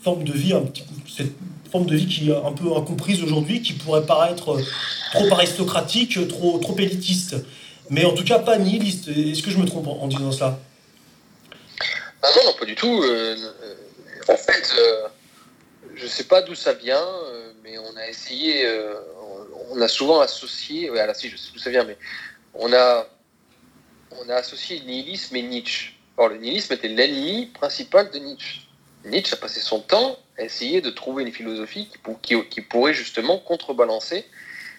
forme 0.02 0.24
de 0.24 0.32
vie, 0.32 0.54
cette 1.06 1.32
forme 1.70 1.84
de 1.84 1.96
vie 1.96 2.06
qui 2.06 2.30
est 2.30 2.34
un 2.34 2.52
peu 2.52 2.74
incomprise 2.74 3.22
aujourd'hui, 3.22 3.60
qui 3.60 3.74
pourrait 3.74 4.06
paraître 4.06 4.56
trop 5.12 5.32
aristocratique, 5.32 6.18
trop, 6.28 6.58
trop 6.58 6.78
élitiste, 6.78 7.36
mais 7.90 8.06
en 8.06 8.14
tout 8.14 8.24
cas 8.24 8.38
pas 8.38 8.56
nihiliste. 8.56 9.08
Est-ce 9.08 9.42
que 9.42 9.50
je 9.50 9.58
me 9.58 9.66
trompe 9.66 9.86
en, 9.86 10.08
disant 10.08 10.32
cela? 10.32 10.58
Ah 12.22 12.28
Non, 12.36 12.50
non, 12.50 12.58
pas 12.58 12.64
du 12.64 12.74
tout. 12.74 13.04
en 14.28 14.36
fait, 14.36 14.74
je 15.94 16.04
ne 16.04 16.08
sais 16.08 16.24
pas 16.24 16.40
d'où 16.40 16.54
ça 16.54 16.72
vient, 16.72 17.06
mais 17.62 17.76
on 17.78 17.96
a 17.96 18.08
essayé 18.08 18.66
on 19.70 19.80
a 19.80 19.88
souvent 19.88 20.20
associé, 20.20 20.90
ouais, 20.90 21.14
si 21.14 21.28
je 21.28 21.36
sais 21.36 21.52
d'où 21.52 21.58
ça 21.58 21.70
vient, 21.70 21.84
mais 21.84 21.96
on 22.54 22.72
a, 22.72 23.06
on 24.12 24.28
a 24.28 24.34
associé 24.34 24.80
nihilisme 24.80 25.36
et 25.36 25.42
Nietzsche. 25.42 25.94
Or, 26.16 26.28
le 26.28 26.38
nihilisme 26.38 26.74
était 26.74 26.88
l'ennemi 26.88 27.46
principal 27.46 28.10
de 28.10 28.18
Nietzsche. 28.18 28.60
Nietzsche 29.04 29.34
a 29.34 29.36
passé 29.36 29.60
son 29.60 29.80
temps 29.80 30.18
à 30.36 30.42
essayer 30.42 30.80
de 30.80 30.90
trouver 30.90 31.22
une 31.22 31.32
philosophie 31.32 31.88
qui, 32.22 32.60
pourrait 32.62 32.94
justement 32.94 33.38
contrebalancer 33.38 34.24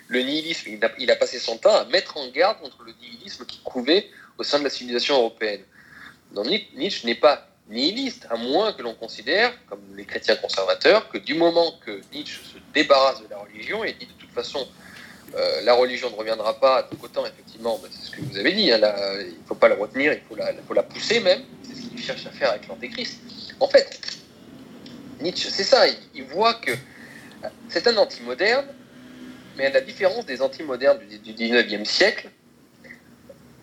le 0.08 0.22
nihilisme. 0.22 0.72
Il 1.00 1.12
a, 1.12 1.16
passé 1.16 1.40
son 1.40 1.58
temps 1.58 1.76
à 1.76 1.86
mettre 1.86 2.18
en 2.18 2.28
garde 2.30 2.60
contre 2.60 2.84
le 2.84 2.94
nihilisme 3.02 3.46
qui 3.46 3.60
couvait 3.64 4.10
au 4.38 4.44
sein 4.44 4.60
de 4.60 4.64
la 4.66 4.70
civilisation 4.70 5.16
européenne. 5.16 5.62
Nietzsche 6.76 7.06
n'est 7.06 7.16
pas 7.16 7.48
nihiliste, 7.70 8.28
à 8.30 8.36
moins 8.36 8.74
que 8.74 8.82
l'on 8.82 8.96
considère, 8.96 9.54
comme 9.68 9.82
les 9.96 10.06
chrétiens 10.06 10.36
conservateurs, 10.36 11.10
que 11.10 11.18
du 11.18 11.36
moment 11.36 11.74
que 11.86 12.02
Nietzsche 12.12 12.40
se 12.44 12.58
débarrasse 12.74 13.22
de 13.22 13.28
la 13.30 13.38
religion 13.38 13.84
et 13.84 13.94
dit 13.94 14.08
toute 14.30 14.44
façon 14.44 14.68
euh, 15.36 15.62
la 15.62 15.74
religion 15.74 16.10
ne 16.10 16.16
reviendra 16.16 16.60
pas, 16.60 16.84
donc 16.84 17.04
autant 17.04 17.26
effectivement, 17.26 17.80
bah, 17.82 17.90
c'est 17.92 18.08
ce 18.08 18.12
que 18.12 18.22
vous 18.22 18.38
avez 18.38 18.52
dit, 18.52 18.72
hein, 18.72 18.80
il 19.20 19.28
ne 19.28 19.48
faut 19.48 19.56
pas 19.56 19.68
la 19.68 19.76
retenir, 19.76 20.14
il 20.14 20.22
faut 20.28 20.74
la, 20.74 20.84
pousser 20.84 21.20
même, 21.20 21.42
c'est 21.64 21.76
ce 21.76 21.88
qu'il 21.90 22.02
cherche 22.02 22.26
à 22.26 22.32
faire 22.32 22.52
avec 22.52 22.68
l'antéchrist. 22.68 23.20
En 23.60 23.68
fait, 23.68 24.00
Nietzsche, 25.22 25.50
c'est 25.52 25.64
ça, 25.64 25.84
il, 25.88 26.24
voit 26.24 26.56
que 26.56 26.72
c'est 27.68 27.86
un 27.88 27.98
anti-moderne, 27.98 28.66
mais 29.58 29.66
à 29.66 29.70
la 29.72 29.82
différence 29.82 30.26
des 30.26 30.42
anti-modernes 30.42 31.00
du, 31.08 31.20
du 31.20 31.34
19e 31.34 31.86
siècle, 31.86 32.30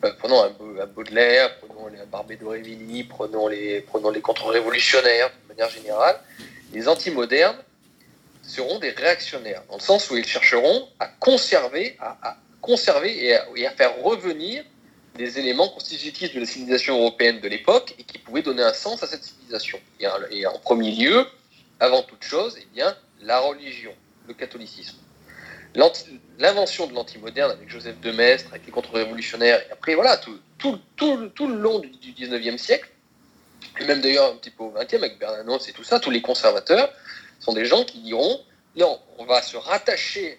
Euh, 0.05 0.13
prenons 0.19 0.43
un, 0.43 0.87
Baudelaire, 0.87 1.59
prenons 1.59 1.87
un 1.87 2.07
Barbé 2.07 2.37
d'Aurevilly, 2.37 3.05
prenons 3.05 3.49
les, 3.49 3.81
prenons 3.81 4.11
les 4.11 4.21
contre-révolutionnaires 4.21 5.31
de 5.43 5.49
manière 5.49 5.71
générale. 5.71 6.17
Les 6.73 6.89
anti-modernes 6.89 7.57
seront 8.47 8.79
des 8.79 8.91
réactionnaires, 8.91 9.63
dans 9.69 9.77
le 9.77 9.83
sens 9.83 10.11
où 10.11 10.17
ils 10.17 10.27
chercheront 10.27 10.89
à 10.99 11.09
conserver, 11.09 11.97
à, 12.01 12.37
conserver 12.61 13.27
et 13.55 13.67
à, 13.67 13.71
faire 13.73 13.99
revenir 14.03 14.65
des 15.17 15.39
éléments 15.39 15.69
constitutifs 15.69 16.35
de 16.35 16.41
la 16.41 16.47
civilisation 16.47 16.99
européenne 16.99 17.41
de 17.41 17.49
l'époque 17.49 17.95
et 17.99 18.05
qui 18.05 18.19
pouvaient 18.19 18.43
donner 18.43 18.63
un 18.63 18.75
sens 18.75 19.03
à 19.03 19.07
cette 19.07 19.25
civilisation. 19.25 19.81
Et, 20.31 20.47
en 20.47 20.59
premier 20.59 20.93
lieu, 20.93 21.27
avant 21.81 22.03
toute 22.03 22.23
chose, 22.23 22.57
eh 22.61 22.67
bien, 22.75 22.97
la 23.23 23.41
religion, 23.41 23.93
le 24.29 24.35
catholicisme. 24.35 24.97
L'invention 26.39 26.87
de 26.87 26.95
l'antimoderne 26.95 27.51
avec 27.51 27.69
Joseph 27.69 28.01
de 28.01 28.11
Maistre, 28.11 28.51
avec 28.51 28.65
les 28.67 28.73
contre-révolutionnaires, 28.73 29.61
et 29.69 29.73
après, 29.73 29.95
voilà, 29.95 30.17
tout, 30.17 30.39
tout, 30.59 30.79
tout, 30.97 31.29
tout 31.35 31.49
le 31.49 31.57
long 31.57 31.81
du, 31.81 31.89
19e 31.89 32.57
siècle, 32.57 32.89
et 33.79 33.85
même 33.85 34.01
d'ailleurs 34.01 34.33
un 34.33 34.37
petit 34.37 34.51
peu 34.51 34.65
au 34.65 34.71
20e 34.73 34.97
avec 34.97 35.19
Bernanos 35.19 35.69
et 35.69 35.73
tout 35.73 35.85
ça, 35.85 36.01
tous 36.01 36.11
les 36.11 36.23
conservateurs 36.23 36.91
sont 37.41 37.53
des 37.53 37.65
gens 37.65 37.85
qui 37.85 37.99
diront 38.01 38.41
non, 38.77 39.01
on 39.19 39.25
va 39.25 39.43
se 39.43 39.57
rattacher 39.57 40.39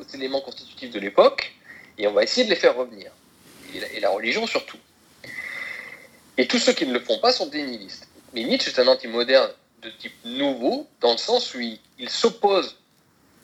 aux 0.00 0.04
éléments 0.14 0.40
constitutifs 0.40 0.90
de 0.90 0.98
l'époque 0.98 1.52
et 1.96 2.06
on 2.06 2.12
va 2.12 2.22
essayer 2.22 2.44
de 2.44 2.50
les 2.50 2.56
faire 2.56 2.76
revenir 2.76 3.12
et 3.74 4.00
la, 4.00 4.10
religion 4.10 4.46
surtout. 4.46 4.78
Et 6.36 6.46
tous 6.46 6.58
ceux 6.58 6.72
qui 6.72 6.86
ne 6.86 6.92
le 6.92 7.00
font 7.00 7.18
pas 7.18 7.32
sont 7.32 7.46
des 7.46 7.62
nihilistes. 7.62 8.08
Mais 8.32 8.44
Nietzsche 8.44 8.70
est 8.70 8.78
un 8.80 8.86
anti-moderne 8.86 9.50
de 9.82 9.90
type 9.90 10.14
nouveau, 10.24 10.86
dans 11.00 11.12
le 11.12 11.18
sens 11.18 11.54
où 11.54 11.60
il, 11.60 12.10
s'oppose 12.10 12.76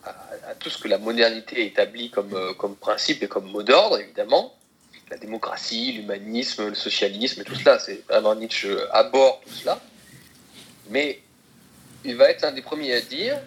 à, 0.03 0.55
tout 0.59 0.69
ce 0.69 0.77
que 0.77 0.87
la 0.87 0.97
modernité 0.97 1.65
établit 1.65 2.09
comme, 2.09 2.33
euh, 2.33 2.53
comme 2.53 2.75
principe 2.75 3.23
et 3.23 3.27
comme 3.27 3.49
mot 3.51 3.63
d'ordre, 3.63 3.99
évidemment. 3.99 4.55
La 5.09 5.17
démocratie, 5.17 5.93
l'humanisme, 5.93 6.69
le 6.69 6.75
socialisme, 6.75 7.43
tout 7.43 7.55
cela, 7.55 7.77
c'est 7.79 8.03
vraiment 8.07 8.33
Nietzsche 8.35 8.75
aborde 8.91 9.41
tout 9.45 9.53
cela. 9.53 9.79
Mais 10.89 11.21
il 12.05 12.15
va 12.15 12.29
être 12.29 12.41
l'un 12.41 12.51
des 12.51 12.61
premiers 12.61 12.93
à 12.93 13.01
dire 13.01 13.37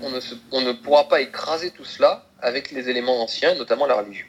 on 0.00 0.10
ne, 0.10 0.20
on 0.52 0.60
ne 0.60 0.72
pourra 0.72 1.08
pas 1.08 1.20
écraser 1.20 1.70
tout 1.70 1.84
cela 1.84 2.26
avec 2.40 2.70
les 2.70 2.88
éléments 2.88 3.22
anciens, 3.22 3.54
notamment 3.54 3.86
la 3.86 3.94
religion. 3.94 4.26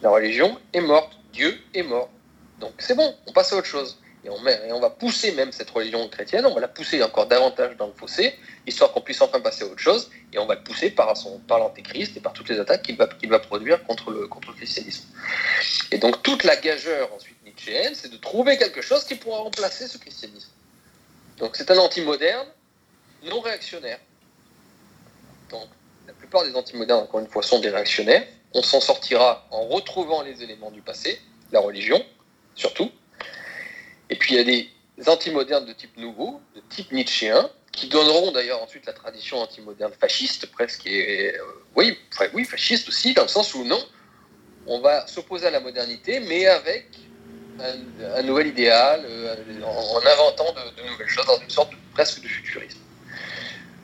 La 0.00 0.10
religion 0.10 0.58
est 0.72 0.80
morte, 0.80 1.12
Dieu 1.32 1.60
est 1.74 1.82
mort. 1.82 2.10
Donc 2.60 2.72
c'est 2.78 2.94
bon, 2.94 3.14
on 3.26 3.32
passe 3.32 3.52
à 3.52 3.56
autre 3.56 3.66
chose. 3.66 3.98
Et 4.24 4.30
on, 4.30 4.40
met, 4.40 4.60
et 4.68 4.72
on 4.72 4.78
va 4.78 4.88
pousser 4.88 5.32
même 5.32 5.50
cette 5.50 5.70
religion 5.70 6.08
chrétienne, 6.08 6.46
on 6.46 6.54
va 6.54 6.60
la 6.60 6.68
pousser 6.68 7.02
encore 7.02 7.26
davantage 7.26 7.76
dans 7.76 7.88
le 7.88 7.92
fossé, 7.92 8.38
histoire 8.68 8.92
qu'on 8.92 9.00
puisse 9.00 9.20
enfin 9.20 9.40
passer 9.40 9.64
à 9.64 9.66
autre 9.66 9.80
chose, 9.80 10.10
et 10.32 10.38
on 10.38 10.46
va 10.46 10.54
le 10.54 10.62
pousser 10.62 10.90
par, 10.90 11.16
son, 11.16 11.40
par 11.40 11.58
l'antéchrist 11.58 12.16
et 12.16 12.20
par 12.20 12.32
toutes 12.32 12.48
les 12.48 12.60
attaques 12.60 12.82
qu'il 12.82 12.96
va, 12.96 13.08
va 13.20 13.38
produire 13.40 13.82
contre 13.82 14.12
le, 14.12 14.28
contre 14.28 14.50
le 14.50 14.54
christianisme. 14.54 15.06
Et 15.90 15.98
donc 15.98 16.22
toute 16.22 16.44
la 16.44 16.54
gageure 16.54 17.12
ensuite 17.12 17.36
nietzschéenne, 17.44 17.96
c'est 17.96 18.12
de 18.12 18.16
trouver 18.16 18.56
quelque 18.58 18.80
chose 18.80 19.04
qui 19.04 19.16
pourra 19.16 19.38
remplacer 19.38 19.88
ce 19.88 19.98
christianisme. 19.98 20.50
Donc 21.38 21.56
c'est 21.56 21.72
un 21.72 21.78
anti-moderne 21.78 22.46
non 23.24 23.40
réactionnaire. 23.40 23.98
Donc 25.50 25.68
la 26.06 26.12
plupart 26.12 26.44
des 26.44 26.54
anti-modernes, 26.54 27.02
encore 27.02 27.20
une 27.20 27.28
fois, 27.28 27.42
sont 27.42 27.60
des 27.60 27.70
réactionnaires, 27.70 28.26
on 28.54 28.62
s'en 28.62 28.80
sortira 28.80 29.46
en 29.50 29.66
retrouvant 29.66 30.22
les 30.22 30.42
éléments 30.42 30.70
du 30.70 30.82
passé, 30.82 31.20
la 31.52 31.60
religion, 31.60 32.04
surtout. 32.54 32.90
Et 34.10 34.16
puis 34.16 34.34
il 34.34 34.36
y 34.36 34.40
a 34.40 34.44
des 34.44 34.68
antimodernes 35.08 35.64
de 35.64 35.72
type 35.72 35.96
nouveau, 35.96 36.40
de 36.54 36.62
type 36.68 36.92
nietzschéen, 36.92 37.50
qui 37.72 37.88
donneront 37.88 38.32
d'ailleurs 38.32 38.62
ensuite 38.62 38.84
la 38.86 38.92
tradition 38.92 39.38
antimoderne 39.38 39.92
fasciste, 39.98 40.46
presque, 40.52 40.86
et, 40.86 41.34
euh, 41.34 41.42
oui, 41.74 41.98
oui, 42.34 42.44
fasciste 42.44 42.88
aussi, 42.88 43.14
dans 43.14 43.22
le 43.22 43.28
sens 43.28 43.54
où 43.54 43.64
non, 43.64 43.82
on 44.66 44.80
va 44.80 45.06
s'opposer 45.06 45.46
à 45.46 45.50
la 45.50 45.60
modernité, 45.60 46.20
mais 46.20 46.46
avec 46.46 46.86
un, 47.60 48.22
nouvel 48.22 48.48
idéal, 48.48 49.04
euh, 49.06 49.34
en, 49.64 49.98
inventant 49.98 50.52
de, 50.52 50.88
nouvelles 50.88 51.08
choses, 51.08 51.26
dans 51.26 51.40
une 51.40 51.50
sorte 51.50 51.72
presque 51.94 52.20
de 52.20 52.28
futurisme. 52.28 52.81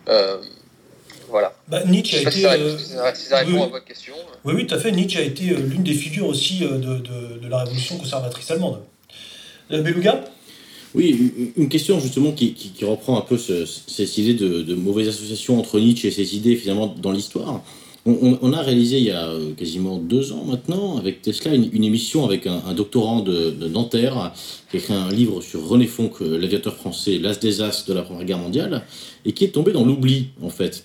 Euh, 0.08 0.38
voilà. 1.28 1.52
Bah, 1.68 1.84
Nietzsche 1.84 2.16
a 2.16 2.22
été. 2.22 2.30
Si 2.30 3.26
ça, 3.26 3.38
répond, 3.38 3.52
oui, 3.52 3.62
à 3.62 3.66
votre 3.66 3.84
question. 3.84 4.14
Oui, 4.44 4.54
oui, 4.56 4.66
tout 4.66 4.74
à 4.74 4.78
fait. 4.78 4.92
Nietzsche 4.92 5.18
a 5.18 5.22
été 5.22 5.50
euh, 5.50 5.58
l'une 5.58 5.82
des 5.82 5.92
figures 5.92 6.26
aussi 6.26 6.64
euh, 6.64 6.78
de, 6.78 6.98
de, 6.98 7.38
de, 7.42 7.48
la 7.48 7.58
révolution 7.58 7.98
conservatrice 7.98 8.50
allemande. 8.50 8.80
Euh, 9.70 9.82
Beluga? 9.82 10.24
Oui, 10.94 11.52
une 11.56 11.68
question 11.68 12.00
justement 12.00 12.32
qui, 12.32 12.54
qui, 12.54 12.84
reprend 12.84 13.18
un 13.18 13.20
peu 13.20 13.36
ce, 13.36 13.66
cette 13.66 14.16
idée 14.16 14.32
de, 14.32 14.62
de, 14.62 14.74
mauvaise 14.74 15.08
association 15.08 15.58
entre 15.58 15.78
Nietzsche 15.78 16.08
et 16.08 16.10
ses 16.10 16.34
idées 16.34 16.56
finalement 16.56 16.86
dans 16.86 17.12
l'histoire. 17.12 17.62
On, 18.10 18.52
a 18.54 18.62
réalisé 18.62 18.96
il 18.96 19.04
y 19.04 19.10
a 19.10 19.30
quasiment 19.58 19.98
deux 19.98 20.32
ans 20.32 20.44
maintenant 20.46 20.96
avec 20.96 21.20
Tesla 21.20 21.54
une, 21.54 21.84
émission 21.84 22.24
avec 22.24 22.46
un, 22.46 22.72
doctorant 22.72 23.20
de, 23.20 23.50
de, 23.50 23.68
Nanterre 23.68 24.32
qui 24.70 24.78
a 24.78 24.80
écrit 24.80 24.94
un 24.94 25.10
livre 25.10 25.42
sur 25.42 25.68
René 25.68 25.86
Fonck, 25.86 26.20
l'aviateur 26.20 26.74
français, 26.74 27.18
l'as 27.18 27.38
des 27.38 27.60
as 27.60 27.84
de 27.86 27.92
la 27.92 28.00
Première 28.00 28.24
Guerre 28.24 28.38
mondiale, 28.38 28.82
et 29.26 29.32
qui 29.32 29.44
est 29.44 29.48
tombé 29.48 29.72
dans 29.72 29.84
l'oubli 29.84 30.28
en 30.42 30.48
fait. 30.48 30.84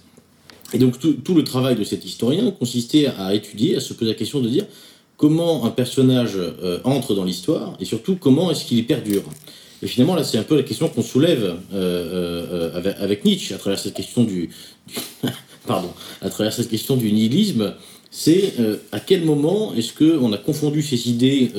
Et 0.73 0.79
donc 0.79 0.99
tout, 0.99 1.33
le 1.33 1.43
travail 1.43 1.75
de 1.75 1.83
cet 1.83 2.03
historien 2.03 2.51
consistait 2.51 3.05
à 3.05 3.33
étudier, 3.33 3.77
à 3.77 3.79
se 3.79 3.93
poser 3.93 4.11
la 4.11 4.17
question 4.17 4.41
de 4.41 4.49
dire 4.49 4.65
comment 5.15 5.65
un 5.65 5.69
personnage 5.69 6.33
euh, 6.35 6.79
entre 6.83 7.13
dans 7.13 7.23
l'histoire 7.23 7.77
et 7.79 7.85
surtout 7.85 8.17
comment 8.17 8.51
est-ce 8.51 8.65
qu'il 8.65 8.79
y 8.79 8.83
perdure. 8.83 9.23
Et 9.81 9.87
finalement 9.87 10.15
là 10.15 10.23
c'est 10.23 10.39
un 10.39 10.43
peu 10.43 10.57
la 10.57 10.63
question 10.63 10.89
qu'on 10.89 11.03
soulève 11.03 11.55
euh, 11.73 12.71
euh, 12.75 12.95
avec, 12.99 13.23
Nietzsche 13.23 13.53
à 13.53 13.57
travers 13.59 13.79
cette 13.79 13.93
question 13.93 14.23
du, 14.23 14.49
pardon 15.65 15.93
à 16.21 16.29
travers 16.29 16.53
cette 16.53 16.69
question 16.69 16.95
du 16.97 17.11
nihilisme, 17.11 17.75
c'est 18.11 18.53
à 18.91 18.99
quel 18.99 19.25
moment 19.25 19.73
est-ce 19.73 19.93
qu'on 19.93 20.31
a 20.33 20.37
confondu 20.37 20.81
ces 20.81 21.09
idées 21.09 21.51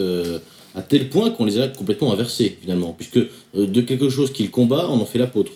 à 0.74 0.82
tel 0.82 1.08
point 1.08 1.30
qu'on 1.30 1.44
les 1.44 1.58
a 1.60 1.68
complètement 1.68 2.12
inversées 2.12 2.58
finalement, 2.60 2.92
puisque 2.92 3.20
de 3.54 3.80
quelque 3.80 4.08
chose 4.08 4.32
qu'il 4.32 4.50
combat 4.50 4.86
on 4.88 5.00
en 5.00 5.06
fait 5.06 5.18
l'apôtre. 5.18 5.52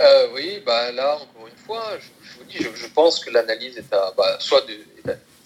Euh, 0.00 0.28
oui, 0.34 0.62
bah 0.64 0.92
là, 0.92 1.16
encore 1.16 1.48
une 1.48 1.64
fois, 1.64 1.98
je, 1.98 2.38
vous 2.38 2.44
dis, 2.44 2.58
je, 2.58 2.86
pense 2.86 3.18
que 3.18 3.30
l'analyse 3.30 3.76
est 3.76 3.92
à. 3.92 4.12
Bah, 4.16 4.36
soit 4.38 4.64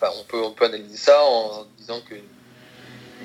on, 0.03 0.53
peut, 0.53 0.65
analyser 0.65 0.97
ça 0.97 1.23
en 1.25 1.67
disant 1.79 2.01
que 2.09 2.15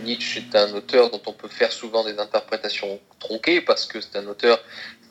Nietzsche 0.03 0.39
est 0.39 0.55
un 0.55 0.73
auteur 0.73 1.09
dont 1.09 1.21
on 1.25 1.33
peut 1.33 1.47
faire 1.47 1.71
souvent 1.71 2.05
des 2.05 2.17
interprétations 2.17 2.99
tronquées 3.19 3.61
parce 3.61 3.85
que 3.85 3.99
c'est 3.99 4.15
un 4.15 4.27
auteur, 4.27 4.59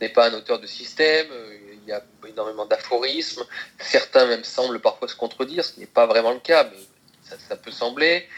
n'est 0.01 0.09
pas 0.09 0.31
un 0.31 0.35
auteur 0.35 0.59
de 0.59 0.67
système, 0.67 1.27
euh, 1.31 1.57
il 1.73 1.89
y 1.89 1.93
a 1.93 2.03
énormément 2.29 2.67
d'aphorismes, 2.67 3.45
certains 3.79 4.27
même 4.27 4.45
semblent 4.45 4.81
parfois 4.81 5.09
se 5.09 5.15
contredire, 5.15 5.65
ce 5.65 5.79
n'est 5.79 5.87
pas 5.87 6.07
vraiment 6.07 6.33
le 6.33 6.41
cas, 6.41 6.69
mais 6.71 7.37
ça, 7.49 7.57
peut 7.57 7.71
sembler. 7.71 8.29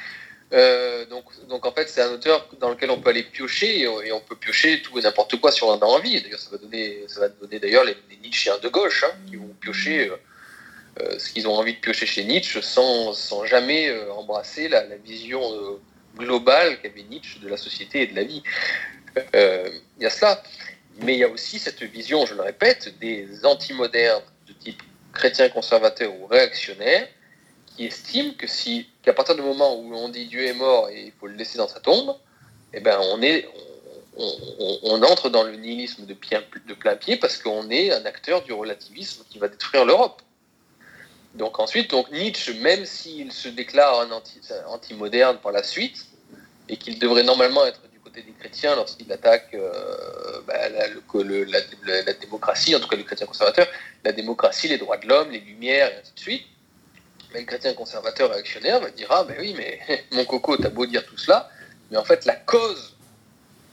Euh, 0.53 1.05
donc, 1.07 1.67
en 1.67 1.73
fait, 1.73 1.89
c'est 1.89 2.01
un 2.01 2.13
auteur 2.13 2.49
dans 2.59 2.71
lequel 2.71 2.91
on 2.91 3.01
peut 3.01 3.11
aller 3.11 3.23
piocher 3.23 3.81
et, 3.81 4.13
on 4.13 4.21
peut 4.21 4.37
piocher 4.37 4.81
tout 4.83 4.99
et 4.99 5.03
n'importe 5.03 5.37
quoi 5.41 5.53
si 5.53 5.63
on 5.63 5.69
en 5.69 5.79
a 5.79 5.85
envie. 5.85 6.23
D'ailleurs, 6.23 6.39
ça 6.39 6.51
va 6.51 6.59
donner, 6.59 7.05
donner 7.41 7.59
d'ailleurs 7.59 7.85
les, 7.85 7.97
les 8.11 8.61
de 8.63 8.69
gauche 8.69 9.05
hein, 9.05 9.13
qui 9.29 9.37
vont 9.37 9.55
piocher 9.61 10.11
euh, 11.01 11.19
ce 11.19 11.33
qu'ils 11.33 11.47
ont 11.49 11.55
envie 11.55 11.75
de 11.75 11.81
piocher 11.81 12.07
chez 12.07 12.25
Nietzsche 12.25 12.63
sans, 12.63 13.13
sans 13.13 13.45
jamais 13.45 13.95
embrasser 14.11 14.69
la 14.69 14.85
vision 15.05 15.43
globale 16.17 16.81
qu'avait 16.81 17.03
Nietzsche 17.03 17.41
de 17.41 17.49
la 17.49 17.59
société 17.59 18.03
et 18.03 18.07
de 18.07 18.17
la 18.17 18.25
vie. 18.25 18.43
Il 19.35 20.03
y 20.03 20.07
a 20.07 20.11
cela, 20.11 20.43
mais 21.01 21.15
il 21.15 21.19
y 21.21 21.25
a 21.25 21.29
aussi 21.29 21.59
cette 21.59 21.83
vision, 21.83 22.27
je 22.27 22.35
le 22.35 22.43
répète, 22.43 22.99
des 22.99 23.45
antimodernes 23.45 24.23
de 24.47 24.53
type 24.53 24.83
chrétien 25.13 25.49
conservateur 25.49 26.13
ou 26.15 26.27
réactionnaire 26.27 27.09
qui 27.77 27.87
estime 27.87 28.35
que 28.35 28.47
si 28.47 28.89
qu'à 29.03 29.13
partir 29.13 29.37
du 29.37 29.43
moment 29.43 29.77
où 29.77 29.95
on 29.95 30.09
dit 30.09 30.27
Dieu 30.27 30.45
est 30.45 30.55
mort 30.55 30.89
et 30.89 31.07
il 31.07 31.13
faut 31.13 31.29
le 31.29 31.35
laisser 31.35 31.59
dans 31.59 31.69
sa 31.69 31.81
tombe, 31.81 32.17
eh 32.73 32.81
ben 32.81 32.99
on 33.13 33.23
est 33.23 33.49
on, 34.19 35.03
entre 35.05 35.29
dans 35.31 35.45
le 35.45 35.55
nihilisme 35.57 36.05
de, 36.05 36.15
plein 36.15 36.97
pied 36.97 37.17
parce 37.17 37.39
qu'on 37.39 37.71
est 37.71 37.93
un 37.93 38.05
acteur 38.05 38.43
du 38.43 38.53
relativisme 38.53 39.23
qui 39.31 39.39
va 39.39 39.47
détruire 39.49 39.85
l'Europe. 39.85 40.23
Donc 41.35 41.61
ensuite, 41.61 41.91
donc 41.91 42.11
Nietzsche, 42.11 42.55
même 42.55 42.85
s'il 42.85 43.31
se 43.31 43.49
déclare 43.49 44.01
un 44.01 44.11
anti, 44.11 44.95
moderne 44.95 45.39
par 45.41 45.53
la 45.53 45.63
suite, 45.63 46.07
et 46.69 46.77
qu'il 46.77 46.99
devrait 46.99 47.23
normalement 47.23 47.65
être 47.65 47.81
des 48.23 48.33
chrétiens 48.33 48.75
lorsqu'il 48.77 49.11
attaque 49.13 49.51
euh, 49.55 50.41
bah, 50.47 50.69
la, 50.69 52.13
démocratie, 52.15 52.75
en 52.75 52.81
tout 52.81 52.89
cas 52.89 52.97
les 52.97 53.05
chrétiens 53.05 53.27
conservateurs, 53.27 53.69
la 54.05 54.13
démocratie, 54.13 54.69
les 54.69 54.79
droits 54.79 54.97
de 54.97 55.07
l'homme, 55.07 55.31
les 55.31 55.41
lumières, 55.41 55.91
et 55.93 55.97
ainsi 56.01 56.13
de 56.15 56.21
suite, 56.21 56.47
mais 57.33 57.41
le 57.41 57.47
chrétien 57.47 57.75
conservateur 57.75 58.31
réactionnaire 58.31 58.81
va 58.81 58.91
dire 58.91 59.09
Ah, 59.11 59.25
mais 59.29 59.37
oui, 59.39 59.55
mais 59.57 59.81
mon 60.13 60.25
coco, 60.25 60.57
t'as 60.57 60.71
beau 60.71 60.87
dire 60.87 61.05
tout 61.07 61.19
cela, 61.19 61.51
mais 61.91 61.97
en 61.97 62.05
fait, 62.05 62.25
la 62.25 62.37
cause, 62.37 62.97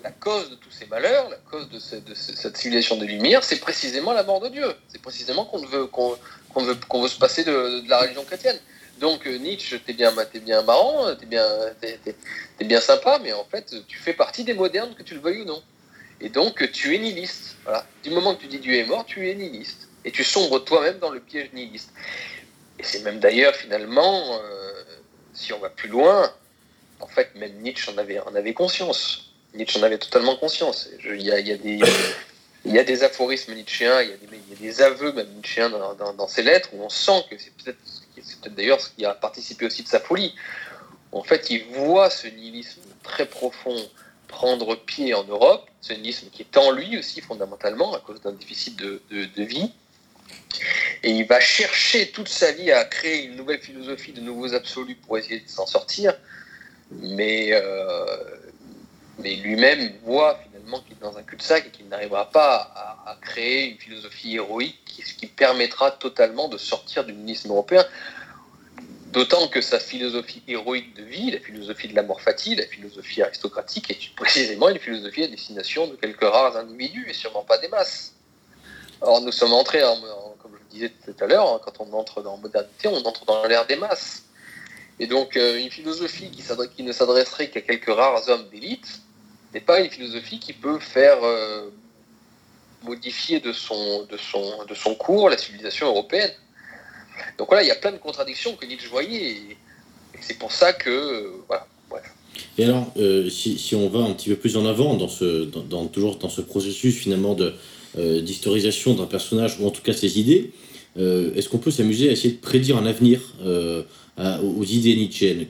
la 0.04 0.12
cause 0.12 0.50
de 0.50 0.56
tous 0.56 0.72
ces 0.72 0.86
malheurs, 0.86 1.30
la 1.30 1.38
cause 1.38 1.70
de, 1.70 1.80
cette 1.80 2.58
civilisation 2.58 2.98
de 2.98 3.06
lumière, 3.06 3.44
c'est 3.44 3.60
précisément 3.60 4.14
la 4.14 4.24
mort 4.24 4.40
de 4.40 4.50
Dieu. 4.50 4.74
C'est 4.88 5.02
précisément 5.02 5.46
qu'on 5.46 5.66
veut, 5.66 5.80
veut, 5.80 6.76
qu'on 6.88 7.02
veut 7.02 7.10
se 7.10 7.18
passer 7.18 7.44
de, 7.44 7.88
la 7.88 8.00
religion 8.00 8.24
chrétienne. 8.24 8.58
Donc 9.00 9.28
euh, 9.28 9.38
Nietzsche, 9.38 9.80
t'es 9.80 9.94
bien, 9.94 10.14
es 10.34 10.40
bien 10.40 10.62
marrant, 10.62 11.16
t'es 11.16 11.26
bien, 11.26 11.46
es, 11.82 12.64
bien 12.64 12.80
sympa, 12.80 13.20
mais 13.22 13.34
en 13.34 13.46
fait, 13.46 13.76
tu 13.88 13.98
fais 13.98 14.14
partie 14.14 14.44
des 14.44 14.54
modernes, 14.54 14.96
que 14.96 15.04
tu 15.04 15.16
le 15.16 15.20
veuilles 15.20 15.42
ou 15.42 15.46
non. 15.46 15.62
Et 16.22 16.30
donc, 16.30 16.72
tu 16.72 16.96
es 16.96 17.00
nihiliste. 17.00 17.58
Voilà. 17.64 17.86
Du 18.04 18.10
moment 18.10 18.36
que 18.36 18.42
tu 18.42 18.48
dis 18.48 18.60
Dieu 18.60 18.76
est 18.76 18.86
mort, 18.86 19.06
tu 19.06 19.30
es 19.30 19.36
nihiliste. 19.36 19.90
Et 20.06 20.12
tu 20.12 20.24
sombres 20.24 20.64
toi-même 20.64 21.00
dans 21.00 21.10
le 21.10 21.20
piège 21.20 21.52
nihiliste. 21.54 21.92
Et 22.80 22.84
c'est 22.84 23.02
même 23.02 23.20
d'ailleurs 23.20 23.56
finalement 23.56 24.40
euh, 24.42 24.72
si 25.34 25.54
on 25.54 25.60
va 25.60 25.70
plus 25.70 25.90
loin, 25.90 26.32
en 27.00 27.08
fait, 27.08 27.36
même 27.36 27.54
Nietzsche 27.62 27.92
en 27.92 27.98
avait, 27.98 28.20
en 28.20 28.34
avait 28.36 28.54
conscience. 28.54 29.32
Nietzsche 29.54 29.80
en 29.80 29.84
avait 29.84 29.98
totalement 29.98 30.36
conscience. 30.36 30.90
Il 31.04 31.22
y 31.22 31.32
a, 31.32 32.84
des, 32.84 33.04
aphorismes 33.04 33.54
nietzschéens, 33.54 34.02
il 34.02 34.10
y, 34.10 34.14
a 34.14 34.56
des 34.60 34.82
aveux 34.82 35.12
même 35.14 35.28
nietzschéens 35.36 35.70
dans, 35.70 36.14
dans, 36.14 36.28
ses 36.28 36.44
lettres 36.44 36.70
où 36.74 36.84
on 36.84 36.90
sent 36.90 37.24
que 37.30 37.38
c'est 37.38 37.54
peut-être 37.54 37.78
peut 38.42 38.50
d'ailleurs 38.50 38.82
ce 38.82 38.90
qui 38.90 39.06
a 39.06 39.14
participé 39.14 39.66
aussi 39.66 39.84
de 39.84 39.88
sa 39.88 40.00
folie. 40.00 40.34
En 41.12 41.24
fait, 41.24 41.50
il 41.50 41.64
voit 41.66 42.10
ce 42.10 42.28
nihilisme 42.28 42.82
très 43.04 43.26
profond 43.26 43.76
prendre 44.28 44.76
pied 44.76 45.14
en 45.14 45.24
Europe, 45.24 45.70
ce 45.82 45.94
nihilisme 45.94 46.28
qui 46.32 46.42
est 46.42 46.58
en 46.58 46.72
lui 46.72 46.98
aussi 46.98 47.22
fondamentalement 47.22 47.94
à 47.96 48.00
cause 48.00 48.22
d'un 48.22 48.34
déficit 48.34 48.76
de, 48.76 49.02
de, 49.10 49.44
vie. 49.44 49.72
Et 51.04 51.12
il 51.12 51.26
va 51.26 51.40
chercher 51.40 52.12
toute 52.12 52.28
sa 52.28 52.52
vie 52.52 52.72
à 52.72 52.84
créer 52.86 53.26
une 53.26 53.36
nouvelle 53.36 53.62
philosophie 53.62 54.12
de 54.12 54.22
nouveaux 54.22 54.54
absolus 54.54 54.96
pour 54.96 55.18
essayer 55.18 55.40
de 55.40 55.50
s'en 55.50 55.66
sortir. 55.66 56.14
Mais, 56.92 57.50
euh, 57.52 58.06
mais 59.20 59.36
lui-même 59.36 59.94
voit 60.04 60.40
finalement 60.44 60.82
qu'il 60.82 60.94
est 60.94 61.02
dans 61.02 61.18
un 61.18 61.24
cul-de-sac 61.24 61.68
et 61.68 61.70
qu'il 61.70 61.88
n'arrivera 61.88 62.30
pas 62.30 62.74
à, 63.06 63.18
créer 63.22 63.72
une 63.72 63.78
philosophie 63.78 64.36
héroïque 64.36 64.80
qui, 64.86 65.04
qui 65.04 65.28
permettra 65.28 65.92
totalement 65.92 66.48
de 66.48 66.58
sortir 66.58 67.06
du 67.06 67.14
nihilisme 67.14 67.50
européen. 67.50 67.86
D'autant 69.16 69.48
que 69.48 69.62
sa 69.62 69.80
philosophie 69.80 70.44
héroïque 70.46 70.94
de 70.94 71.04
vie, 71.04 71.32
la 71.32 71.40
philosophie 71.40 71.88
de 71.88 71.96
la 71.96 72.04
mort 72.04 72.20
fatile, 72.20 72.58
la 72.58 72.68
philosophie 72.68 73.22
aristocratique, 73.22 73.90
est 73.90 74.14
précisément 74.14 74.68
une 74.68 74.78
philosophie 74.78 75.24
à 75.24 75.28
destination 75.30 75.88
de 75.88 75.96
quelques 75.96 76.26
rares 76.26 76.58
individus 76.58 77.08
et 77.10 77.14
sûrement 77.14 77.46
pas 77.46 77.58
des 77.58 77.70
masses. 77.70 78.14
Alors 79.02 79.22
nous 79.22 79.32
sommes 79.32 79.54
entrés, 79.54 79.80
comme 80.40 80.52
je 80.52 80.58
le 80.58 80.70
disais 80.70 80.92
tout 81.06 81.24
à 81.24 81.28
l'heure, 81.28 81.48
hein, 81.48 81.62
quand 81.64 81.80
on 81.80 81.94
entre 81.94 82.24
dans 82.24 82.36
la 82.36 82.42
modernité, 82.42 82.90
on 82.90 82.98
entre 83.06 83.24
dans 83.24 83.46
l'ère 83.46 83.66
des 83.66 83.78
masses. 83.78 84.24
Et 85.00 85.08
donc 85.08 85.38
euh, 85.38 85.60
une 85.60 85.72
philosophie 85.72 86.30
qui, 86.30 86.84
ne 86.84 86.92
s'adresserait 86.92 87.50
qu'à 87.50 87.62
quelques 87.62 87.96
rares 87.96 88.28
hommes 88.28 88.50
d'élite 88.50 89.00
n'est 89.54 89.62
pas 89.62 89.80
une 89.80 89.90
philosophie 89.90 90.42
qui 90.42 90.52
peut 90.52 90.80
faire 90.80 91.24
euh, 91.24 91.70
modifier 92.84 93.40
de 93.40 93.54
son 93.54 94.06
cours 95.00 95.30
la 95.30 95.38
civilisation 95.38 95.88
européenne. 95.88 96.34
Donc 97.38 97.48
voilà, 97.50 97.64
il 97.64 97.68
y 97.68 97.72
a 97.72 97.76
plein 97.76 97.92
de 97.92 97.98
contradictions 97.98 98.56
que 98.56 98.66
Nietzsche 98.66 98.88
voyait, 98.90 99.32
et, 99.32 99.58
c'est 100.22 100.38
pour 100.38 100.52
ça 100.52 100.74
que. 100.74 100.90
Euh, 100.90 101.30
voilà, 101.48 101.66
Et 102.58 102.64
alors, 102.64 102.92
euh, 102.98 103.30
si, 103.30 103.76
on 103.76 103.90
va 103.90 104.00
un 104.00 104.14
petit 104.14 104.30
peu 104.30 104.36
plus 104.36 104.58
en 104.58 104.66
avant, 104.66 104.96
dans 104.96 105.10
ce, 105.10 105.46
toujours 105.92 106.18
dans 106.18 106.30
ce 106.30 106.42
processus 106.42 106.96
finalement 106.96 107.34
de, 107.34 107.54
euh, 107.98 108.22
d'historisation 108.22 108.94
d'un 108.94 109.06
personnage, 109.06 109.60
ou 109.60 109.68
en 109.68 109.72
tout 109.72 109.82
cas 109.82 109.94
ses 109.94 110.20
idées, 110.20 110.52
est-ce 110.98 111.50
qu'on 111.50 111.58
peut 111.58 111.72
s'amuser 111.72 112.08
à 112.08 112.14
essayer 112.14 112.34
de 112.34 112.40
prédire 112.40 112.78
un 112.78 112.86
avenir 112.86 113.20
aux 113.44 114.64
idées 114.64 114.96
Nietzsche 114.96 115.46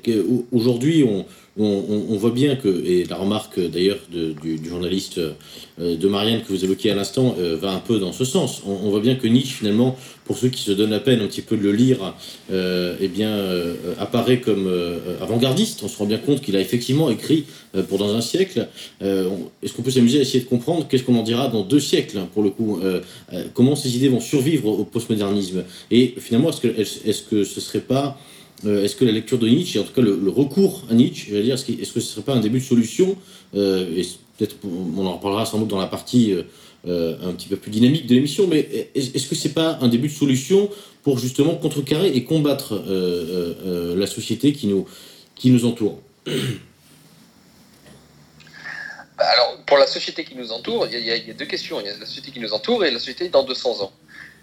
Aujourd'hui, 0.52 1.04
on, 1.04 1.24
on, 1.58 2.18
voit 2.18 2.32
bien 2.32 2.56
que, 2.56 2.68
et 2.68 3.06
la 3.06 3.16
remarque 3.16 3.60
d'ailleurs 3.60 4.00
du, 4.12 4.60
journaliste 4.68 5.20
euh, 5.80 5.96
de 5.96 6.08
Marianne 6.08 6.42
que 6.42 6.50
vous 6.50 6.66
évoquiez 6.66 6.92
à 6.92 6.96
l'instant 6.96 7.36
euh, 7.40 7.56
va 7.56 7.72
un 7.72 7.80
peu 7.80 7.98
dans 7.98 8.12
ce 8.12 8.26
sens. 8.26 8.62
On, 8.66 8.90
voit 8.90 9.00
bien 9.00 9.16
que 9.16 9.26
Nietzsche, 9.28 9.54
finalement, 9.54 9.96
pour 10.26 10.38
ceux 10.38 10.50
qui 10.50 10.62
se 10.62 10.72
donnent 10.72 10.92
la 10.92 11.00
peine 11.00 11.22
un 11.22 11.28
petit 11.28 11.42
peu 11.42 11.56
de 11.56 11.62
le 11.62 11.72
lire, 11.72 12.14
euh, 12.52 12.98
eh 13.00 13.08
bien, 13.08 13.38
apparaît 14.00 14.42
comme 14.42 14.70
avant-gardiste. 15.22 15.82
On 15.84 15.88
se 15.88 15.98
rend 15.98 16.06
bien 16.06 16.18
compte 16.18 16.42
qu'il 16.42 16.58
a 16.58 16.60
effectivement 16.60 17.10
écrit 17.10 17.46
pour 17.88 18.00
dans 18.00 18.14
un 18.16 18.22
siècle. 18.22 18.68
Est-ce 19.02 19.74
qu'on 19.74 19.82
peut 19.82 19.92
s'amuser 19.92 20.20
à 20.20 20.22
essayer 20.22 20.42
de 20.42 20.50
comprendre 20.50 20.88
qu'est-ce 20.90 21.04
qu'on 21.04 21.16
en 21.16 21.24
dira 21.24 21.48
dans 21.48 21.64
deux 21.64 21.80
siècles, 21.80 22.18
hein, 22.18 22.28
pour 22.34 22.44
le 22.44 22.50
coup 22.50 22.80
Comment 23.54 23.76
ces 23.76 23.96
idées 23.96 24.10
vont 24.10 24.20
survivre 24.20 24.68
au 24.68 24.84
postmodernisme? 24.84 25.64
Et 25.92 26.16
finalement, 26.18 26.50
est-ce 26.50 26.62
que, 26.62 26.68
est-ce 26.68 27.24
que 27.24 27.44
ce 27.44 27.62
serait 27.62 27.80
pas 27.80 28.18
euh, 28.64 28.84
est-ce 28.84 28.96
que 28.96 29.04
la 29.04 29.12
lecture 29.12 29.38
de 29.38 29.48
Nietzsche, 29.48 29.78
et 29.78 29.82
en 29.82 29.86
tout 29.86 29.94
cas 29.94 30.02
le, 30.02 30.30
recours 30.30 30.84
à 30.90 30.94
Nietzsche, 30.94 31.28
je 31.30 31.38
dire, 31.42 31.56
est-ce 31.56 31.66
que, 31.66 31.84
ce 31.84 31.96
ne 31.98 32.02
serait 32.02 32.22
pas 32.22 32.34
un 32.34 32.40
début 32.40 32.60
de 32.60 32.64
solution 32.64 33.16
euh, 33.56 33.96
et 33.96 34.06
Peut-être 34.38 34.58
on 34.66 35.06
en 35.06 35.14
reparlera 35.14 35.46
sans 35.46 35.60
doute 35.60 35.70
dans 35.70 35.80
la 35.80 35.88
partie 35.88 36.34
euh, 36.86 37.18
un 37.24 37.32
petit 37.32 37.48
peu 37.48 37.56
plus 37.56 37.72
dynamique 37.72 38.06
de 38.06 38.16
l'émission, 38.16 38.48
mais 38.48 38.92
est-ce 38.94 39.30
que 39.30 39.36
ce 39.36 39.48
n'est 39.48 39.54
pas 39.54 39.78
un 39.80 39.88
début 39.88 40.10
de 40.10 40.14
solution 40.14 40.70
pour 41.04 41.20
justement 41.20 41.56
contrecarrer 41.56 42.10
et 42.10 42.26
combattre 42.26 42.84
la 43.96 44.08
société 44.08 44.52
qui 44.52 44.68
nous, 44.68 44.86
qui 45.36 45.52
nous 45.52 45.64
entoure? 45.64 46.02
Bah, 49.18 49.24
Alors, 49.34 49.64
pour 49.66 49.78
la 49.78 49.88
société 49.88 50.26
qui 50.26 50.36
nous 50.36 50.52
entoure, 50.52 50.88
il 50.92 51.00
y, 51.00 51.12
a 51.12 51.34
deux 51.34 51.46
questions. 51.46 51.80
Il 51.80 51.86
y 51.86 51.90
a 51.90 51.98
la 51.98 52.06
société 52.06 52.32
qui 52.32 52.40
nous 52.40 52.54
entoure 52.54 52.84
et 52.84 52.92
la 52.92 53.00
société 53.00 53.30
dans 53.30 53.44
200 53.44 53.84
ans. 53.84 53.94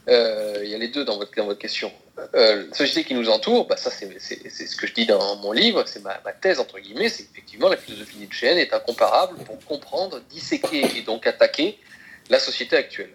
Euh, 0.09 0.61
il 0.65 0.71
y 0.71 0.75
a 0.75 0.79
les 0.79 0.89
deux 0.89 1.05
dans 1.05 1.17
votre, 1.17 1.33
dans 1.37 1.47
votre 1.47 1.61
question. 1.61 1.93
Euh, 2.35 2.67
la 2.69 2.75
société 2.75 3.05
qui 3.05 3.15
nous 3.15 3.29
entoure, 3.29 3.67
bah 3.67 3.77
ça 3.77 3.91
c'est 3.91 4.19
ce 4.19 4.77
que 4.77 4.87
je 4.87 4.95
dis 4.95 5.07
dans 5.07 5.37
mon 5.37 5.53
livre, 5.53 5.85
c'est 5.87 6.03
ma, 6.03 6.15
thèse 6.41 6.59
entre 6.59 6.79
guillemets, 6.81 7.09
c'est 7.09 7.23
effectivement 7.23 7.69
la 7.69 7.77
philosophie 7.77 8.19
nietzschéenne 8.19 8.59
est 8.59 8.75
incomparable 8.75 9.37
pour 9.45 9.59
comprendre, 9.65 10.21
disséquer 10.29 10.99
et 10.99 11.03
donc 11.03 11.27
attaquer 11.27 11.79
la 12.31 12.41
société 12.41 12.77
actuelle. 12.77 13.15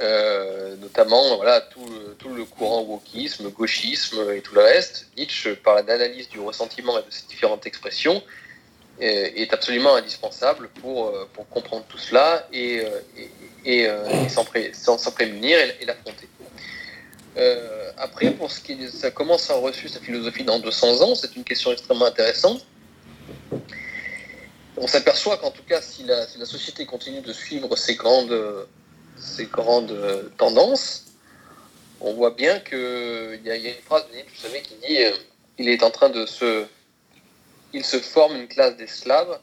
Euh, 0.00 0.76
notamment 0.76 1.36
voilà, 1.36 1.60
tout, 1.60 1.84
le, 1.84 2.14
tout 2.14 2.30
le 2.30 2.44
courant 2.44 2.82
wokisme, 2.82 3.50
gauchisme 3.50 4.30
et 4.32 4.40
tout 4.40 4.54
le 4.54 4.62
reste. 4.62 5.08
Nietzsche, 5.16 5.56
par 5.56 5.74
l'analyse 5.74 6.28
du 6.28 6.38
ressentiment 6.38 6.98
et 6.98 7.02
de 7.02 7.10
ses 7.10 7.26
différentes 7.26 7.66
expressions, 7.66 8.22
est 9.00 9.52
absolument 9.52 9.94
indispensable 9.96 10.68
pour, 10.80 11.12
pour 11.32 11.48
comprendre 11.48 11.84
tout 11.88 11.98
cela 11.98 12.46
et, 12.52 12.84
et, 13.64 13.86
euh, 13.86 14.28
s'en 14.28 14.44
prémunir 15.12 15.58
et, 15.80 15.84
l'affronter. 15.84 16.28
Euh, 17.36 17.90
après, 17.96 18.30
pour 18.32 18.50
ce 18.50 18.60
qui 18.60 18.88
ça 18.88 19.10
commence 19.10 19.50
à 19.50 19.54
reçu 19.54 19.88
sa 19.88 20.00
philosophie 20.00 20.44
dans 20.44 20.58
200 20.58 21.02
ans, 21.02 21.14
c'est 21.14 21.36
une 21.36 21.44
question 21.44 21.72
extrêmement 21.72 22.06
intéressante. 22.06 22.66
On 24.76 24.86
s'aperçoit 24.86 25.36
qu'en 25.36 25.50
tout 25.50 25.62
cas, 25.62 25.80
si 25.80 26.04
la, 26.04 26.26
société 26.44 26.86
continue 26.86 27.20
de 27.20 27.32
suivre 27.32 27.76
ces 27.76 27.94
grandes, 27.94 28.66
grandes 29.52 30.32
tendances, 30.38 31.04
on 32.00 32.14
voit 32.14 32.30
bien 32.30 32.58
qu'il 32.60 33.40
y, 33.44 33.50
a 33.50 33.56
une 33.56 33.74
phrase 33.84 34.04
de 34.08 34.16
vous 34.16 34.40
savez, 34.40 34.62
qui 34.62 34.74
dit 34.86 35.04
euh, 35.04 35.12
il 35.58 35.68
est 35.68 35.82
en 35.82 35.90
train 35.90 36.08
de 36.08 36.24
se. 36.24 36.64
Il 37.72 37.84
se 37.84 37.98
forme 37.98 38.36
une 38.36 38.48
classe 38.48 38.76
d'esclaves 38.76 39.38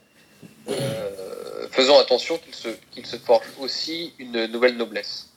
faisons 1.78 2.00
attention 2.00 2.40
qu'il 2.40 2.56
se, 2.56 2.70
qu'il 2.92 3.06
forge 3.06 3.46
aussi 3.60 4.14
une 4.18 4.48
nouvelle 4.48 4.78
noblesse. 4.78 5.28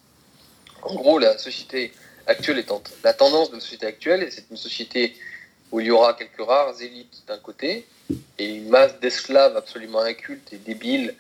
En 0.82 0.94
gros, 0.94 1.18
la 1.18 1.36
société 1.36 1.92
actuelle 2.26 2.58
étant 2.58 2.82
la 3.04 3.12
tendance 3.12 3.50
de 3.50 3.56
la 3.56 3.60
société 3.60 3.86
actuelle, 3.86 4.26
c'est 4.30 4.46
une 4.50 4.56
société 4.56 5.14
où 5.70 5.80
il 5.80 5.86
y 5.86 5.90
aura 5.90 6.14
quelques 6.14 6.40
rares 6.40 6.80
élites 6.80 7.22
d'un 7.26 7.36
côté 7.36 7.86
et 8.38 8.46
une 8.46 8.70
masse 8.70 8.98
d'esclaves 9.00 9.54
absolument 9.56 10.00
incultes 10.00 10.50
et 10.52 10.56
débiles 10.56 11.14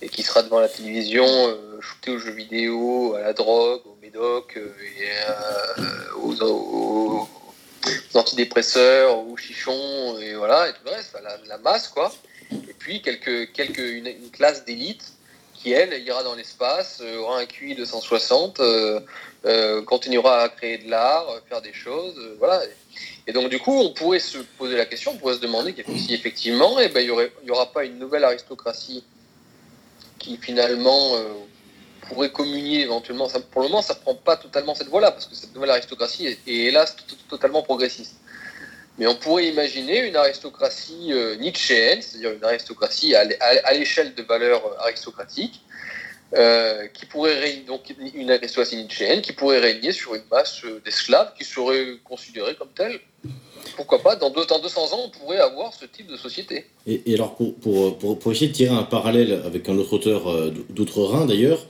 et 0.00 0.08
qui 0.08 0.22
sera 0.22 0.42
devant 0.42 0.60
la 0.60 0.68
télévision, 0.68 1.26
euh, 1.26 1.80
shooté 1.80 2.12
aux 2.12 2.18
jeux 2.18 2.30
vidéo, 2.30 3.14
à 3.16 3.20
la 3.20 3.32
drogue, 3.32 3.82
au 3.84 3.96
médoc 4.00 4.56
euh, 4.56 4.72
et 4.98 5.82
euh, 5.82 6.14
aux, 6.22 7.28
antidépresseurs, 8.16 9.26
aux 9.26 9.36
chichons 9.36 10.18
et 10.18 10.34
voilà 10.34 10.68
et 10.68 10.72
tout 10.72 10.80
le 10.84 10.90
reste, 10.90 11.16
la, 11.46 11.58
masse 11.58 11.88
quoi 11.88 12.12
et 12.52 12.74
puis 12.78 13.00
quelques, 13.02 13.52
quelques, 13.52 13.78
une, 13.78 14.30
classe 14.32 14.64
d'élite 14.64 15.12
qui, 15.54 15.72
elle, 15.72 16.02
ira 16.02 16.22
dans 16.22 16.34
l'espace, 16.34 17.00
euh, 17.02 17.18
aura 17.18 17.38
un 17.38 17.46
QI 17.46 17.74
de 17.74 17.84
160, 17.84 18.60
euh, 18.60 19.00
euh, 19.44 19.82
continuera 19.82 20.40
à 20.40 20.48
créer 20.48 20.78
de 20.78 20.88
l'art, 20.88 21.26
faire 21.48 21.60
des 21.60 21.74
choses, 21.74 22.18
voilà. 22.38 22.62
Et 23.26 23.32
donc, 23.32 23.50
du 23.50 23.58
coup, 23.58 23.78
on 23.78 23.92
pourrait 23.92 24.20
se 24.20 24.38
poser 24.38 24.76
la 24.76 24.86
question, 24.86 25.12
on 25.12 25.16
pourrait 25.16 25.34
se 25.34 25.40
demander 25.40 25.74
si 25.96 26.14
effectivement, 26.14 26.80
eh 26.80 26.88
ben, 26.88 27.00
il 27.00 27.44
n'y 27.44 27.50
aura 27.50 27.72
pas 27.72 27.84
une 27.84 27.98
nouvelle 27.98 28.24
aristocratie 28.24 29.04
qui 30.18 30.38
finalement 30.38 31.16
pourrait 32.10 32.30
communier 32.30 32.80
éventuellement. 32.80 33.28
pour 33.52 33.62
le 33.62 33.68
moment, 33.68 33.82
ça 33.82 33.94
ne 33.94 34.00
prend 34.00 34.14
pas 34.14 34.36
totalement 34.36 34.74
cette 34.74 34.88
voie-là, 34.88 35.12
parce 35.12 35.26
que 35.26 35.34
cette 35.34 35.54
nouvelle 35.54 35.70
aristocratie 35.70 36.26
est, 36.26 36.38
hélas 36.46 36.96
totalement 37.28 37.62
progressiste. 37.62 38.16
Mais 38.98 39.06
on 39.06 39.14
pourrait 39.14 39.46
imaginer 39.46 40.06
une 40.06 40.16
aristocratie 40.16 41.12
euh, 41.12 41.36
nietzschéenne, 41.36 42.02
c'est-à-dire 42.02 42.32
une 42.32 42.44
aristocratie 42.44 43.14
à, 43.14 43.72
l'échelle 43.72 44.14
de 44.14 44.22
valeurs 44.22 44.66
euh, 44.66 44.84
aristocratiques, 44.84 45.60
euh, 46.34 46.86
qui 46.88 47.06
pourrait 47.06 47.62
donc 47.66 47.82
une 48.14 48.30
aristocratie 48.30 48.76
nietzschéenne 48.76 49.20
qui 49.20 49.32
pourrait 49.32 49.60
régner 49.60 49.92
sur 49.92 50.14
une 50.14 50.22
masse 50.30 50.62
d'esclaves 50.84 51.32
qui 51.38 51.44
serait 51.44 51.96
considérée 52.04 52.54
comme 52.56 52.72
telle. 52.74 53.00
Pourquoi 53.76 54.00
pas, 54.02 54.16
dans, 54.16 54.30
deux, 54.30 54.44
200 54.44 54.92
ans, 54.92 55.00
on 55.06 55.10
pourrait 55.10 55.38
avoir 55.38 55.72
ce 55.72 55.84
type 55.84 56.08
de 56.08 56.16
société. 56.16 56.66
Et, 56.86 57.14
alors, 57.14 57.36
pour, 57.36 57.54
pour, 57.98 58.18
pour, 58.18 58.32
essayer 58.32 58.48
de 58.48 58.52
tirer 58.52 58.74
un 58.74 58.82
parallèle 58.82 59.42
avec 59.44 59.68
un 59.68 59.76
autre 59.78 59.92
auteur 59.92 60.50
d'outre-Rhin 60.70 61.26
d'ailleurs, 61.26 61.66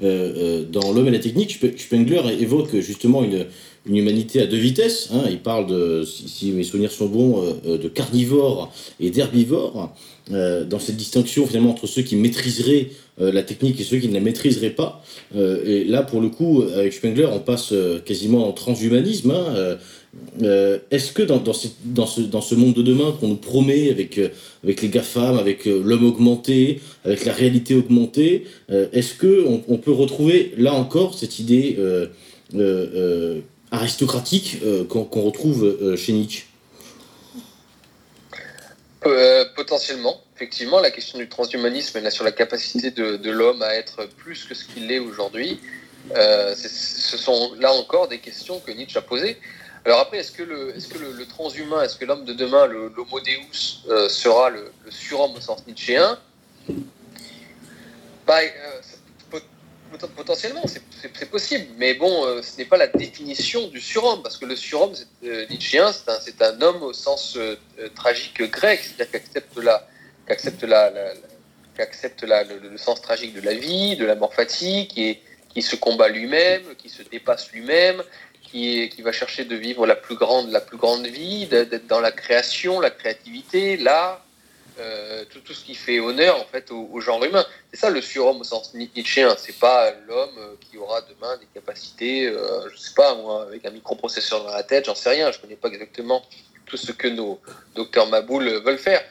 dans 0.00 0.92
L'homme 0.92 1.08
et 1.08 1.12
la 1.12 1.18
technique, 1.18 1.58
Spengler 1.78 2.22
évoque 2.40 2.76
justement 2.80 3.22
une, 3.22 3.46
une 3.86 3.96
humanité 3.96 4.40
à 4.40 4.46
deux 4.46 4.56
vitesses. 4.56 5.10
Hein. 5.12 5.24
Il 5.30 5.38
parle, 5.38 5.66
de, 5.66 6.04
si, 6.04 6.52
mes 6.52 6.62
souvenirs 6.62 6.92
sont 6.92 7.06
bons, 7.06 7.42
euh, 7.42 7.52
euh, 7.66 7.78
de 7.78 7.88
carnivores 7.88 8.72
et 9.00 9.10
d'herbivores, 9.10 9.94
euh, 10.32 10.64
dans 10.64 10.78
cette 10.78 10.96
distinction 10.96 11.46
finalement 11.46 11.70
entre 11.70 11.86
ceux 11.86 12.02
qui 12.02 12.16
maîtriseraient 12.16 12.88
la 13.18 13.44
technique 13.44 13.80
et 13.80 13.84
ceux 13.84 13.98
qui 13.98 14.08
ne 14.08 14.14
la 14.14 14.18
maîtriseraient 14.18 14.70
pas. 14.70 15.00
et 15.36 15.84
là, 15.84 16.02
pour 16.02 16.20
le 16.20 16.30
coup, 16.30 16.64
avec 16.74 16.92
Spengler, 16.92 17.28
on 17.32 17.38
passe 17.38 17.72
quasiment 18.04 18.48
en 18.48 18.50
transhumanisme. 18.50 19.30
Hein, 19.30 19.76
est-ce 20.90 21.12
que 21.12 21.22
dans, 21.22 21.40
ce, 21.54 21.68
dans, 21.84 22.06
ce, 22.06 22.22
dans, 22.22 22.40
ce, 22.40 22.56
monde 22.56 22.74
de 22.74 22.82
demain 22.82 23.14
qu'on 23.20 23.28
nous 23.28 23.36
promet 23.36 23.88
avec, 23.88 24.20
avec 24.64 24.82
les 24.82 24.88
GAFAM, 24.88 25.38
avec 25.38 25.66
l'homme 25.66 26.04
augmenté, 26.04 26.80
avec 27.04 27.24
la 27.24 27.32
réalité 27.32 27.76
augmentée, 27.76 28.46
est-ce 28.68 29.14
qu'on 29.14 29.62
on 29.68 29.76
peut 29.76 29.92
retrouver 29.92 30.52
là 30.58 30.74
encore 30.74 31.16
cette 31.16 31.38
idée 31.38 31.78
aristocratique 33.74 34.58
qu'on 34.88 35.22
retrouve 35.22 35.96
chez 35.96 36.12
Nietzsche 36.12 36.46
Potentiellement, 39.56 40.20
effectivement, 40.34 40.80
la 40.80 40.90
question 40.90 41.18
du 41.18 41.28
transhumanisme 41.28 42.00
là 42.00 42.10
sur 42.10 42.24
la 42.24 42.32
capacité 42.32 42.90
de, 42.90 43.30
l'homme 43.30 43.62
à 43.62 43.74
être 43.74 44.06
plus 44.16 44.44
que 44.44 44.54
ce 44.54 44.64
qu'il 44.64 44.90
est 44.90 44.98
aujourd'hui. 44.98 45.60
ce 46.14 47.16
sont 47.16 47.52
là 47.60 47.72
encore 47.72 48.08
des 48.08 48.18
questions 48.18 48.60
que 48.60 48.70
Nietzsche 48.72 48.98
a 48.98 49.02
posées. 49.02 49.38
Alors 49.86 50.00
après, 50.00 50.18
est-ce 50.18 50.32
que 50.32 50.42
le, 50.42 50.74
est-ce 50.74 50.88
que 50.88 50.98
le, 50.98 51.26
transhumain, 51.26 51.82
est-ce 51.82 51.96
que 51.96 52.06
l'homme 52.06 52.24
de 52.24 52.32
demain, 52.32 52.66
l'homo 52.66 53.20
deus, 53.20 53.82
euh, 53.90 54.08
sera 54.08 54.48
le, 54.48 54.72
surhomme 54.88 55.36
au 55.36 55.40
sens 55.40 55.66
nietzschéen? 55.66 56.18
Euh, 58.30 58.80
Potentiellement, 60.16 60.64
c'est 60.66 61.30
possible, 61.30 61.66
mais 61.78 61.94
bon, 61.94 62.26
euh, 62.26 62.42
ce 62.42 62.58
n'est 62.58 62.64
pas 62.64 62.76
la 62.76 62.86
définition 62.88 63.68
du 63.68 63.80
surhomme, 63.80 64.22
parce 64.22 64.36
que 64.36 64.44
le 64.44 64.56
surhomme 64.56 64.92
nietzschéen, 65.22 65.92
c'est 65.92 66.42
un, 66.42 66.60
homme 66.62 66.82
au 66.82 66.92
sens 66.92 67.38
tragique 67.94 68.42
grec, 68.50 68.80
c'est-à-dire 68.82 69.22
qui 69.22 69.38
accepte, 70.32 70.62
la, 72.22 72.44
le, 72.44 72.76
sens 72.76 73.00
tragique 73.00 73.34
de 73.34 73.40
la 73.40 73.54
vie, 73.54 73.96
de 73.96 74.04
la 74.04 74.14
mort 74.14 74.34
fatigue, 74.34 74.88
qui, 74.88 75.18
qui 75.54 75.62
se 75.62 75.76
combat 75.76 76.08
lui-même, 76.08 76.62
qui 76.76 76.88
se 76.88 77.02
dépasse 77.02 77.50
lui-même, 77.52 78.02
qui, 78.54 79.02
va 79.02 79.12
chercher 79.12 79.44
de 79.44 79.56
vivre 79.56 79.86
la 79.86 79.96
plus 79.96 80.16
grande, 80.16 80.50
la 80.50 80.60
plus 80.60 80.76
grande 80.76 81.06
vie, 81.06 81.46
d'être 81.46 81.86
dans 81.86 82.00
la 82.00 82.12
création, 82.12 82.80
la 82.80 82.90
créativité, 82.90 83.76
l'art, 83.76 84.24
euh, 84.78 85.24
tout, 85.26 85.52
ce 85.52 85.64
qui 85.64 85.74
fait 85.74 86.00
honneur 86.00 86.40
en 86.40 86.44
fait 86.44 86.70
au, 86.70 87.00
genre 87.00 87.22
humain. 87.24 87.44
C'est 87.72 87.80
ça 87.80 87.90
le 87.90 88.00
surhomme 88.00 88.40
au 88.40 88.44
sens 88.44 88.74
nietzschéen. 88.74 89.34
C'est 89.38 89.58
pas 89.58 89.92
l'homme 90.06 90.36
euh, 90.38 90.54
qui 90.60 90.78
aura 90.78 91.00
demain 91.02 91.36
des 91.38 91.46
capacités, 91.54 92.26
euh, 92.26 92.68
je 92.70 92.76
sais 92.76 92.94
pas 92.94 93.14
moi, 93.14 93.42
avec 93.42 93.64
un 93.64 93.70
microprocesseur 93.70 94.44
dans 94.44 94.52
la 94.52 94.62
tête, 94.62 94.86
j'en 94.86 94.94
sais 94.94 95.10
rien. 95.10 95.30
Je 95.30 95.38
connais 95.38 95.56
pas 95.56 95.68
exactement 95.68 96.22
tout 96.66 96.76
ce 96.76 96.92
que 96.92 97.08
nos 97.08 97.40
docteurs 97.74 98.08
Maboul 98.08 98.48
veulent 98.64 98.78
faire. 98.78 99.02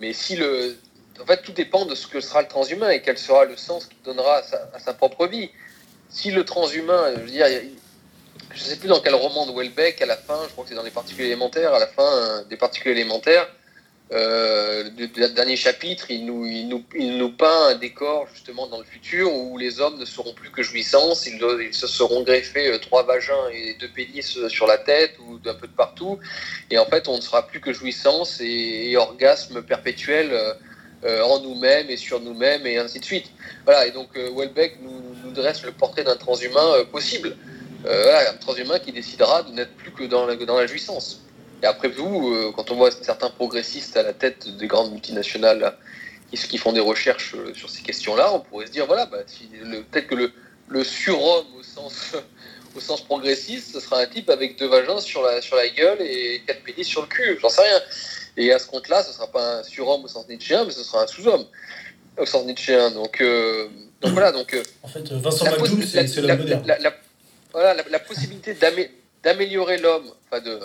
Mais 0.00 0.12
si 0.12 0.36
le, 0.36 0.76
en 1.20 1.26
fait, 1.26 1.42
tout 1.42 1.52
dépend 1.52 1.86
de 1.86 1.94
ce 1.94 2.06
que 2.06 2.20
sera 2.20 2.42
le 2.42 2.48
transhumain 2.48 2.90
et 2.90 3.02
quel 3.02 3.18
sera 3.18 3.44
le 3.44 3.56
sens 3.56 3.86
qu'il 3.86 4.00
donnera 4.02 4.42
à 4.74 4.78
sa, 4.78 4.94
propre 4.94 5.26
vie. 5.26 5.50
Si 6.08 6.30
le 6.30 6.44
transhumain, 6.44 7.14
je 7.16 7.20
veux 7.20 7.30
dire, 7.30 7.46
je 8.54 8.62
sais 8.62 8.76
plus 8.76 8.88
dans 8.88 9.00
quel 9.00 9.14
roman 9.14 9.46
de 9.46 9.52
Welbeck, 9.52 10.00
à 10.02 10.06
la 10.06 10.16
fin, 10.16 10.40
je 10.44 10.52
crois 10.52 10.64
que 10.64 10.70
c'est 10.70 10.76
dans 10.76 10.82
les 10.82 10.90
particules 10.90 11.26
élémentaires, 11.26 11.74
à 11.74 11.78
la 11.78 11.86
fin 11.86 12.06
euh, 12.06 12.44
des 12.44 12.56
particules 12.56 12.92
élémentaires, 12.92 13.48
euh, 14.12 14.88
du, 14.90 15.08
dernier 15.08 15.56
chapitre, 15.56 16.10
il 16.10 16.26
nous, 16.26 16.46
il, 16.46 16.68
nous, 16.68 16.84
il 16.94 17.18
nous, 17.18 17.30
peint 17.30 17.68
un 17.70 17.74
décor 17.74 18.28
justement 18.32 18.68
dans 18.68 18.78
le 18.78 18.84
futur 18.84 19.34
où 19.34 19.58
les 19.58 19.80
hommes 19.80 19.98
ne 19.98 20.04
seront 20.04 20.32
plus 20.32 20.50
que 20.50 20.62
jouissance, 20.62 21.26
ils, 21.26 21.74
se 21.74 21.88
seront 21.88 22.22
greffés 22.22 22.68
euh, 22.68 22.78
trois 22.78 23.02
vagins 23.02 23.48
et 23.52 23.74
deux 23.80 23.88
pénis 23.88 24.46
sur 24.48 24.66
la 24.68 24.78
tête 24.78 25.14
ou 25.26 25.38
d'un 25.38 25.54
peu 25.54 25.66
de 25.66 25.72
partout, 25.72 26.20
et 26.70 26.78
en 26.78 26.86
fait 26.86 27.08
on 27.08 27.16
ne 27.16 27.20
sera 27.20 27.48
plus 27.48 27.60
que 27.60 27.72
jouissance 27.72 28.40
et, 28.40 28.96
orgasme 28.96 29.62
perpétuel 29.62 30.32
en 31.04 31.40
nous-mêmes 31.40 31.90
et 31.90 31.96
sur 31.96 32.20
nous-mêmes 32.20 32.66
et 32.66 32.78
ainsi 32.78 32.98
de 33.00 33.04
suite. 33.04 33.30
Voilà, 33.64 33.86
et 33.86 33.90
donc 33.90 34.16
Welbeck 34.16 34.78
nous, 34.80 35.32
dresse 35.32 35.64
le 35.64 35.72
portrait 35.72 36.04
d'un 36.04 36.16
transhumain 36.16 36.84
possible. 36.90 37.36
Euh, 37.84 38.30
un 38.30 38.36
transhumain 38.38 38.78
qui 38.78 38.92
décidera 38.92 39.42
de 39.42 39.52
n'être 39.52 39.74
plus 39.76 39.92
que 39.92 40.04
dans 40.04 40.26
la 40.26 40.66
jouissance. 40.66 41.25
Et 41.62 41.66
après 41.66 41.88
vous, 41.88 42.34
euh, 42.34 42.52
quand 42.54 42.70
on 42.70 42.76
voit 42.76 42.90
certains 42.90 43.30
progressistes 43.30 43.96
à 43.96 44.02
la 44.02 44.12
tête 44.12 44.48
des 44.56 44.66
grandes 44.66 44.92
multinationales 44.92 45.76
qui, 46.30 46.58
font 46.58 46.72
des 46.72 46.80
recherches 46.80 47.34
euh, 47.34 47.54
sur 47.54 47.70
ces 47.70 47.82
questions-là, 47.82 48.32
on 48.32 48.40
pourrait 48.40 48.66
se 48.66 48.72
dire, 48.72 48.86
voilà, 48.86 49.06
bah, 49.06 49.18
peut-être 49.90 50.06
que 50.06 50.14
le, 50.14 50.32
le 50.68 50.84
surhomme 50.84 51.46
au 51.58 51.62
sens, 51.62 52.14
au 52.76 52.80
sens 52.80 53.02
progressiste, 53.02 53.72
ce 53.72 53.80
sera 53.80 54.00
un 54.00 54.06
type 54.06 54.28
avec 54.28 54.58
deux 54.58 54.68
vagins 54.68 55.00
sur 55.00 55.22
la, 55.22 55.40
sur 55.40 55.56
la 55.56 55.68
gueule 55.68 55.98
et 56.02 56.42
quatre 56.46 56.62
pénis 56.62 56.86
sur 56.86 57.02
le 57.02 57.08
cul, 57.08 57.38
j'en 57.40 57.48
sais 57.48 57.62
rien. 57.62 57.80
Et 58.36 58.52
à 58.52 58.58
ce 58.58 58.66
compte-là, 58.66 59.02
ce 59.02 59.08
ne 59.08 59.14
sera 59.14 59.28
pas 59.28 59.60
un 59.60 59.62
surhomme 59.62 60.04
au 60.04 60.08
sens 60.08 60.28
nietzschéen, 60.28 60.66
mais 60.66 60.72
ce 60.72 60.84
sera 60.84 61.04
un 61.04 61.06
sous-homme 61.06 61.46
au 62.18 62.26
sens 62.26 62.44
nietzschéen. 62.44 62.90
Donc, 62.90 63.24
donc 64.02 64.12
voilà. 64.12 64.30
Donc, 64.30 64.54
en 64.82 64.88
fait, 64.88 65.10
Vincent 65.10 65.46
McDoom, 65.46 65.82
c'est 65.82 66.20
la, 66.20 66.36
la, 66.36 66.94
voilà, 67.50 67.82
la, 67.88 67.98
possibilité 67.98 68.54
d'améliorer 69.22 69.78
l'homme, 69.78 70.10
enfin 70.26 70.42
de 70.42 70.60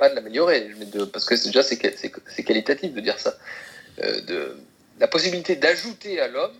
pas 0.00 0.08
de 0.08 0.14
l'améliorer, 0.14 0.70
parce 1.12 1.26
que 1.26 1.34
déjà 1.34 1.62
c'est 1.62 2.44
qualitatif 2.44 2.94
de 2.94 3.00
dire 3.00 3.18
ça, 3.18 3.34
euh, 4.02 4.20
de, 4.22 4.56
la 4.98 5.06
possibilité 5.08 5.56
d'ajouter 5.56 6.20
à 6.20 6.28
l'homme 6.28 6.56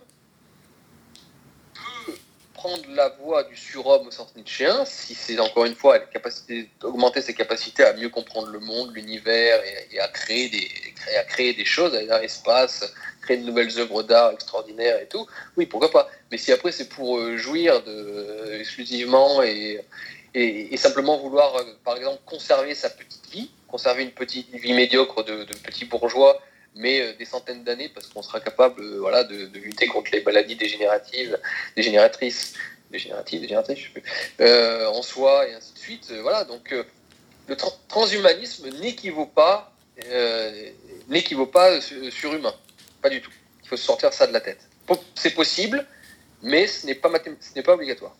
peut 1.73 2.13
prendre 2.53 2.85
la 2.89 3.09
voie 3.09 3.43
du 3.45 3.57
surhomme 3.57 4.07
au 4.07 4.11
sens 4.11 4.35
nietzschéen, 4.35 4.85
si 4.85 5.15
c'est 5.15 5.39
encore 5.39 5.65
une 5.65 5.73
fois 5.73 5.97
d'augmenter 6.81 7.21
ses 7.21 7.33
capacités 7.33 7.83
à 7.83 7.93
mieux 7.93 8.09
comprendre 8.09 8.49
le 8.49 8.59
monde, 8.59 8.93
l'univers 8.93 9.59
et, 9.91 9.99
à 9.99 10.07
créer 10.07 10.47
des 10.49 10.69
à 11.17 11.23
créer 11.23 11.53
des 11.55 11.65
choses, 11.65 11.95
à 11.95 12.21
l'espace, 12.21 12.93
créer 13.23 13.37
de 13.37 13.43
nouvelles 13.43 13.75
œuvres 13.79 14.03
d'art 14.03 14.33
extraordinaires 14.33 14.99
et 15.01 15.07
tout, 15.07 15.25
oui, 15.57 15.65
pourquoi 15.65 15.89
pas. 15.89 16.07
Mais 16.29 16.37
si 16.37 16.51
après 16.51 16.71
c'est 16.71 16.89
pour 16.89 17.17
euh, 17.17 17.37
jouir 17.37 17.81
de, 17.83 18.59
exclusivement 18.59 19.41
et, 19.41 19.81
et, 20.33 20.77
simplement 20.77 21.17
vouloir, 21.17 21.55
euh, 21.55 21.63
par 21.83 21.97
exemple, 21.97 22.19
conserver 22.25 22.75
sa 22.75 22.89
petite 22.89 23.29
vie, 23.31 23.51
conserver 23.67 24.03
une 24.03 24.11
petite 24.11 24.49
vie 24.53 24.73
médiocre 24.73 25.23
de, 25.23 25.45
petit 25.63 25.85
bourgeois, 25.85 26.41
mais 26.75 27.01
euh, 27.01 27.13
des 27.17 27.25
centaines 27.25 27.63
d'années, 27.63 27.89
parce 27.89 28.07
qu'on 28.07 28.21
sera 28.21 28.39
capable 28.39 28.83
voilà, 28.97 29.23
de, 29.23 29.49
lutter 29.57 29.87
contre 29.87 30.11
les 30.13 30.23
maladies 30.23 30.55
dégénératives, 30.55 31.37
dégénératrices, 31.75 32.53
dégénératives, 32.91 33.41
dégénératrices, 33.41 33.79
je 33.79 33.83
sais 33.83 34.01
plus, 34.37 34.85
en 34.85 35.01
soi, 35.01 35.47
et 35.47 35.53
ainsi 35.53 35.73
de 35.73 35.79
suite. 35.79 36.13
voilà, 36.21 36.43
donc 36.45 36.73
le 37.47 37.57
transhumanisme 37.87 38.69
n'équivaut 38.79 39.25
pas, 39.25 39.73
n'équivaut 41.09 41.45
pas 41.45 41.79
surhumain. 41.81 42.53
Pas 43.01 43.09
du 43.09 43.21
tout. 43.21 43.31
Il 43.63 43.69
faut 43.69 43.77
sortir 43.77 44.13
ça 44.13 44.27
de 44.27 44.33
la 44.33 44.41
tête. 44.41 44.59
C'est 45.15 45.33
possible, 45.33 45.85
mais 46.41 46.67
ce 46.67 46.85
n'est 46.85 46.95
pas, 46.95 47.09
ce 47.39 47.55
n'est 47.55 47.63
pas 47.63 47.73
obligatoire. 47.73 48.15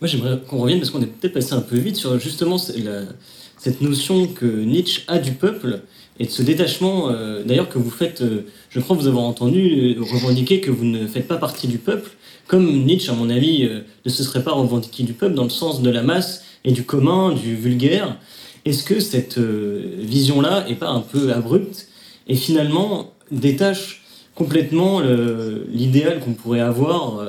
Moi, 0.00 0.06
j'aimerais 0.08 0.38
qu'on 0.46 0.58
revienne 0.58 0.78
parce 0.78 0.90
qu'on 0.90 1.02
est 1.02 1.06
peut-être 1.06 1.34
passé 1.34 1.54
un 1.54 1.60
peu 1.60 1.76
vite 1.76 1.96
sur 1.96 2.18
justement 2.20 2.56
cette 2.58 3.80
notion 3.80 4.28
que 4.28 4.46
Nietzsche 4.46 5.02
a 5.08 5.18
du 5.18 5.32
peuple 5.32 5.80
et 6.20 6.26
de 6.26 6.30
ce 6.30 6.42
détachement, 6.42 7.10
euh, 7.10 7.42
d'ailleurs, 7.44 7.68
que 7.68 7.78
vous 7.78 7.90
faites, 7.90 8.22
euh, 8.22 8.44
je 8.70 8.80
crois 8.80 8.96
vous 8.96 9.06
avoir 9.06 9.24
entendu 9.24 9.96
euh, 9.96 10.02
revendiquer 10.02 10.60
que 10.60 10.70
vous 10.70 10.84
ne 10.84 11.06
faites 11.06 11.28
pas 11.28 11.36
partie 11.36 11.68
du 11.68 11.78
peuple, 11.78 12.10
comme 12.48 12.66
Nietzsche, 12.84 13.10
à 13.10 13.14
mon 13.14 13.28
avis, 13.30 13.68
ne 14.06 14.10
se 14.10 14.24
serait 14.24 14.42
pas 14.42 14.52
revendiqué 14.52 15.02
du 15.02 15.12
peuple 15.12 15.34
dans 15.34 15.44
le 15.44 15.50
sens 15.50 15.82
de 15.82 15.90
la 15.90 16.02
masse 16.02 16.44
et 16.64 16.72
du 16.72 16.82
commun, 16.82 17.32
du 17.32 17.54
vulgaire. 17.54 18.16
Est-ce 18.64 18.84
que 18.84 19.00
cette 19.00 19.38
vision-là 19.38 20.64
est 20.66 20.76
pas 20.76 20.88
un 20.88 21.00
peu 21.00 21.30
abrupte 21.30 21.88
et 22.26 22.34
finalement 22.34 23.12
détache 23.30 24.02
complètement 24.34 25.02
l'idéal 25.70 26.20
qu'on 26.20 26.32
pourrait 26.32 26.60
avoir 26.60 27.22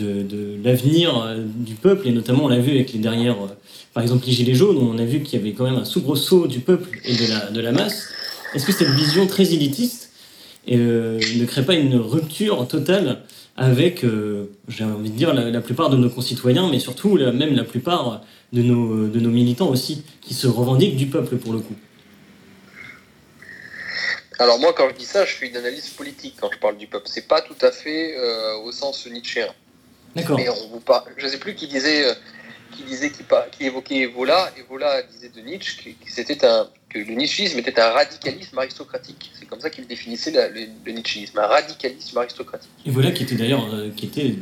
euh, 0.00 0.24
de, 0.24 0.64
l'avenir 0.64 1.22
euh, 1.22 1.44
du 1.44 1.74
peuple, 1.74 2.08
et 2.08 2.12
notamment 2.12 2.44
on 2.44 2.48
l'a 2.48 2.58
vu 2.58 2.72
avec 2.72 2.92
les 2.92 2.98
dernières, 2.98 3.36
euh, 3.42 3.48
par 3.92 4.02
exemple 4.02 4.26
les 4.26 4.32
Gilets 4.32 4.54
jaunes, 4.54 4.78
on 4.78 4.98
a 4.98 5.04
vu 5.04 5.20
qu'il 5.22 5.38
y 5.38 5.42
avait 5.42 5.52
quand 5.52 5.64
même 5.64 5.76
un 5.76 5.84
soubresaut 5.84 6.46
du 6.46 6.60
peuple 6.60 6.98
et 7.04 7.14
de 7.14 7.60
la, 7.60 7.72
masse. 7.72 8.08
Est-ce 8.54 8.66
que 8.66 8.72
cette 8.72 8.90
vision 8.90 9.26
très 9.26 9.52
élitiste 9.52 10.10
ne 10.68 11.44
crée 11.44 11.64
pas 11.64 11.74
une 11.74 11.96
rupture 11.96 12.66
totale 12.66 13.22
avec, 13.56 14.04
j'ai 14.68 14.84
envie 14.84 15.10
de 15.10 15.16
dire, 15.16 15.34
la, 15.34 15.60
plupart 15.60 15.90
de 15.90 15.96
nos 15.96 16.08
concitoyens, 16.08 16.68
mais 16.70 16.80
surtout 16.80 17.16
même 17.16 17.54
la 17.54 17.64
plupart 17.64 18.22
de 18.52 18.62
nos, 18.62 19.30
militants 19.30 19.68
aussi, 19.68 20.02
qui 20.22 20.34
se 20.34 20.46
revendiquent 20.46 20.96
du 20.96 21.06
peuple 21.06 21.36
pour 21.36 21.52
le 21.52 21.60
coup? 21.60 21.74
Alors 24.38 24.58
moi, 24.58 24.72
quand 24.72 24.88
je 24.88 24.94
dis 24.94 25.04
ça, 25.04 25.24
je 25.24 25.34
fais 25.34 25.46
une 25.46 25.56
analyse 25.56 25.90
politique 25.90 26.36
quand 26.40 26.50
je 26.52 26.58
parle 26.58 26.76
du 26.76 26.86
peuple. 26.88 27.06
C'est 27.08 27.28
pas 27.28 27.40
tout 27.40 27.56
à 27.60 27.70
fait 27.70 28.16
euh, 28.16 28.56
au 28.64 28.72
sens 28.72 29.06
nietzschéen. 29.06 29.54
D'accord. 30.14 30.38
Mais 30.38 30.48
on 30.48 30.68
vous 30.68 30.80
parle. 30.80 31.04
Je 31.16 31.26
sais 31.26 31.38
plus 31.38 31.54
qui 31.54 31.66
disait, 31.66 32.06
euh, 32.06 32.14
qui 32.72 32.82
disait, 32.84 33.10
qui, 33.10 33.22
qui 33.56 33.66
évoquait 33.66 34.00
Evola. 34.00 34.50
Evola 34.58 35.02
disait 35.02 35.30
de 35.34 35.40
Nietzsche 35.40 35.76
que, 35.82 36.10
c'était 36.10 36.44
un, 36.44 36.68
que 36.88 36.98
le 36.98 37.14
nietzschisme 37.14 37.58
était 37.58 37.80
un 37.80 37.90
radicalisme 37.90 38.58
aristocratique. 38.58 39.32
C'est 39.38 39.46
comme 39.46 39.60
ça 39.60 39.70
qu'il 39.70 39.86
définissait 39.86 40.30
le, 40.30 40.66
le, 40.84 40.92
nietzschisme, 40.92 41.38
un 41.38 41.46
radicalisme 41.46 42.18
aristocratique. 42.18 42.70
Evola 42.86 43.10
qui 43.10 43.24
était 43.24 43.36
d'ailleurs, 43.36 43.66
euh, 43.72 43.90
qui 43.96 44.06
était 44.06 44.36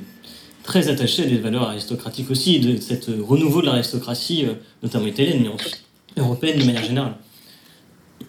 très 0.63 0.89
attaché 0.89 1.25
à 1.25 1.27
des 1.27 1.39
valeurs 1.39 1.69
aristocratiques 1.69 2.31
aussi, 2.31 2.61
de 2.61 2.81
cette 2.81 3.07
renouveau 3.07 3.63
de 3.63 3.67
l'aristocratie, 3.67 4.47
notamment 4.83 5.07
italienne, 5.07 5.43
mais 5.43 5.49
aussi 5.49 5.75
européenne 6.17 6.59
de 6.59 6.65
manière 6.65 6.85
générale. 6.85 7.15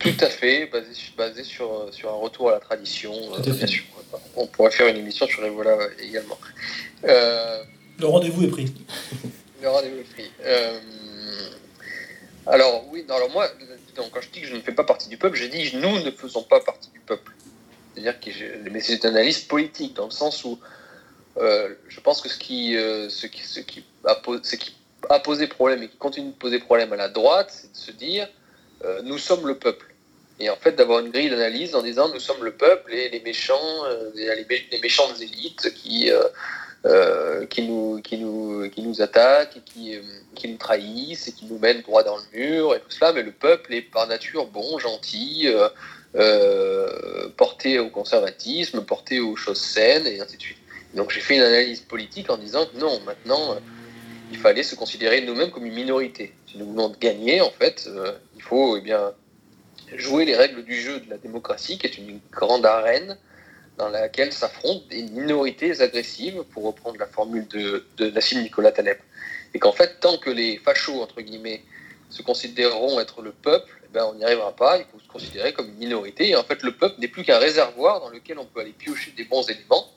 Tout 0.04 0.26
à 0.26 0.30
fait, 0.30 0.66
basé, 0.68 0.90
basé 1.18 1.44
sur, 1.44 1.88
sur 1.92 2.10
un 2.10 2.16
retour 2.16 2.50
à 2.50 2.54
la 2.54 2.60
tradition. 2.60 3.14
Euh, 3.14 3.68
On 4.36 4.46
pourrait 4.48 4.72
faire 4.72 4.88
une 4.88 4.98
émission 4.98 5.26
sur 5.28 5.44
Evola 5.46 5.72
euh, 5.72 5.90
également. 6.00 6.38
Euh, 7.06 7.64
le 8.00 8.06
rendez-vous 8.06 8.44
est 8.44 8.50
pris. 8.50 8.74
le 9.62 9.70
rendez-vous 9.70 10.00
est 10.00 10.14
pris. 10.14 10.30
Alors 12.46 12.86
oui, 12.92 13.06
alors 13.10 13.30
moi, 13.32 13.48
quand 13.96 14.22
je 14.22 14.30
dis 14.30 14.42
que 14.42 14.48
je 14.48 14.56
ne 14.56 14.62
fais 14.62 14.74
pas 14.74 14.84
partie 14.84 15.08
du 15.08 15.18
peuple, 15.18 15.38
j'ai 15.38 15.48
dit 15.48 15.72
nous 15.76 16.02
ne 16.02 16.12
faisons 16.12 16.44
pas 16.44 16.60
partie 16.60 16.90
du 16.90 17.00
peuple. 17.00 17.32
C'est-à-dire 17.94 18.20
que 18.20 18.30
c'est 18.82 18.96
une 18.96 19.06
analyse 19.06 19.40
politique 19.40 19.94
dans 19.94 20.06
le 20.06 20.12
sens 20.12 20.44
où 20.44 20.60
euh, 21.38 21.74
je 21.88 22.00
pense 22.00 22.22
que 22.22 22.30
ce 22.30 22.38
qui, 22.38 22.76
euh, 22.76 23.10
ce 23.10 23.28
qui, 23.28 23.44
ce 23.44 23.60
qui, 23.60 23.84
a 24.06 24.16
posé, 24.16 24.58
qui 24.58 24.76
a 25.10 25.20
posé 25.20 25.48
problème 25.48 25.84
et 25.84 25.88
qui 25.88 25.98
continue 25.98 26.30
de 26.30 26.36
poser 26.36 26.60
problème 26.60 26.94
à 26.94 26.96
la 26.96 27.10
droite, 27.10 27.50
c'est 27.52 27.72
de 27.72 27.78
se 27.78 27.92
dire 27.92 28.28
euh, 28.84 29.02
nous 29.04 29.18
sommes 29.18 29.48
le 29.48 29.58
peuple. 29.58 29.93
Et 30.40 30.50
en 30.50 30.56
fait, 30.56 30.74
d'avoir 30.74 31.00
une 31.00 31.12
grille 31.12 31.30
d'analyse 31.30 31.76
en 31.76 31.82
disant 31.82 32.10
nous 32.10 32.20
sommes 32.20 32.44
le 32.44 32.54
peuple 32.54 32.94
et 32.94 33.10
les 33.10 33.22
méchants, 33.22 33.84
les, 34.16 34.46
les, 34.72 34.80
méchantes 34.80 35.22
élites 35.22 35.74
qui, 35.76 36.10
qui, 37.50 37.62
nous, 37.68 38.02
qui, 38.02 38.18
nous, 38.18 38.70
qui 38.70 38.82
nous 38.82 39.02
attaquent 39.02 39.58
et 39.58 39.62
qui, 39.62 40.00
qui 40.34 40.48
nous 40.48 40.58
trahissent 40.58 41.28
et 41.28 41.32
qui 41.34 41.46
nous 41.46 41.60
mènent 41.60 41.82
droit 41.82 42.04
dans 42.04 42.18
le 42.18 42.24
mur 42.38 42.76
et 42.76 42.80
tout 42.80 42.90
cela. 42.90 43.14
Mais 43.14 43.22
le 43.22 43.32
peuple 43.32 43.74
est 43.76 43.84
par 43.84 44.08
nature 44.08 44.48
bon, 44.48 44.80
gentil. 44.80 45.48
porté 47.38 47.80
au 47.80 47.90
conservatisme, 47.90 48.84
porté 48.84 49.20
aux 49.20 49.36
choses 49.36 49.62
saines, 49.62 50.08
et 50.08 50.20
ainsi 50.20 50.38
de 50.38 50.42
suite. 50.42 50.58
Donc 50.94 51.10
j'ai 51.12 51.22
fait 51.22 51.36
une 51.36 51.42
analyse 51.42 51.82
politique 51.82 52.30
en 52.30 52.38
disant 52.38 52.66
que 52.66 52.78
non, 52.78 53.00
maintenant, 53.06 53.54
euh, 53.54 53.60
il 54.32 54.38
fallait 54.38 54.64
se 54.64 54.76
considérer 54.76 55.22
nous-mêmes 55.22 55.52
comme 55.52 55.66
une 55.66 55.74
minorité. 55.74 56.34
Si 56.48 56.58
nous 56.58 56.68
voulons 56.68 56.94
gagner, 57.00 57.42
en 57.42 57.52
fait, 57.52 57.86
euh, 57.88 58.14
il 58.36 58.42
faut 58.42 58.78
eh 58.78 58.82
bien, 58.82 59.12
jouer 59.98 60.26
les 60.26 60.36
règles 60.36 60.64
du 60.64 60.80
jeu 60.80 61.00
de 61.00 61.10
la 61.10 61.18
démocratie, 61.18 61.78
qui 61.78 61.88
est 61.88 61.98
une 61.98 62.20
grande 62.32 62.66
arène 62.66 63.18
dans 63.78 63.90
laquelle 63.90 64.32
s'affrontent 64.32 64.86
des 64.90 65.04
minorités 65.04 65.82
agressives, 65.82 66.44
pour 66.52 66.64
reprendre 66.66 66.98
la 67.00 67.08
formule 67.08 67.48
de, 67.48 68.10
Nassim 68.10 68.42
Nicolas 68.42 68.72
Taleb. 68.72 68.98
Et 69.54 69.60
qu'en 69.60 69.72
fait, 69.72 70.00
tant 70.00 70.18
que 70.18 70.30
les 70.30 70.58
fachos, 70.58 71.02
entre 71.02 71.22
guillemets, 71.22 71.62
se 72.10 72.22
considéreront 72.22 73.00
être 73.00 73.22
le 73.22 73.32
peuple, 73.32 73.82
eh 73.84 73.88
ben, 73.92 74.06
on 74.06 74.16
n'y 74.16 74.24
arrivera 74.24 74.56
pas, 74.56 74.78
il 74.78 74.86
faut 74.92 75.00
se 75.00 75.08
considérer 75.08 75.54
comme 75.54 75.68
une 75.68 75.78
minorité. 75.78 76.30
Et 76.30 76.36
en 76.36 76.44
fait, 76.44 76.62
le 76.62 76.76
peuple 76.76 77.00
n'est 77.00 77.08
plus 77.08 77.24
qu'un 77.24 77.40
réservoir 77.40 78.00
dans 78.02 78.10
lequel 78.10 78.38
on 78.38 78.46
peut 78.46 78.60
aller 78.60 78.74
piocher 78.74 79.12
des 79.12 79.24
bons 79.24 79.44
éléments 79.50 79.88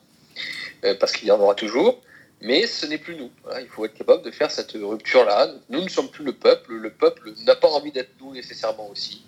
euh, 0.83 0.95
parce 0.99 1.11
qu'il 1.11 1.27
y 1.27 1.31
en 1.31 1.39
aura 1.39 1.53
toujours, 1.53 2.01
mais 2.41 2.67
ce 2.67 2.85
n'est 2.85 2.97
plus 2.97 3.15
nous. 3.15 3.31
il 3.59 3.67
faut 3.67 3.85
être 3.85 3.95
capable 3.95 4.23
de 4.23 4.31
faire 4.31 4.51
cette 4.51 4.71
rupture-là. 4.71 5.49
Nous 5.69 5.81
ne 5.81 5.89
sommes 5.89 6.09
plus 6.09 6.23
le 6.23 6.33
peuple, 6.33 6.73
le 6.73 6.91
peuple 6.91 7.33
n'a 7.45 7.55
pas 7.55 7.67
envie 7.69 7.91
d'être 7.91 8.11
nous 8.19 8.33
nécessairement 8.33 8.89
aussi, 8.89 9.23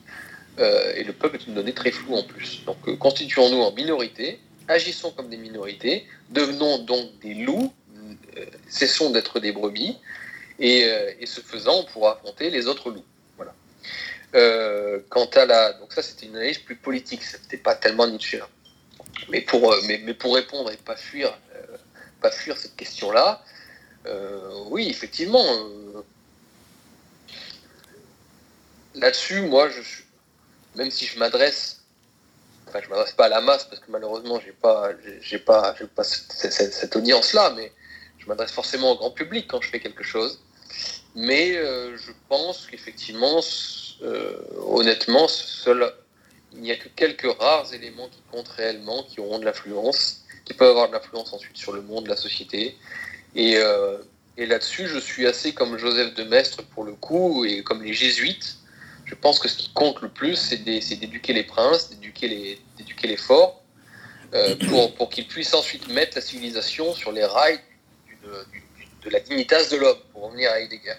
euh, 0.57 0.93
et 0.95 1.03
le 1.03 1.13
peuple 1.13 1.37
est 1.37 1.47
une 1.47 1.53
donnée 1.53 1.73
très 1.73 1.91
floue 1.91 2.15
en 2.15 2.23
plus. 2.23 2.63
Donc 2.65 2.77
euh, 2.87 2.95
constituons-nous 2.95 3.61
en 3.61 3.71
minorité, 3.71 4.39
agissons 4.67 5.11
comme 5.11 5.29
des 5.29 5.37
minorités, 5.37 6.05
devenons 6.29 6.79
donc 6.79 7.19
des 7.19 7.33
loups, 7.33 7.73
cessons 8.69 9.09
d'être 9.09 9.39
des 9.39 9.51
brebis, 9.51 9.97
et, 10.59 10.85
ce 11.25 11.41
faisant, 11.41 11.79
on 11.79 11.83
pourra 11.85 12.13
affronter 12.13 12.49
les 12.49 12.67
autres 12.67 12.89
loups. 12.91 13.05
Voilà. 13.37 13.53
quant 15.09 15.25
à 15.25 15.45
la... 15.45 15.73
Donc 15.73 15.93
ça, 15.93 16.01
c'était 16.01 16.25
une 16.25 16.35
analyse 16.35 16.59
plus 16.59 16.75
politique, 16.75 17.23
c'était 17.23 17.57
pas 17.57 17.75
tellement 17.75 18.07
Nietzsche. 18.07 18.39
Mais 19.29 19.41
pour, 19.41 19.71
euh, 19.71 19.81
mais, 19.87 19.99
mais 20.03 20.13
pour 20.13 20.35
répondre 20.35 20.71
et 20.71 20.77
pas 20.77 20.95
fuir, 20.95 21.37
euh, 21.55 21.77
pas 22.21 22.31
fuir 22.31 22.57
cette 22.57 22.75
question-là, 22.75 23.43
euh, 24.05 24.63
oui, 24.67 24.87
effectivement. 24.89 25.45
Là-dessus, 28.95 29.41
moi, 29.41 29.69
je, 29.69 29.81
même 30.79 30.89
si 30.89 31.05
je 31.05 31.19
m'adresse, 31.19 31.81
enfin, 32.67 32.79
je 32.83 32.89
m'adresse 32.89 33.11
pas 33.11 33.25
à 33.25 33.29
la 33.29 33.41
masse 33.41 33.65
parce 33.65 33.79
que 33.81 33.91
malheureusement, 33.91 34.39
j'ai 34.43 34.53
pas, 34.53 34.89
j'ai 35.21 35.39
pas, 35.39 35.75
pas 35.95 36.03
cette, 36.03 36.95
audience-là, 36.95 37.53
mais 37.55 37.71
je 38.17 38.25
m'adresse 38.27 38.51
forcément 38.51 38.93
au 38.93 38.95
grand 38.95 39.11
public 39.11 39.45
quand 39.47 39.61
je 39.61 39.69
fais 39.69 39.79
quelque 39.79 40.03
chose. 40.03 40.39
Mais 41.15 41.53
je 41.53 42.11
pense 42.29 42.65
qu'effectivement, 42.67 43.41
honnêtement, 44.77 45.27
seul 45.27 45.93
il 46.53 46.61
n'y 46.61 46.71
a 46.71 46.75
que 46.75 46.89
quelques 46.95 47.31
rares 47.39 47.73
éléments 47.73 48.07
qui 48.07 48.21
comptent 48.31 48.49
réellement, 48.49 49.03
qui 49.03 49.19
auront 49.19 49.39
de 49.39 49.45
l'influence, 49.45 50.21
qui 50.45 50.53
peuvent 50.53 50.69
avoir 50.69 50.87
de 50.87 50.93
l'influence 50.93 51.31
ensuite 51.33 51.57
sur 51.57 51.73
le 51.73 51.81
monde, 51.81 52.07
la 52.07 52.15
société. 52.15 52.75
Et, 53.35 53.57
euh, 53.57 53.97
et 54.37 54.45
là-dessus, 54.45 54.87
je 54.87 54.97
suis 54.97 55.27
assez 55.27 55.53
comme 55.53 55.77
Joseph 55.77 56.15
de 56.15 56.23
Maistre 56.23 56.63
pour 56.73 56.83
le 56.83 56.93
coup, 56.93 57.45
et 57.45 57.61
comme 57.63 57.83
les 57.83 57.93
jésuites. 57.93 58.58
Je 59.09 59.15
pense 59.15 59.39
que 59.39 59.47
ce 59.47 59.57
qui 59.57 59.71
compte 59.73 60.01
le 60.01 60.09
plus, 60.09 60.35
c'est 60.35 60.57
d'éduquer 60.57 61.33
les 61.33 61.43
princes, 61.43 61.89
d'éduquer 61.89 62.27
les, 62.27 63.17
forts, 63.17 63.63
euh, 64.33 64.55
pour, 64.95 65.09
qu'ils 65.09 65.27
puissent 65.27 65.55
ensuite 65.55 65.87
mettre 65.87 66.15
la 66.15 66.21
civilisation 66.21 66.93
sur 66.93 67.11
les 67.11 67.25
rails 67.25 67.59
de 69.03 69.09
la 69.09 69.19
dignitas 69.19 69.69
de 69.71 69.77
l'homme, 69.77 69.97
pour 70.13 70.23
revenir 70.25 70.51
à 70.51 70.59
Heidegger. 70.59 70.95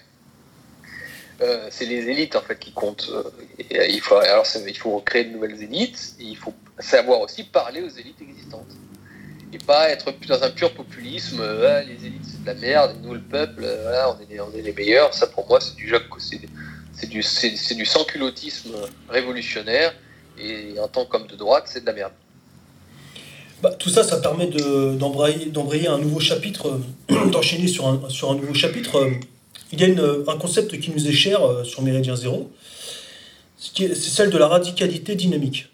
Euh, 1.41 1.67
c'est 1.71 1.85
les 1.85 2.07
élites 2.07 2.35
en 2.35 2.41
fait 2.41 2.59
qui 2.59 2.71
comptent. 2.71 3.09
Euh, 3.11 3.23
euh, 3.73 3.87
il 3.87 3.99
faut 3.99 4.17
alors 4.17 4.45
créer 5.05 5.23
de 5.23 5.31
nouvelles 5.31 5.61
élites. 5.63 6.15
Et 6.19 6.23
il 6.23 6.37
faut 6.37 6.53
savoir 6.79 7.21
aussi 7.21 7.43
parler 7.43 7.81
aux 7.81 7.89
élites 7.89 8.21
existantes 8.21 8.75
et 9.53 9.57
pas 9.57 9.89
être 9.89 10.13
dans 10.27 10.43
un 10.43 10.51
pur 10.51 10.73
populisme. 10.73 11.41
Ah, 11.41 11.81
les 11.81 12.05
élites 12.05 12.23
c'est 12.23 12.41
de 12.41 12.45
la 12.45 12.53
merde, 12.53 12.95
nous 13.01 13.13
le 13.13 13.21
peuple, 13.21 13.65
on, 13.65 14.55
est 14.55 14.61
les, 14.61 14.73
meilleurs. 14.73 15.13
Ça 15.13 15.27
pour 15.27 15.47
moi 15.47 15.59
c'est 15.59 15.75
du 15.75 15.91
c'est 16.19 16.41
c'est 17.21 17.75
du 17.75 17.85
sans 17.85 18.03
culottisme 18.05 18.75
révolutionnaire 19.09 19.93
et 20.37 20.79
en 20.79 20.87
tant 20.87 21.05
qu'homme 21.05 21.27
de 21.27 21.35
droite 21.35 21.65
c'est 21.67 21.81
de 21.81 21.85
la 21.85 21.93
merde. 21.93 22.13
Bah, 23.61 23.71
tout 23.77 23.89
ça, 23.89 24.03
ça 24.03 24.17
permet 24.17 24.47
d'embrayer 24.47 25.87
un 25.87 25.99
nouveau 25.99 26.19
chapitre, 26.19 26.79
d'enchaîner 27.31 27.67
sur 27.67 27.87
un, 27.87 28.35
nouveau 28.35 28.55
chapitre 28.55 29.11
il 29.71 29.79
y 29.79 29.85
a 29.85 29.87
un 29.87 30.37
concept 30.37 30.79
qui 30.79 30.91
nous 30.91 31.07
est 31.07 31.13
cher 31.13 31.45
euh, 31.45 31.63
sur 31.63 31.81
Méridien 31.81 32.15
Zéro, 32.15 32.51
c'est 33.57 33.95
celle 33.95 34.29
de 34.29 34.37
la 34.37 34.47
radicalité 34.47 35.15
dynamique. 35.15 35.69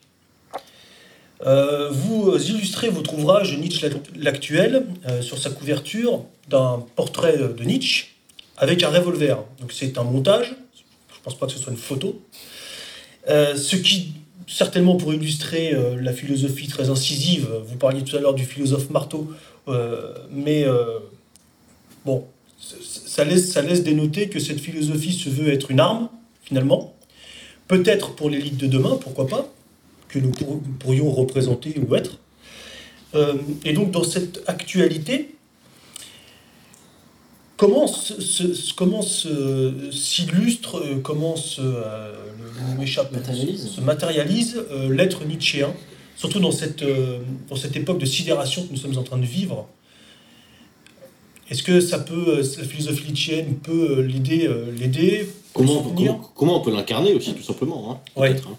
Euh, 1.46 1.90
vous 1.90 2.36
illustrez 2.36 2.90
votre 2.90 3.14
ouvrage 3.14 3.58
Nietzsche 3.58 3.90
l'actuel 4.16 4.86
euh, 5.08 5.22
sur 5.22 5.38
sa 5.38 5.50
couverture 5.50 6.26
d'un 6.50 6.84
portrait 6.96 7.38
de 7.38 7.64
Nietzsche 7.64 8.08
avec 8.58 8.84
un 8.84 8.90
revolver. 8.90 9.38
Donc 9.60 9.72
c'est 9.72 9.98
un 9.98 10.04
montage, 10.04 10.56
je 11.18 11.22
ne 11.22 11.24
pense 11.24 11.38
pas 11.38 11.48
que 11.48 11.54
ce 11.54 11.60
soit 11.60 11.72
une 11.72 11.78
photo. 11.78 12.22
ce 13.28 13.76
qui, 13.76 14.14
certainement 14.48 14.96
pour 14.96 15.14
illustrer 15.14 15.76
la 16.00 16.14
philosophie 16.14 16.68
très 16.68 16.90
incisive, 16.90 17.50
vous 17.66 17.76
parliez 17.76 18.04
tout 18.04 18.16
à 18.16 18.20
l'heure 18.20 18.34
du 18.34 18.46
philosophe 18.46 18.90
Marteau, 18.90 19.28
mais 20.32 20.66
bon, 22.06 22.26
ça 22.60 23.24
laisse, 23.24 23.52
ça 23.52 23.62
laisse 23.62 23.84
dénoter 23.84 24.30
que 24.30 24.40
cette 24.40 24.60
philosophie 24.60 25.14
se 25.14 25.30
veut 25.30 25.52
être 25.52 25.72
une 25.72 25.80
arme, 25.80 26.10
finalement. 26.44 26.96
Peut-être 27.68 28.14
pour 28.16 28.30
l'élite 28.30 28.58
de 28.58 28.68
demain, 28.68 28.98
pourquoi 29.02 29.28
pas, 29.28 29.52
que 30.08 30.20
nous 30.20 30.32
pourrions 30.80 31.12
représenter 31.12 31.76
ou 31.80 31.96
être. 31.96 32.20
Euh, 33.16 33.36
et 33.66 33.74
donc, 33.74 33.92
dans 33.92 34.04
cette 34.04 34.44
actualité, 34.48 35.36
comment 37.58 37.88
s'illustre, 39.92 40.78
euh, 40.78 41.00
comment 41.04 41.36
se, 41.36 41.60
euh, 41.62 42.14
matérialise, 43.12 43.72
se 43.72 43.82
matérialise 43.82 44.64
l'être 44.90 45.26
nietzschéen, 45.26 45.74
surtout 46.16 46.40
dans 46.40 46.52
cette, 46.52 46.84
dans 47.50 47.56
cette 47.56 47.76
époque 47.76 47.98
de 47.98 48.06
sidération 48.06 48.66
que 48.66 48.72
nous 48.72 48.78
sommes 48.78 48.98
en 48.98 49.04
train 49.04 49.18
de 49.18 49.26
vivre 49.26 49.68
est-ce 51.50 51.64
que 51.64 51.80
ça 51.80 52.00
peut, 52.00 52.42
la 52.58 52.64
philosophie 52.66 53.08
nietzschéenne 53.08 53.56
peut 53.60 54.02
l'aider, 54.02 54.50
l'aider 54.78 55.30
comment, 55.54 55.82
comment, 56.36 56.58
on 56.58 56.62
peut 56.62 56.72
l'incarner 56.72 57.14
aussi, 57.14 57.34
tout 57.34 57.44
simplement 57.44 57.94
hein, 57.94 58.02
ouais. 58.20 58.32
hein. 58.32 58.58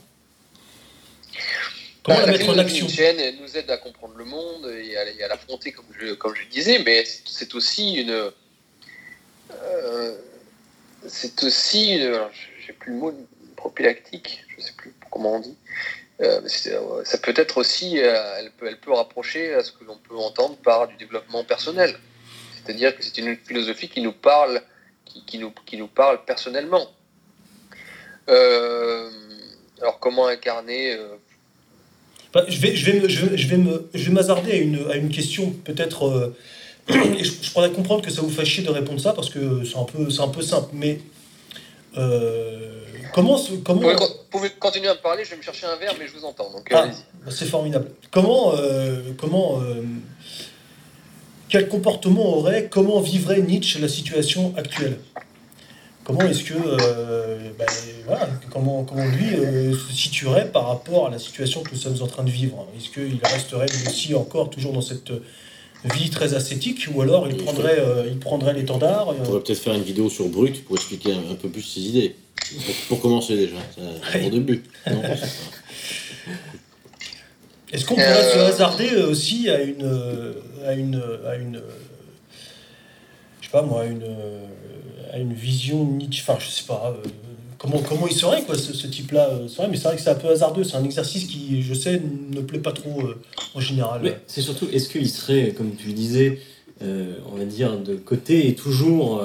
Comment 2.03 2.21
la, 2.21 2.27
mettre 2.33 2.49
en 2.49 2.57
action 2.57 2.87
nietzschéenne 2.87 3.37
nous 3.43 3.59
aide 3.59 3.71
à 3.71 3.77
comprendre 3.77 4.15
le 4.17 4.25
monde 4.25 4.73
et 4.83 4.97
à, 4.97 5.29
l'affronter, 5.29 5.73
comme 5.73 5.85
je, 6.01 6.15
comme 6.15 6.35
je 6.35 6.49
disais, 6.51 6.79
mais 6.85 7.05
c'est 7.27 7.55
aussi 7.55 7.93
une. 7.97 8.31
Euh, 9.69 10.17
c'est 11.07 11.43
aussi 11.45 11.97
une. 11.97 12.19
J'ai 12.67 12.73
plus 12.73 12.93
le 12.93 12.99
mot 12.99 13.15
propylactique, 13.57 14.45
je 14.49 14.57
ne 14.57 14.63
sais 14.63 14.73
plus 14.77 14.95
comment 15.11 15.35
on 15.37 15.41
dit. 15.41 15.57
Euh, 16.21 16.41
ça 17.05 17.19
peut 17.19 17.35
être 17.37 17.59
aussi, 17.59 17.99
euh, 17.99 18.15
elle, 18.39 18.51
peut, 18.51 18.93
rapprocher 18.93 19.55
à 19.55 19.63
ce 19.63 19.71
que 19.71 19.85
l'on 19.85 19.97
peut 19.97 20.17
entendre 20.17 20.57
par 20.57 20.89
du 20.89 20.97
développement 20.97 21.45
personnel. 21.45 21.95
C'est-à-dire 22.65 22.97
que 22.97 23.05
c'est 23.05 23.19
une 23.19 23.37
philosophie 23.37 23.89
qui 23.89 24.01
nous 24.01 24.13
parle, 24.13 24.61
qui, 25.05 25.39
nous, 25.39 25.87
parle 25.89 26.25
personnellement. 26.25 26.89
Euh, 28.29 29.11
alors 29.81 30.01
comment 30.01 30.27
incarner 30.27 30.95
euh, 30.95 31.17
bah, 32.35 32.45
je, 32.49 32.61
vais, 32.61 32.77
je, 32.77 32.91
vais, 32.91 33.09
je, 33.09 33.25
vais, 33.25 33.37
je, 33.37 34.05
vais 34.05 34.13
m'hazarder 34.13 34.53
à 34.91 34.97
une 34.97 35.09
question 35.09 35.51
peut-être... 35.65 36.35
Euh, 36.91 37.15
et 37.19 37.25
je, 37.25 37.33
je, 37.43 37.51
pourrais 37.53 37.71
comprendre 37.71 38.03
que 38.03 38.11
ça 38.11 38.23
vous 38.23 38.45
chier 38.45 38.65
de 38.65 38.71
répondre 38.71 39.01
ça 39.01 39.13
parce 39.13 39.31
que 39.31 39.65
c'est 39.65 39.77
un 39.77 39.85
peu, 39.85 40.11
c'est 40.11 40.23
un 40.23 40.29
peu 40.29 40.43
simple. 40.43 40.71
Mais 40.73 41.01
comment... 43.13 43.39
comment... 43.65 43.81
Vous, 43.81 44.07
pouvez, 44.31 44.51
continuer 44.59 44.89
à 44.89 44.95
me 44.95 45.01
parler, 45.01 45.25
je 45.25 45.31
vais 45.31 45.37
me 45.37 45.43
chercher 45.43 45.67
un 45.67 45.77
verre, 45.77 45.95
mais 45.99 46.07
je 46.07 46.13
vous 46.13 46.25
entends. 46.25 46.51
Donc, 46.51 46.69
ah, 46.73 46.87
bah, 47.25 47.31
c'est 47.31 47.47
formidable. 47.47 47.91
Comment... 48.11 48.55
comment 49.19 49.61
quel 51.51 51.67
comportement 51.69 52.37
aurait, 52.37 52.69
comment 52.69 53.01
vivrait 53.01 53.41
Nietzsche 53.41 53.81
la 53.81 53.89
situation 53.89 54.53
actuelle? 54.59 54.99
Comment 56.05 56.21
est-ce 56.21 56.45
que, 56.45 56.55
bah, 57.59 57.65
voilà, 58.07 58.29
comment, 58.51 58.85
comment 58.85 59.07
lui 59.07 59.31
se 59.75 59.93
situerait 59.93 60.51
par 60.51 60.69
rapport 60.69 61.07
à 61.07 61.11
la 61.11 61.19
situation 61.19 61.63
que 61.63 61.71
nous 61.73 61.79
sommes 61.79 62.03
en 62.03 62.07
train 62.07 62.23
de 62.23 62.31
vivre? 62.31 62.67
Est-ce 62.77 62.91
qu'il 62.91 63.19
resterait 63.23 63.67
aussi 63.87 64.15
encore 64.15 64.51
toujours 64.51 64.75
dans 64.75 64.83
cette 64.83 65.11
vie 65.85 66.11
très 66.11 66.35
ascétique, 66.35 66.89
ou 66.93 67.03
alors 67.03 67.29
il 67.29 67.37
prendrait, 67.37 67.83
il 68.11 68.19
prendrait 68.19 68.55
l'étendard 68.55 69.09
On 69.09 69.15
pourrait 69.15 69.41
peut-être 69.41 69.61
faire 69.61 69.75
une 69.75 69.83
vidéo 69.83 70.11
sur 70.11 70.29
Brut 70.29 70.65
pour 70.65 70.77
expliquer 70.77 71.13
un, 71.13 71.35
peu 71.35 71.49
plus 71.49 71.63
ses 71.63 71.81
idées. 71.81 72.17
Pour, 72.89 73.01
commencer 73.01 73.37
déjà, 73.37 73.57
au 74.27 74.31
début. 74.31 74.63
Est-ce 77.73 77.85
qu'on 77.85 77.95
pourrait 77.95 78.33
se 78.33 78.39
hasarder 78.39 78.97
aussi 79.03 79.51
à 79.51 79.63
une, 79.63 79.85
à 80.67 80.73
une, 80.73 81.03
à 81.27 81.37
une, 81.37 81.61
je 83.41 83.47
sais 83.47 83.53
pas 83.53 83.63
moi, 83.63 83.83
à 83.83 83.85
une, 83.87 84.07
à 85.13 85.19
une 85.19 85.35
vision 85.35 85.85
Nietzsche, 85.85 86.23
enfin 86.23 86.39
je 86.41 86.49
sais 86.49 86.65
pas, 86.65 86.97
comment, 87.59 87.81
comment 87.81 88.07
il 88.07 88.15
serait 88.15 88.43
quoi 88.43 88.57
ce, 88.57 88.87
type-là 88.87 89.41
mais 89.69 89.77
c'est 89.77 89.83
vrai 89.83 89.97
que 89.97 90.03
c'est 90.03 90.11
un 90.11 90.15
peu 90.15 90.29
hasardeux, 90.29 90.65
c'est 90.65 90.77
un 90.77 90.85
exercice 90.85 91.25
qui, 91.25 91.63
je 91.63 91.75
sais, 91.75 92.01
ne 92.31 92.41
plaît 92.41 92.61
pas 92.61 92.73
trop 92.73 93.03
en 93.55 93.61
général. 93.61 94.21
c'est 94.27 94.41
surtout, 94.41 94.69
est-ce 94.73 94.89
qu'il 94.89 95.09
serait, 95.09 95.53
comme 95.57 95.75
tu 95.75 95.89
le 95.89 95.93
disais, 95.93 96.39
on 96.81 97.37
va 97.37 97.45
dire, 97.45 97.77
de 97.79 97.95
côté 97.97 98.49
et 98.49 98.55
toujours 98.55 99.23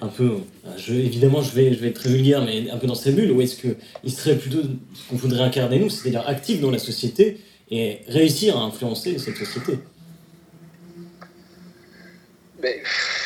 un 0.00 0.08
peu, 0.08 0.38
je, 0.76 0.94
évidemment 0.94 1.42
je 1.42 1.54
vais, 1.54 1.72
je 1.72 1.78
vais 1.78 1.88
être 1.88 2.00
très 2.00 2.08
vulgaire, 2.08 2.44
mais 2.44 2.70
un 2.70 2.76
peu 2.76 2.86
dans 2.86 2.94
sa 2.94 3.10
bulle, 3.10 3.30
ou 3.32 3.40
est-ce 3.40 3.56
qu'il 3.56 4.12
serait 4.12 4.36
plutôt 4.36 4.62
ce 4.62 5.08
qu'on 5.08 5.16
voudrait 5.16 5.42
incarner 5.42 5.78
nous, 5.78 5.90
c'est-à-dire 5.90 6.26
actif 6.26 6.60
dans 6.60 6.70
la 6.70 6.78
société 6.78 7.38
et 7.70 8.00
réussir 8.08 8.56
à 8.56 8.62
influencer 8.62 9.18
cette 9.18 9.36
société? 9.36 9.78
Mais, 12.62 12.82
peux 12.82 13.23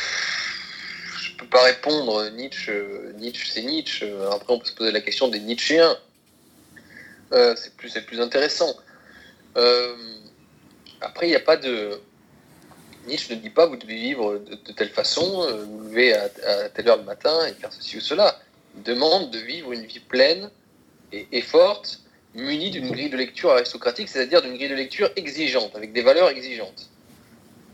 pas 1.49 1.63
répondre, 1.63 2.29
Nietzsche, 2.31 2.71
Nietzsche 3.17 3.49
c'est 3.51 3.63
Nietzsche, 3.63 4.05
après 4.31 4.53
on 4.53 4.59
peut 4.59 4.65
se 4.65 4.73
poser 4.73 4.91
la 4.91 5.01
question 5.01 5.27
des 5.27 5.39
Nietzschéens, 5.39 5.97
euh, 7.33 7.55
c'est 7.55 7.75
plus, 7.75 7.93
plus 8.01 8.21
intéressant. 8.21 8.75
Euh, 9.57 9.95
après 11.01 11.27
il 11.27 11.29
n'y 11.29 11.35
a 11.35 11.41
pas 11.41 11.57
de 11.57 11.99
Nietzsche 13.07 13.35
ne 13.35 13.39
dit 13.39 13.49
pas 13.49 13.65
vous 13.65 13.77
devez 13.77 13.95
vivre 13.95 14.37
de, 14.37 14.71
telle 14.73 14.89
façon, 14.89 15.43
euh, 15.43 15.63
vous 15.63 15.81
levez 15.81 16.13
à, 16.13 16.29
telle 16.69 16.87
heure 16.89 16.97
le 16.97 17.03
matin 17.03 17.47
et 17.47 17.53
faire 17.53 17.71
ceci 17.71 17.97
ou 17.97 18.01
cela. 18.01 18.39
Il 18.75 18.83
demande 18.83 19.31
de 19.31 19.39
vivre 19.39 19.71
une 19.71 19.85
vie 19.85 19.99
pleine 19.99 20.49
et, 21.11 21.41
forte, 21.41 22.01
munie 22.35 22.69
d'une 22.69 22.91
grille 22.91 23.09
de 23.09 23.17
lecture 23.17 23.51
aristocratique, 23.51 24.09
c'est-à-dire 24.09 24.43
d'une 24.43 24.55
grille 24.55 24.69
de 24.69 24.75
lecture 24.75 25.09
exigeante, 25.15 25.75
avec 25.75 25.91
des 25.91 26.03
valeurs 26.03 26.29
exigeantes. 26.29 26.89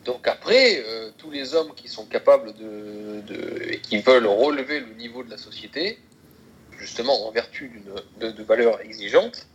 Donc 0.05 0.27
après, 0.27 0.83
euh, 0.85 1.09
tous 1.17 1.31
les 1.31 1.55
hommes 1.55 1.73
qui 1.75 1.87
sont 1.87 2.05
capables 2.05 2.53
de, 2.53 3.23
et 3.71 3.79
qui 3.79 3.97
veulent 3.97 4.27
relever 4.27 4.79
le 4.79 4.93
niveau 4.93 5.23
de 5.23 5.31
la 5.31 5.37
société, 5.37 5.97
justement 6.77 7.27
en 7.27 7.31
vertu 7.31 7.71
de, 8.19 8.29
de 8.29 8.43
valeurs 8.43 8.79
exigeantes, 8.81 9.47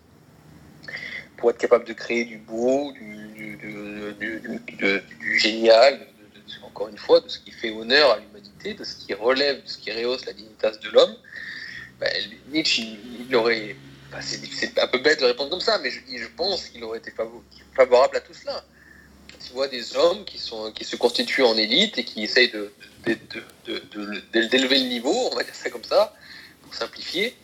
pour 1.36 1.51
être 1.51 1.59
capable 1.59 1.85
de 1.85 1.93
créer 1.93 2.24
du 2.24 2.39
beau, 2.39 2.93
du, 2.93 3.59
génial, 5.39 6.06
encore 6.64 6.89
une 6.89 6.98
fois, 6.98 7.20
de 7.20 7.28
ce 7.28 7.39
qui 7.39 7.52
fait 7.52 7.70
honneur 7.70 8.10
à 8.10 8.18
l'humanité, 8.18 8.74
de 8.74 8.82
ce 8.82 8.97
qui 8.97 9.14
relève, 9.14 9.62
de 9.62 9.68
ce 9.68 9.78
qui 9.78 9.93
rehausse 9.93 10.27
la 10.27 10.32
dignitas 10.32 10.77
de 10.82 10.89
l'homme, 10.90 11.14
ben, 12.01 12.10
Nietzsche, 12.48 12.98
il, 13.28 13.35
aurait. 13.36 13.77
c'est 14.20 14.78
un 14.81 14.89
peu 14.89 14.98
bête 14.98 15.20
de 15.20 15.27
répondre 15.27 15.51
comme 15.51 15.60
ça, 15.60 15.78
mais 15.78 15.90
je 15.90 16.27
pense 16.36 16.66
qu'il 16.66 16.82
aurait 16.82 16.98
été 16.98 17.12
favorable 17.77 18.16
à 18.16 18.20
tout 18.20 18.35
cela. 18.35 18.64
Tu 19.47 19.53
vois 19.53 19.69
des 19.69 19.97
hommes 19.97 20.25
qui, 20.25 20.39
sont, 20.39 20.71
qui 20.73 20.85
se 20.85 20.97
constituent 20.97 21.45
en 21.45 21.57
élite 21.57 21.99
et 21.99 22.05
qui 22.05 22.23
essayent 22.23 22.53
d'élever 24.33 24.79
le 24.79 24.89
niveau, 24.89 25.15
on 25.33 25.35
va 25.35 25.43
dire 25.43 25.55
ça 25.55 25.71
comme 25.71 25.85
ça, 25.85 26.15
pour 26.62 26.75
simplifier, 26.75 27.35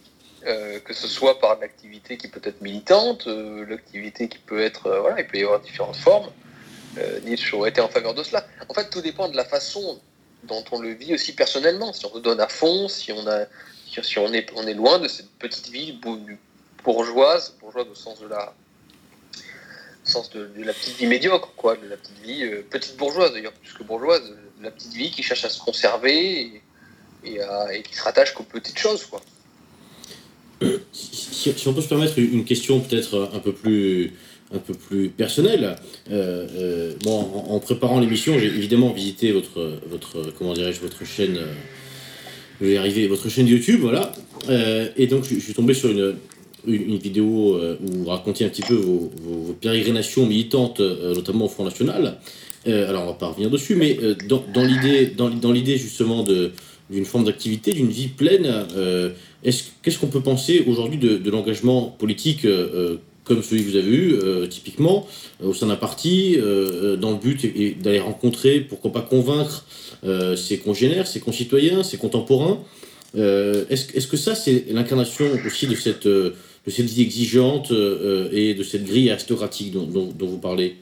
euh, 0.47 0.79
que 0.81 0.93
ce 0.93 1.09
soit 1.09 1.41
par 1.41 1.59
l'activité 1.59 2.17
qui 2.17 2.29
peut 2.29 2.41
être 2.45 2.61
militante, 2.61 3.27
euh, 3.27 3.67
l'activité 3.67 4.29
qui 4.29 4.39
peut 4.39 4.61
être, 4.61 4.87
euh, 4.87 5.01
voilà, 5.01 5.21
il 5.21 5.27
peut 5.27 5.39
y 5.39 5.43
avoir 5.43 5.61
différentes 5.61 5.97
formes. 5.97 6.31
Nietzsche 7.25 7.55
aurait 7.55 7.69
été 7.69 7.83
en 7.83 7.89
faveur 7.89 8.15
de 8.15 8.23
cela. 8.23 8.47
En 8.71 8.73
fait, 8.73 8.89
tout 8.89 9.03
dépend 9.03 9.29
de 9.29 9.37
la 9.37 9.45
façon 9.45 10.01
dont 10.45 10.65
on 10.73 10.81
le 10.81 10.95
vit 10.95 11.13
aussi 11.13 11.35
personnellement. 11.35 11.93
Si 11.93 12.07
on 12.07 12.15
se 12.15 12.21
donne 12.21 12.41
à 12.41 12.49
fond, 12.49 12.89
si 12.89 13.13
on 13.13 13.27
a, 13.27 13.45
si 14.03 14.19
on 14.19 14.33
est, 14.33 14.51
on 14.55 14.67
est 14.67 14.73
loin 14.73 14.99
de 14.99 15.07
cette 15.07 15.29
petite 15.33 15.69
vie 15.69 16.01
bourgeoise, 16.83 17.55
bourgeoise 17.61 17.87
au 17.91 17.95
sens 17.95 18.21
de 18.21 18.29
la, 18.29 18.55
sens 20.09 20.31
de, 20.31 20.49
la 20.59 20.73
petite 20.73 20.97
vie 20.97 21.07
médiocre, 21.07 21.53
quoi, 21.57 21.77
de 21.77 21.89
la 21.89 21.97
petite 21.97 22.21
vie 22.23 22.45
petite 22.71 22.97
bourgeoise 22.97 23.33
d'ailleurs, 23.33 23.53
plus 23.53 23.73
que 23.73 23.83
bourgeoise, 23.83 24.23
de 24.59 24.65
la 24.65 24.71
petite 24.71 24.93
vie 24.95 25.11
qui 25.11 25.23
cherche 25.23 25.45
à 25.45 25.49
se 25.49 25.61
conserver 25.61 26.63
et, 27.25 27.83
qui 27.83 27.97
se 27.97 28.03
rattache 28.03 28.35
qu'aux 28.35 28.45
petites 28.45 28.79
choses, 28.79 29.05
quoi 29.05 29.21
si, 30.93 31.69
on 31.69 31.75
peut 31.75 31.83
se 31.83 31.89
permettre 31.89 32.19
une 32.19 32.45
question 32.45 32.81
peut-être 32.81 33.31
un 33.35 33.41
peu 33.41 33.53
plus 33.53 34.13
un 34.55 34.59
peu 34.59 34.75
plus 34.75 35.09
personnelle. 35.09 35.77
Euh, 36.11 36.47
euh, 36.57 36.93
bon, 37.03 37.19
en, 37.49 37.59
préparant 37.59 38.01
l'émission, 38.01 38.39
j'ai 38.39 38.47
évidemment 38.47 38.93
visité 38.93 39.33
votre 39.33 39.81
votre 39.89 40.33
comment 40.39 40.55
dirais-je 40.55 40.81
votre 40.81 41.05
chaîne. 41.05 41.37
Euh, 41.37 41.53
je 42.61 42.67
vais 42.67 43.07
votre 43.07 43.29
chaîne 43.29 43.47
YouTube, 43.47 43.81
voilà. 43.83 44.13
et 44.97 45.07
donc 45.09 45.25
je, 45.25 45.39
suis 45.39 45.53
tombé 45.53 45.75
sur 45.75 45.91
une, 45.91 46.17
une, 46.67 46.97
vidéo 46.97 47.59
où 47.81 47.93
vous 47.93 48.05
racontiez 48.07 48.47
un 48.47 48.49
petit 48.49 48.63
peu 48.63 48.75
vos, 48.75 49.11
vos, 49.23 49.53
pérégrinations 49.61 50.27
militantes, 50.27 50.81
notamment 50.81 51.47
au 51.47 51.49
Front 51.49 51.65
National. 51.65 52.19
alors 52.67 53.03
on 53.05 53.07
va 53.07 53.13
pas 53.15 53.29
revenir 53.29 53.51
dessus, 53.51 53.75
mais 53.75 53.99
dans, 54.29 55.53
l'idée 55.53 55.77
justement 55.77 56.25
d'une 56.91 57.05
forme 57.05 57.25
d'activité, 57.25 57.73
d'une 57.73 57.91
vie 57.91 58.09
pleine. 58.09 58.67
Euh, 58.77 59.11
Qu'est-ce 59.83 59.99
qu'on 59.99 60.09
peut 60.09 60.23
penser 60.23 60.65
aujourd'hui 60.67 60.99
de, 60.99 61.31
l'engagement 61.31 61.95
politique 61.99 62.45
euh, 62.45 62.69
euh, 62.75 62.97
comme 63.23 63.43
celui 63.43 63.65
que 63.65 63.71
vous 63.71 63.77
avez 63.77 63.91
eu, 63.91 64.15
euh, 64.15 64.47
typiquement, 64.47 65.07
au 65.43 65.53
sein 65.53 65.67
d'un 65.67 65.77
parti, 65.77 66.37
dans 66.37 67.11
le 67.11 67.17
but 67.17 67.81
d'aller 67.83 67.99
rencontrer, 67.99 68.61
pourquoi 68.61 68.93
pas 68.93 69.01
convaincre 69.01 69.65
ses 70.37 70.59
congénères, 70.59 71.09
ses 71.09 71.19
concitoyens, 71.19 71.83
ses 71.83 71.97
contemporains 71.97 72.61
Est-ce 73.15 73.97
est 73.97 74.09
que 74.09 74.17
ça, 74.17 74.37
c'est 74.37 74.67
l'incarnation 74.71 75.27
aussi 75.45 75.67
de 75.67 75.75
cette, 75.75 76.09
de 76.67 76.71
cette 76.71 76.87
vie 76.87 77.03
exigeante 77.03 77.71
et 77.71 78.55
de 78.55 78.63
cette 78.63 78.85
grille 78.85 79.11
aristocratique 79.11 79.73
dont, 79.73 80.13
vous 80.19 80.39
parlez 80.39 80.77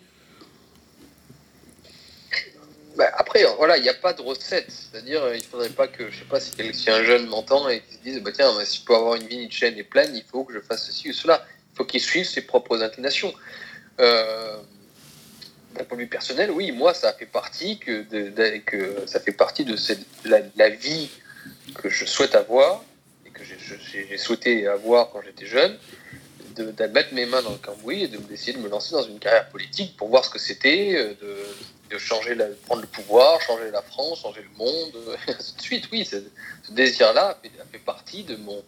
bah, 2.97 3.11
après, 3.15 3.45
voilà, 3.59 3.77
il 3.77 3.83
n'y 3.83 3.89
a 3.89 3.95
pas 3.95 4.13
de 4.13 4.23
recette. 4.23 4.67
C'est-à-dire, 4.69 5.23
euh, 5.25 5.35
il 5.35 5.41
ne 5.41 5.45
faudrait 5.45 5.69
pas 5.71 5.89
que, 5.89 6.11
je 6.11 6.19
sais 6.19 6.25
pas, 6.25 6.39
si, 6.41 6.91
un 6.91 7.03
jeune 7.03 7.27
m'entend 7.27 7.69
et 7.69 7.81
qu'il 7.81 7.97
se 7.97 8.03
dise, 8.03 8.23
bah, 8.23 8.31
tiens, 8.33 8.53
si 8.65 8.81
je 8.81 8.85
peux 8.85 8.95
avoir 8.95 9.17
une 9.17 9.27
vie 9.27 9.51
chaîne 9.51 9.77
et 9.77 9.83
pleine, 9.83 10.15
il 10.15 10.23
faut 10.23 10.45
que 10.45 10.53
je 10.53 10.61
fasse 10.61 10.87
ceci 10.87 11.11
ou 11.11 11.13
cela. 11.13 11.45
Il 11.73 11.77
faut 11.77 11.85
qu'il 11.85 12.01
suive 12.01 12.25
ses 12.25 12.43
propres 12.43 12.81
inclinations. 12.83 13.35
Euh, 14.01 14.59
d'un 15.77 15.85
point 15.85 15.97
de 15.97 16.03
vue 16.03 16.09
personnel, 16.09 16.53
oui, 16.53 16.71
moi, 16.71 16.95
ça 16.95 17.13
fait 17.13 17.27
partie 17.27 17.79
que, 17.79 18.03
de, 18.09 18.33
ça 19.07 19.19
fait 19.19 19.33
partie 19.33 19.65
de 19.65 19.77
la, 20.25 20.69
vie 20.69 21.11
que 21.75 21.89
je 21.89 22.05
souhaite 22.05 22.37
avoir 22.37 22.85
que 23.35 23.43
j'ai 23.45 24.19
souhaité 24.19 24.67
avoir 24.67 25.11
quand 25.11 25.21
j'étais 25.23 25.47
jeune, 25.47 25.77
de, 26.57 26.87
mettre 26.87 27.13
mes 27.13 27.27
mains 27.27 27.43
dans 27.43 27.51
le 27.51 27.59
cambouis 27.59 28.05
et 28.05 28.09
d'essayer 28.09 28.53
de 28.53 28.59
me 28.59 28.69
lancer 28.69 28.93
dans 28.93 29.03
une 29.03 29.19
carrière 29.19 29.49
politique 29.49 29.97
pour 29.97 30.09
voir 30.09 30.25
ce 30.25 30.31
que 30.31 30.39
c'était, 30.39 30.95
euh, 30.95 31.15
de, 31.21 31.37
de 31.91 31.99
changer, 31.99 32.35
la, 32.35 32.47
prendre 32.67 32.83
le 32.83 32.87
pouvoir, 32.87 33.41
changer 33.41 33.71
la 33.73 33.83
France, 33.83 34.23
changer 34.23 34.43
le 34.43 34.57
monde, 34.57 34.93
et 35.29 35.33
ainsi 35.33 35.57
de 35.57 35.61
suite. 35.61 35.89
Oui, 35.93 36.05
ce, 36.05 36.17
désir-là 36.71 37.39
fait, 37.43 37.51
fait, 37.73 37.79
partie 37.79 38.23
de 38.25 38.37
mon, 38.37 38.63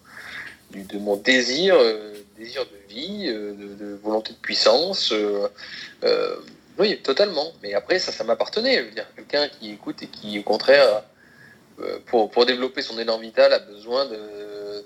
de 0.72 1.22
désir, 1.22 1.76
euh, 1.76 2.14
désir 2.38 2.64
de 2.64 2.94
vie, 2.94 3.26
euh, 3.28 3.54
de, 3.54 3.94
volonté 4.02 4.32
de 4.32 4.38
puissance. 4.38 5.12
Euh, 5.12 6.36
oui, 6.78 7.00
totalement. 7.02 7.52
Mais 7.62 7.74
après, 7.74 7.98
ça, 7.98 8.12
ça 8.12 8.24
m'appartenait. 8.24 8.84
Quelqu'un 9.16 9.48
qui 9.48 9.72
écoute 9.72 10.02
et 10.02 10.08
qui, 10.08 10.38
au 10.38 10.42
contraire, 10.42 11.02
pour, 12.06 12.30
pour 12.30 12.46
développer 12.46 12.82
son 12.82 12.98
élan 12.98 13.18
vital, 13.18 13.52
a 13.52 13.58
besoin 13.58 14.06
de, 14.06 14.16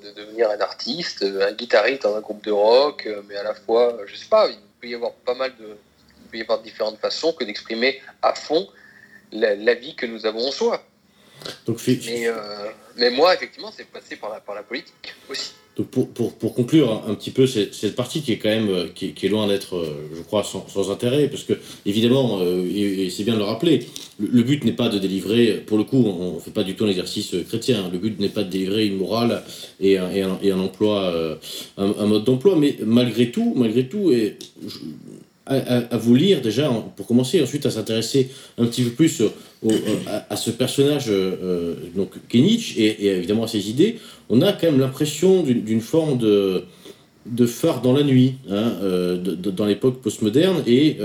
de, 0.03 0.11
devenir 0.17 0.51
un 0.51 0.61
artiste, 0.61 1.23
un 1.23 1.53
guitariste 1.53 2.03
dans 2.03 2.17
un 2.17 2.21
groupe 2.21 2.45
de 2.45 2.51
rock, 2.51 3.09
mais 3.29 3.37
à 3.37 3.43
la 3.43 3.55
fois, 3.55 3.99
je 4.07 4.17
sais 4.17 4.29
pas, 4.29 4.49
il 4.49 4.59
peut 4.81 4.89
y 4.89 4.95
avoir 4.95 5.13
pas 5.13 5.35
mal 5.35 5.53
de 5.57 5.77
peut 6.31 6.39
y 6.39 6.43
avoir 6.43 6.61
différentes 6.61 6.99
façons 6.99 7.33
que 7.33 7.45
d'exprimer 7.45 8.01
à 8.23 8.35
fond 8.35 8.69
la, 9.33 9.75
vie 9.75 9.95
que 9.95 10.07
nous 10.07 10.27
avons 10.27 10.49
en 10.49 10.53
soi. 10.53 10.83
Donc, 11.67 11.81
mais, 11.87 12.27
euh, 12.27 12.35
mais 12.97 13.11
moi, 13.11 13.35
effectivement, 13.35 13.73
c'est 13.75 13.85
passé 13.85 14.17
par 14.17 14.31
la, 14.31 14.41
par 14.41 14.55
la 14.55 14.63
politique 14.63 15.15
aussi. 15.29 15.53
Donc 15.77 15.87
pour, 15.87 16.09
pour, 16.09 16.33
pour, 16.35 16.55
conclure 16.55 17.05
un, 17.09 17.15
petit 17.15 17.31
peu 17.31 17.47
cette, 17.47 17.95
partie 17.95 18.23
qui 18.23 18.33
est 18.33 18.39
quand 18.39 18.49
même 18.49 18.69
euh, 18.69 18.87
qui, 18.95 19.15
est 19.23 19.29
loin 19.29 19.47
d'être, 19.47 19.77
euh, 19.77 20.11
je 20.15 20.21
crois, 20.23 20.43
sans, 20.43 20.67
sans, 20.69 20.91
intérêt, 20.91 21.29
parce 21.29 21.45
que 21.45 21.55
évidemment, 21.87 22.41
et, 22.43 23.09
c'est 23.09 23.23
bien 23.23 23.35
de 23.35 23.39
le 23.39 23.45
rappeler, 23.45 23.87
le, 24.19 24.43
but 24.43 24.65
n'est 24.65 24.73
pas 24.73 24.89
de 24.89 24.99
délivrer, 24.99 25.63
pour 25.65 25.79
le 25.79 25.85
coup, 25.85 26.05
on 26.05 26.35
ne 26.35 26.41
fait 26.41 26.51
pas 26.51 26.65
du 26.65 26.75
tout 26.75 26.85
un 26.85 26.89
exercice 26.89 27.35
chrétien, 27.49 27.89
le 27.91 27.99
but 27.99 28.19
n'est 28.19 28.29
pas 28.29 28.43
de 28.43 28.51
délivrer 28.51 28.87
une 28.87 28.97
morale 28.97 29.43
et 29.81 29.97
un, 29.97 30.11
et 30.11 30.23
un, 30.23 30.39
et 30.43 30.51
un 30.51 30.59
emploi, 30.59 31.39
un, 31.79 32.07
mode 32.07 32.25
d'emploi, 32.25 32.57
mais 32.57 32.77
malgré 32.85 33.31
tout, 33.31 33.55
malgré 33.57 33.87
tout, 33.87 34.11
et 34.13 34.37
à, 35.51 35.97
vous 35.97 36.15
lire 36.15 36.41
déjà 36.41 36.71
pour 36.97 37.07
commencer, 37.07 37.43
ensuite 37.43 37.67
à 37.67 37.71
s'intéresser 37.71 38.31
un 38.57 38.67
petit 38.67 38.83
peu 38.83 38.91
plus 38.91 39.23
à, 40.31 40.37
ce 40.37 40.51
personnage, 40.51 41.11
donc 41.95 42.13
Kenich, 42.29 42.79
et, 42.79 43.07
évidemment 43.07 43.45
à 43.45 43.49
ses 43.49 43.69
idées, 43.69 43.99
on 44.29 44.43
a 44.43 44.53
quand 44.53 44.69
même 44.69 44.79
l'impression 44.79 45.43
d'une 45.43 45.81
forme 45.81 46.19
de, 46.19 47.47
phare 47.47 47.83
dans 47.83 47.93
la 47.93 48.05
nuit, 48.05 48.37
hein, 48.49 48.75
dans 49.19 49.67
l'époque 49.67 50.01
postmoderne, 50.01 50.63
et 50.67 50.99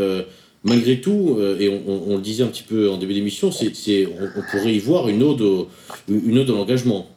malgré 0.64 1.02
tout, 1.02 1.40
et 1.60 1.82
on, 1.88 2.16
le 2.16 2.22
disait 2.22 2.44
un 2.44 2.48
petit 2.48 2.64
peu 2.64 2.92
en 2.92 2.98
début 2.98 3.16
d'émission, 3.16 3.50
on, 3.50 4.42
pourrait 4.52 4.74
y 4.74 4.80
voir 4.80 5.10
une 5.10 5.24
ode, 5.24 5.68
une 6.08 6.38
ode 6.38 6.50
à 6.50 6.54
l'engagement. 6.54 7.08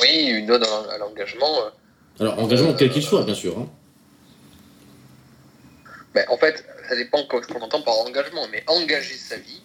Oui, 0.00 0.26
une 0.26 0.50
ode 0.50 0.64
à 0.64 0.98
l'engagement. 0.98 1.70
Alors, 2.20 2.38
engagement 2.38 2.74
quel 2.74 2.90
qu'il 2.90 3.02
soit, 3.02 3.22
bien 3.22 3.34
sûr. 3.34 3.56
Hein. 3.58 3.68
Ben, 6.14 6.24
en 6.28 6.36
fait, 6.36 6.64
ça 6.88 6.96
dépend 6.96 7.22
de 7.22 7.28
ce 7.42 7.52
qu'on 7.52 7.60
entend 7.60 7.82
par 7.82 7.98
engagement, 7.98 8.46
mais 8.50 8.64
engager 8.66 9.14
sa 9.14 9.36
vie, 9.36 9.62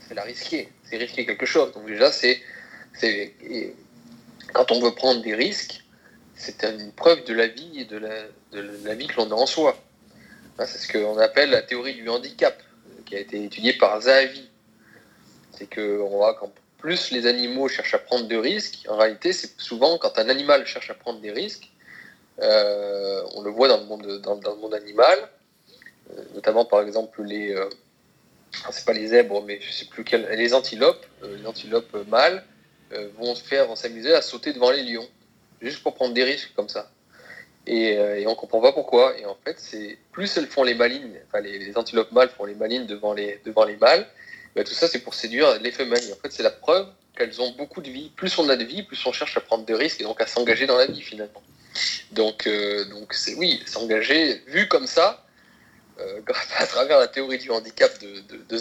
c'est 0.00 0.14
la 0.14 0.22
risquer. 0.22 0.68
C'est 0.84 0.96
risquer 0.96 1.26
quelque 1.26 1.46
chose. 1.46 1.72
Donc 1.72 1.86
déjà, 1.86 2.10
c'est, 2.10 2.40
quand 4.52 4.70
on 4.72 4.80
veut 4.80 4.94
prendre 4.94 5.20
des 5.22 5.34
risques, 5.34 5.84
c'est 6.34 6.64
une 6.64 6.92
preuve 6.92 7.24
de 7.24 7.34
la 7.34 7.48
vie 7.48 7.80
et 7.80 7.84
de 7.84 7.98
la, 7.98 8.94
vie 8.94 9.06
que 9.08 9.16
l'on 9.16 9.30
a 9.30 9.34
en 9.34 9.46
soi. 9.46 9.76
C'est 10.58 10.78
ce 10.78 10.92
qu'on 10.92 11.18
appelle 11.18 11.50
la 11.50 11.62
théorie 11.62 11.94
du 11.94 12.08
handicap, 12.08 12.62
qui 13.04 13.16
a 13.16 13.20
été 13.20 13.42
étudiée 13.44 13.74
par 13.74 14.00
Zahavi. 14.00 14.48
C'est 15.52 15.66
que 15.66 15.96
voit 15.96 16.34
qu'en 16.34 16.52
plus 16.78 17.10
les 17.10 17.26
animaux 17.26 17.68
cherchent 17.68 17.94
à 17.94 17.98
prendre 17.98 18.26
de 18.26 18.36
risques, 18.36 18.86
en 18.88 18.96
réalité, 18.96 19.32
c'est 19.32 19.60
souvent 19.60 19.98
quand 19.98 20.18
un 20.18 20.28
animal 20.28 20.66
cherche 20.66 20.90
à 20.90 20.94
prendre 20.94 21.20
des 21.20 21.30
risques, 21.30 21.68
euh, 22.42 23.22
on 23.34 23.42
le 23.42 23.50
voit 23.50 23.68
dans 23.68 23.78
le 23.78 23.84
monde, 23.84 24.20
dans, 24.22 24.34
le 24.34 24.60
monde 24.60 24.74
animal, 24.74 25.18
euh, 26.10 26.22
notamment 26.34 26.64
par 26.64 26.82
exemple 26.82 27.22
les, 27.22 27.54
euh, 27.54 27.68
les 28.94 29.06
zèbres, 29.08 29.42
mais 29.44 29.60
je 29.60 29.70
sais 29.70 29.86
plus 29.86 30.04
quel, 30.04 30.26
les 30.30 30.54
antilopes, 30.54 31.04
les 31.22 31.46
antilopes 31.46 31.96
mâles 32.08 32.44
vont 33.18 33.36
se 33.36 33.44
faire, 33.44 33.76
s'amuser 33.76 34.12
à 34.14 34.20
sauter 34.20 34.52
devant 34.52 34.70
les 34.70 34.82
lions, 34.82 35.06
juste 35.62 35.82
pour 35.82 35.94
prendre 35.94 36.12
des 36.12 36.24
risques 36.24 36.52
comme 36.56 36.68
ça. 36.68 36.90
Et, 37.66 37.92
et 37.92 38.26
on 38.26 38.34
comprend 38.34 38.60
pas 38.60 38.72
pourquoi. 38.72 39.16
Et 39.16 39.26
en 39.26 39.36
fait, 39.44 39.60
c'est 39.60 39.96
plus 40.10 40.36
elles 40.36 40.48
font 40.48 40.64
les 40.64 40.74
malines, 40.74 41.14
enfin 41.28 41.40
les, 41.40 41.76
antilopes 41.78 42.10
mâles 42.10 42.30
font 42.30 42.46
les 42.46 42.56
malines 42.56 42.86
devant 42.86 43.12
les, 43.12 43.40
devant 43.44 43.64
les 43.64 43.76
mâles, 43.76 44.08
bah, 44.56 44.64
tout 44.64 44.72
ça 44.72 44.88
c'est 44.88 44.98
pour 45.00 45.14
séduire 45.14 45.60
les 45.60 45.70
femelles. 45.70 46.02
en 46.12 46.16
fait, 46.16 46.32
c'est 46.32 46.42
la 46.42 46.50
preuve 46.50 46.88
qu'elles 47.16 47.40
ont 47.40 47.52
beaucoup 47.52 47.80
de 47.80 47.90
vie. 47.90 48.10
Plus 48.16 48.36
on 48.38 48.48
a 48.48 48.56
de 48.56 48.64
vie, 48.64 48.82
plus 48.82 49.04
on 49.06 49.12
cherche 49.12 49.36
à 49.36 49.40
prendre 49.40 49.64
des 49.64 49.74
risques 49.74 50.00
et 50.00 50.04
donc 50.04 50.20
à 50.20 50.26
s'engager 50.26 50.66
dans 50.66 50.76
la 50.76 50.86
vie 50.86 51.02
finalement. 51.02 51.42
Donc, 52.12 52.46
euh, 52.46 52.84
donc 52.86 53.12
c'est 53.14 53.34
oui, 53.34 53.62
s'engager, 53.66 54.42
vu 54.46 54.68
comme 54.68 54.86
ça, 54.86 55.24
euh, 56.00 56.20
à 56.58 56.66
travers 56.66 56.98
la 56.98 57.08
théorie 57.08 57.38
du 57.38 57.50
handicap 57.50 57.90
de, 58.00 58.20
de, 58.20 58.56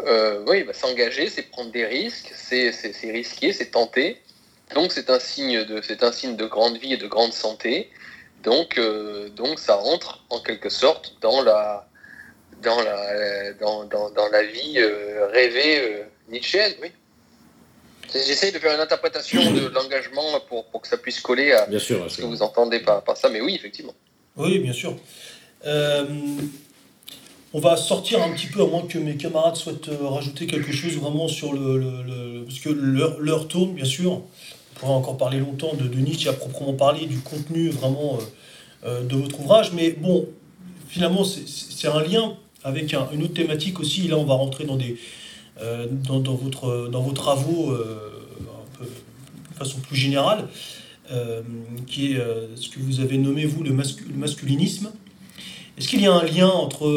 euh, 0.00 0.44
oui, 0.48 0.64
bah, 0.64 0.72
s'engager, 0.72 1.28
c'est 1.28 1.42
prendre 1.42 1.70
des 1.70 1.86
risques, 1.86 2.32
c'est 2.34 2.70
risquer, 3.04 3.52
c'est 3.52 3.70
tenter. 3.70 4.20
Donc 4.74 4.92
c'est 4.92 5.10
un 5.10 5.20
signe 5.20 5.64
de 5.64 5.80
c'est 5.82 6.02
un 6.02 6.10
signe 6.10 6.36
de 6.36 6.46
grande 6.46 6.78
vie 6.78 6.94
et 6.94 6.96
de 6.96 7.06
grande 7.06 7.32
santé. 7.32 7.90
Donc 8.42 8.80
donc 9.36 9.58
ça 9.58 9.74
rentre 9.74 10.24
en 10.30 10.40
quelque 10.40 10.68
sorte 10.68 11.16
dans 11.20 11.42
la 11.42 11.88
dans 12.62 12.80
la 12.82 13.52
dans, 13.54 13.84
dans, 13.84 14.10
dans 14.10 14.28
la 14.28 14.42
vie 14.42 14.82
rêvée 15.32 16.04
nietzschéenne, 16.28 16.74
oui. 16.82 16.90
J'essaie 18.14 18.52
de 18.52 18.58
faire 18.58 18.74
une 18.74 18.80
interprétation 18.80 19.52
de 19.52 19.66
l'engagement 19.74 20.40
pour, 20.48 20.64
pour, 20.66 20.80
que 20.80 20.88
ça 20.88 20.96
puisse 20.96 21.20
coller 21.20 21.52
à 21.52 21.66
ce 21.78 22.16
que 22.16 22.26
vous 22.26 22.42
entendez 22.42 22.80
par, 22.80 23.02
par, 23.02 23.16
ça, 23.16 23.28
mais 23.28 23.40
oui, 23.40 23.54
effectivement. 23.54 23.94
Oui, 24.36 24.58
bien 24.58 24.72
sûr. 24.72 24.96
Euh, 25.66 26.04
on 27.52 27.60
va 27.60 27.76
sortir 27.76 28.22
un 28.22 28.32
petit 28.32 28.46
peu, 28.46 28.62
à 28.62 28.66
moins 28.66 28.82
que 28.86 28.98
mes 28.98 29.16
camarades 29.16 29.56
souhaitent 29.56 29.88
euh, 29.88 30.08
rajouter 30.08 30.46
quelque 30.46 30.72
chose 30.72 30.96
vraiment 30.96 31.28
sur 31.28 31.52
le. 31.52 31.78
le, 31.78 32.44
parce 32.44 32.58
que 32.58 32.68
l'heure 32.68 33.48
tourne, 33.48 33.74
bien 33.74 33.84
sûr. 33.84 34.12
On 34.12 34.80
pourrait 34.80 34.92
encore 34.92 35.16
parler 35.16 35.38
longtemps 35.38 35.74
de, 35.74 35.86
de 35.86 35.98
Nietzsche 35.98 36.28
à 36.28 36.32
proprement 36.32 36.74
parler, 36.74 37.06
du 37.06 37.18
contenu 37.18 37.70
vraiment 37.70 38.18
euh, 38.84 39.02
de 39.02 39.16
votre 39.16 39.40
ouvrage, 39.40 39.72
mais 39.72 39.92
bon, 39.92 40.28
finalement, 40.88 41.24
c'est 41.24 41.88
un 41.88 42.02
lien 42.02 42.36
avec 42.64 42.92
une 42.92 43.22
autre 43.22 43.34
thématique 43.34 43.80
aussi. 43.80 44.08
Là, 44.08 44.16
on 44.16 44.24
va 44.24 44.34
rentrer 44.34 44.64
dans 44.64 44.76
des 44.76 44.98
euh, 45.62 45.86
dans, 45.88 46.34
votre, 46.34 46.88
dans 46.88 47.00
vos 47.00 47.12
travaux 47.12 47.70
euh, 47.70 48.26
de 48.80 49.56
façon 49.56 49.78
plus 49.78 49.94
générale, 49.94 50.48
euh, 51.12 51.42
qui 51.86 52.12
est 52.12 52.20
ce 52.56 52.68
que 52.68 52.80
vous 52.80 52.98
avez 52.98 53.18
nommé, 53.18 53.46
vous, 53.46 53.62
le, 53.62 53.72
masculinisme. 53.72 54.92
Est-ce 55.78 55.86
qu'il 55.86 56.00
y 56.00 56.06
a 56.06 56.12
un 56.12 56.24
lien 56.24 56.48
entre 56.48 56.88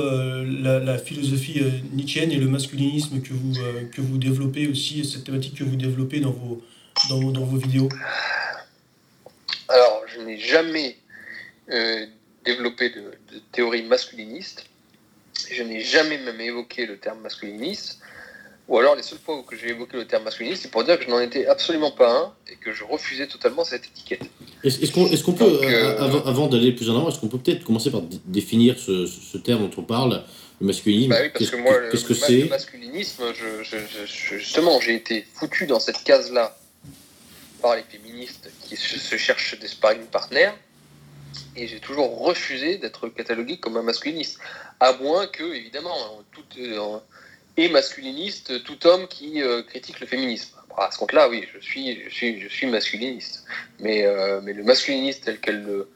la, 0.43 0.97
philosophie 0.97 1.61
nietzschéenne 1.93 2.31
et 2.31 2.37
le 2.37 2.47
masculinisme 2.47 3.21
que 3.21 3.33
vous, 3.33 3.53
que 3.91 4.01
vous 4.01 4.17
développez 4.17 4.67
aussi, 4.67 5.05
cette 5.05 5.25
thématique 5.25 5.55
que 5.55 5.63
vous 5.63 5.75
développez 5.75 6.19
dans 6.19 6.31
vos, 6.31 6.63
dans, 7.09 7.31
dans 7.31 7.45
vos 7.45 7.57
vidéos? 7.57 7.89
Alors, 9.67 10.01
je 10.07 10.21
n'ai 10.21 10.39
jamais 10.39 10.97
développé 12.43 12.89
de, 12.89 13.01
de, 13.33 13.39
théorie 13.51 13.83
masculiniste. 13.83 14.65
Je 15.51 15.61
n'ai 15.61 15.81
jamais 15.81 16.17
même 16.17 16.41
évoqué 16.41 16.87
le 16.87 16.97
terme 16.97 17.21
masculiniste. 17.21 17.99
Ou 18.67 18.77
alors 18.79 18.95
les 18.95 19.03
seules 19.03 19.19
fois 19.19 19.37
où 19.37 19.45
j'ai 19.55 19.69
évoqué 19.69 19.95
le 19.95 20.05
terme 20.05 20.25
masculiniste, 20.25 20.63
c'est 20.63 20.71
pour 20.71 20.83
dire 20.83 20.99
que 20.99 21.05
je 21.05 21.09
n'en 21.09 21.21
étais 21.21 21.45
absolument 21.45 21.91
pas 21.91 22.11
un 22.11 22.33
et 22.51 22.57
que 22.57 22.73
je 22.73 22.83
refusais 22.83 23.27
totalement 23.27 23.63
cette 23.63 23.85
étiquette. 23.85 24.23
Est-ce 24.63 25.23
qu'on 25.23 25.33
peut, 25.33 25.45
euh, 25.45 25.63
euh, 25.63 26.21
avant, 26.25 26.47
d'aller 26.47 26.73
plus 26.73 26.89
en 26.89 26.97
avant, 26.97 27.09
est-ce 27.09 27.19
qu'on 27.19 27.29
peut 27.29 27.37
peut-être 27.37 27.63
commencer 27.63 27.91
par 27.91 28.01
définir 28.25 28.77
ce, 28.77 29.37
terme 29.37 29.69
dont 29.69 29.81
on 29.81 29.83
parle, 29.83 30.21
le 30.59 30.67
masculinisme? 30.67 31.11
Bah 31.11 31.19
oui, 31.21 31.29
parce 31.33 31.49
que 31.49 31.55
moi, 31.55 31.79
le, 31.79 31.91
que 31.91 32.13
c'est? 32.13 32.41
le 32.41 32.49
masculinisme, 32.49 33.23
justement, 33.63 34.81
j'ai 34.81 34.95
été 34.95 35.25
foutu 35.33 35.65
dans 35.65 35.79
cette 35.79 36.03
case-là 36.03 36.57
par 37.61 37.77
les 37.77 37.83
féministes 37.83 38.51
qui 38.67 38.75
se, 38.75 39.15
cherchent 39.15 39.57
des 39.59 39.67
sparring 39.67 40.05
partners 40.07 40.51
et 41.55 41.67
j'ai 41.67 41.79
toujours 41.79 42.19
refusé 42.19 42.77
d'être 42.77 43.07
catalogué 43.09 43.57
comme 43.57 43.77
un 43.77 43.81
masculiniste. 43.81 44.39
À 44.79 44.93
moins 44.93 45.25
que, 45.27 45.55
évidemment, 45.55 45.95
tout, 46.31 46.43
euh, 46.59 46.97
et 47.57 47.69
masculiniste, 47.69 48.63
tout 48.63 48.85
homme 48.85 49.07
qui 49.07 49.41
euh, 49.41 49.63
critique 49.63 49.99
le 49.99 50.07
féminisme. 50.07 50.55
à 50.77 50.91
ce 50.91 50.99
compte-là, 50.99 51.27
oui, 51.27 51.47
je 51.53 51.59
suis, 51.59 52.03
je 52.03 52.09
suis, 52.09 52.39
je 52.39 52.47
suis 52.47 52.67
masculiniste. 52.67 53.43
Mais, 53.79 54.05
euh, 54.05 54.39
mais 54.43 54.53
le 54.53 54.63
masculiniste 54.63 55.25
tel 55.25 55.39
qu'elle 55.39 55.63
le, 55.63 55.89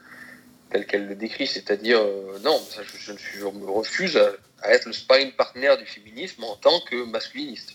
tel 0.72 0.88
qu'elle 0.88 1.08
le 1.08 1.16
décrit, 1.16 1.46
c'est-à-dire, 1.46 2.00
euh, 2.00 2.40
non, 2.44 2.60
ça, 2.70 2.82
je, 2.84 3.14
je, 3.16 3.46
me 3.46 3.70
refuse 3.70 4.18
à, 4.18 4.72
être 4.72 4.86
le 4.86 4.94
sparring 4.94 5.32
partner 5.34 5.76
du 5.78 5.86
féminisme 5.86 6.44
en 6.44 6.56
tant 6.56 6.80
que 6.82 7.04
masculiniste. 7.06 7.74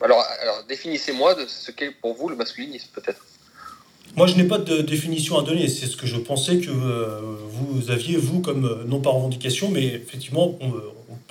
alors, 0.00 0.24
alors 0.40 0.64
définissez-moi 0.64 1.34
de 1.34 1.46
ce 1.46 1.70
qu'est 1.72 1.90
pour 1.90 2.14
vous 2.14 2.28
le 2.28 2.36
masculinisme, 2.36 2.88
peut-être. 2.92 3.24
Moi, 4.16 4.26
je 4.26 4.34
n'ai 4.36 4.44
pas 4.44 4.58
de 4.58 4.80
définition 4.80 5.38
à 5.38 5.42
donner. 5.42 5.68
C'est 5.68 5.86
ce 5.86 5.96
que 5.96 6.06
je 6.06 6.16
pensais 6.16 6.56
que 6.58 6.70
vous 6.70 7.90
aviez, 7.90 8.16
vous, 8.16 8.40
comme, 8.40 8.84
non 8.88 9.00
pas 9.00 9.10
revendication, 9.10 9.70
mais 9.70 9.84
effectivement, 9.84 10.58
on, 10.60 10.72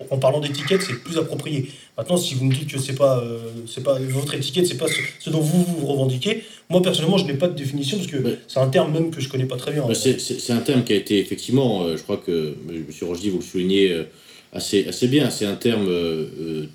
en 0.09 0.17
parlant 0.17 0.39
d'étiquette, 0.39 0.81
c'est 0.81 1.01
plus 1.03 1.17
approprié. 1.17 1.69
Maintenant, 1.97 2.17
si 2.17 2.35
vous 2.35 2.45
me 2.45 2.53
dites 2.53 2.69
que 2.69 2.79
c'est 2.79 2.95
pas, 2.95 3.19
euh, 3.19 3.39
c'est 3.67 3.83
pas 3.83 3.97
votre 3.99 4.33
étiquette, 4.35 4.67
c'est 4.67 4.77
pas 4.77 4.87
ce, 5.19 5.29
dont 5.29 5.39
vous 5.39 5.63
vous 5.63 5.85
revendiquez, 5.85 6.43
moi 6.69 6.81
personnellement, 6.81 7.17
je 7.17 7.25
n'ai 7.25 7.35
pas 7.35 7.47
de 7.47 7.55
définition 7.55 7.97
parce 7.97 8.09
que 8.09 8.17
c'est 8.47 8.59
un 8.59 8.67
terme 8.67 8.91
même 8.91 9.11
que 9.11 9.21
je 9.21 9.29
connais 9.29 9.45
pas 9.45 9.57
très 9.57 9.71
bien. 9.71 9.85
c'est, 9.93 10.51
un 10.51 10.59
terme 10.59 10.83
qui 10.83 10.93
a 10.93 10.95
été 10.95 11.19
effectivement, 11.19 11.83
euh, 11.83 11.97
je 11.97 12.03
crois 12.03 12.17
que 12.17 12.55
M. 12.69 12.85
Rochdy, 13.01 13.29
vous 13.29 13.37
le 13.37 13.43
soulignez 13.43 13.91
euh, 13.91 14.03
assez, 14.51 14.87
assez 14.87 15.07
bien, 15.07 15.29
c'est 15.29 15.45
un 15.45 15.55
terme 15.55 15.89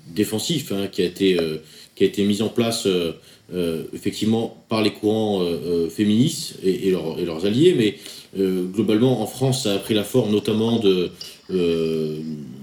défensif 0.07 0.71
hein, 0.71 0.87
qui, 0.91 1.01
a 1.01 1.05
été, 1.05 1.37
qui 1.95 2.03
a 2.03 2.07
été 2.07 2.23
mis 2.23 2.41
en 2.41 2.49
place 2.49 2.87
effectivement 3.93 4.63
par 4.69 4.81
les 4.81 4.91
courants 4.91 5.45
féministes 5.89 6.57
et, 6.63 6.69
et, 6.69 6.87
et, 6.89 7.25
leurs 7.25 7.45
alliés, 7.45 7.75
mais 7.77 7.95
globalement 8.37 9.21
en 9.21 9.27
France, 9.27 9.63
ça 9.63 9.73
a 9.73 9.77
pris 9.77 9.93
la 9.93 10.03
forme 10.03 10.31
notamment 10.31 10.79
de 10.79 11.11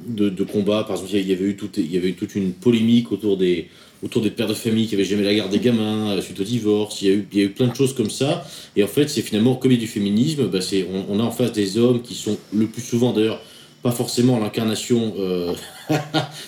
de, 0.09 0.44
combats. 0.44 0.85
Par 0.85 0.97
exemple, 0.97 1.15
il 1.15 1.28
y 1.28 1.32
avait 1.32 1.44
eu, 1.44 1.56
il 1.77 1.93
y 1.93 1.97
avait 1.97 2.12
toute 2.12 2.35
une 2.35 2.52
polémique 2.52 3.12
autour 3.12 3.36
des, 3.36 3.69
autour 4.02 4.23
des 4.23 4.31
pères 4.31 4.47
de 4.47 4.55
famille 4.55 4.86
qui 4.86 4.94
avaient 4.94 5.05
jamais 5.05 5.23
la 5.23 5.35
garde 5.35 5.51
des 5.51 5.59
gamins 5.59 6.10
euh, 6.10 6.23
suite 6.23 6.40
au 6.40 6.44
divorce. 6.44 7.02
Il 7.02 7.09
y, 7.09 7.10
a 7.10 7.15
eu, 7.15 7.28
il 7.32 7.39
y 7.39 7.43
a 7.43 7.44
eu 7.44 7.51
plein 7.51 7.69
de 7.69 7.74
choses 7.74 7.94
comme 7.94 8.10
ça. 8.10 8.47
Et 8.77 8.82
en 8.82 8.89
fait, 8.89 9.09
c'est 9.09 9.23
finalement, 9.23 9.55
comme 9.55 9.73
il 9.73 9.78
du 9.78 9.86
féminisme, 9.86 10.47
bah 10.48 10.60
c'est, 10.60 10.86
on, 11.09 11.20
a 11.20 11.23
en 11.23 11.31
face 11.31 11.52
des 11.52 11.78
hommes 11.78 12.02
qui 12.02 12.15
sont 12.15 12.39
le 12.52 12.66
plus 12.66 12.82
souvent 12.82 13.12
d'ailleurs 13.12 13.40
pas 13.82 13.92
forcément 13.92 14.38
l'incarnation 14.38 15.14
euh, 15.18 15.55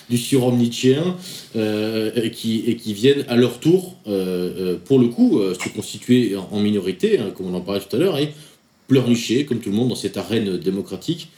du 0.09 0.17
surhomme 0.17 0.57
nietzschéen, 0.57 1.15
euh, 1.55 2.11
et, 2.15 2.31
qui, 2.31 2.63
et 2.67 2.75
qui 2.75 2.93
viennent 2.93 3.25
à 3.29 3.35
leur 3.35 3.59
tour, 3.59 3.95
pour 4.85 4.99
le 4.99 5.07
coup, 5.07 5.41
se 5.53 5.69
constituer 5.69 6.35
en, 6.35 6.59
minorité, 6.59 7.19
hein, 7.19 7.31
comme 7.35 7.53
on 7.53 7.57
en 7.57 7.61
parlait 7.61 7.81
tout 7.81 7.95
à 7.95 7.99
l'heure, 7.99 8.17
et 8.17 8.33
pleurnicher, 8.87 9.45
comme 9.45 9.59
tout 9.59 9.69
le 9.69 9.75
monde, 9.75 9.89
dans 9.89 9.95
cette 9.95 10.17
arène 10.17 10.57
démocratique 10.57 11.29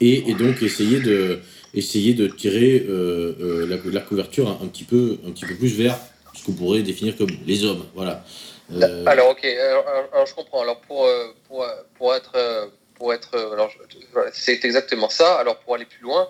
et, 0.00 0.34
donc 0.34 0.62
essayer 0.62 1.00
de, 1.00 1.40
essayer 1.74 2.14
de 2.14 2.28
tirer 2.28 2.84
euh, 2.88 3.34
euh, 3.40 3.90
la, 3.92 4.00
couverture 4.00 4.48
un, 4.62 4.66
petit 4.66 4.84
peu, 4.84 5.18
un 5.26 5.30
petit 5.30 5.44
peu 5.44 5.54
plus 5.54 5.76
vers 5.76 5.98
ce 6.34 6.44
qu'on 6.44 6.52
pourrait 6.52 6.82
définir 6.82 7.16
comme 7.16 7.30
les 7.46 7.64
hommes. 7.64 7.84
Voilà. 7.94 8.24
Alors, 9.06 9.30
ok, 9.30 9.40
je 9.42 10.34
comprends. 10.34 10.62
Alors, 10.62 10.80
pour, 10.82 11.08
pour, 11.48 11.66
pour 11.96 12.14
être. 12.14 12.70
Pour 12.98 13.14
être 13.14 13.36
alors, 13.52 13.70
c'est 14.32 14.64
exactement 14.64 15.08
ça. 15.08 15.38
Alors, 15.38 15.58
pour 15.60 15.74
aller 15.74 15.84
plus 15.84 16.02
loin, 16.02 16.28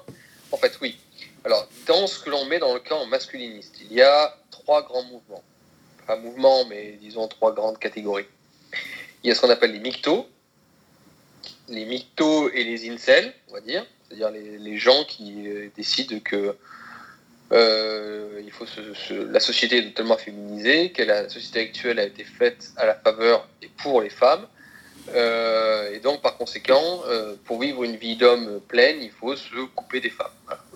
en 0.53 0.57
fait, 0.57 0.79
oui. 0.83 0.99
Alors, 1.45 1.69
dans 1.87 2.07
ce 2.07 2.21
que 2.21 2.31
l'on 2.31 2.45
met 2.45 2.59
dans 2.59 2.75
le 2.75 2.81
camp 2.81 3.07
masculiniste, 3.07 3.77
il 3.81 3.93
y 3.93 4.03
a 4.03 4.37
trois 4.51 4.83
grands 4.83 5.05
mouvements. 5.05 5.43
Pas 6.07 6.17
mouvements, 6.17 6.65
mais 6.67 6.99
disons 7.01 7.29
trois 7.29 7.55
grandes 7.55 7.79
catégories. 7.79 8.27
Il 9.23 9.29
y 9.29 9.31
a 9.31 9.35
ce 9.35 9.41
qu'on 9.41 9.51
appelle 9.51 9.73
les 9.73 9.81
mictos, 9.81 10.29
les 11.69 11.85
mictos 11.85 12.51
et 12.51 12.65
les 12.65 12.91
incels, 12.91 13.33
on 13.49 13.55
va 13.55 13.61
dire, 13.61 13.87
c'est-à-dire 14.09 14.31
les, 14.31 14.79
gens 14.79 15.05
qui 15.05 15.49
euh, 15.49 15.69
décident 15.77 16.21
que 16.21 16.57
euh, 17.53 18.41
il 18.45 18.51
faut 18.51 18.67
la 19.11 19.41
société 19.41 19.79
est 19.79 19.89
totalement 19.89 20.17
féminisée, 20.17 20.93
que 20.93 21.03
la 21.03 21.29
société 21.29 21.61
actuelle 21.61 21.99
a 21.99 22.05
été 22.05 22.25
faite 22.25 22.73
à 22.77 22.87
la 22.87 22.95
faveur 22.95 23.49
et 23.63 23.69
pour 23.69 24.01
les 24.01 24.11
femmes, 24.11 24.47
euh, 25.15 25.95
et 25.95 26.01
donc, 26.01 26.21
par 26.23 26.37
conséquent, 26.37 27.03
euh, 27.07 27.35
pour 27.45 27.61
vivre 27.61 27.85
une 27.85 27.97
vie 27.97 28.17
d'homme 28.17 28.61
pleine, 28.69 28.99
il 29.03 29.11
faut 29.11 29.37
se 29.37 29.67
couper 29.75 30.01
des 30.01 30.11
femmes. 30.11 30.27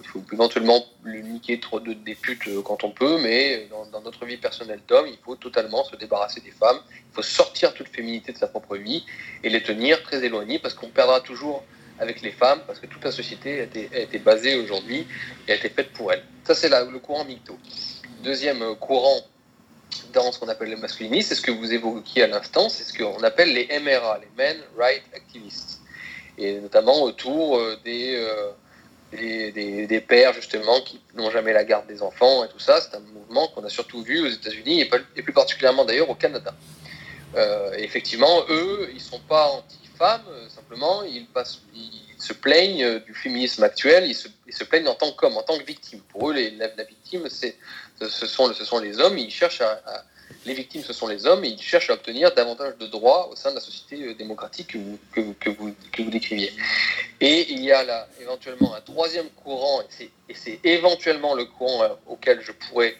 Il 0.00 0.08
faut 0.08 0.22
éventuellement 0.32 0.84
lui 1.04 1.22
niquer 1.22 1.60
trop 1.60 1.80
de, 1.80 1.92
des 1.92 2.14
putes 2.14 2.48
euh, 2.48 2.62
quand 2.62 2.84
on 2.84 2.90
peut, 2.90 3.18
mais 3.20 3.68
dans, 3.70 4.00
notre 4.00 4.24
vie 4.24 4.36
personnelle 4.36 4.80
d'homme, 4.88 5.06
il 5.06 5.18
faut 5.24 5.36
totalement 5.36 5.84
se 5.84 5.96
débarrasser 5.96 6.40
des 6.40 6.50
femmes. 6.50 6.78
Il 6.90 7.14
faut 7.14 7.22
sortir 7.22 7.74
toute 7.74 7.88
féminité 7.88 8.32
de 8.32 8.38
sa 8.38 8.48
propre 8.48 8.76
vie 8.76 9.04
et 9.44 9.50
les 9.50 9.62
tenir 9.62 10.02
très 10.02 10.24
éloignées 10.24 10.58
parce 10.58 10.74
qu'on 10.74 10.88
perdra 10.88 11.20
toujours 11.20 11.64
avec 11.98 12.22
les 12.22 12.32
femmes 12.32 12.60
parce 12.66 12.80
que 12.80 12.86
toute 12.86 13.04
la 13.04 13.12
société 13.12 13.60
a 13.60 13.98
été, 13.98 14.18
basée 14.18 14.56
aujourd'hui 14.56 15.06
et 15.46 15.52
a 15.52 15.54
été 15.56 15.68
faite 15.68 15.92
pour 15.92 16.12
elles. 16.12 16.24
Ça, 16.44 16.54
c'est 16.54 16.68
le 16.68 16.98
courant 16.98 17.24
micto. 17.24 17.58
Deuxième 18.22 18.74
courant 18.76 19.20
dans 20.12 20.30
ce 20.32 20.38
qu'on 20.38 20.48
appelle 20.48 20.70
le 20.70 20.76
masculinisme, 20.76 21.28
c'est 21.28 21.34
ce 21.34 21.40
que 21.42 21.50
vous 21.50 21.72
évoquiez 21.72 22.24
à 22.24 22.26
l'instant, 22.26 22.68
c'est 22.68 22.84
ce 22.84 22.96
qu'on 22.96 23.22
appelle 23.22 23.52
les 23.52 23.66
MRA, 23.80 24.18
les 24.18 24.28
Men 24.36 24.56
Right 24.76 25.02
Activists, 25.14 25.80
et 26.38 26.60
notamment 26.60 27.02
autour 27.02 27.58
euh, 27.58 27.78
euh, 27.86 28.52
des, 29.12 29.86
des, 29.86 30.00
pères 30.00 30.32
justement 30.32 30.80
qui 30.80 31.00
n'ont 31.14 31.30
jamais 31.30 31.52
la 31.52 31.64
garde 31.64 31.86
des 31.86 32.02
enfants 32.02 32.44
et 32.44 32.48
tout 32.48 32.58
ça. 32.58 32.80
C'est 32.80 32.96
un 32.96 33.00
mouvement 33.00 33.48
qu'on 33.48 33.64
a 33.64 33.68
surtout 33.68 34.02
vu 34.02 34.20
aux 34.20 34.28
États-Unis 34.28 34.80
et, 34.80 35.22
plus 35.22 35.32
particulièrement 35.32 35.84
d'ailleurs 35.84 36.10
au 36.10 36.14
Canada. 36.14 36.54
Euh, 37.34 37.72
effectivement, 37.78 38.44
eux, 38.50 38.90
ils 38.92 39.00
sont 39.00 39.20
pas 39.20 39.46
anti-femmes, 39.46 40.24
simplement 40.48 41.02
ils, 41.02 41.26
se 42.18 42.32
plaignent 42.32 43.00
du 43.00 43.14
féminisme 43.14 43.64
actuel, 43.64 44.04
ils 44.06 44.14
se, 44.14 44.28
ils 44.46 44.54
se 44.54 44.62
plaignent 44.62 44.86
en 44.86 44.94
tant 44.94 45.10
qu'hommes, 45.10 45.36
en 45.36 45.42
tant 45.42 45.58
que 45.58 45.64
victimes. 45.64 46.00
Pour 46.08 46.30
eux, 46.30 46.34
les, 46.34 46.52
la, 46.52 46.68
la, 46.76 46.84
victime, 46.84 47.28
c'est 47.28 47.56
ce 48.00 48.26
sont, 48.26 48.78
les 48.78 49.00
hommes, 49.00 49.18
ils 49.18 49.30
cherchent 49.30 49.60
à, 49.60 49.80
les 50.44 50.54
victimes, 50.54 50.82
ce 50.82 50.92
sont 50.92 51.06
les 51.06 51.26
hommes, 51.26 51.44
et 51.44 51.48
ils 51.48 51.60
cherchent 51.60 51.90
à 51.90 51.94
obtenir 51.94 52.34
davantage 52.34 52.76
de 52.78 52.86
droits 52.86 53.28
au 53.28 53.36
sein 53.36 53.50
de 53.50 53.56
la 53.56 53.60
société 53.60 54.04
euh, 54.04 54.14
démocratique 54.14 54.76
que 55.12 55.50
vous, 55.50 56.10
décriviez. 56.10 56.52
Et 57.20 57.52
il 57.52 57.62
y 57.62 57.70
a 57.70 57.84
là 57.84 58.08
éventuellement 58.20 58.74
un 58.74 58.80
troisième 58.80 59.28
courant, 59.30 59.82
et 60.28 60.34
c'est 60.34 60.60
éventuellement 60.64 61.34
le 61.34 61.44
courant 61.44 61.84
euh, 61.84 61.88
auquel 62.06 62.40
je 62.42 62.52
pourrais 62.52 62.96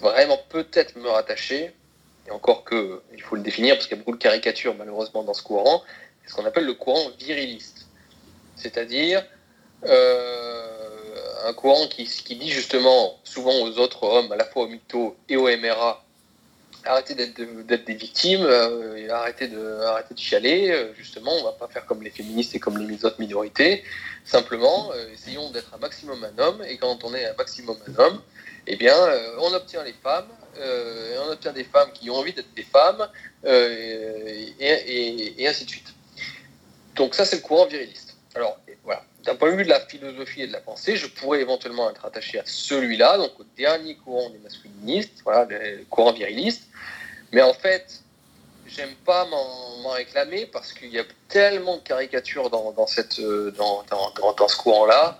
vraiment 0.00 0.40
peut-être 0.48 0.96
me 0.96 1.08
rattacher, 1.08 1.72
et 2.26 2.30
encore 2.30 2.64
que 2.64 3.00
il 3.14 3.22
faut 3.22 3.36
le 3.36 3.42
définir 3.42 3.74
parce 3.74 3.86
qu'il 3.86 3.96
y 3.96 4.00
a 4.00 4.02
beaucoup 4.02 4.16
de 4.16 4.22
caricatures 4.22 4.74
malheureusement 4.74 5.22
dans 5.22 5.34
ce 5.34 5.42
courant, 5.42 5.82
c'est 6.22 6.30
ce 6.30 6.34
qu'on 6.34 6.44
appelle 6.44 6.66
le 6.66 6.74
courant 6.74 7.10
viriliste. 7.18 7.86
C'est-à-dire 8.56 9.24
euh, 9.84 10.57
un 11.44 11.52
courant 11.52 11.86
qui, 11.88 12.04
qui, 12.04 12.36
dit 12.36 12.50
justement 12.50 13.18
souvent 13.24 13.54
aux 13.62 13.78
autres 13.78 14.04
hommes, 14.04 14.32
à 14.32 14.36
la 14.36 14.44
fois 14.44 14.64
au 14.64 14.68
mytho 14.68 15.16
et 15.28 15.36
au 15.36 15.44
MRA, 15.44 16.04
arrêtez 16.84 17.14
d'être 17.14 17.84
des 17.84 17.94
victimes, 17.94 18.42
euh, 18.42 19.08
arrêtez, 19.12 19.48
de, 19.48 19.80
arrêtez 19.82 20.14
de 20.14 20.18
chialer, 20.18 20.70
euh, 20.70 20.94
justement, 20.94 21.32
on 21.40 21.44
va 21.44 21.52
pas 21.52 21.68
faire 21.68 21.86
comme 21.86 22.02
les 22.02 22.10
féministes 22.10 22.54
et 22.54 22.60
comme 22.60 22.78
les 22.78 23.04
autres 23.04 23.20
minorités, 23.20 23.84
simplement, 24.24 24.90
euh, 24.92 25.12
essayons 25.12 25.50
d'être 25.50 25.74
un 25.74 25.78
maximum 25.78 26.24
un 26.24 26.42
homme, 26.42 26.62
et 26.66 26.76
quand 26.78 27.04
on 27.04 27.14
est 27.14 27.26
un 27.26 27.34
maximum 27.34 27.76
un 27.88 27.98
homme, 28.02 28.22
eh 28.66 28.76
bien, 28.76 28.94
on 29.38 29.52
obtient 29.54 29.82
les 29.82 29.94
femmes, 29.94 30.28
on 30.58 31.32
obtient 31.32 31.52
des 31.52 31.64
femmes 31.64 31.90
qui 31.94 32.10
ont 32.10 32.16
envie 32.16 32.34
d'être 32.34 32.52
des 32.54 32.64
femmes, 32.64 33.08
et, 33.46 34.52
et, 34.60 35.42
et 35.42 35.48
ainsi 35.48 35.64
de 35.64 35.70
suite. 35.70 35.94
Donc 36.94 37.14
ça, 37.14 37.24
c'est 37.24 37.36
le 37.36 37.42
courant 37.42 37.64
viriliste. 37.64 38.14
Alors, 38.34 38.58
d'un 39.28 39.36
point 39.36 39.50
de 39.52 39.56
vue 39.56 39.64
de 39.64 39.68
la 39.68 39.80
philosophie 39.80 40.42
et 40.42 40.46
de 40.46 40.52
la 40.52 40.60
pensée, 40.60 40.96
je 40.96 41.06
pourrais 41.06 41.40
éventuellement 41.40 41.90
être 41.90 42.06
attaché 42.06 42.38
à 42.38 42.42
celui-là, 42.46 43.18
donc 43.18 43.38
au 43.38 43.44
dernier 43.58 43.94
courant 43.96 44.30
des 44.30 44.38
masculinistes, 44.38 45.20
voilà, 45.22 45.44
le 45.44 45.84
courant 45.90 46.12
viriliste. 46.12 46.62
Mais 47.32 47.42
en 47.42 47.52
fait, 47.52 48.00
j'aime 48.66 48.94
pas 49.04 49.26
m'en 49.26 49.90
réclamer 49.90 50.46
parce 50.46 50.72
qu'il 50.72 50.88
y 50.88 50.98
a 50.98 51.04
tellement 51.28 51.76
de 51.76 51.82
caricatures 51.82 52.48
dans, 52.48 52.86
cette, 52.86 53.18
euh, 53.18 53.50
dans, 53.50 53.84
dans 54.32 54.48
ce 54.48 54.56
courant-là 54.56 55.18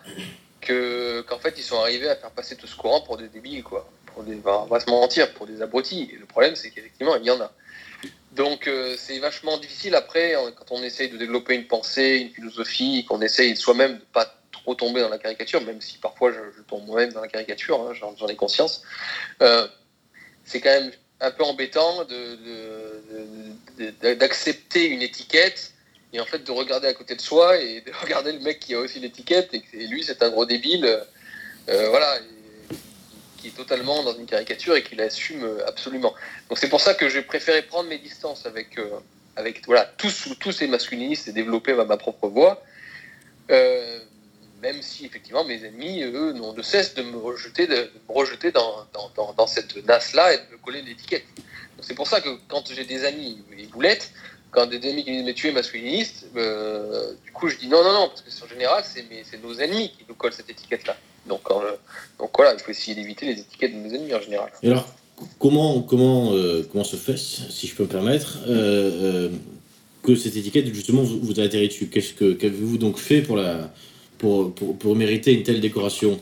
qu'en 0.67 1.39
fait, 1.39 1.55
ils 1.59 1.63
sont 1.63 1.79
arrivés 1.79 2.09
à 2.09 2.17
faire 2.17 2.31
passer 2.31 2.57
tout 2.57 2.67
ce 2.67 2.77
courant 2.77 3.03
pour 3.03 3.19
des 3.19 3.29
débiles, 3.29 3.63
quoi. 3.63 3.89
Pour 4.07 4.23
des, 4.23 4.39
on 4.45 4.65
va 4.65 4.81
se 4.81 4.91
mentir, 4.91 5.33
pour 5.35 5.47
des 5.47 5.61
abrutis. 5.63 6.11
Et 6.13 6.17
le 6.17 6.27
problème, 6.27 6.57
c'est 6.57 6.71
qu'effectivement, 6.71 7.17
il 7.17 7.25
y 7.25 7.31
en 7.31 7.41
a. 7.41 7.53
Donc 8.39 8.69
euh, 8.69 8.95
c'est 8.97 9.19
vachement 9.19 9.59
difficile 9.59 9.97
après, 9.97 10.35
hein, 10.35 10.53
quand 10.57 10.71
on 10.71 10.81
essaye 10.85 11.11
de 11.11 11.19
développer 11.19 11.57
une 11.57 11.67
pensée, 11.67 12.19
une 12.19 12.31
philosophie, 12.31 13.05
qu'on 13.05 13.21
essaye 13.21 13.57
soi-même 13.57 13.97
de 13.97 14.05
pas 14.13 14.33
trop 14.53 14.77
tomber 14.77 15.01
dans 15.01 15.09
la 15.09 15.19
caricature, 15.19 15.61
même 15.61 15.81
si 15.81 15.99
parfois 15.99 16.31
je, 16.31 16.63
tombe 16.63 16.87
moi-même 16.87 17.13
dans 17.13 17.21
la 17.21 17.27
caricature, 17.27 17.81
hein, 17.81 17.95
j'en 17.95 18.29
ai 18.29 18.37
conscience. 18.37 18.85
Euh, 19.43 19.67
c'est 20.45 20.61
quand 20.61 20.71
même 20.71 20.93
un 21.21 21.33
peu 21.33 21.43
embêtant 21.43 22.07
d'accepter 24.17 24.87
une 24.87 25.03
étiquette 25.03 25.73
et 26.13 26.21
en 26.21 26.25
fait 26.25 26.45
de 26.45 26.53
regarder 26.53 26.87
à 26.87 26.95
côté 26.95 27.17
de 27.17 27.21
soi 27.21 27.59
et 27.59 27.81
de 27.81 27.91
regarder 28.03 28.31
le 28.31 28.39
mec 28.39 28.61
qui 28.61 28.73
a 28.75 28.79
aussi 28.79 29.01
l'étiquette 29.01 29.53
et, 29.53 29.87
lui 29.89 30.05
c'est 30.05 30.23
un 30.23 30.31
gros 30.31 30.47
débile. 30.47 30.87
Euh, 31.69 31.89
voilà 31.91 32.19
qui 33.39 33.49
est 33.49 33.57
totalement 33.57 34.03
dans 34.03 34.15
une 34.15 34.27
caricature 34.27 34.77
et 34.77 34.83
qui 34.83 34.97
l'assume 34.97 35.47
absolument. 35.67 36.15
Donc 36.49 36.59
c'est 36.59 36.69
pour 36.69 36.81
ça 36.81 36.95
que 36.95 37.09
j'ai 37.09 37.23
préféré 37.23 37.63
prendre 37.63 37.89
mes 37.89 37.99
distances 37.99 38.45
avec, 38.47 38.79
euh, 38.79 39.01
voilà, 39.67 39.85
tous, 39.97 40.53
ces 40.53 40.67
masculinistes 40.67 41.29
et 41.29 41.33
développer 41.33 41.73
ma, 41.75 41.97
propre 41.97 42.29
voix, 42.29 42.63
euh, 43.51 44.01
même 44.61 44.83
si 44.83 45.07
effectivement 45.07 45.45
mes 45.45 45.65
ennemis, 45.65 46.03
eux, 46.03 46.33
n'ont 46.33 46.53
de 46.53 46.63
cesse 46.63 46.95
de 46.95 47.03
me 47.03 47.17
rejeter, 47.17 47.67
de, 47.67 47.91
me 48.09 48.13
rejeter 48.13 48.51
dans, 48.51 48.87
cette 49.47 49.87
nasse-là 49.87 50.35
et 50.35 50.39
de 50.39 50.53
me 50.53 50.59
coller 50.59 50.83
l'étiquette. 50.83 51.25
C'est 51.81 51.95
pour 51.95 52.09
ça 52.09 52.21
que 52.21 52.31
quand 52.49 52.73
j'ai 52.73 52.85
des 52.85 53.05
amis, 53.05 53.45
et 53.57 53.67
boulettes, 53.67 54.11
quand 54.51 54.67
des 54.67 54.91
amis 54.91 55.05
qui 55.05 55.23
disent 55.23 55.35
tu 55.35 55.49
es 55.49 55.53
masculiniste, 55.53 56.27
euh, 56.37 57.13
du 57.25 57.31
coup 57.31 57.49
je 57.49 57.57
dis 57.57 57.69
non, 57.69 57.85
non, 57.85 57.93
non, 57.93 58.09
parce 58.09 58.23
que 58.23 58.45
en 58.45 58.49
général, 58.49 58.83
c'est 58.85 59.43
nos 59.43 59.55
ennemis 59.55 59.93
qui 59.93 60.05
nous 60.09 60.15
collent 60.15 60.33
cette 60.33 60.51
étiquette-là. 60.51 60.97
Donc, 61.27 61.43
donc 62.19 62.31
voilà, 62.37 62.55
il 62.55 62.61
faut 62.61 62.71
essayer 62.71 62.95
d'éviter 62.95 63.27
les 63.27 63.41
étiquettes 63.41 63.73
de 63.75 63.89
nos 63.89 63.95
ennemis 63.95 64.15
en 64.15 64.21
général. 64.21 64.51
Et 64.63 64.69
alors, 64.69 64.87
comment, 65.39 65.83
comment, 65.83 66.33
euh, 66.33 66.67
comment 66.71 66.85
se 66.85 66.97
fait, 66.97 67.19
si 67.19 67.67
je 67.67 67.75
peux 67.75 67.85
me 67.85 67.89
permettre, 67.89 68.39
euh, 68.49 69.29
que 70.03 70.15
cette 70.15 70.37
étiquette, 70.37 70.73
justement, 70.73 71.03
vous, 71.03 71.21
vous 71.21 71.41
a 71.41 71.45
atterri 71.45 71.69
dessus? 71.69 71.89
Qu'est-ce 71.89 72.15
que 72.15 72.33
qu'avez-vous 72.33 72.79
donc 72.79 72.99
fait 72.99 73.23
pour, 73.23 73.37
la, 73.37 73.71
pour, 74.19 74.55
pour, 74.55 74.79
pour 74.79 74.97
mériter 74.97 75.33
une 75.33 75.43
telle 75.43 75.61
décoration? 75.61 76.21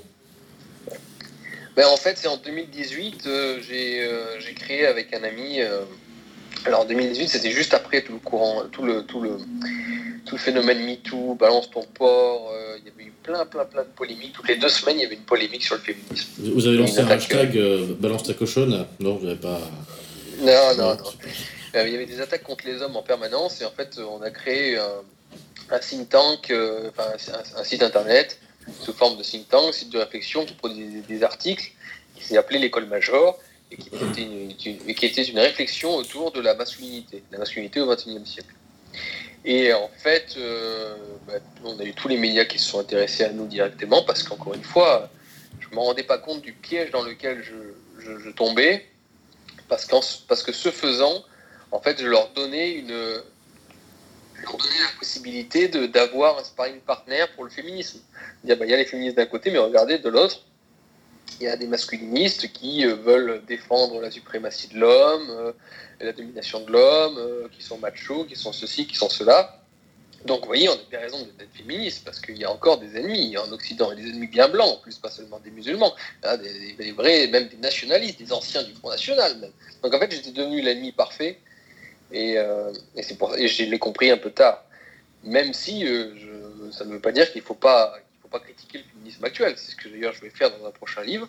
Ben, 1.76 1.86
En 1.86 1.96
fait, 1.96 2.16
c'est 2.16 2.28
en 2.28 2.38
2018, 2.38 3.28
j'ai 3.60 4.54
créé 4.54 4.86
avec 4.86 5.14
un 5.14 5.22
ami 5.22 5.58
alors 6.64 6.80
en 6.80 6.84
2018, 6.84 7.28
c'était 7.28 7.50
juste 7.50 7.74
après 7.74 8.02
tout 8.02 8.14
le 8.14 8.18
courant, 8.18 8.62
tout 8.70 8.82
le, 8.82 9.02
tout 9.02 9.20
le, 9.20 9.36
tout 10.24 10.34
le 10.34 10.40
phénomène 10.40 10.84
MeToo, 10.84 11.34
balance 11.34 11.70
ton 11.70 11.82
port, 11.82 12.50
euh, 12.52 12.78
il 12.78 12.86
y 12.86 12.90
avait 12.90 13.04
eu 13.04 13.12
plein, 13.22 13.44
plein, 13.46 13.64
plein 13.64 13.82
de 13.82 13.88
polémiques. 13.88 14.32
Toutes 14.32 14.48
les 14.48 14.56
deux 14.56 14.68
semaines, 14.68 14.96
il 14.98 15.02
y 15.02 15.06
avait 15.06 15.14
une 15.14 15.22
polémique 15.22 15.64
sur 15.64 15.76
le 15.76 15.80
féminisme. 15.80 16.28
Vous 16.38 16.66
avez 16.66 16.76
lancé 16.76 17.00
un 17.00 17.08
hashtag 17.08 17.56
euh, 17.56 17.94
balance 17.98 18.24
ta 18.24 18.34
cochonne 18.34 18.86
Non, 19.00 19.16
vous 19.16 19.26
n'avez 19.26 19.38
pas. 19.38 19.60
Non, 20.40 20.76
non, 20.76 20.94
non. 20.94 20.96
Euh, 21.74 21.86
il 21.86 21.92
y 21.92 21.96
avait 21.96 22.06
des 22.06 22.20
attaques 22.20 22.42
contre 22.42 22.66
les 22.66 22.82
hommes 22.82 22.96
en 22.96 23.02
permanence 23.02 23.60
et 23.60 23.64
en 23.64 23.70
fait, 23.70 23.98
on 23.98 24.22
a 24.22 24.30
créé 24.30 24.78
un, 24.78 25.78
think 25.78 26.08
tank, 26.08 26.52
enfin 26.88 27.12
un, 27.56 27.64
site 27.64 27.82
internet 27.82 28.38
sous 28.80 28.92
forme 28.92 29.16
de 29.16 29.22
think 29.22 29.48
tank, 29.48 29.74
site 29.74 29.90
de 29.90 29.98
réflexion 29.98 30.44
qui 30.44 30.54
produisait 30.54 31.02
des 31.06 31.22
articles 31.22 31.70
qui 32.16 32.24
s'est 32.24 32.36
appelé 32.36 32.58
l'école 32.58 32.86
Major 32.86 33.38
et 33.70 33.76
qui 33.76 33.88
était, 33.88 35.22
une, 35.24 35.38
réflexion 35.38 35.96
autour 35.96 36.32
de 36.32 36.40
la 36.40 36.54
masculinité, 36.54 37.22
la 37.32 37.38
masculinité 37.38 37.80
au 37.80 37.92
XXIe 37.92 38.24
siècle. 38.24 38.54
Et 39.44 39.72
en 39.72 39.90
fait, 39.98 40.34
euh, 40.36 40.96
bah, 41.26 41.34
on 41.64 41.78
a 41.78 41.84
eu 41.84 41.92
tous 41.92 42.08
les 42.08 42.16
médias 42.16 42.44
qui 42.44 42.58
se 42.58 42.68
sont 42.68 42.80
intéressés 42.80 43.24
à 43.24 43.30
nous 43.30 43.46
directement 43.46 44.02
parce 44.04 44.22
qu'encore 44.22 44.54
une 44.54 44.62
fois, 44.62 45.10
je 45.60 45.68
ne 45.68 45.74
me 45.74 45.80
rendais 45.80 46.02
pas 46.02 46.18
compte 46.18 46.42
du 46.42 46.52
piège 46.52 46.90
dans 46.90 47.02
lequel 47.02 47.42
je, 47.42 48.30
tombais 48.30 48.86
parce, 49.68 49.86
parce 50.28 50.42
que 50.42 50.52
ce 50.52 50.70
faisant, 50.70 51.24
en 51.72 51.80
fait, 51.80 52.00
je 52.00 52.06
leur 52.06 52.32
donnais 52.34 52.72
une, 52.72 53.22
la 54.42 54.98
possibilité 54.98 55.68
d'avoir 55.68 56.38
un 56.38 56.44
sparring 56.44 56.80
partner 56.80 57.24
pour 57.34 57.44
le 57.44 57.50
féminisme. 57.50 58.00
Bah, 58.44 58.54
il 58.60 58.70
y 58.70 58.74
a 58.74 58.76
les 58.76 58.84
féministes 58.84 59.16
d'un 59.16 59.26
côté, 59.26 59.50
mais 59.50 59.58
regardez 59.58 59.98
de 59.98 60.08
l'autre, 60.08 60.42
il 61.40 61.44
y 61.44 61.48
a 61.48 61.56
des 61.56 61.66
masculinistes 61.66 62.52
qui 62.52 62.84
veulent 62.84 63.42
défendre 63.46 64.00
la 64.00 64.10
suprématie 64.10 64.68
de 64.68 64.78
l'homme, 64.78 65.52
la 66.00 66.12
domination 66.12 66.60
de 66.60 66.72
l'homme, 66.72 67.48
qui 67.50 67.62
sont 67.62 67.78
machos, 67.78 68.24
qui 68.24 68.36
sont 68.36 68.52
ceci, 68.52 68.86
qui 68.86 68.96
sont 68.96 69.08
cela. 69.08 69.62
Donc, 70.26 70.40
vous 70.40 70.46
voyez, 70.46 70.68
on 70.68 70.72
a 70.72 70.78
bien 70.90 71.00
raison 71.00 71.18
d'être 71.38 71.52
féministe, 71.54 72.02
parce 72.04 72.20
qu'il 72.20 72.36
y 72.36 72.44
a 72.44 72.50
encore 72.50 72.78
des 72.78 72.96
ennemis 72.96 73.36
en 73.38 73.50
Occident, 73.52 73.92
et 73.92 73.96
des 73.96 74.08
ennemis 74.08 74.26
bien 74.26 74.48
blancs, 74.48 74.78
en 74.78 74.80
plus, 74.80 74.98
pas 74.98 75.10
seulement 75.10 75.38
des 75.38 75.50
musulmans, 75.50 75.94
hein, 76.24 76.36
des, 76.36 76.92
vrais, 76.92 77.28
même 77.28 77.48
des 77.48 77.56
nationalistes, 77.58 78.18
des 78.18 78.32
anciens 78.32 78.62
du 78.64 78.72
Front 78.74 78.90
National. 78.90 79.50
Donc, 79.82 79.94
en 79.94 79.98
fait, 79.98 80.10
j'étais 80.10 80.32
devenu 80.32 80.60
l'ennemi 80.62 80.90
parfait, 80.92 81.38
et, 82.12 82.38
euh, 82.38 82.72
et 82.96 83.14
pour 83.14 83.36
et 83.36 83.48
je 83.48 83.64
l'ai 83.64 83.78
compris 83.78 84.10
un 84.10 84.16
peu 84.16 84.30
tard. 84.30 84.64
Même 85.22 85.52
si 85.52 85.86
euh, 85.86 86.12
ça 86.72 86.84
ne 86.84 86.92
veut 86.92 87.00
pas 87.00 87.12
dire 87.12 87.30
qu'il 87.30 87.42
ne 87.42 87.46
faut, 87.46 87.54
pas, 87.54 87.96
pas 88.26 88.40
critiquer 88.40 88.78
le 88.78 88.84
féminisme 88.92 89.24
actuel. 89.24 89.54
C'est 89.56 89.72
ce 89.72 89.76
que 89.76 89.88
d'ailleurs 89.88 90.12
je 90.12 90.20
vais 90.20 90.30
faire 90.30 90.50
dans 90.58 90.66
un 90.66 90.70
prochain 90.70 91.02
livre. 91.02 91.28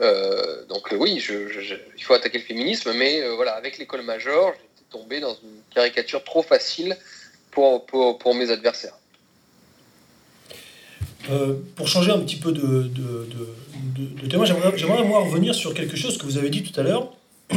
Euh, 0.00 0.64
donc 0.66 0.88
oui, 0.98 1.22
il 1.98 2.04
faut 2.04 2.14
attaquer 2.14 2.38
le 2.38 2.44
féminisme, 2.44 2.92
mais 2.94 3.28
voilà, 3.36 3.52
avec 3.52 3.78
l'école 3.78 4.02
majeure, 4.02 4.52
j'étais 4.54 4.90
tombé 4.90 5.20
dans 5.20 5.34
une 5.34 5.60
caricature 5.72 6.24
trop 6.24 6.42
facile 6.42 6.96
pour, 7.54 7.86
pour, 7.86 8.34
mes 8.34 8.50
adversaires. 8.50 8.98
Euh, 11.30 11.54
pour 11.76 11.88
changer 11.88 12.10
un 12.10 12.18
petit 12.18 12.36
peu 12.36 12.52
de, 12.52 12.60
de, 12.60 13.28
de, 13.96 14.22
de 14.22 14.28
thème, 14.28 14.44
j'aimerais 14.44 15.02
revenir 15.02 15.54
sur 15.54 15.72
quelque 15.72 15.96
chose 15.96 16.18
que 16.18 16.24
vous 16.24 16.36
avez 16.36 16.50
dit 16.50 16.62
tout 16.62 16.78
à 16.78 16.82
l'heure. 16.82 17.12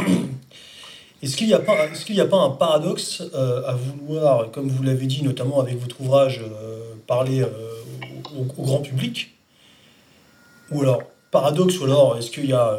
Est-ce 1.24 1.36
qu'il 1.36 1.48
n'y 1.48 1.54
a, 1.54 1.60
pas, 1.60 1.74
a 1.74 2.26
pas 2.26 2.38
un 2.38 2.52
paradoxe 2.52 3.24
euh, 3.34 3.64
à 3.66 3.74
vouloir, 3.74 4.52
comme 4.52 4.70
vous 4.70 4.84
l'avez 4.84 5.08
dit 5.08 5.24
notamment 5.24 5.60
avec 5.60 5.78
votre 5.78 6.00
ouvrage, 6.00 6.42
euh, 6.42 6.94
parler 7.08 7.44
au, 8.38 8.64
grand 8.64 8.80
public 8.80 9.36
Ou 10.72 10.82
alors, 10.82 11.04
paradoxe, 11.32 11.80
ou 11.80 11.86
alors 11.86 12.18
est-ce 12.18 12.32
qu'il 12.32 12.46
y 12.46 12.54
a 12.54 12.78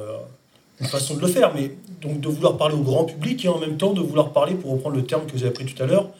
une 0.80 0.86
façon 0.86 1.16
de 1.16 1.20
le 1.20 1.26
faire, 1.26 1.54
mais 1.54 1.72
donc 2.00 2.20
de 2.20 2.28
vouloir 2.28 2.56
parler 2.56 2.74
au 2.74 2.82
grand 2.82 3.04
public 3.04 3.44
et 3.44 3.48
en 3.48 3.58
même 3.58 3.76
temps 3.76 3.92
de 3.92 4.00
vouloir 4.00 4.32
parler, 4.32 4.54
pour 4.54 4.72
reprendre 4.72 4.96
le 4.96 5.04
terme 5.04 5.26
que 5.26 5.32
vous 5.32 5.42
avez 5.42 5.52
pris 5.52 5.66
tout 5.66 5.82
à 5.82 5.86
l'heure, 5.86 6.10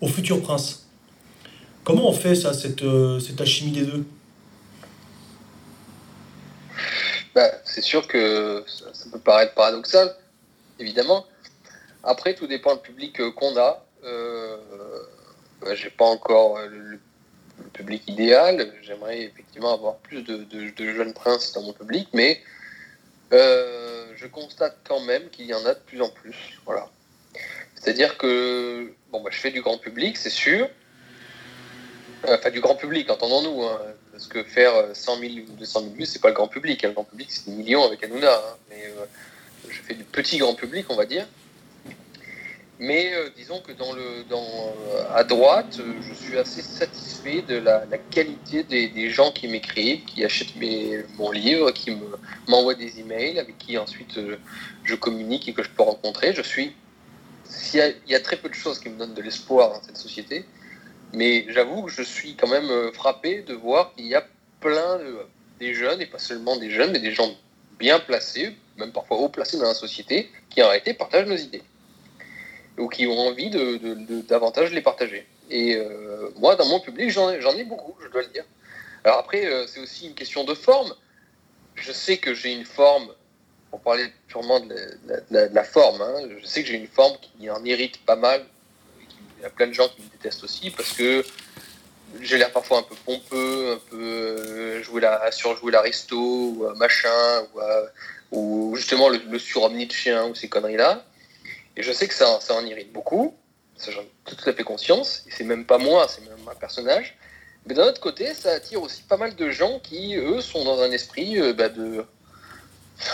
au 0.00 0.08
futur 0.08 0.42
prince. 0.42 0.88
Comment 1.84 2.08
on 2.08 2.12
fait 2.12 2.34
ça, 2.34 2.52
cette, 2.52 2.82
euh, 2.82 3.18
cette 3.20 3.40
alchimie 3.40 3.70
des 3.70 3.86
deux? 3.86 4.04
Bah, 7.34 7.50
C'est 7.64 7.82
sûr 7.82 8.06
que 8.06 8.64
ça, 8.66 9.10
peut 9.12 9.20
paraître 9.20 9.54
paradoxal, 9.54 10.14
évidemment. 10.78 11.24
Après, 12.02 12.34
tout 12.34 12.46
dépend 12.46 12.74
du 12.74 12.82
public 12.82 13.20
euh, 13.20 13.30
qu'on 13.32 13.56
a. 13.56 13.84
Euh, 14.04 14.56
bah, 15.60 15.74
j'ai 15.74 15.90
pas 15.90 16.04
encore 16.04 16.58
le, 16.68 16.98
public 17.72 18.02
idéal. 18.08 18.72
J'aimerais 18.82 19.22
effectivement 19.22 19.74
avoir 19.74 19.96
plus 19.96 20.22
de, 20.22 20.70
jeunes 20.78 21.12
princes 21.12 21.52
dans 21.52 21.62
mon 21.62 21.72
public, 21.72 22.08
mais 22.12 22.40
je 23.30 24.26
constate 24.26 24.78
quand 24.86 25.00
même 25.00 25.28
qu'il 25.30 25.46
y 25.46 25.54
en 25.54 25.64
a 25.64 25.74
de 25.74 25.80
plus 25.80 26.00
en 26.02 26.08
plus. 26.08 26.58
Voilà. 26.64 26.88
C'est-à-dire 27.74 28.18
que 28.18 28.92
bon, 29.10 29.22
bah, 29.22 29.30
je 29.32 29.38
fais 29.38 29.50
du 29.50 29.62
grand 29.62 29.78
public, 29.78 30.16
c'est 30.16 30.30
sûr. 30.30 30.68
Euh, 32.26 32.36
enfin, 32.36 32.50
du 32.50 32.60
grand 32.60 32.74
public, 32.74 33.10
entendons-nous. 33.10 33.62
Hein, 33.64 33.80
parce 34.12 34.26
que 34.26 34.42
faire 34.42 34.72
100 34.94 35.18
000 35.20 35.32
ou 35.48 35.52
200 35.56 35.80
000 35.80 35.92
vues, 35.94 36.06
c'est 36.06 36.20
pas 36.20 36.28
le 36.28 36.34
grand 36.34 36.48
public. 36.48 36.84
Hein. 36.84 36.88
Le 36.88 36.94
grand 36.94 37.04
public, 37.04 37.30
c'est 37.30 37.48
des 37.48 37.56
millions 37.56 37.84
avec 37.84 38.02
Hanouna. 38.02 38.34
Hein. 38.34 38.56
Mais 38.68 38.84
euh, 38.86 39.04
je 39.68 39.80
fais 39.80 39.94
du 39.94 40.02
petit 40.04 40.38
grand 40.38 40.54
public, 40.54 40.86
on 40.88 40.96
va 40.96 41.06
dire. 41.06 41.26
Mais 42.80 43.12
euh, 43.12 43.28
disons 43.36 43.60
que 43.60 43.72
dans 43.72 43.92
le, 43.92 44.24
dans, 44.30 44.46
à 45.12 45.24
droite, 45.24 45.80
je 46.00 46.14
suis 46.14 46.38
assez 46.38 46.62
satisfait 46.62 47.42
de 47.42 47.56
la, 47.56 47.82
qualité 48.10 48.62
des, 48.62 49.10
gens 49.10 49.32
qui 49.32 49.48
m'écrivent, 49.48 50.04
qui 50.04 50.24
achètent 50.24 50.54
mes, 50.56 51.04
mon 51.16 51.32
livre, 51.32 51.72
qui 51.72 51.96
m'envoient 52.46 52.74
des 52.74 53.00
emails, 53.00 53.38
avec 53.38 53.58
qui 53.58 53.76
ensuite 53.76 54.20
je 54.84 54.94
communique 54.94 55.48
et 55.48 55.52
que 55.52 55.62
je 55.62 55.70
peux 55.70 55.82
rencontrer. 55.82 56.32
Je 56.32 56.42
suis 56.42 56.72
il 57.74 57.94
y, 58.10 58.14
a 58.14 58.20
très 58.20 58.36
peu 58.36 58.48
de 58.48 58.54
choses 58.54 58.78
qui 58.78 58.88
me 58.88 58.98
donnent 58.98 59.14
de 59.14 59.22
l'espoir 59.22 59.70
dans 59.70 59.82
cette 59.82 59.96
société, 59.96 60.44
mais 61.12 61.46
j'avoue 61.48 61.84
que 61.84 61.90
je 61.90 62.02
suis 62.02 62.36
quand 62.36 62.48
même 62.48 62.70
euh, 62.70 62.92
frappé 62.92 63.42
de 63.42 63.54
voir 63.54 63.94
qu'il 63.94 64.06
y 64.06 64.14
a 64.14 64.26
plein 64.60 64.98
de 64.98 65.18
des 65.58 65.74
jeunes, 65.74 66.00
et 66.00 66.06
pas 66.06 66.20
seulement 66.20 66.56
des 66.56 66.70
jeunes, 66.70 66.92
mais 66.92 67.00
des 67.00 67.12
gens 67.12 67.34
bien 67.80 67.98
placés, 67.98 68.54
même 68.76 68.92
parfois 68.92 69.16
haut 69.16 69.28
placés 69.28 69.58
dans 69.58 69.66
la 69.66 69.74
société, 69.74 70.30
qui 70.50 70.62
en 70.62 70.68
réalité 70.68 70.94
partagent 70.94 71.26
nos 71.26 71.36
idées, 71.36 71.62
ou 72.78 72.88
qui 72.88 73.06
ont 73.06 73.18
envie 73.18 73.50
de, 73.50 74.20
davantage 74.22 74.72
les 74.72 74.80
partager. 74.80 75.26
Et 75.50 75.76
euh, 75.76 76.30
moi, 76.36 76.56
dans 76.56 76.66
mon 76.66 76.80
public, 76.80 77.10
j'en 77.10 77.30
ai, 77.30 77.64
beaucoup, 77.64 77.94
je 78.02 78.08
dois 78.08 78.22
le 78.22 78.28
dire. 78.28 78.44
Alors 79.04 79.18
après, 79.18 79.46
euh, 79.46 79.66
c'est 79.66 79.80
aussi 79.80 80.06
une 80.06 80.14
question 80.14 80.44
de 80.44 80.54
forme. 80.54 80.94
Je 81.74 81.92
sais 81.92 82.18
que 82.18 82.34
j'ai 82.34 82.52
une 82.52 82.64
forme 82.64 83.08
pour 83.70 83.80
parler 83.80 84.06
purement 84.28 84.60
de 84.60 84.74
la, 85.30 85.64
forme, 85.64 86.00
hein, 86.00 86.14
je 86.40 86.46
sais 86.46 86.62
que 86.62 86.68
j'ai 86.68 86.76
une 86.76 86.88
forme 86.88 87.16
qui 87.20 87.50
en 87.50 87.62
irrite 87.64 88.04
pas 88.04 88.16
mal. 88.16 88.44
Il 89.38 89.42
y 89.42 89.44
a 89.44 89.50
plein 89.50 89.66
de 89.66 89.74
gens 89.74 89.88
qui 89.88 90.02
me 90.02 90.08
détestent 90.08 90.42
aussi 90.42 90.70
parce 90.70 90.94
que 90.94 91.24
j'ai 92.20 92.38
l'air 92.38 92.50
parfois 92.50 92.78
un 92.78 92.82
peu 92.82 92.94
pompeux, 93.04 93.72
un 93.74 93.90
peu 93.90 93.96
euh, 94.02 94.82
jouer 94.82 95.02
la, 95.02 95.30
surjouer 95.30 95.70
l'aristo, 95.70 96.16
ou 96.16 96.66
machin, 96.76 97.46
ou, 98.32 98.74
justement 98.74 99.10
le, 99.10 99.18
le 99.18 100.28
ou 100.28 100.34
ces 100.34 100.48
conneries-là. 100.48 101.04
Et 101.78 101.82
je 101.82 101.92
sais 101.92 102.06
que 102.06 102.14
ça, 102.14 102.38
ça 102.40 102.54
en 102.54 102.66
irrite 102.66 102.92
beaucoup, 102.92 103.34
ça 103.76 103.90
j'en 103.90 104.02
ai 104.02 104.10
tout 104.26 104.50
à 104.50 104.52
fait 104.52 104.64
conscience, 104.64 105.24
et 105.26 105.30
c'est 105.30 105.44
même 105.44 105.64
pas 105.64 105.78
moi, 105.78 106.06
c'est 106.08 106.20
même 106.28 106.46
un 106.50 106.54
personnage. 106.54 107.16
Mais 107.64 107.74
d'un 107.74 107.86
autre 107.86 108.00
côté, 108.00 108.34
ça 108.34 108.50
attire 108.50 108.82
aussi 108.82 109.02
pas 109.02 109.16
mal 109.16 109.34
de 109.34 109.50
gens 109.50 109.78
qui, 109.78 110.16
eux, 110.16 110.42
sont 110.42 110.64
dans 110.64 110.82
un 110.82 110.90
esprit 110.90 111.40
euh, 111.40 111.54
bah, 111.54 111.70
de 111.70 112.04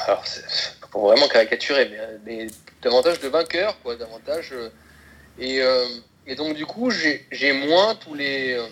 alors, 0.06 0.26
c'est 0.26 0.42
pour 0.90 1.08
vraiment 1.08 1.28
caricaturer, 1.28 1.90
mais, 2.24 2.46
davantage 2.82 3.20
de 3.20 3.28
vainqueurs, 3.28 3.78
quoi, 3.82 3.96
davantage. 3.96 4.52
Euh, 4.52 4.70
et, 5.38 5.60
euh, 5.60 5.86
et, 6.26 6.34
donc, 6.34 6.56
du 6.56 6.66
coup, 6.66 6.90
j'ai 6.90 7.52
moins 7.52 7.94
tous 7.94 8.14
les. 8.14 8.54
Euh, 8.54 8.66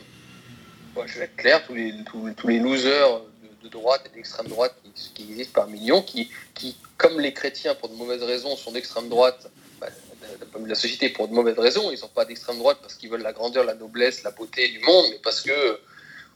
je 1.07 1.19
vais 1.19 1.25
être 1.25 1.37
clair, 1.37 1.65
tous 1.67 1.75
les, 1.75 1.93
tous, 2.05 2.49
les 2.49 2.59
losers 2.59 3.23
de, 3.63 3.69
droite 3.69 4.03
et 4.07 4.17
d'extrême 4.17 4.49
droite 4.49 4.75
qui, 5.15 5.23
existent 5.31 5.53
par 5.55 5.69
millions, 5.69 6.03
qui, 6.03 6.31
qui, 6.55 6.77
comme 6.97 7.21
les 7.21 7.33
chrétiens, 7.33 7.75
pour 7.75 7.89
de 7.89 7.95
mauvaises 7.95 8.23
raisons, 8.23 8.57
sont 8.57 8.73
d'extrême 8.73 9.09
droite, 9.09 9.51
de 10.39 10.69
la 10.69 10.75
société 10.75 11.09
pour 11.09 11.29
de 11.29 11.35
mauvaises 11.35 11.59
raisons. 11.59 11.91
Ils 11.91 11.95
ne 11.95 11.97
sont 11.97 12.09
pas 12.09 12.25
d'extrême 12.25 12.59
droite 12.59 12.79
parce 12.81 12.95
qu'ils 12.95 13.11
veulent 13.11 13.23
la 13.23 13.33
grandeur, 13.33 13.65
la 13.65 13.75
noblesse, 13.75 14.23
la 14.23 14.31
beauté 14.31 14.69
du 14.69 14.81
monde, 14.81 15.07
mais 15.11 15.21
parce 15.23 15.41
que 15.41 15.79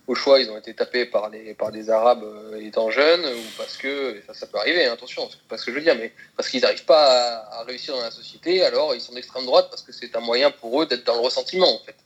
au 0.07 0.15
choix, 0.15 0.41
ils 0.41 0.51
ont 0.51 0.57
été 0.57 0.73
tapés 0.75 1.05
par, 1.05 1.31
les, 1.31 1.55
par 1.55 1.73
des 1.73 1.91
Arabes 1.91 2.23
euh, 2.23 2.61
étant 2.61 2.91
jeunes, 2.91 3.25
ou 3.25 3.43
parce 3.57 3.77
que, 3.77 4.23
ça, 4.27 4.35
ça 4.35 4.47
peut 4.47 4.59
arriver, 4.59 4.85
hein, 4.85 4.93
attention, 4.93 5.29
c'est 5.29 5.41
pas 5.49 5.59
ce 5.59 5.67
que 5.67 5.73
je 5.73 5.77
veux 5.77 5.83
dire, 5.83 5.97
mais 5.97 6.13
parce 6.37 6.49
qu'ils 6.49 6.61
n'arrivent 6.61 6.85
pas 6.85 7.45
à, 7.51 7.65
réussir 7.65 7.97
dans 7.97 8.03
la 8.03 8.11
société, 8.11 8.65
alors 8.65 8.95
ils 8.95 9.01
sont 9.01 9.15
d'extrême 9.15 9.45
droite 9.45 9.67
parce 9.69 9.83
que 9.83 9.93
c'est 9.93 10.15
un 10.15 10.21
moyen 10.21 10.51
pour 10.51 10.81
eux 10.81 10.87
d'être 10.87 11.05
dans 11.05 11.15
le 11.15 11.21
ressentiment, 11.21 11.75
en 11.75 11.85
fait. 11.85 11.97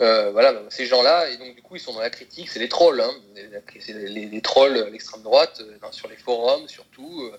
Euh, 0.00 0.32
voilà, 0.32 0.52
bah, 0.52 0.62
ces 0.68 0.86
gens-là, 0.86 1.30
et 1.30 1.36
donc 1.36 1.54
du 1.54 1.62
coup, 1.62 1.76
ils 1.76 1.80
sont 1.80 1.92
dans 1.92 2.00
la 2.00 2.10
critique, 2.10 2.48
c'est 2.50 2.58
les 2.58 2.68
trolls, 2.68 3.00
hein, 3.00 3.12
les, 3.36 4.40
trolls 4.40 4.78
à 4.78 4.90
l'extrême 4.90 5.22
droite, 5.22 5.60
euh, 5.60 5.92
sur 5.92 6.08
les 6.08 6.16
forums 6.16 6.66
surtout. 6.68 7.30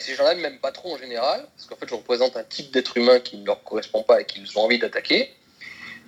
Ces 0.00 0.14
gens-là 0.14 0.34
ne 0.34 0.40
m'aiment 0.40 0.58
pas 0.58 0.72
trop 0.72 0.94
en 0.94 0.98
général, 0.98 1.46
parce 1.56 1.68
qu'en 1.68 1.76
fait, 1.76 1.88
je 1.88 1.94
représente 1.94 2.36
un 2.36 2.44
type 2.44 2.72
d'être 2.72 2.96
humain 2.96 3.20
qui 3.20 3.36
ne 3.36 3.46
leur 3.46 3.62
correspond 3.62 4.02
pas 4.02 4.20
et 4.20 4.24
qu'ils 4.24 4.58
ont 4.58 4.62
envie 4.62 4.78
d'attaquer. 4.78 5.32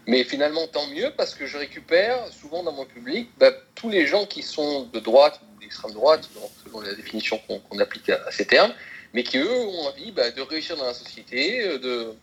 Mais 0.07 0.25
finalement, 0.25 0.67
tant 0.67 0.87
mieux, 0.89 1.13
parce 1.17 1.35
que 1.35 1.47
je 1.47 1.59
récupère 1.59 2.19
souvent 2.33 2.63
dans 2.63 2.73
mon 2.73 2.87
public 2.87 3.29
bah, 3.39 3.51
tous 3.75 3.91
les 3.91 4.07
gens 4.07 4.27
qui 4.27 4.43
sont 4.43 4.85
de 4.85 5.01
droite 5.01 5.41
ou 5.43 5.61
d'extrême 5.61 5.93
droite, 5.93 6.29
selon 6.65 6.81
la 6.81 6.95
définition 6.95 7.39
qu'on 7.47 7.79
applique 7.79 8.09
à, 8.09 8.31
ces 8.31 8.47
termes, 8.47 8.73
mais 9.13 9.23
qui, 9.23 9.39
eux, 9.39 9.51
ont 9.51 9.87
envie 9.87 10.11
bah, 10.13 10.31
de 10.31 10.41
réussir 10.41 10.77
dans 10.77 10.87
la 10.87 10.95
société, 10.95 11.63
euh, 11.63 11.79
de 11.79 12.15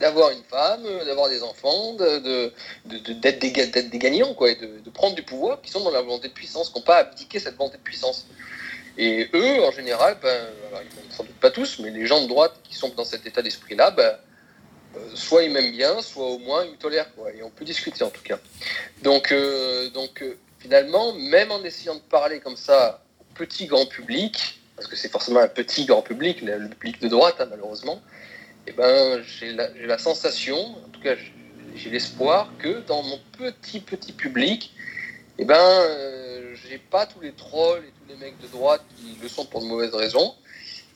d'avoir 0.00 0.30
une 0.30 0.42
femme, 0.42 0.82
d'avoir 1.06 1.28
des 1.28 1.42
enfants, 1.42 1.94
d'être 1.94 2.22
de, 2.22 2.52
des, 2.84 3.32
des, 3.32 3.98
gagnants, 3.98 4.34
quoi, 4.34 4.50
et 4.50 4.56
de, 4.56 4.90
prendre 4.90 5.14
du 5.14 5.22
pouvoir, 5.22 5.60
qui 5.62 5.70
sont 5.70 5.84
dans 5.84 5.92
la 5.92 6.02
volonté 6.02 6.28
de 6.28 6.32
puissance, 6.32 6.68
qui 6.68 6.78
n'ont 6.78 6.84
pas 6.84 6.98
abdiqué 6.98 7.38
cette 7.38 7.56
volonté 7.56 7.78
de 7.78 7.82
puissance. 7.82 8.26
Et 8.96 9.28
eux, 9.34 9.64
en 9.64 9.72
général, 9.72 10.16
ben, 10.22 10.46
alors, 10.68 10.82
sans 11.10 11.24
doute 11.24 11.34
pas 11.36 11.50
tous, 11.50 11.78
mais 11.80 11.90
les 11.90 12.06
gens 12.06 12.22
de 12.22 12.28
droite 12.28 12.54
qui 12.62 12.74
sont 12.74 12.90
dans 12.90 13.04
cet 13.04 13.26
état 13.26 13.42
d'esprit-là, 13.42 13.90
ben, 13.90 14.16
euh, 14.96 15.00
soit 15.14 15.42
ils 15.42 15.50
m'aiment 15.50 15.72
bien, 15.72 16.00
soit 16.00 16.26
au 16.26 16.38
moins 16.38 16.64
ils 16.64 16.72
me 16.72 16.76
tolèrent, 16.76 17.12
quoi, 17.14 17.32
et 17.32 17.42
on 17.42 17.50
peut 17.50 17.64
discuter 17.64 18.04
en 18.04 18.10
tout 18.10 18.22
cas. 18.22 18.38
Donc, 19.02 19.32
euh, 19.32 19.90
donc 19.90 20.22
euh, 20.22 20.36
finalement, 20.60 21.12
même 21.14 21.50
en 21.50 21.62
essayant 21.64 21.96
de 21.96 22.00
parler 22.00 22.38
comme 22.38 22.56
ça 22.56 23.02
au 23.20 23.24
petit 23.34 23.66
grand 23.66 23.86
public, 23.86 24.60
parce 24.76 24.86
que 24.86 24.94
c'est 24.94 25.10
forcément 25.10 25.40
un 25.40 25.48
petit 25.48 25.86
grand 25.86 26.02
public, 26.02 26.42
le, 26.42 26.68
public 26.68 27.00
de 27.00 27.08
droite 27.08 27.36
hein, 27.40 27.46
malheureusement, 27.50 28.00
eh 28.68 28.72
ben, 28.72 29.22
j'ai 29.22 29.52
la, 29.52 29.68
la, 29.70 29.98
sensation, 29.98 30.56
en 30.56 30.88
tout 30.92 31.00
cas 31.00 31.14
j'ai 31.74 31.90
l'espoir 31.90 32.52
que 32.60 32.80
dans 32.86 33.02
mon 33.02 33.18
petit 33.36 33.80
petit 33.80 34.12
public, 34.12 34.72
eh 35.38 35.44
ben, 35.44 36.23
j'ai 36.54 36.78
pas 36.78 37.06
tous 37.06 37.20
les 37.20 37.32
trolls 37.32 37.82
et 37.82 37.92
tous 37.98 38.12
les 38.12 38.24
mecs 38.24 38.40
de 38.40 38.48
droite 38.48 38.82
qui 38.96 39.16
le 39.20 39.28
sont 39.28 39.44
pour 39.46 39.60
de 39.60 39.66
mauvaises 39.66 39.94
raisons, 39.94 40.34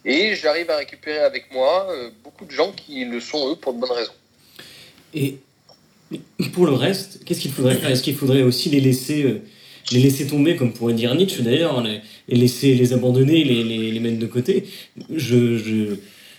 et 0.04 0.34
j'arrive 0.34 0.70
à 0.70 0.76
récupérer 0.76 1.18
avec 1.18 1.52
moi 1.52 1.88
euh, 1.90 2.10
beaucoup 2.22 2.44
de 2.44 2.50
gens 2.50 2.72
qui 2.72 3.04
le 3.04 3.20
sont, 3.20 3.52
eux, 3.52 3.56
pour 3.56 3.74
de 3.74 3.80
bonnes 3.80 3.92
raisons. 3.92 4.12
Et 5.14 5.38
pour 6.52 6.66
le 6.66 6.72
reste, 6.72 7.24
qu'est-ce 7.24 7.40
qu'il 7.40 7.52
faudrait 7.52 7.74
faire? 7.74 7.90
Est-ce 7.90 8.02
qu'il 8.02 8.14
faudrait 8.14 8.42
aussi 8.42 8.70
les 8.70 8.80
laisser 8.80 9.24
euh, 9.24 9.42
les 9.90 10.00
laisser 10.00 10.26
tomber, 10.26 10.56
comme 10.56 10.72
pourrait 10.72 10.94
dire 10.94 11.14
Nietzsche 11.14 11.42
d'ailleurs, 11.42 11.82
les, 11.82 12.02
laisser 12.28 12.74
les 12.74 12.92
abandonner, 12.92 13.42
les 13.42 14.00
mettre 14.00 14.18
de 14.18 14.26
côté? 14.26 14.64
Je, 15.10 15.96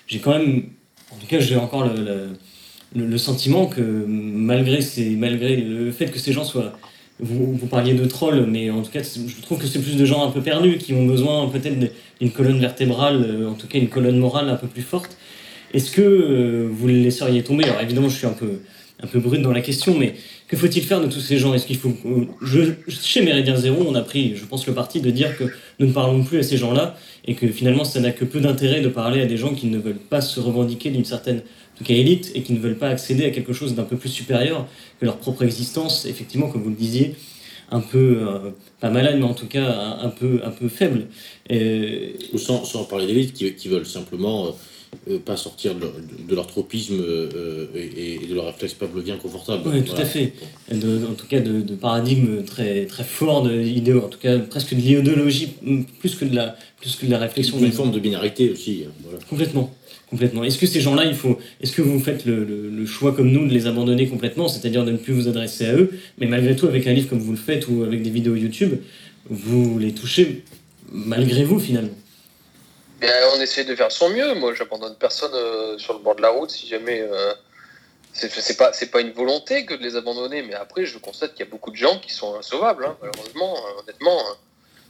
j'ai 0.08 0.20
quand 0.20 0.38
même, 0.38 0.70
en 1.12 1.16
tout 1.16 1.28
cas, 1.28 1.40
j'ai 1.40 1.56
encore 1.56 1.86
le, 1.86 2.30
le, 2.96 3.18
sentiment 3.18 3.68
que 3.68 3.82
malgré, 3.82 4.82
ces, 4.82 5.12
malgré 5.12 5.56
le 5.56 5.92
fait 5.92 6.08
que 6.08 6.20
ces 6.20 6.34
gens 6.34 6.44
soient 6.44 6.74
vous, 7.20 7.54
vous, 7.54 7.68
parliez 7.68 7.94
de 7.94 8.06
trolls, 8.06 8.46
mais 8.48 8.70
en 8.70 8.82
tout 8.82 8.92
cas, 8.92 9.02
je 9.04 9.42
trouve 9.42 9.60
que 9.60 9.68
c'est 9.68 9.80
plus 9.80 9.98
de 9.98 10.06
gens 10.06 10.26
un 10.26 10.32
peu 10.32 10.42
perdus 10.42 10.78
qui 10.78 10.94
ont 10.94 11.06
besoin 11.06 11.48
peut-être 11.50 11.78
d'une 12.20 12.32
colonne 12.32 12.60
vertébrale, 12.60 13.26
euh, 13.28 13.50
en 13.50 13.54
tout 13.54 13.68
cas 13.68 13.78
une 13.78 13.90
colonne 13.90 14.18
morale 14.18 14.50
un 14.50 14.56
peu 14.56 14.68
plus 14.68 14.82
forte. 14.82 15.18
Est-ce 15.74 15.92
que 15.92 16.02
euh, 16.02 16.70
vous 16.72 16.88
les 16.88 17.02
laisseriez 17.02 17.44
tomber? 17.44 17.66
Alors 17.66 17.82
évidemment, 17.82 18.10
je 18.10 18.18
suis 18.18 18.28
un 18.28 18.34
peu, 18.34 18.62
un 19.04 19.08
peu 19.08 19.20
brut 19.20 19.42
dans 19.42 19.52
la 19.52 19.62
question, 19.62 19.98
mais 19.98 20.16
que 20.48 20.58
faut-il 20.58 20.84
faire 20.84 21.02
de 21.02 21.08
tous 21.08 21.20
ces 21.20 21.38
gens? 21.38 21.54
Est-ce 21.54 21.68
qu'il 21.68 21.78
faut 21.78 21.94
je, 22.42 22.62
Chez 22.88 23.22
Méridien 23.22 23.56
Zéro, 23.56 23.86
on 23.88 23.96
a 23.96 24.02
pris, 24.02 24.36
je 24.36 24.46
pense, 24.46 24.66
le 24.66 24.74
parti 24.74 25.02
de 25.02 25.12
dire 25.12 25.38
que 25.38 25.44
nous 25.80 25.88
ne 25.88 25.92
parlons 25.92 26.24
plus 26.24 26.40
à 26.40 26.44
ces 26.44 26.58
gens-là 26.58 26.96
et 27.26 27.36
que 27.36 27.48
finalement, 27.48 27.84
ça 27.84 28.00
n'a 28.00 28.12
que 28.12 28.26
peu 28.26 28.40
d'intérêt 28.40 28.82
de 28.82 28.90
parler 28.90 29.22
à 29.22 29.26
des 29.26 29.38
gens 29.38 29.54
qui 29.54 29.68
ne 29.68 29.78
veulent 29.78 30.00
pas 30.00 30.22
se 30.22 30.40
revendiquer 30.40 30.90
d'une 30.90 31.06
certaine 31.06 31.42
tout 31.80 31.86
cas 31.86 31.94
élite, 31.94 32.32
et 32.36 32.44
qui 32.44 32.54
ne 32.54 32.60
veulent 32.60 32.78
pas 32.78 32.90
accéder 32.90 33.26
à 33.26 33.32
quelque 33.32 33.54
chose 33.54 33.74
d'un 33.74 33.84
peu 33.84 33.96
plus 33.96 34.10
supérieur 34.10 34.68
que 35.00 35.06
leur 35.06 35.18
propre 35.18 35.44
existence, 35.44 36.06
effectivement, 36.06 36.50
comme 36.50 36.62
vous 36.62 36.70
le 36.70 36.76
disiez, 36.76 37.16
un 37.72 37.80
peu, 37.80 38.18
euh, 38.22 38.52
pas 38.80 38.90
malade, 38.90 39.16
mais 39.18 39.26
en 39.26 39.34
tout 39.34 39.48
cas 39.48 39.98
un, 40.02 40.10
peu, 40.10 40.42
un 40.44 40.52
peu 40.52 40.68
faible. 40.68 41.08
Ou 41.50 42.38
sans, 42.38 42.66
sans 42.66 42.84
parler 42.84 43.08
d'élite, 43.08 43.34
qui, 43.34 43.54
qui, 43.54 43.68
veulent 43.70 43.86
simplement 43.86 44.48
euh, 44.48 44.50
euh, 45.12 45.20
pas 45.20 45.38
sortir 45.38 45.76
de 45.76 46.36
leur, 46.36 46.48
tropisme 46.48 46.96
et, 47.76 48.28
de 48.28 48.36
leur 48.36 48.48
réflexe 48.48 48.74
pavlovien 48.74 49.18
confortable. 49.18 49.62
Oui, 49.68 49.84
tout 49.84 49.96
à 49.96 50.06
fait. 50.06 50.34
en 50.72 51.14
tout 51.14 51.28
cas, 51.28 51.40
de, 51.40 51.62
de, 51.62 51.76
paradigme 51.76 52.44
très, 52.44 52.88
très 52.88 53.04
fort, 53.04 53.44
de 53.44 53.98
en 53.98 54.10
tout 54.10 54.20
cas 54.20 54.38
presque 54.40 54.74
de 54.74 54.82
l'idéologie, 54.82 55.50
plus 56.00 56.16
que 56.16 56.26
de 56.26 56.36
la, 56.36 56.58
plus 56.82 56.96
que 56.96 57.06
de 57.06 57.12
la 57.12 57.20
réflexion. 57.20 57.60
Une 57.60 57.72
forme 57.72 57.92
de 57.92 58.00
binarité 58.00 58.50
aussi. 58.50 58.86
Voilà. 59.04 59.20
Complètement. 59.30 59.74
Complètement. 60.10 60.44
Est-ce 60.44 60.58
que 60.58 60.66
ces 60.66 60.82
gens-là, 60.82 61.06
il 61.06 61.14
faut, 61.14 61.38
est-ce 61.62 61.72
que 61.72 61.84
vous 61.84 62.00
faites 62.00 62.26
le, 62.26 62.86
choix 62.88 63.14
comme 63.14 63.30
nous 63.30 63.48
de 63.48 63.54
les 63.54 63.68
abandonner 63.68 64.08
complètement, 64.08 64.48
c'est-à-dire 64.48 64.84
de 64.84 64.92
ne 64.92 64.98
plus 64.98 65.14
vous 65.14 65.28
adresser 65.28 65.68
à 65.68 65.74
eux, 65.74 65.92
mais 66.18 66.26
malgré 66.26 66.56
tout 66.56 66.66
avec 66.66 66.88
un 66.88 66.94
livre 66.94 67.10
comme 67.10 67.20
vous 67.20 67.32
le 67.32 67.38
faites 67.38 67.68
ou 67.68 67.84
avec 67.84 68.02
des 68.02 68.10
vidéos 68.10 68.36
YouTube, 68.36 68.80
vous 69.30 69.78
les 69.78 69.94
touchez 69.94 70.44
malgré 70.92 71.44
vous 71.44 71.60
finalement 71.60 71.94
ben, 73.00 73.12
On 73.36 73.42
essaie 73.42 73.64
de 73.66 73.76
faire 73.76 73.92
son 73.92 74.10
mieux. 74.10 74.34
Moi, 74.34 74.56
j'abandonne 74.56 74.96
personne 74.96 75.32
euh, 75.36 75.78
sur 75.78 75.94
le 75.94 76.00
bord 76.00 76.16
de 76.16 76.22
la 76.22 76.30
route 76.30 76.50
si 76.50 76.68
jamais. 76.68 77.02
Euh, 77.02 77.34
c'est 78.12 78.58
pas 78.58 78.74
c'est 78.74 78.90
pas 78.90 79.02
une 79.02 79.12
volonté 79.12 79.66
que 79.66 79.76
de 79.76 79.84
les 79.84 79.96
abandonner, 79.96 80.42
mais 80.42 80.56
après, 80.56 80.86
je 80.86 80.98
constate 80.98 81.34
qu'il 81.36 81.46
y 81.46 81.48
a 81.48 81.52
beaucoup 81.52 81.70
de 81.70 81.76
gens 81.76 82.00
qui 82.00 82.12
sont 82.12 82.36
insauvables, 82.36 82.84
hein, 82.86 82.98
malheureusement, 83.02 83.56
euh, 83.56 83.82
honnêtement, 83.82 84.18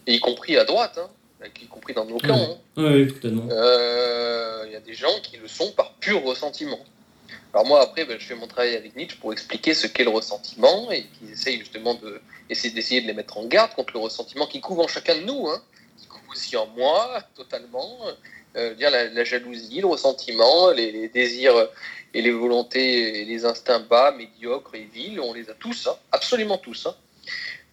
y 0.08 0.20
compris 0.20 0.58
à 0.58 0.64
droite. 0.64 0.98
Hein 0.98 1.10
y 1.62 1.68
compris 1.68 1.94
dans 1.94 2.06
nos 2.06 2.18
camps. 2.20 2.36
Hein. 2.36 2.58
Oui, 2.78 3.08
totalement. 3.08 3.46
Il 3.46 3.52
euh, 3.52 4.70
y 4.72 4.76
a 4.76 4.80
des 4.80 4.94
gens 4.94 5.20
qui 5.24 5.38
le 5.38 5.48
sont 5.48 5.72
par 5.72 5.94
pur 5.96 6.24
ressentiment. 6.24 6.80
Alors 7.54 7.66
moi, 7.66 7.82
après, 7.82 8.06
ben, 8.06 8.20
je 8.20 8.26
fais 8.26 8.36
mon 8.36 8.48
travail 8.48 8.76
avec 8.76 8.96
Nietzsche 8.96 9.18
pour 9.20 9.34
expliquer 9.34 9.74
ce 9.74 9.88
qu'est 9.88 10.04
le 10.04 10.12
ressentiment 10.12 10.92
et 10.92 11.06
qu'ils 11.06 11.32
essayent 11.32 11.58
justement 11.58 11.96
de, 11.96 12.22
d'essayer 12.48 13.02
de 13.02 13.08
les 13.08 13.14
mettre 13.14 13.38
en 13.38 13.46
garde 13.46 13.74
contre 13.74 13.94
le 13.94 14.00
ressentiment 14.00 14.46
qui 14.46 14.62
couvre 14.62 14.84
en 14.84 14.88
chacun 14.88 15.16
de 15.16 15.24
nous, 15.24 15.48
hein, 15.48 15.62
qui 16.00 16.08
couvre 16.08 16.32
aussi 16.32 16.56
en 16.58 16.68
moi, 16.68 17.24
totalement. 17.36 17.98
Euh, 18.56 18.74
dire 18.74 18.90
la, 18.90 19.24
jalousie, 19.24 19.82
le 19.82 19.88
ressentiment, 19.88 20.72
les, 20.72 21.08
désirs 21.10 21.70
et 22.14 22.22
les 22.22 22.32
volontés 22.32 23.22
et 23.22 23.26
les 23.26 23.46
instincts 23.46 23.80
bas, 23.80 24.12
médiocres 24.12 24.74
et 24.76 24.88
vils, 24.92 25.20
on 25.20 25.34
les 25.34 25.50
a 25.50 25.54
tous, 25.54 25.88
hein, 25.88 25.96
absolument 26.12 26.58
tous. 26.58 26.88
Hein. 26.88 26.96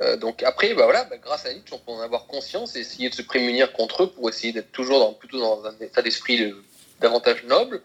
Euh, 0.03 0.17
donc 0.17 0.43
après, 0.43 0.75
bah 0.75 0.85
voilà, 0.85 1.05
bah, 1.05 1.17
grâce 1.17 1.47
à 1.47 1.55
Nietzsche, 1.55 1.75
on 1.75 1.79
peut 1.79 1.93
en 1.93 2.01
avoir 2.01 2.27
conscience 2.27 2.77
et 2.77 2.81
essayer 2.81 3.09
de 3.09 3.15
se 3.15 3.23
prémunir 3.23 3.73
contre 3.73 4.05
eux 4.05 4.11
pour 4.11 4.29
essayer 4.29 4.53
d'être 4.53 4.73
toujours 4.73 5.01
dans, 5.01 5.13
plutôt 5.15 5.39
dans 5.39 5.65
un 5.65 5.75
état 5.81 6.03
d'esprit 6.03 6.55
davantage 7.01 7.45
noble. 7.45 7.83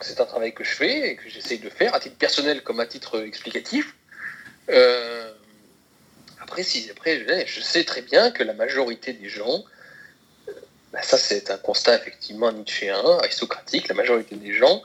C'est 0.00 0.20
un 0.20 0.26
travail 0.26 0.54
que 0.54 0.64
je 0.64 0.70
fais 0.70 1.10
et 1.10 1.16
que 1.16 1.28
j'essaye 1.28 1.58
de 1.58 1.68
faire 1.68 1.94
à 1.94 2.00
titre 2.00 2.16
personnel 2.16 2.62
comme 2.62 2.80
à 2.80 2.86
titre 2.86 3.20
explicatif. 3.24 3.94
Euh, 4.70 5.32
après, 6.40 6.62
si, 6.62 6.88
après, 6.90 7.46
je 7.46 7.60
sais 7.60 7.84
très 7.84 8.02
bien 8.02 8.30
que 8.30 8.42
la 8.42 8.54
majorité 8.54 9.12
des 9.12 9.28
gens, 9.28 9.64
euh, 10.48 10.52
bah, 10.92 11.02
ça 11.02 11.18
c'est 11.18 11.50
un 11.50 11.58
constat 11.58 11.96
effectivement 11.96 12.52
nietzschéen, 12.52 13.02
aristocratique, 13.18 13.88
la 13.88 13.94
majorité 13.94 14.36
des 14.36 14.52
gens 14.52 14.82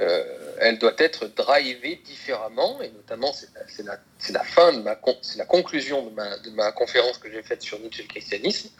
euh, 0.00 0.56
elle 0.60 0.78
doit 0.78 0.94
être 0.98 1.26
drivée 1.26 2.00
différemment, 2.04 2.80
et 2.82 2.90
notamment 2.90 3.32
c'est 3.32 3.82
la, 3.82 3.98
la, 5.36 5.44
conclusion 5.44 6.06
de 6.06 6.10
ma, 6.10 6.38
de 6.38 6.50
ma 6.50 6.72
conférence 6.72 7.18
que 7.18 7.30
j'ai 7.30 7.42
faite 7.42 7.62
sur 7.62 7.78
Nietzsche 7.78 8.00
et 8.00 8.06
le 8.06 8.08
christianisme, 8.08 8.70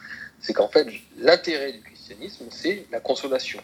c'est 0.41 0.53
qu'en 0.53 0.69
fait 0.69 0.87
l'intérêt 1.17 1.73
du 1.73 1.81
christianisme 1.81 2.45
c'est 2.51 2.85
la 2.91 2.99
consolation. 2.99 3.61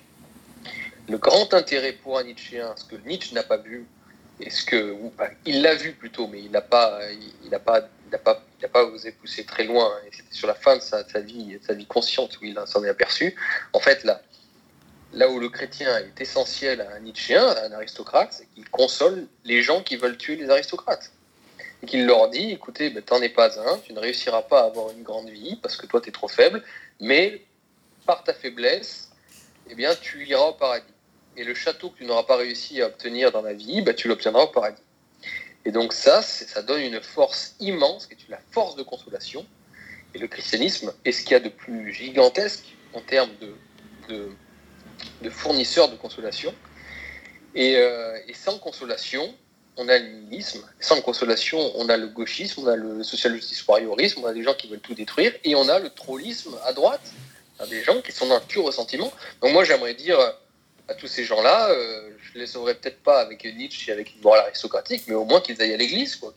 Le 1.09 1.17
grand 1.17 1.53
intérêt 1.53 1.93
pour 1.93 2.17
un 2.17 2.23
Nietzschéen, 2.23 2.75
ce 2.75 2.83
que 2.83 2.95
Nietzsche 3.07 3.33
n'a 3.33 3.43
pas 3.43 3.57
vu, 3.57 3.85
et 4.39 4.49
ce 4.49 4.63
que 4.63 4.95
il 5.45 5.61
l'a 5.61 5.75
vu 5.75 5.93
plutôt, 5.93 6.27
mais 6.27 6.39
il 6.41 6.51
n'a 6.51 6.61
pas, 6.61 6.99
il 7.43 7.49
n'a 7.49 7.59
pas, 7.59 7.87
il 8.11 8.17
pas, 8.19 8.43
pas 8.71 8.83
osé 8.83 9.11
pousser 9.11 9.45
très 9.45 9.63
loin. 9.63 9.91
Et 10.05 10.15
c'était 10.15 10.33
sur 10.33 10.47
la 10.47 10.53
fin 10.53 10.75
de 10.75 10.81
sa, 10.81 11.07
sa, 11.07 11.19
vie, 11.21 11.57
sa 11.65 11.73
vie 11.73 11.85
consciente 11.85 12.39
où 12.39 12.45
il 12.45 12.59
s'en 12.65 12.83
est 12.83 12.89
aperçu. 12.89 13.35
En 13.73 13.79
fait, 13.79 14.03
là, 14.03 14.21
là 15.17 15.29
où 15.29 15.39
le 15.39 15.49
chrétien 15.49 15.97
est 15.97 16.21
essentiel 16.21 16.79
à 16.81 16.95
un 16.95 16.99
Nietzschéen, 16.99 17.43
à 17.43 17.65
un 17.65 17.71
aristocrate, 17.71 18.33
c'est 18.33 18.45
qu'il 18.53 18.69
console 18.69 19.27
les 19.43 19.63
gens 19.63 19.81
qui 19.81 19.95
veulent 19.95 20.17
tuer 20.17 20.35
les 20.35 20.49
aristocrates. 20.49 21.11
Et 21.81 21.87
qu'il 21.87 22.05
leur 22.05 22.29
dit, 22.29 22.51
écoutez, 22.51 22.91
ben, 22.91 23.01
t'en 23.01 23.21
es 23.21 23.29
pas 23.29 23.59
un, 23.59 23.79
tu 23.79 23.93
ne 23.93 23.99
réussiras 23.99 24.43
pas 24.43 24.61
à 24.61 24.65
avoir 24.65 24.91
une 24.91 25.03
grande 25.03 25.29
vie 25.29 25.55
parce 25.61 25.75
que 25.75 25.87
toi, 25.87 26.01
tu 26.01 26.09
es 26.09 26.11
trop 26.11 26.27
faible, 26.27 26.63
mais 26.99 27.41
par 28.05 28.23
ta 28.23 28.33
faiblesse, 28.33 29.09
eh 29.69 29.75
bien, 29.75 29.93
tu 29.95 30.25
iras 30.25 30.49
au 30.49 30.53
paradis. 30.53 30.85
Et 31.35 31.43
le 31.43 31.55
château 31.55 31.89
que 31.89 31.97
tu 31.97 32.05
n'auras 32.05 32.23
pas 32.23 32.37
réussi 32.37 32.81
à 32.81 32.87
obtenir 32.87 33.31
dans 33.31 33.41
la 33.41 33.53
vie, 33.53 33.81
ben, 33.81 33.95
tu 33.95 34.07
l'obtiendras 34.07 34.43
au 34.43 34.47
paradis. 34.47 34.81
Et 35.65 35.71
donc 35.71 35.93
ça, 35.93 36.21
ça 36.21 36.61
donne 36.61 36.81
une 36.81 37.01
force 37.01 37.55
immense, 37.59 38.05
qui 38.05 38.13
est 38.13 38.29
la 38.29 38.39
force 38.51 38.75
de 38.75 38.83
consolation. 38.83 39.45
Et 40.13 40.19
le 40.19 40.27
christianisme 40.27 40.93
est 41.05 41.11
ce 41.11 41.23
qu'il 41.23 41.31
y 41.31 41.35
a 41.35 41.39
de 41.39 41.49
plus 41.49 41.91
gigantesque 41.91 42.65
en 42.93 43.01
termes 43.01 43.31
de 44.09 44.29
fournisseurs 45.29 45.89
de 45.89 45.95
consolation. 45.95 46.53
Euh, 47.55 48.17
et, 48.27 48.33
sans 48.33 48.59
consolation, 48.59 49.33
on 49.77 49.87
a 49.89 49.97
le 49.97 50.07
nihilisme. 50.07 50.63
Sans 50.79 51.01
consolation, 51.01 51.59
on 51.75 51.89
a 51.89 51.97
le 51.97 52.07
gauchisme, 52.07 52.61
on 52.63 52.67
a 52.67 52.75
le 52.75 53.03
social 53.03 53.33
justice 53.35 53.65
warriorisme, 53.67 54.21
on 54.23 54.27
a 54.27 54.33
des 54.33 54.43
gens 54.43 54.53
qui 54.53 54.67
veulent 54.67 54.79
tout 54.79 54.93
détruire, 54.93 55.33
et 55.43 55.55
on 55.55 55.67
a 55.69 55.79
le 55.79 55.89
trollisme 55.89 56.57
à 56.65 56.73
droite. 56.73 57.13
Des 57.69 57.83
gens 57.83 57.99
qui 58.01 58.11
sont 58.11 58.27
dans 58.27 58.35
le 58.35 58.45
pur 58.45 58.63
ressentiment. 58.63 59.11
Donc 59.41 59.51
moi, 59.51 59.63
j'aimerais 59.63 59.95
dire 59.95 60.19
à 60.87 60.93
tous 60.93 61.07
ces 61.07 61.23
gens-là, 61.23 61.71
euh, 61.71 62.11
je 62.21 62.39
les 62.39 62.45
sauverais 62.45 62.75
peut-être 62.75 63.01
pas 63.01 63.19
avec 63.19 63.43
Nietzsche 63.43 63.89
et 63.89 63.93
avec 63.93 64.15
une 64.15 64.21
morale 64.21 64.41
aristocratique, 64.41 65.03
mais 65.07 65.15
au 65.15 65.25
moins 65.25 65.41
qu'ils 65.41 65.59
aillent 65.61 65.73
à 65.73 65.77
l'église, 65.77 66.15
quoi. 66.15 66.33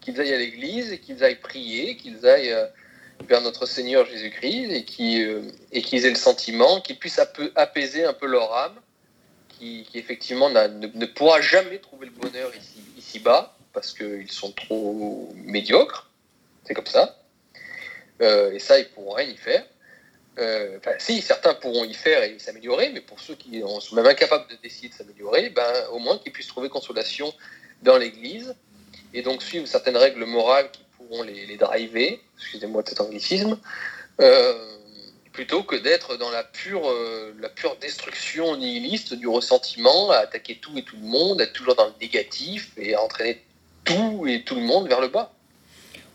Qu'ils 0.00 0.20
aillent, 0.20 0.32
à 0.32 0.38
l'église 0.38 1.00
qu'ils 1.00 1.22
aillent 1.24 1.40
prier, 1.40 1.96
qu'ils 1.96 2.26
aillent... 2.26 2.52
Euh, 2.52 2.66
vers 3.26 3.40
notre 3.40 3.66
Seigneur 3.66 4.06
Jésus-Christ 4.06 4.66
euh, 5.00 5.42
et 5.72 5.82
qu'ils 5.82 6.06
aient 6.06 6.10
le 6.10 6.16
sentiment, 6.16 6.80
qu'ils 6.80 6.98
puissent 6.98 7.20
apaiser 7.56 8.04
un 8.04 8.12
peu 8.12 8.26
leur 8.26 8.52
âme, 8.54 8.76
qui, 9.48 9.86
effectivement 9.94 10.50
ne, 10.50 11.06
pourra 11.06 11.40
jamais 11.40 11.78
trouver 11.78 12.06
le 12.06 12.12
bonheur 12.12 12.52
ici, 12.96 13.18
bas 13.18 13.56
parce 13.72 13.92
qu'ils 13.92 14.30
sont 14.30 14.52
trop 14.52 15.32
médiocres, 15.34 16.10
c'est 16.64 16.74
comme 16.74 16.86
ça. 16.86 17.16
Euh, 18.22 18.52
et 18.52 18.58
ça, 18.58 18.78
ils 18.78 18.88
pourront 18.88 19.14
rien 19.14 19.28
y 19.28 19.36
faire. 19.36 19.64
Euh, 20.38 20.78
enfin, 20.78 20.92
si, 20.98 21.20
certains 21.20 21.54
pourront 21.54 21.84
y 21.84 21.94
faire 21.94 22.22
et 22.22 22.38
s'améliorer, 22.38 22.90
mais 22.90 23.00
pour 23.00 23.18
ceux 23.18 23.34
qui 23.34 23.60
sont 23.80 23.96
même 23.96 24.06
incapables 24.06 24.48
de 24.48 24.56
décider 24.62 24.88
de 24.88 24.94
s'améliorer, 24.94 25.50
ben, 25.50 25.72
au 25.90 25.98
moins 25.98 26.18
qu'ils 26.18 26.32
puissent 26.32 26.46
trouver 26.46 26.68
consolation 26.68 27.32
dans 27.82 27.96
l'Église 27.96 28.54
et 29.14 29.22
donc 29.22 29.42
suivre 29.42 29.66
certaines 29.66 29.96
règles 29.96 30.24
morales 30.24 30.70
qui 30.70 30.82
les, 31.24 31.56
driver, 31.56 32.20
excusez-moi 32.36 32.82
de 32.82 32.88
cet 32.88 33.00
anglicisme, 33.00 33.58
euh, 34.20 34.54
plutôt 35.32 35.62
que 35.62 35.76
d'être 35.76 36.16
dans 36.16 36.30
la 36.30 36.42
pure, 36.42 36.88
euh, 36.88 37.32
la 37.40 37.48
pure 37.48 37.76
destruction 37.80 38.56
nihiliste 38.56 39.14
du 39.14 39.28
ressentiment, 39.28 40.10
à 40.10 40.16
attaquer 40.16 40.56
tout 40.60 40.76
et 40.76 40.82
tout 40.82 40.96
le 41.00 41.06
monde, 41.06 41.40
être 41.40 41.52
toujours 41.52 41.76
dans 41.76 41.86
le 41.86 41.92
négatif 42.00 42.72
et 42.76 42.94
à 42.94 43.02
entraîner 43.02 43.40
tout 43.84 44.26
et 44.26 44.42
tout 44.42 44.56
le 44.56 44.62
monde 44.62 44.88
vers 44.88 45.00
le 45.00 45.08
bas. 45.08 45.32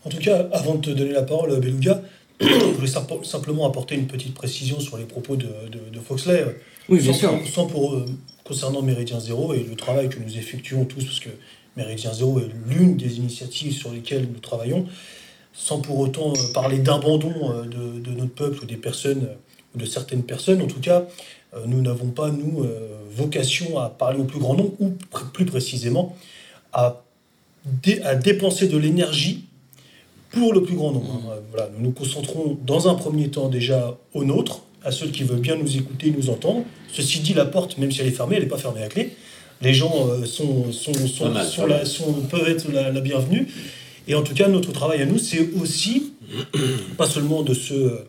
En 0.04 0.10
tout 0.10 0.18
cas, 0.18 0.46
avant 0.52 0.74
de 0.74 0.82
te 0.82 0.90
donner 0.90 1.12
la 1.12 1.22
parole, 1.22 1.58
Beluga, 1.58 2.02
je 2.40 2.46
voulais 2.46 3.24
simplement 3.24 3.66
apporter 3.66 3.94
une 3.94 4.06
petite 4.06 4.34
précision 4.34 4.80
sur 4.80 4.98
les 4.98 5.04
propos 5.04 5.36
de, 5.36 5.48
de, 5.68 6.00
Foxley. 6.00 6.44
Oui, 6.88 7.00
bien 7.00 7.14
sûr. 7.14 7.32
Sans 7.52 7.66
pour, 7.66 7.94
euh, 7.94 8.06
concernant 8.44 8.82
Méridien 8.82 9.18
Zéro 9.20 9.54
et 9.54 9.62
le 9.62 9.74
travail 9.74 10.08
que 10.08 10.18
nous 10.18 10.36
effectuons 10.36 10.84
tous, 10.84 11.04
parce 11.04 11.20
que 11.20 11.30
Méridien 11.76 12.12
Zéro 12.12 12.38
est 12.38 12.50
l'une 12.68 12.96
des 12.96 13.16
initiatives 13.18 13.72
sur 13.72 13.90
lesquelles 13.92 14.28
nous 14.32 14.40
travaillons, 14.40 14.86
sans 15.52 15.80
pour 15.80 15.98
autant 15.98 16.32
euh, 16.32 16.52
parler 16.52 16.78
d'abandon 16.78 17.32
euh, 17.52 17.64
de, 17.64 18.10
notre 18.10 18.34
peuple 18.34 18.62
ou 18.62 18.66
des 18.66 18.76
personnes, 18.76 19.28
ou 19.74 19.78
de 19.78 19.86
certaines 19.86 20.22
personnes. 20.22 20.62
En 20.62 20.66
tout 20.66 20.80
cas, 20.80 21.04
euh, 21.54 21.64
nous 21.66 21.80
n'avons 21.80 22.08
pas, 22.08 22.30
nous, 22.30 22.66
vocation 23.10 23.78
à 23.78 23.88
parler 23.88 24.18
au 24.18 24.24
plus 24.24 24.40
grand 24.40 24.54
nombre, 24.54 24.72
ou 24.80 24.92
plus 25.32 25.44
précisément, 25.44 26.16
à, 26.72 27.02
à 28.04 28.14
dépenser 28.14 28.66
de 28.68 28.76
l'énergie 28.76 29.44
pour 30.30 30.52
le 30.52 30.62
plus 30.62 30.74
grand 30.74 30.92
nombre. 30.92 31.12
Hein. 31.12 31.38
Voilà, 31.50 31.70
nous 31.76 31.84
nous 31.84 31.92
concentrons 31.92 32.58
dans 32.64 32.88
un 32.88 32.94
premier 32.94 33.28
temps 33.28 33.48
déjà 33.48 33.96
aux 34.14 34.24
nôtres, 34.24 34.62
à 34.84 34.90
ceux 34.90 35.06
qui 35.08 35.22
veulent 35.22 35.40
bien 35.40 35.56
nous 35.56 35.76
écouter, 35.76 36.12
nous 36.16 36.28
entendre. 36.28 36.64
Ceci 36.92 37.20
dit, 37.20 37.34
la 37.34 37.44
porte, 37.44 37.78
même 37.78 37.90
si 37.90 38.00
elle 38.00 38.08
est 38.08 38.10
fermée, 38.10 38.36
elle 38.36 38.42
n'est 38.42 38.48
pas 38.48 38.58
fermée 38.58 38.82
à 38.82 38.88
clé. 38.88 39.12
Les 39.64 39.72
gens 39.72 40.08
euh, 40.10 40.26
sont, 40.26 40.70
sont, 40.72 40.92
sont, 40.92 41.32
sont, 41.84 42.12
peuvent 42.30 42.48
être 42.48 42.70
la, 42.70 43.00
bienvenue. 43.00 43.48
Et 44.06 44.14
en 44.14 44.22
tout 44.22 44.34
cas, 44.34 44.46
notre 44.48 44.72
travail 44.72 45.00
à 45.00 45.06
nous, 45.06 45.18
c'est 45.18 45.54
aussi, 45.54 46.12
pas 46.98 47.06
seulement 47.06 47.42
de 47.42 47.54
se 47.54 48.02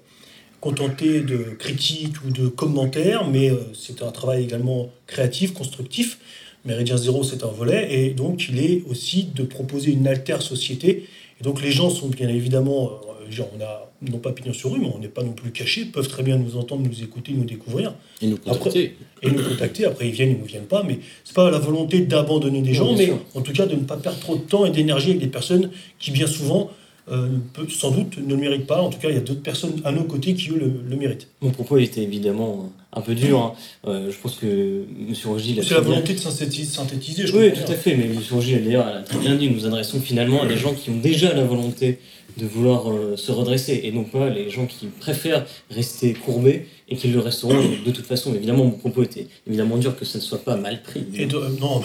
contenter 0.60 1.22
de 1.22 1.56
critiques 1.58 2.16
ou 2.26 2.32
de 2.32 2.48
commentaires, 2.48 3.26
mais 3.26 3.52
euh, 3.52 3.58
c'est 3.74 4.04
un 4.04 4.12
travail 4.12 4.44
également 4.44 4.90
créatif, 5.08 5.54
constructif. 5.54 6.20
Méridien 6.66 6.98
Zéro, 6.98 7.24
c'est 7.24 7.44
un 7.44 7.52
volet, 7.52 7.88
et 7.90 8.10
donc 8.10 8.50
il 8.50 8.60
est 8.60 8.84
aussi 8.90 9.30
de 9.34 9.44
proposer 9.44 9.92
une 9.92 10.08
alter 10.08 10.42
société. 10.42 11.08
Et 11.40 11.44
donc 11.44 11.62
les 11.62 11.72
gens 11.72 11.90
sont 11.90 12.08
bien 12.10 12.28
évidemment, 12.28 12.90
euh, 12.90 13.15
genre 13.32 13.50
on 13.58 13.62
a 13.62 13.92
non 14.02 14.20
pas 14.20 14.32
pignon 14.32 14.54
sur 14.54 14.72
rue, 14.72 14.80
mais 14.80 14.92
on 14.94 15.00
n'est 15.00 15.08
pas 15.08 15.24
non 15.24 15.34
plus 15.34 15.52
cachés, 15.52 15.86
peuvent 15.86 16.08
très 16.08 16.24
bien 16.24 16.38
nous 16.38 16.58
entendre, 16.58 16.88
nous 16.88 17.04
écouter, 17.04 17.34
nous 17.34 17.46
découvrir. 17.46 17.94
Et 18.22 18.28
nous 18.28 18.38
contacter. 18.38 18.96
et 19.22 19.30
nous 19.30 19.44
contacter. 19.44 19.86
Après, 19.86 20.08
ils 20.08 20.14
viennent, 20.14 20.32
ils 20.32 20.42
ne 20.42 20.48
viennent 20.48 20.66
pas. 20.66 20.84
Mais 20.84 21.00
c'est 21.24 21.36
pas 21.36 21.50
la 21.50 21.60
volonté 21.60 22.02
d'abandonner 22.02 22.62
des 22.62 22.74
gens, 22.74 22.96
mais 22.96 23.12
en 23.34 23.42
tout 23.42 23.54
cas 23.54 23.66
de 23.66 23.76
ne 23.76 23.84
pas 23.84 23.98
perdre 23.98 24.20
trop 24.20 24.36
de 24.36 24.42
temps 24.42 24.66
et 24.66 24.72
d'énergie 24.72 25.10
avec 25.10 25.22
des 25.22 25.28
personnes 25.28 25.70
qui, 26.00 26.12
bien 26.12 26.28
souvent, 26.28 26.72
euh, 27.12 27.28
sans 27.70 27.92
doute 27.92 28.18
ne 28.18 28.30
le 28.30 28.38
méritent 28.38 28.66
pas. 28.66 28.82
En 28.82 28.90
tout 28.90 28.98
cas, 28.98 29.10
il 29.10 29.16
y 29.16 29.18
a 29.18 29.22
d'autres 29.22 29.44
personnes 29.44 29.80
à 29.84 29.92
nos 29.92 30.06
côtés 30.06 30.34
qui, 30.34 30.50
eux, 30.50 30.82
le, 30.88 30.96
méritent. 30.96 31.28
Mon 31.40 31.52
propos 31.52 31.78
était 31.78 32.02
évidemment 32.02 32.72
un 32.92 33.02
peu 33.02 33.14
dur. 33.14 33.40
Hein. 33.40 33.54
Euh, 33.88 34.10
je 34.12 34.18
pense 34.18 34.38
que 34.38 34.86
M. 35.08 35.14
Rogy 35.26 35.60
C'est 35.62 35.76
la 35.76 35.82
volonté 35.82 36.14
de 36.14 36.20
synthétiser, 36.20 37.28
je 37.28 37.38
Oui, 37.38 37.54
tout 37.54 37.72
à 37.72 37.76
fait. 37.76 37.96
Mais 37.96 38.06
M. 38.06 38.18
Rogy, 38.32 38.56
d'ailleurs, 38.56 38.88
a 38.88 39.02
très 39.02 39.20
bien 39.20 39.36
dit 39.36 39.52
nous 39.52 39.68
adressons 39.68 40.02
finalement 40.02 40.42
à 40.42 40.48
des 40.48 40.58
gens 40.58 40.74
qui 40.74 40.90
ont 40.90 40.98
déjà 40.98 41.32
la 41.34 41.44
volonté 41.44 42.00
de 42.38 42.46
vouloir 42.46 42.92
euh, 42.92 43.16
se 43.16 43.32
redresser 43.32 43.82
et 43.84 43.92
non 43.92 44.04
pas 44.04 44.30
les 44.30 44.50
gens 44.50 44.66
qui 44.66 44.88
préfèrent 44.88 45.46
rester 45.70 46.14
courbés 46.14 46.68
et 46.90 46.96
qui 46.96 47.08
le 47.08 47.20
resteront 47.20 47.62
de 47.86 47.92
toute 47.92 48.06
façon. 48.06 48.34
Évidemment, 48.34 48.66
mon 48.66 48.72
propos 48.72 49.04
était 49.04 49.28
évidemment 49.48 49.78
dur 49.78 49.96
que 49.96 50.06
ça 50.06 50.20
ne 50.20 50.24
soit 50.24 50.44
pas 50.44 50.58
mal 50.58 50.82
pris. 50.82 51.06
Et 51.16 51.26
non, 51.26 51.38
on 51.62 51.82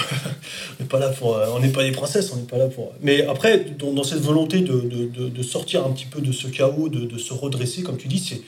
n'est 0.83 0.89
pas 0.89 0.99
là 0.99 1.11
pour. 1.11 1.37
Euh, 1.37 1.47
on 1.55 1.61
n'est 1.61 1.71
pas 1.71 1.85
des 1.85 1.93
princesses, 1.93 2.33
on 2.33 2.37
n'est 2.37 2.43
pas 2.43 2.59
là 2.59 2.67
pour. 2.67 2.93
Mais 3.01 3.23
après, 3.27 3.65
dans, 3.79 4.03
cette 4.03 4.21
volonté 4.21 4.61
de, 4.61 4.81
de, 4.81 5.29
de, 5.29 5.43
sortir 5.43 5.87
un 5.87 5.91
petit 5.93 6.07
peu 6.07 6.21
de 6.21 6.33
ce 6.33 6.49
chaos, 6.49 6.89
de, 6.89 7.19
se 7.19 7.33
redresser, 7.33 7.83
comme 7.83 7.97
tu 7.97 8.09
dis, 8.09 8.19
c'est 8.19 8.43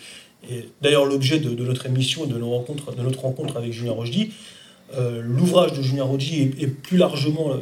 d'ailleurs 0.81 1.05
l'objet 1.07 1.39
de, 1.39 1.65
notre 1.65 1.87
émission, 1.87 2.27
de, 2.27 2.35
de 2.35 3.03
notre 3.03 3.20
rencontre 3.20 3.57
avec 3.57 3.73
Julien 3.73 3.93
Rochdy. 3.93 4.31
Euh, 4.95 5.23
l'ouvrage 5.24 5.73
de 5.73 5.81
Julien 5.81 6.05
Rochdy 6.05 6.51
et, 6.59 6.66
plus 6.66 6.99
largement 6.99 7.53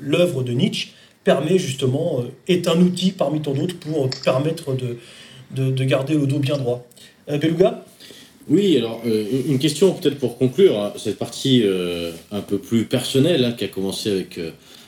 l'œuvre 0.00 0.42
de 0.42 0.52
Nietzsche 0.52 0.88
permet 1.28 1.58
justement, 1.58 2.20
euh, 2.20 2.52
est 2.54 2.68
un 2.68 2.80
outil 2.80 3.12
parmi 3.12 3.42
tant 3.42 3.52
d'autres 3.52 3.76
pour 3.76 4.08
permettre 4.24 4.74
de, 4.74 5.70
de, 5.70 5.84
garder 5.84 6.14
le 6.14 6.26
dos 6.26 6.38
bien 6.38 6.56
droit. 6.56 6.86
Euh, 7.28 7.36
Beluga? 7.36 7.84
Oui, 8.48 8.78
alors 8.78 9.02
euh, 9.06 9.26
une 9.46 9.58
question 9.58 9.92
peut-être 9.92 10.18
pour 10.18 10.38
conclure 10.38 10.78
hein, 10.78 10.94
cette 10.96 11.18
partie 11.18 11.62
un 12.32 12.40
peu 12.40 12.56
plus 12.56 12.86
personnelle 12.86 13.44
hein, 13.44 13.52
qui 13.52 13.64
a 13.64 13.68
commencé 13.68 14.10
avec 14.10 14.40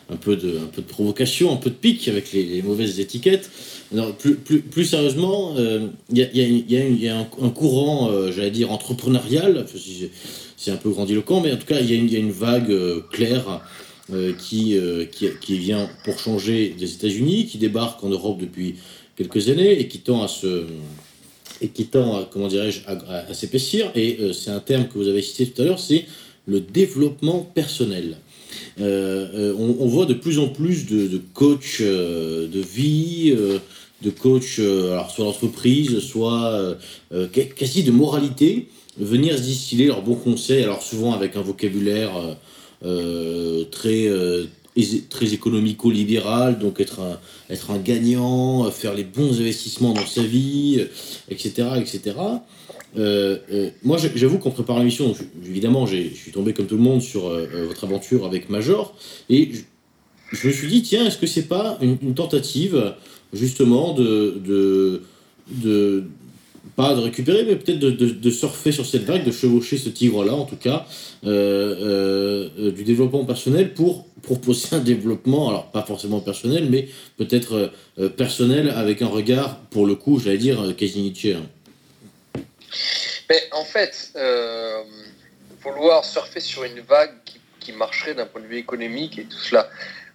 un, 0.09 0.17
peu 0.17 0.35
de, 0.35 0.57
un 0.57 0.71
peu 0.75 0.81
de 0.81 0.87
provocation, 0.87 1.53
un 1.53 1.57
peu 1.57 1.69
de 1.69 1.75
pique 1.75 2.09
avec 2.09 2.33
les, 2.33 2.63
mauvaises 2.63 3.01
étiquettes. 3.01 3.51
Plus, 4.19 4.37
plus, 4.37 4.61
plus 4.61 4.87
sérieusement, 4.87 5.57
il 6.11 6.17
y, 6.17 7.09
a, 7.09 7.19
un, 7.19 7.51
courant, 7.51 8.11
j'allais 8.35 8.51
dire, 8.51 8.73
entrepreneurial, 8.73 9.67
c'est 10.57 10.71
un 10.71 10.77
peu 10.77 10.89
grandiloquent, 10.89 11.41
mais 11.43 11.53
en 11.53 11.57
tout 11.57 11.67
cas, 11.67 11.81
il 11.81 12.11
y, 12.11 12.17
a 12.17 12.19
une 12.19 12.33
vague 12.33 12.73
claire 13.11 13.61
euh, 14.13 14.33
qui, 14.33 14.77
euh, 14.77 15.05
qui, 15.05 15.59
vient 15.59 15.89
pour 16.05 16.19
changer 16.19 16.75
des 16.77 16.95
États-Unis, 16.95 17.47
qui 17.47 17.59
débarque 17.59 18.03
en 18.03 18.09
Europe 18.09 18.41
depuis 18.41 18.75
quelques 19.15 19.49
années 19.49 19.79
et 19.79 19.87
qui 19.87 19.99
tend 19.99 20.23
à 20.23 20.29
se 20.29 20.65
et 21.61 21.69
qui 21.69 21.87
tend, 21.87 22.17
à, 22.17 22.29
comment 22.31 22.49
dirais-je, 22.49 22.81
à, 22.87 23.33
s'épaissir. 23.35 23.93
Et 23.95 24.17
euh, 24.21 24.33
c'est 24.33 24.51
un 24.51 24.59
terme 24.59 24.89
que 24.89 24.99
vous 24.99 25.07
avez 25.07 25.23
cité 25.23 25.47
tout 25.47 25.63
à 25.63 25.65
l'heure, 25.65 25.79
c'est 25.79 26.07
le 26.47 26.61
développement 26.61 27.41
personnel. 27.41 28.17
On, 28.79 29.87
voit 29.87 30.07
de 30.07 30.15
plus 30.15 30.39
en 30.39 30.49
plus 30.49 30.87
de, 30.87 31.21
coachs 31.35 31.81
de 31.83 32.61
vie, 32.61 33.37
de 34.03 34.11
coachs 34.11 34.61
soit 35.15 35.25
d'entreprise, 35.25 36.01
soit 36.01 36.77
quasi 37.57 37.85
de 37.85 37.91
moralité, 37.91 38.69
venir 38.99 39.39
distiller 39.39 39.87
leurs 39.87 40.03
bons 40.03 40.17
conseils, 40.17 40.65
alors 40.65 40.83
souvent 40.83 41.13
avec 41.13 41.37
un 41.37 41.43
vocabulaire 41.43 42.37
très, 42.83 44.07
euh, 44.09 44.47
très 45.11 45.35
économico-libéral, 45.35 46.59
donc 46.59 46.81
être 46.81 47.01
un, 47.01 47.19
être 47.51 47.71
un 47.71 47.79
gagnant, 47.79 48.71
faire 48.71 48.95
les 48.95 49.05
bons 49.05 49.41
investissements 49.41 49.93
dans 49.93 50.07
sa 50.07 50.23
vie, 50.23 50.87
etc. 51.29 51.69
etc. 51.79 52.17
Euh, 52.97 53.71
moi, 53.83 53.99
j'avoue 54.15 54.39
qu'en 54.39 54.51
préparant 54.51 54.79
l'émission, 54.79 55.15
évidemment, 55.45 55.87
je 55.87 55.97
suis 56.15 56.33
tombé 56.33 56.53
comme 56.55 56.67
tout 56.67 56.77
le 56.77 56.83
monde 56.83 57.03
sur 57.03 57.29
votre 57.29 57.85
aventure 57.85 58.25
avec 58.25 58.49
Major, 58.49 58.95
et 59.29 59.51
je, 60.33 60.49
me 60.49 60.53
suis 60.53 60.69
dit, 60.69 60.83
tiens, 60.83 61.07
est-ce 61.07 61.19
que 61.19 61.27
c'est 61.27 61.49
pas 61.49 61.79
une, 61.81 62.15
tentative, 62.15 62.95
justement, 63.33 63.93
de, 63.95 64.41
de, 65.49 66.05
pas 66.77 66.95
de 66.95 67.01
récupérer, 67.01 67.45
mais 67.45 67.57
peut-être 67.57 67.79
de, 67.79 68.31
surfer 68.31 68.73
sur 68.73 68.87
cette 68.87 69.05
vague, 69.05 69.25
de 69.25 69.33
chevaucher 69.33 69.79
ce 69.79 69.89
tigre-là, 69.89 70.35
en 70.35 70.45
tout 70.45 70.57
cas, 70.57 70.87
euh, 71.25 72.49
euh, 72.59 72.71
du 72.71 72.85
développement 72.85 73.25
personnel 73.25 73.75
pour 73.75 74.07
proposer 74.23 74.69
un 74.77 74.79
développement, 74.79 75.49
alors 75.49 75.71
pas 75.71 75.83
forcément 75.83 76.21
personnel, 76.21 76.69
mais 76.71 76.89
peut-être 77.17 77.73
euh, 77.99 78.09
personnel 78.09 78.71
avec 78.71 79.03
un 79.03 79.09
regard, 79.09 79.59
pour 79.71 79.87
le 79.87 79.95
coup, 79.95 80.19
j'allais 80.19 80.39
dire, 80.39 80.75
quasi 80.77 81.01
Nietzsche. 81.01 81.37
Mais 83.29 83.43
en 83.53 83.65
fait, 83.65 84.13
vouloir 85.63 86.05
surfer 86.05 86.41
sur 86.41 86.65
une 86.65 86.81
vague 86.81 87.15
qui 87.59 87.73
marcherait 87.73 88.15
d'un 88.15 88.27
point 88.27 88.41
de 88.41 88.47
vue 88.47 88.59
économique 88.59 89.19
et 89.19 89.25
tout 89.25 89.39
cela, 89.39 89.69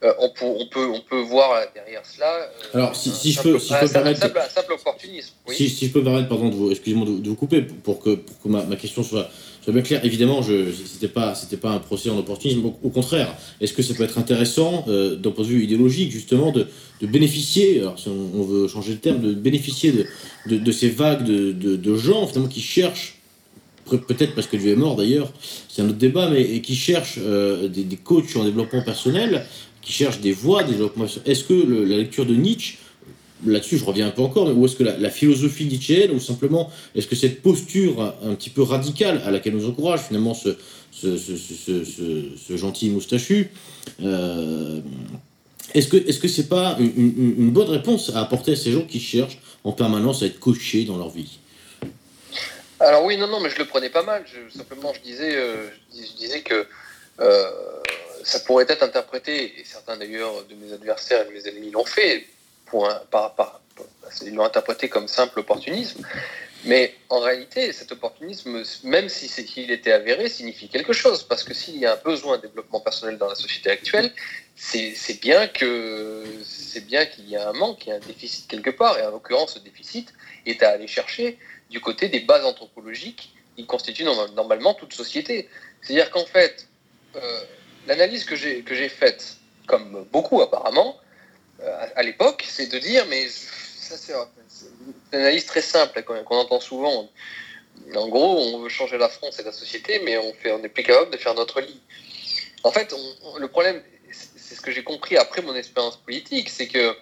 euh, 0.06 0.14
on, 0.20 0.30
peut, 0.30 0.46
on, 0.46 0.68
peut, 0.68 0.88
on 0.88 1.02
peut 1.02 1.22
voir 1.22 1.62
derrière 1.74 2.04
cela. 2.06 2.32
Euh, 2.36 2.48
Alors, 2.76 2.96
si, 2.96 3.10
si 3.10 3.32
je 3.32 3.42
peux, 3.42 3.58
si 3.58 3.74
je 3.74 3.80
peux 3.80 3.92
permettre. 3.92 4.22
Simple, 4.22 4.40
simple 4.54 4.74
opportunisme. 4.74 5.34
Si, 5.50 5.70
si, 5.70 5.88
je 5.88 5.92
peux 5.92 6.00
me 6.00 6.06
permettre, 6.06 6.30
pardon, 6.30 6.50
de 6.50 6.56
vous, 6.56 6.72
excusez-moi 6.72 7.08
de, 7.08 7.28
vous 7.28 7.36
couper 7.36 7.62
pour 7.62 8.00
que, 8.00 8.16
pour 8.16 8.40
que 8.40 8.48
ma, 8.48 8.64
ma 8.64 8.76
question 8.76 9.02
soit, 9.02 9.30
soit, 9.64 9.74
bien 9.74 9.82
claire. 9.82 10.06
Évidemment, 10.06 10.44
ce 10.44 10.52
n'était 10.52 11.08
pas, 11.08 11.34
pas 11.60 11.72
un 11.72 11.80
procès 11.80 12.12
en 12.12 12.20
opportunisme. 12.20 12.64
Au, 12.84 12.90
contraire, 12.90 13.36
est-ce 13.62 13.74
que 13.74 13.82
ça 13.82 13.96
peut 13.96 14.04
être 14.04 14.20
intéressant, 14.20 14.86
euh, 14.88 15.16
d'un 15.16 15.32
point 15.32 15.44
de 15.44 15.50
vue 15.50 15.64
idéologique, 15.64 16.12
justement, 16.12 16.52
de, 16.52 16.68
de 17.02 17.08
bénéficier, 17.08 17.80
alors 17.80 17.98
si 17.98 18.10
on, 18.10 18.44
veut 18.44 18.68
changer 18.68 18.94
le 18.94 19.00
terme, 19.00 19.22
de 19.22 19.34
bénéficier 19.34 19.92
de, 19.92 20.06
de, 20.46 20.58
de 20.58 20.72
ces 20.72 20.90
vagues 20.90 21.24
de, 21.24 21.52
de, 21.52 21.96
gens, 21.96 22.28
finalement, 22.28 22.50
qui 22.50 22.62
cherchent 22.62 23.14
peut-être 23.86 24.34
parce 24.34 24.48
que 24.48 24.58
Dieu 24.58 24.72
est 24.72 24.76
mort 24.76 24.96
d'ailleurs, 24.96 25.32
c'est 25.70 25.84
un 25.84 25.86
autre 25.86 25.98
débat, 25.98 26.28
mais 26.30 26.42
et 26.42 26.62
qui 26.62 26.76
cherchent 26.76 27.20
des, 27.20 27.84
des, 27.84 27.98
coachs 27.98 28.36
en 28.36 28.44
développement 28.44 28.82
personnel 28.82 29.46
qui 29.86 29.94
cherchent 29.94 30.20
des 30.20 30.34
voies 30.34 30.64
de 30.64 30.72
développement. 30.72 31.06
Est-ce 31.26 31.44
que 31.46 31.54
la 31.54 31.96
lecture 31.96 32.26
de 32.26 32.36
Nietzsche, 32.36 32.80
là-dessus 33.46 33.78
je 33.78 33.86
reviens 33.86 34.08
un 34.08 34.12
peu 34.12 34.24
encore, 34.24 34.48
mais 34.48 34.54
ou 34.54 34.66
est-ce 34.66 34.76
que 34.76 34.84
la, 34.84 35.10
philosophie 35.10 35.66
nietzschéenne, 35.66 36.12
ou 36.12 36.20
simplement, 36.20 36.72
est-ce 36.96 37.08
que 37.08 37.16
cette 37.16 37.42
posture 37.42 38.16
un 38.24 38.34
petit 38.34 38.50
peu 38.50 38.64
radicale 38.64 39.22
à 39.26 39.32
laquelle 39.32 39.54
nous 39.54 39.70
encourage 39.70 40.02
finalement 40.02 40.34
ce, 40.34 40.58
ce, 40.92 41.18
ce, 41.18 42.58
gentil 42.58 42.90
moustachu, 42.90 43.52
euh, 44.04 44.82
est-ce 45.74 45.88
que 45.88 45.98
est-ce 45.98 46.20
que 46.20 46.28
c'est 46.28 46.50
pas 46.50 46.78
une, 46.80 47.52
bonne 47.52 47.70
réponse 47.70 48.12
à 48.16 48.22
apporter 48.22 48.54
à 48.54 48.56
ces 48.56 48.72
gens 48.72 48.86
qui 48.86 49.00
cherchent 49.00 49.40
en 49.64 49.72
permanence 49.72 50.24
à 50.24 50.26
être 50.26 50.40
coachés 50.40 50.86
dans 50.86 50.98
leur 50.98 51.10
vie? 51.10 51.38
Alors 52.80 53.06
oui, 53.06 53.18
non, 53.18 53.28
non, 53.28 53.40
mais 53.40 53.50
je 53.50 53.58
le 53.60 53.66
prenais 53.66 53.90
pas 53.90 54.04
mal. 54.04 54.24
simplement, 54.56 54.94
je 54.94 55.02
disais, 55.02 55.36
euh, 55.36 55.68
je, 55.94 56.18
disais 56.18 56.42
que 56.42 56.66
euh, 57.20 57.50
ça 58.26 58.40
pourrait 58.40 58.66
être 58.68 58.84
interprété, 58.84 59.60
et 59.60 59.64
certains 59.64 59.98
d'ailleurs 59.98 60.44
de 60.46 60.56
mes 60.56 60.74
adversaires 60.74 61.22
et 61.22 61.30
de 61.30 61.34
mes 61.34 61.48
ennemis 61.48 61.70
l'ont 61.70 61.86
fait, 61.86 62.26
ils 64.24 64.34
l'ont 64.34 64.44
interprété 64.44 64.90
comme 64.90 65.08
simple 65.08 65.40
opportunisme. 65.40 66.02
Mais 66.64 66.96
en 67.10 67.20
réalité, 67.20 67.72
cet 67.72 67.92
opportunisme, 67.92 68.64
même 68.84 69.08
si 69.10 69.28
c'est 69.28 69.46
qu'il 69.46 69.70
était 69.70 69.92
avéré, 69.92 70.28
signifie 70.28 70.68
quelque 70.68 70.94
chose. 70.94 71.22
Parce 71.22 71.44
que 71.44 71.54
s'il 71.54 71.78
y 71.78 71.86
a 71.86 71.94
un 71.94 71.98
besoin 71.98 72.38
de 72.38 72.48
développement 72.48 72.80
personnel 72.80 73.20
dans 73.20 73.30
la 73.30 73.36
société 73.36 73.70
actuelle, 73.70 74.12
c'est 74.56 75.22
bien 75.22 75.46
qu'il 75.46 77.30
y 77.30 77.36
a 77.36 77.48
un 77.48 77.54
manque, 77.54 77.80
qu'il 77.80 77.90
y 77.90 77.92
a 77.92 77.98
un 77.98 78.00
déficit 78.00 78.48
quelque 78.48 78.72
part. 78.72 78.98
Et 78.98 79.06
en 79.06 79.12
l'occurrence, 79.12 79.54
ce 79.54 79.60
déficit 79.60 80.12
est 80.48 80.64
à 80.64 80.72
aller 80.72 80.88
chercher 80.88 81.38
du 81.70 81.80
côté 81.80 82.10
des 82.10 82.22
bases 82.22 82.46
anthropologiques 82.46 83.36
qui 83.56 83.68
constituent 83.68 84.06
normalement 84.36 84.74
toute 84.74 84.94
société. 84.94 85.48
C'est-à-dire 85.84 86.10
qu'en 86.10 86.26
fait, 86.26 86.68
euh, 87.16 87.44
l'analyse 87.88 88.26
que 88.26 88.36
j'ai, 88.36 88.62
que 88.62 88.76
j'ai 88.76 88.90
faite, 88.90 89.38
comme 89.68 90.06
beaucoup 90.12 90.42
apparemment, 90.42 90.98
euh, 91.62 91.88
à, 91.96 92.04
l'époque, 92.04 92.46
c'est 92.48 92.68
de 92.68 92.78
dire, 92.80 93.06
mais 93.10 93.28
ça 93.28 93.98
c'est, 93.98 94.14
une 94.14 95.20
analyse 95.20 95.46
très 95.46 95.62
simple 95.62 96.04
qu'on, 96.04 96.38
entend 96.38 96.60
souvent. 96.60 97.10
En 97.96 98.08
gros, 98.08 98.40
on 98.40 98.60
veut 98.60 98.70
changer 98.70 98.98
la 98.98 99.10
France 99.10 99.40
et 99.40 99.44
la 99.44 99.52
société, 99.52 100.00
mais 100.04 100.18
on 100.18 100.60
n'est 100.60 100.70
plus 100.70 100.84
capable 100.84 101.12
de 101.12 101.18
faire 101.18 101.34
notre 101.34 101.62
lit. 101.62 101.82
En 102.64 102.72
fait, 102.72 102.94
le 103.38 103.48
problème, 103.48 103.82
c'est 104.12 104.56
ce 104.56 104.62
que 104.62 104.72
j'ai 104.72 104.84
compris 104.84 105.18
après 105.18 105.42
mon 105.42 105.56
expérience 105.56 105.98
politique, 105.98 106.50
c'est 106.50 106.68
que 106.68 106.96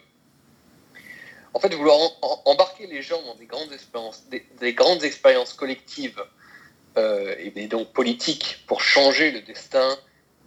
en 1.53 1.59
fait, 1.59 1.73
vouloir 1.73 1.97
embarquer 2.45 2.87
les 2.87 3.01
gens 3.01 3.21
dans 3.23 3.35
des 3.35 3.45
grandes 3.45 3.71
expériences, 3.71 4.23
des, 4.29 4.73
grandes 4.73 5.03
expériences 5.03 5.53
collectives 5.53 6.21
euh, 6.97 7.35
et, 7.37 7.67
donc 7.67 7.93
politiques 7.93 8.63
pour 8.67 8.81
changer 8.81 9.31
le 9.31 9.41
destin 9.41 9.97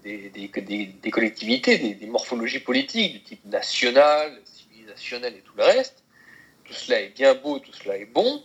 des, 0.07 1.11
collectivités, 1.11 1.78
des, 1.78 2.07
morphologies 2.07 2.61
politiques 2.61 3.12
du 3.12 3.23
type 3.23 3.45
national, 3.47 4.41
civilisationnel 4.45 5.35
et 5.35 5.41
tout 5.41 5.53
le 5.57 5.65
reste, 5.65 6.03
tout 6.65 6.73
cela 6.73 7.01
est 7.01 7.09
bien 7.09 7.35
beau, 7.35 7.59
tout 7.59 7.73
cela 7.73 7.97
est 7.97 8.07
bon, 8.07 8.43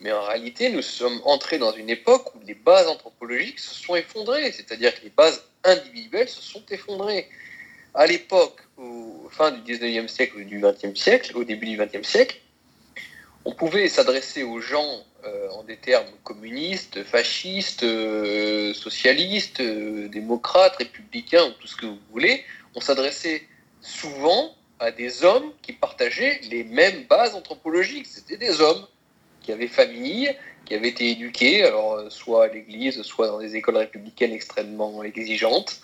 mais 0.00 0.12
en 0.12 0.22
réalité, 0.22 0.70
nous 0.70 0.82
sommes 0.82 1.20
entrés 1.24 1.58
dans 1.58 1.72
une 1.72 1.90
époque 1.90 2.34
où 2.34 2.38
les 2.46 2.54
bases 2.54 2.88
anthropologiques 2.88 3.58
se 3.58 3.74
sont 3.74 3.96
effondrées, 3.96 4.52
c'est-à-dire 4.52 4.94
que 4.94 5.04
les 5.04 5.10
bases 5.10 5.42
individuelles 5.64 6.28
se 6.28 6.42
sont 6.42 6.62
effondrées. 6.70 7.28
À 7.94 8.06
l'époque, 8.06 8.60
au 8.76 9.28
fin 9.30 9.52
du 9.52 9.72
19e 9.72 10.08
siècle 10.08 10.38
ou 10.38 10.44
du 10.44 10.60
20e 10.60 10.96
siècle, 10.96 11.36
au 11.36 11.44
début 11.44 11.66
du 11.66 11.78
20e 11.78 12.02
siècle, 12.02 12.40
on 13.44 13.52
pouvait 13.52 13.88
s'adresser 13.88 14.42
aux 14.42 14.60
gens 14.60 15.04
euh, 15.26 15.48
en 15.50 15.62
des 15.64 15.76
termes 15.76 16.10
communistes, 16.22 17.02
fascistes, 17.04 17.82
euh, 17.82 18.72
socialistes, 18.74 19.60
euh, 19.60 20.08
démocrates, 20.08 20.76
républicains, 20.76 21.44
ou 21.44 21.52
tout 21.52 21.66
ce 21.66 21.76
que 21.76 21.86
vous 21.86 21.98
voulez. 22.10 22.44
On 22.74 22.80
s'adressait 22.80 23.42
souvent 23.80 24.54
à 24.80 24.90
des 24.90 25.24
hommes 25.24 25.52
qui 25.62 25.72
partageaient 25.72 26.40
les 26.50 26.64
mêmes 26.64 27.04
bases 27.04 27.34
anthropologiques. 27.34 28.06
C'était 28.06 28.38
des 28.38 28.60
hommes 28.60 28.86
qui 29.42 29.52
avaient 29.52 29.68
famille, 29.68 30.34
qui 30.64 30.74
avaient 30.74 30.88
été 30.88 31.10
éduqués, 31.10 31.64
alors 31.64 32.10
soit 32.10 32.44
à 32.44 32.48
l'église, 32.48 33.02
soit 33.02 33.28
dans 33.28 33.38
des 33.38 33.56
écoles 33.56 33.76
républicaines 33.76 34.32
extrêmement 34.32 35.02
exigeantes. 35.04 35.80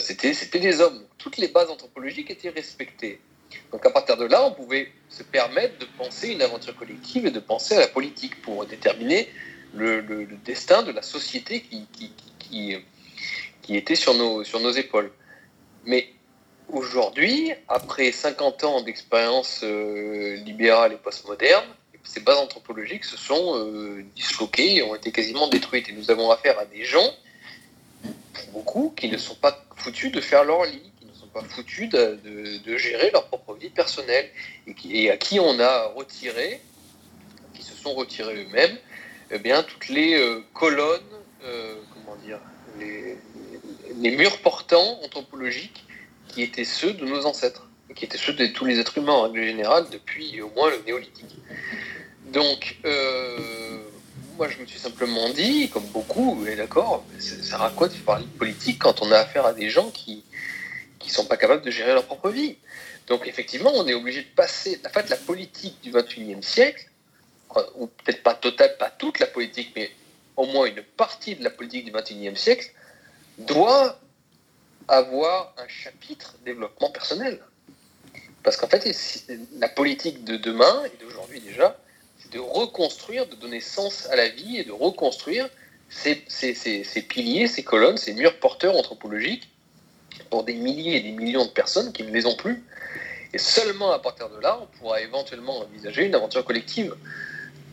C'était 0.00 0.58
des 0.58 0.80
hommes. 0.80 1.04
Toutes 1.18 1.36
les 1.36 1.48
bases 1.48 1.68
anthropologiques 1.68 2.30
étaient 2.30 2.48
respectées. 2.48 3.20
Donc 3.72 3.84
à 3.86 3.90
partir 3.90 4.16
de 4.16 4.24
là, 4.24 4.44
on 4.44 4.52
pouvait 4.52 4.92
se 5.08 5.22
permettre 5.22 5.78
de 5.78 5.86
penser 5.98 6.28
une 6.28 6.42
aventure 6.42 6.76
collective 6.76 7.26
et 7.26 7.30
de 7.30 7.40
penser 7.40 7.74
à 7.74 7.80
la 7.80 7.88
politique 7.88 8.40
pour 8.42 8.64
déterminer 8.66 9.28
le, 9.74 10.26
destin 10.44 10.82
de 10.82 10.92
la 10.92 11.02
société 11.02 11.60
qui, 11.60 12.76
était 13.68 13.96
sur 13.96 14.14
nos, 14.14 14.70
épaules. 14.70 15.10
Mais 15.86 16.08
aujourd'hui, 16.68 17.52
après 17.68 18.12
50 18.12 18.64
ans 18.64 18.82
d'expérience 18.82 19.60
euh, 19.64 20.36
libérale 20.36 20.92
et 20.92 20.96
postmoderne, 20.96 21.64
ces 22.04 22.20
bases 22.20 22.38
anthropologiques 22.38 23.04
se 23.04 23.16
sont 23.16 23.56
euh, 23.56 24.04
disloquées 24.14 24.76
et 24.76 24.82
ont 24.82 24.94
été 24.94 25.10
quasiment 25.10 25.48
détruites. 25.48 25.88
Et 25.88 25.92
nous 25.92 26.10
avons 26.10 26.30
affaire 26.30 26.58
à 26.58 26.64
des 26.66 26.84
gens, 26.84 27.10
beaucoup, 28.52 28.92
qui 28.96 29.08
ne 29.08 29.16
sont 29.16 29.34
pas 29.34 29.64
foutus 29.76 30.12
de 30.12 30.20
faire 30.20 30.44
leur 30.44 30.64
lit, 30.64 30.92
pas 31.34 31.42
foutus 31.42 31.88
de, 31.88 32.76
gérer 32.78 33.10
leur 33.10 33.26
propre 33.26 33.54
vie 33.54 33.68
personnelle, 33.68 34.30
et, 34.88 35.10
à 35.10 35.16
qui 35.16 35.40
on 35.40 35.58
a 35.58 35.88
retiré, 35.88 36.60
qui 37.52 37.62
se 37.62 37.74
sont 37.74 37.92
retirés 37.94 38.44
eux-mêmes, 38.44 38.78
eh 39.30 39.38
bien, 39.38 39.62
toutes 39.64 39.88
les 39.88 40.14
euh, 40.14 40.40
colonnes, 40.54 41.00
euh, 41.44 41.74
comment 41.92 42.16
dire, 42.24 42.38
les, 42.78 44.16
murs 44.16 44.38
portants 44.38 45.00
anthropologiques 45.02 45.84
qui 46.28 46.42
étaient 46.42 46.64
ceux 46.64 46.92
de 46.92 47.04
nos 47.04 47.26
ancêtres, 47.26 47.68
qui 47.94 48.04
étaient 48.04 48.18
ceux 48.18 48.32
de 48.32 48.46
tous 48.46 48.64
les 48.64 48.78
êtres 48.78 48.98
humains 48.98 49.12
en 49.12 49.22
règle 49.22 49.44
générale 49.44 49.86
depuis 49.90 50.40
au 50.40 50.50
moins 50.50 50.70
le 50.70 50.82
néolithique. 50.86 51.36
Donc, 52.32 52.76
euh, 52.84 53.78
moi, 54.36 54.48
je 54.48 54.58
me 54.60 54.66
suis 54.66 54.78
simplement 54.78 55.28
dit, 55.30 55.68
comme 55.70 55.86
beaucoup, 55.86 56.44
et 56.46 56.56
d'accord, 56.56 57.04
ça 57.18 57.72
de 57.76 57.94
parler 58.04 58.24
de 58.24 58.38
politique 58.38 58.78
quand 58.80 59.02
on 59.02 59.10
a 59.12 59.18
affaire 59.18 59.46
à 59.46 59.52
des 59.52 59.70
gens 59.70 59.90
qui 59.90 60.24
ne 61.08 61.12
sont 61.12 61.26
pas 61.26 61.36
capables 61.36 61.62
de 61.62 61.70
gérer 61.70 61.92
leur 61.92 62.04
propre 62.04 62.30
vie 62.30 62.56
Donc, 63.06 63.26
effectivement, 63.26 63.72
on 63.74 63.86
est 63.86 63.94
obligé 63.94 64.22
de 64.22 64.34
passer. 64.34 64.80
En 64.86 64.90
fait, 64.90 65.08
la 65.08 65.16
politique 65.16 65.80
du 65.82 65.92
21e 65.92 66.42
siècle, 66.42 66.88
ou 67.76 67.86
peut-être 67.86 68.22
pas 68.22 68.34
totale, 68.34 68.76
pas 68.78 68.90
toute 68.90 69.18
la 69.20 69.26
politique, 69.26 69.72
mais 69.76 69.90
au 70.36 70.46
moins 70.46 70.66
une 70.66 70.82
partie 70.82 71.36
de 71.36 71.44
la 71.44 71.50
politique 71.50 71.84
du 71.84 71.92
21e 71.92 72.36
siècle, 72.36 72.72
doit 73.38 73.98
avoir 74.88 75.54
un 75.58 75.68
chapitre 75.68 76.34
développement 76.44 76.90
personnel. 76.90 77.40
Parce 78.42 78.56
qu'en 78.56 78.68
fait, 78.68 78.84
la 79.58 79.68
politique 79.68 80.24
de 80.24 80.36
demain, 80.36 80.84
et 80.84 81.02
d'aujourd'hui 81.02 81.40
déjà, 81.40 81.78
de 82.32 82.38
reconstruire, 82.38 83.26
de 83.26 83.36
donner 83.36 83.60
sens 83.60 84.06
à 84.10 84.16
la 84.16 84.28
vie 84.28 84.58
et 84.58 84.64
de 84.64 84.72
reconstruire 84.72 85.48
ces, 85.88 87.02
piliers, 87.08 87.46
ces 87.46 87.62
colonnes, 87.62 87.96
ces 87.96 88.12
murs 88.12 88.38
porteurs 88.40 88.76
anthropologiques 88.76 89.48
pour 90.30 90.44
des 90.44 90.54
milliers 90.54 90.96
et 90.96 91.00
des 91.00 91.12
millions 91.12 91.44
de 91.44 91.50
personnes 91.50 91.92
qui 91.92 92.02
ne 92.02 92.10
les 92.10 92.26
ont 92.26 92.36
plus. 92.36 92.62
Et 93.32 93.38
seulement 93.38 93.92
à 93.92 93.98
partir 93.98 94.28
de 94.28 94.40
là, 94.40 94.58
on 94.60 94.66
pourra 94.78 95.00
éventuellement 95.00 95.60
envisager 95.60 96.04
une 96.04 96.14
aventure 96.14 96.44
collective. 96.44 96.94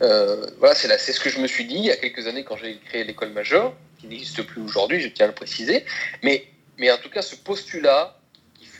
Euh, 0.01 0.47
voilà, 0.59 0.75
c'est 0.75 1.13
ce 1.13 1.19
que 1.19 1.29
je 1.29 1.39
me 1.39 1.47
suis 1.47 1.65
dit 1.65 1.75
il 1.75 1.85
y 1.85 1.91
a 1.91 1.95
quelques 1.95 2.25
années 2.25 2.43
quand 2.43 2.57
j'ai 2.57 2.77
créé 2.79 3.03
l'école 3.03 3.29
majeure, 3.29 3.73
qui 3.99 4.07
n'existe 4.07 4.41
plus 4.43 4.61
aujourd'hui, 4.61 4.99
je 4.99 5.09
tiens 5.09 5.25
à 5.25 5.29
le 5.29 5.35
préciser. 5.35 5.85
Mais, 6.23 6.45
mais 6.79 6.91
en 6.91 6.97
tout 6.97 7.09
cas, 7.09 7.21
ce 7.21 7.35
postulat 7.35 8.17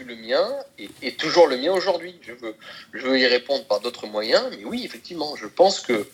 le 0.04 0.16
mien 0.16 0.48
et, 0.78 1.12
toujours 1.14 1.48
le 1.48 1.58
mien 1.58 1.72
aujourd'hui. 1.72 2.16
Je 2.22 2.34
veux, 2.34 2.56
je 2.94 3.06
veux 3.06 3.20
y 3.20 3.28
répondre 3.28 3.66
par 3.66 3.80
d'autres 3.80 4.08
moyens, 4.08 4.44
mais 4.52 4.66
oui, 4.66 4.84
effectivement, 4.86 5.36
je 5.36 5.48
pense 5.48 5.80
que 5.80 6.08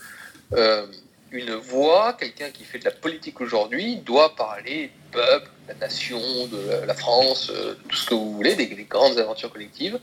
euh, 0.53 0.85
une 1.31 1.53
voix, 1.53 2.13
quelqu'un 2.13 2.49
qui 2.49 2.63
fait 2.63 2.79
de 2.79 2.85
la 2.85 2.91
politique 2.91 3.41
aujourd'hui, 3.41 3.97
doit 3.97 4.35
parler 4.35 4.87
du 4.87 5.11
peuple, 5.11 5.49
de 5.67 5.73
la 5.73 5.79
nation, 5.79 6.19
de 6.47 6.85
la 6.85 6.93
France, 6.93 7.51
euh, 7.53 7.75
tout 7.87 7.95
ce 7.95 8.09
que 8.09 8.13
vous 8.15 8.33
voulez, 8.33 8.55
des, 8.55 8.67
grandes 8.89 9.17
aventures 9.17 9.51
collectives, 9.51 9.99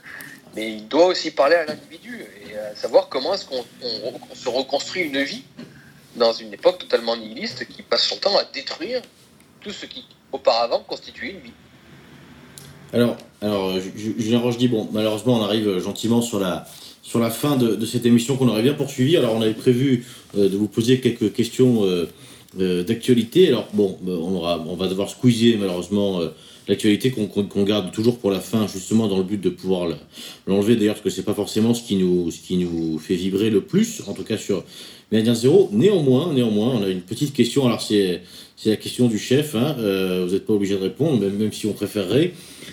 mais 0.55 0.73
il 0.73 0.89
doit 0.89 1.07
aussi 1.07 1.31
parler 1.31 1.57
à 1.57 1.65
l'individu 1.65 2.25
et 2.47 2.57
à 2.57 2.77
savoir 2.77 3.09
comment 3.09 3.35
est-ce 3.35 3.47
qu'on 3.47 3.65
se 4.35 4.49
reconstruit 4.49 5.03
une 5.03 5.23
vie 5.23 5.45
dans 6.17 6.33
une 6.33 6.53
époque 6.53 6.79
totalement 6.79 7.17
nihiliste 7.17 7.67
qui 7.67 7.83
passe 7.83 8.03
son 8.03 8.17
temps 8.17 8.37
à 8.37 8.45
détruire 8.45 9.03
tout 9.61 9.71
ce 9.71 9.87
qui 9.87 10.05
auparavant 10.31 10.81
constituait 10.81 11.31
une 11.31 11.41
vie. 11.41 11.53
Alors, 12.93 13.17
alors 13.41 13.81
Julien 13.81 14.39
Roche 14.39 14.57
dit 14.57 14.69
bon, 14.69 14.89
malheureusement, 14.93 15.41
on 15.41 15.43
arrive 15.43 15.79
gentiment 15.79 16.23
sur 16.23 16.39
la, 16.39 16.67
sur 17.05 17.21
la 17.21 17.31
fin 17.31 17.57
de, 17.57 17.85
cette 17.85 18.07
émission 18.07 18.37
qu'on 18.37 18.49
aurait 18.49 18.63
bien 18.63 18.73
poursuivie. 18.73 19.17
Alors, 19.17 19.35
on 19.35 19.43
avait 19.43 19.53
prévu 19.53 20.07
euh, 20.37 20.49
de 20.49 20.57
vous 20.57 20.69
poser 20.69 21.01
quelques 21.01 21.33
questions 21.33 21.85
euh, 21.85 22.07
euh, 22.59 22.83
d'actualité. 22.83 23.49
Alors, 23.49 23.69
bon, 23.75 23.99
on, 24.07 24.75
va 24.75 24.89
devoir 24.89 25.11
squeezer 25.11 25.59
malheureusement 25.59 26.21
l'actualité 26.67 27.11
qu'on 27.11 27.63
garde 27.63 27.93
toujours 27.93 28.19
pour 28.19 28.31
la 28.31 28.41
fin, 28.41 28.67
justement 28.67 29.07
dans 29.07 29.19
le 29.19 29.23
but 29.23 29.41
de 29.41 29.51
pouvoir 29.51 29.89
l'enlever 30.47 30.77
d'ailleurs, 30.77 30.95
parce 30.95 31.05
que 31.05 31.11
c'est 31.11 31.25
pas 31.25 31.35
forcément 31.35 31.75
ce 31.75 31.83
qui 31.83 31.97
nous 31.97 32.99
fait 32.99 33.17
vibrer 33.17 33.51
le 33.51 33.61
plus, 33.61 34.03
en 34.07 34.15
tout 34.15 34.25
cas 34.25 34.39
sur 34.39 34.65
Méridien 35.13 35.35
Zéro. 35.35 35.69
Néanmoins, 35.73 36.33
néanmoins, 36.33 36.75
on 36.81 36.83
a 36.83 36.89
une 36.89 37.01
petite 37.01 37.33
question. 37.33 37.67
Alors, 37.67 37.83
c'est 37.83 38.21
la 38.67 38.77
question 38.77 39.09
du 39.09 39.19
chef. 39.19 39.55
Hein. 39.55 39.77
vous 39.79 40.33
n'êtes 40.33 40.47
pas 40.47 40.55
obligé 40.55 40.75
de 40.75 40.83
répondre, 40.83 41.21
même, 41.21 41.37
même 41.37 41.53
si 41.53 41.67
on 41.67 41.73
préférerait. 41.73 42.33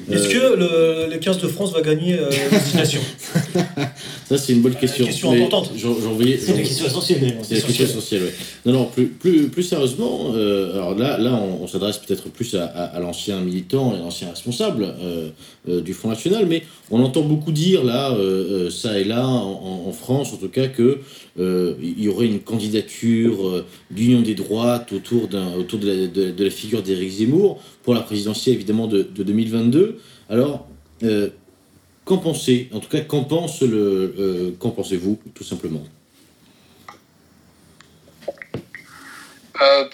Est-ce 0.09 0.29
que 0.29 0.55
le, 0.55 1.11
le 1.11 1.17
15 1.17 1.39
de 1.39 1.47
France 1.47 1.73
va 1.73 1.81
gagner 1.81 2.17
euh, 2.17 2.29
destination 2.51 3.01
Ça, 4.27 4.37
c'est 4.37 4.53
une 4.53 4.61
bonne 4.61 4.75
question. 4.75 5.05
question 5.05 5.31
importante. 5.31 5.71
C'est 5.75 6.51
une 6.51 6.63
question 6.63 6.85
essentielle. 6.85 7.35
C'est 7.43 7.55
une 7.55 7.63
question 7.63 7.83
essentielle, 7.85 8.21
oui. 8.23 8.31
Non, 8.65 8.73
non, 8.73 8.85
plus, 8.85 9.07
plus, 9.07 9.49
plus 9.49 9.63
sérieusement, 9.63 10.31
euh, 10.33 10.73
alors 10.73 10.95
là, 10.95 11.17
là 11.17 11.33
on, 11.33 11.67
s'adresse 11.67 11.97
peut-être 11.97 12.29
plus 12.29 12.55
à, 12.55 12.65
à, 12.65 12.99
l'ancien 12.99 13.41
militant 13.41 13.93
et 13.93 13.97
l'ancien 13.97 14.29
responsable 14.29 14.95
euh, 15.01 15.29
euh, 15.67 15.81
du 15.81 15.93
Front 15.93 16.09
National, 16.09 16.45
mais 16.47 16.63
on 16.89 17.03
entend 17.03 17.21
beaucoup 17.21 17.51
dire, 17.51 17.83
là, 17.83 18.15
ça 18.69 18.99
et 18.99 19.03
là, 19.03 19.27
en, 19.27 19.83
en, 19.87 19.91
France 19.91 20.33
en 20.33 20.37
tout 20.37 20.49
cas, 20.49 20.67
que 20.67 20.99
il 21.37 22.01
y 22.03 22.09
aurait 22.09 22.27
une 22.27 22.41
candidature 22.41 23.65
d'union 23.89 24.21
des 24.21 24.35
droites 24.35 24.91
autour, 24.91 25.29
autour 25.57 25.79
de, 25.79 25.87
la, 25.87 26.07
de, 26.07 26.31
de 26.31 26.43
la 26.43 26.49
figure 26.49 26.83
d'Éric 26.83 27.09
Zemmour 27.09 27.61
pour 27.83 27.93
la 27.93 28.01
présidentielle, 28.01 28.55
évidemment, 28.55 28.87
de, 28.87 29.03
de 29.03 29.23
2022. 29.23 29.99
Alors, 30.29 30.67
euh, 31.03 31.29
qu'en 32.05 32.17
pensez 32.17 32.69
En 32.73 32.79
tout 32.79 32.89
cas, 32.89 33.01
qu'en 33.01 33.23
pense 33.23 33.61
le, 33.61 34.13
euh, 34.17 34.51
qu'en 34.59 34.71
pensez-vous, 34.71 35.19
tout 35.33 35.43
simplement? 35.43 35.83
Euh, 39.61 39.85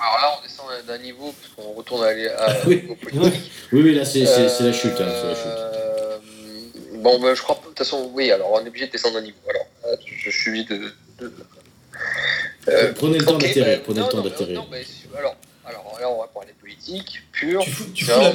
Alors 0.00 0.18
là, 0.20 0.38
on 0.38 0.42
descend 0.42 0.66
d'un 0.86 0.98
niveau 0.98 1.32
parce 1.32 1.52
qu'on 1.54 1.72
retourne 1.74 2.04
à, 2.04 2.08
à 2.08 2.56
oui. 2.66 2.82
oui, 3.12 3.30
oui, 3.72 3.94
là, 3.94 4.04
c'est, 4.04 4.20
la 4.24 4.72
chute. 4.72 4.92
Hein, 5.00 5.06
la 5.06 5.34
chute. 5.34 7.00
Bon, 7.02 7.20
ben, 7.20 7.34
je 7.34 7.42
crois, 7.42 7.56
de 7.62 7.68
toute 7.68 7.78
façon, 7.78 8.10
oui. 8.12 8.30
Alors, 8.32 8.52
on 8.52 8.64
est 8.64 8.68
obligé 8.68 8.86
de 8.86 8.92
descendre 8.92 9.14
d'un 9.14 9.22
niveau. 9.22 9.38
Alors, 9.48 9.66
je, 10.30 10.38
suis 10.38 10.64
de. 10.64 10.92
de 11.18 11.32
prenez 12.94 13.18
le 13.18 13.24
temps 13.24 13.38
d'atterrir. 13.38 13.82
Prenez 13.82 14.00
le 14.00 14.08
temps 14.08 14.20
d'atterrir. 14.20 14.66
Alors, 15.16 15.36
alors 15.64 15.98
là, 16.00 16.10
on 16.10 16.20
va 16.20 16.28
parler 16.28 16.52
politique 16.58 17.22
pure. 17.32 17.62
c'est 17.94 18.12
un 18.12 18.32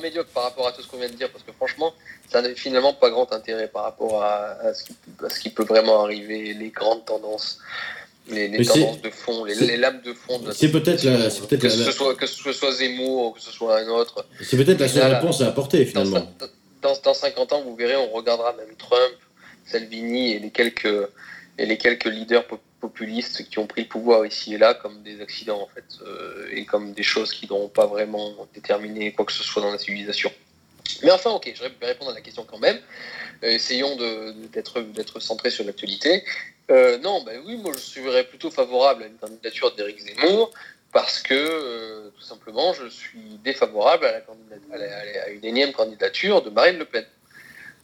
médiocre 0.00 0.30
par 0.30 0.44
rapport 0.44 0.68
à 0.68 0.72
tout 0.72 0.82
ce 0.82 0.88
qu'on 0.88 0.98
vient 0.98 1.08
de 1.08 1.14
dire, 1.14 1.30
parce 1.30 1.44
que 1.44 1.52
franchement, 1.52 1.92
ça 2.30 2.42
n'a 2.42 2.54
finalement 2.54 2.92
pas 2.92 3.10
grand 3.10 3.32
intérêt 3.32 3.68
par 3.68 3.84
rapport 3.84 4.22
à, 4.22 4.74
ce, 4.74 4.84
qui, 4.84 4.94
ce, 5.30 5.40
qui, 5.40 5.50
peut 5.50 5.64
vraiment 5.64 6.02
arriver, 6.02 6.54
les 6.54 6.70
grandes 6.70 7.04
tendances. 7.04 7.58
Les, 8.30 8.50
tendances 8.64 9.02
de 9.02 9.10
fond, 9.10 9.44
les, 9.44 9.76
lames 9.76 10.00
de 10.02 10.14
fond. 10.14 10.40
C'est 10.52 10.70
peut-être 10.70 11.04
la, 11.04 11.28
peut 11.28 11.56
que, 11.58 11.68
ce 11.68 11.92
soit, 11.92 12.14
que 12.14 12.26
ce 12.26 12.52
soit 12.52 12.72
Zemmour 12.72 13.26
ou 13.26 13.30
que 13.32 13.40
ce 13.40 13.52
soit 13.52 13.80
un 13.80 13.88
autre. 13.88 14.24
C'est 14.42 14.56
peut-être 14.56 14.80
la 14.80 14.88
seule 14.88 15.12
réponse 15.12 15.42
à 15.42 15.48
apporter 15.48 15.84
finalement. 15.84 16.32
Dans, 16.80 16.96
dans, 17.04 17.14
50 17.14 17.52
ans, 17.52 17.62
vous 17.62 17.76
verrez, 17.76 17.96
on 17.96 18.10
regardera 18.10 18.54
même 18.54 18.74
Trump 18.78 19.14
Salvini 19.64 20.32
et 20.32 20.38
les 20.38 20.50
quelques, 20.50 21.08
et 21.58 21.66
les 21.66 21.78
quelques 21.78 22.06
leaders 22.06 22.44
populistes 22.80 23.48
qui 23.48 23.58
ont 23.58 23.66
pris 23.66 23.82
le 23.82 23.88
pouvoir 23.88 24.26
ici 24.26 24.54
et 24.54 24.58
là 24.58 24.74
comme 24.74 25.02
des 25.02 25.20
accidents 25.20 25.62
en 25.62 25.68
fait, 25.68 25.84
et 26.52 26.64
comme 26.64 26.92
des 26.92 27.02
choses 27.02 27.32
qui 27.32 27.48
n'ont 27.48 27.68
pas 27.68 27.86
vraiment 27.86 28.46
déterminé 28.52 29.12
quoi 29.12 29.24
que 29.24 29.32
ce 29.32 29.42
soit 29.42 29.62
dans 29.62 29.70
la 29.70 29.78
civilisation. 29.78 30.30
Mais 31.02 31.10
enfin, 31.10 31.30
ok, 31.30 31.50
je 31.54 31.62
vais 31.62 31.70
répondre 31.80 32.10
à 32.10 32.14
la 32.14 32.20
question 32.20 32.44
quand 32.44 32.58
même. 32.58 32.78
essayons 33.42 33.96
d'être 34.52 35.20
centré 35.20 35.50
sur 35.50 35.64
l'actualité. 35.64 36.24
non, 36.68 37.22
ben 37.24 37.40
oui, 37.46 37.56
moi 37.56 37.72
je 37.74 37.78
serais 37.78 38.24
plutôt 38.24 38.50
favorable 38.50 39.04
à 39.04 39.06
une 39.06 39.16
candidature 39.16 39.74
d'Éric 39.74 40.00
Zemmour 40.00 40.52
parce 40.94 41.20
que 41.20 41.34
euh, 41.34 42.08
tout 42.16 42.22
simplement 42.22 42.72
je 42.72 42.86
suis 42.86 43.38
défavorable 43.42 44.06
à, 44.06 45.28
une 45.30 45.44
énième 45.44 45.72
candidature 45.72 46.40
de 46.40 46.50
Marine 46.50 46.78
Le 46.78 46.84
Pen. 46.86 47.04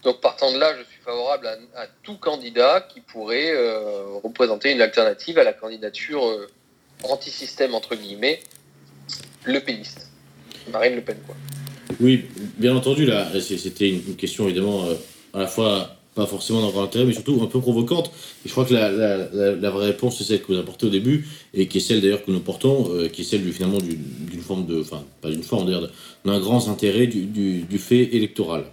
Donc 0.02 0.20
partant 0.20 0.52
de 0.52 0.58
là, 0.58 0.74
je 0.78 0.84
suis 0.84 1.00
favorable 1.04 1.46
à, 1.74 1.86
tout 2.02 2.16
candidat 2.16 2.80
qui 2.80 3.00
pourrait 3.00 3.52
euh, 3.52 4.18
représenter 4.22 4.72
une 4.72 4.80
alternative 4.80 5.38
à 5.38 5.44
la 5.44 5.52
candidature 5.52 6.26
euh, 6.26 6.48
anti-système 7.04 7.74
entre 7.74 7.94
guillemets, 7.94 8.40
le 9.44 9.60
péniste. 9.60 10.10
Marine 10.70 10.94
Le 10.94 11.02
Pen 11.02 11.18
quoi. 11.26 11.36
Oui, 12.00 12.26
bien 12.56 12.76
entendu 12.76 13.04
là, 13.04 13.26
c'était 13.40 13.90
une 13.90 14.14
question 14.14 14.44
évidemment 14.44 14.84
à 15.34 15.40
la 15.40 15.46
fois 15.48 16.00
pas 16.14 16.26
forcément 16.26 16.68
grand 16.70 16.84
intérêt, 16.84 17.04
mais 17.04 17.12
surtout 17.12 17.40
un 17.42 17.46
peu 17.46 17.60
provocante. 17.60 18.10
Et 18.44 18.48
je 18.48 18.52
crois 18.52 18.64
que 18.64 18.74
la, 18.74 19.70
vraie 19.70 19.86
réponse, 19.86 20.18
c'est 20.18 20.24
celle 20.24 20.42
que 20.42 20.52
vous 20.52 20.58
apportez 20.58 20.86
au 20.86 20.90
début, 20.90 21.28
et 21.54 21.68
qui 21.68 21.78
est 21.78 21.80
celle 21.80 22.00
d'ailleurs 22.00 22.24
que 22.24 22.30
nous 22.30 22.40
portons, 22.40 22.92
euh, 22.92 23.08
qui 23.08 23.20
est 23.22 23.24
celle 23.24 23.42
du, 23.42 23.52
finalement 23.52 23.78
d'une 23.78 24.40
forme 24.40 24.66
de. 24.66 24.80
Enfin, 24.80 25.04
pas 25.20 25.30
d'une 25.30 25.42
forme 25.42 25.66
d'ailleurs, 25.66 25.90
d'un 26.24 26.40
grand 26.40 26.68
intérêt 26.68 27.06
du, 27.06 27.78
fait 27.78 28.14
électoral. 28.14 28.64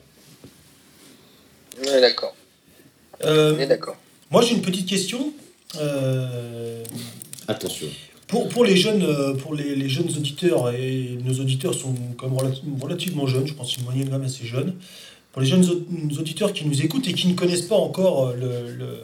On 1.79 1.93
est 1.93 2.01
d'accord. 2.01 2.35
Euh, 3.23 3.65
d'accord. 3.65 3.97
Moi, 4.31 4.41
j'ai 4.41 4.55
une 4.55 4.61
petite 4.61 4.87
question. 4.87 5.33
Euh, 5.79 6.83
Attention. 7.47 7.87
Pour, 8.27 8.49
pour, 8.49 8.65
les 8.65 8.75
jeunes, 8.75 9.37
pour 9.37 9.55
les, 9.55 9.75
les, 9.75 9.87
jeunes 9.87 10.09
auditeurs, 10.09 10.69
et 10.71 11.17
nos 11.23 11.33
auditeurs 11.39 11.73
sont 11.73 11.95
quand 12.17 12.27
même 12.29 12.81
relativement 12.81 13.25
jeunes, 13.25 13.47
je 13.47 13.53
pense 13.53 13.77
une 13.77 13.85
moyenne 13.85 14.09
quand 14.09 14.17
même 14.17 14.27
assez 14.27 14.45
jeune 14.45 14.75
pour 15.37 15.43
les 15.43 15.49
jeunes 15.49 15.69
auditeurs 16.19 16.51
qui 16.51 16.65
nous 16.65 16.81
écoutent 16.81 17.07
et 17.07 17.13
qui 17.13 17.27
ne 17.27 17.35
connaissent 17.35 17.67
pas 17.67 17.75
encore 17.75 18.29
euh, 18.29 18.97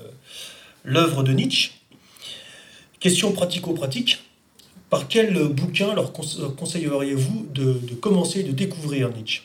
l'œuvre 0.84 1.22
de 1.22 1.32
Nietzsche, 1.32 1.74
question 3.00 3.32
pratico-pratique, 3.34 4.18
par 4.90 5.08
quel 5.08 5.48
bouquin 5.50 5.94
leur 5.94 6.12
conseilleriez-vous 6.12 7.46
de, 7.54 7.74
de, 7.74 7.94
commencer 7.94 8.42
de 8.42 8.52
découvrir 8.52 9.10
Nietzsche? 9.10 9.44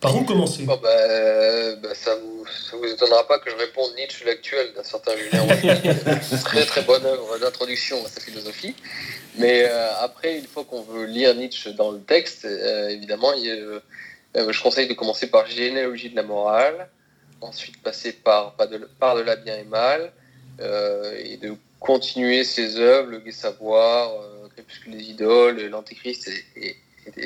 Par 0.00 0.16
où 0.16 0.22
commencer 0.24 0.64
bah, 0.64 0.78
bah, 0.80 1.94
Ça 1.94 2.14
ne 2.16 2.78
vous, 2.78 2.86
étonnera 2.86 3.26
pas 3.26 3.38
que 3.40 3.50
je 3.50 3.56
réponde 3.56 3.90
Nietzsche 3.96 4.24
l'actuel 4.24 4.72
d'un 4.74 4.84
certain 4.84 5.16
Julien 5.16 5.44
Très 6.44 6.64
très 6.66 6.82
bonne 6.82 7.04
œuvre 7.04 7.38
d'introduction 7.38 8.04
à 8.04 8.08
sa 8.08 8.20
philosophie. 8.20 8.74
Mais 9.38 9.64
euh, 9.64 9.88
après, 10.00 10.38
une 10.38 10.46
fois 10.46 10.64
qu'on 10.64 10.82
veut 10.82 11.04
lire 11.04 11.34
Nietzsche 11.34 11.72
dans 11.72 11.92
le 11.92 12.00
texte, 12.00 12.44
euh, 12.44 12.88
évidemment, 12.88 13.32
euh, 13.44 13.80
je 14.34 14.62
conseille 14.62 14.88
de 14.88 14.94
commencer 14.94 15.28
par 15.28 15.46
Généalogie 15.46 16.10
de 16.10 16.16
la 16.16 16.24
morale, 16.24 16.88
ensuite 17.40 17.80
passer 17.82 18.12
par 18.12 18.54
Par 18.54 18.68
de, 19.16 19.22
la 19.22 19.36
bien 19.36 19.56
et 19.56 19.64
mal, 19.64 20.12
et 20.60 21.36
de 21.36 21.54
continuer 21.78 22.42
ses 22.42 22.78
œuvres, 22.78 23.10
Le 23.10 23.20
Gai 23.20 23.30
Savoir, 23.30 24.10
Crépuscule 24.54 24.96
des 24.96 25.04
idoles, 25.04 25.68
L'Antéchrist 25.68 26.28
et, 26.56 26.76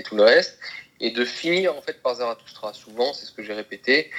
tout 0.05 0.17
le 0.17 0.25
reste, 0.25 0.59
et 1.03 1.11
de 1.11 1.25
finir 1.25 1.77
en 1.77 1.83
fait 1.83 2.01
par 2.01 2.15
Zarathustra. 2.15 2.73
Souvent, 2.73 3.13
c'est 3.13 3.27
ce 3.27 3.33
que 3.33 3.43
j'ai 3.43 3.53
répété, 3.53 4.11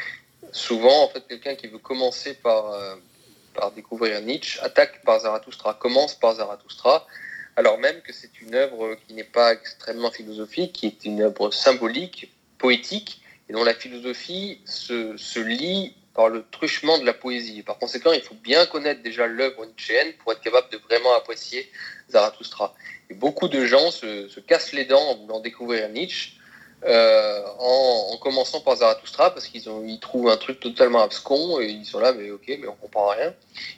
souvent 0.51 1.05
en 1.05 1.07
fait 1.07 1.25
quelqu'un 1.27 1.55
qui 1.55 1.67
veut 1.67 1.79
commencer 1.79 2.35
par, 2.35 2.77
par 3.55 3.71
découvrir 3.71 4.21
Nietzsche 4.21 4.59
attaque 4.61 5.01
par 5.03 5.21
Zarathustra, 5.21 5.73
commence 5.73 6.13
par 6.13 6.35
Zarathustra, 6.35 7.07
alors 7.55 7.77
même 7.79 8.01
que 8.01 8.11
c'est 8.11 8.41
une 8.41 8.53
œuvre 8.53 8.95
qui 9.07 9.13
n'est 9.13 9.23
pas 9.23 9.53
extrêmement 9.53 10.11
philosophique, 10.11 10.73
qui 10.73 10.87
est 10.87 11.05
une 11.05 11.21
œuvre 11.21 11.51
symbolique, 11.51 12.33
poétique 12.57 13.21
et 13.47 13.53
dont 13.53 13.63
la 13.63 13.73
philosophie 13.73 14.59
se, 14.65 15.15
se 15.15 15.39
lie 15.39 15.95
par 16.13 16.29
le 16.29 16.45
truchement 16.51 16.97
de 16.99 17.05
la 17.05 17.13
poésie. 17.13 17.63
par 17.63 17.79
conséquent, 17.79 18.11
il 18.11 18.21
faut 18.21 18.35
bien 18.35 18.65
connaître 18.65 19.01
déjà 19.01 19.25
l'œuvre 19.25 19.65
nietzschéenne 19.65 20.13
pour 20.19 20.33
être 20.33 20.41
capable 20.41 20.69
de 20.69 20.77
vraiment 20.77 21.15
apprécier 21.15 21.71
Zarathustra. 22.09 22.75
Et 23.09 23.13
beaucoup 23.13 23.47
de 23.47 23.65
gens 23.65 23.89
se 23.89 24.39
cassent 24.41 24.73
les 24.73 24.85
dents 24.85 25.01
en 25.01 25.15
voulant 25.15 25.39
découvrir 25.39 25.89
Nietzsche 25.89 26.33
euh, 26.85 27.41
en, 27.59 28.17
commençant 28.17 28.61
par 28.61 28.77
Zarathustra 28.77 29.33
parce 29.33 29.47
qu'ils 29.47 29.63
ils 29.85 29.99
trouvent 29.99 30.29
un 30.29 30.37
truc 30.37 30.59
totalement 30.59 31.01
abscon 31.01 31.59
et 31.59 31.67
ils 31.67 31.85
sont 31.85 31.99
là, 31.99 32.13
mais 32.13 32.31
ok, 32.31 32.43
mais 32.47 32.67
on 32.67 32.75
comprend 32.75 33.09
rien. 33.09 33.33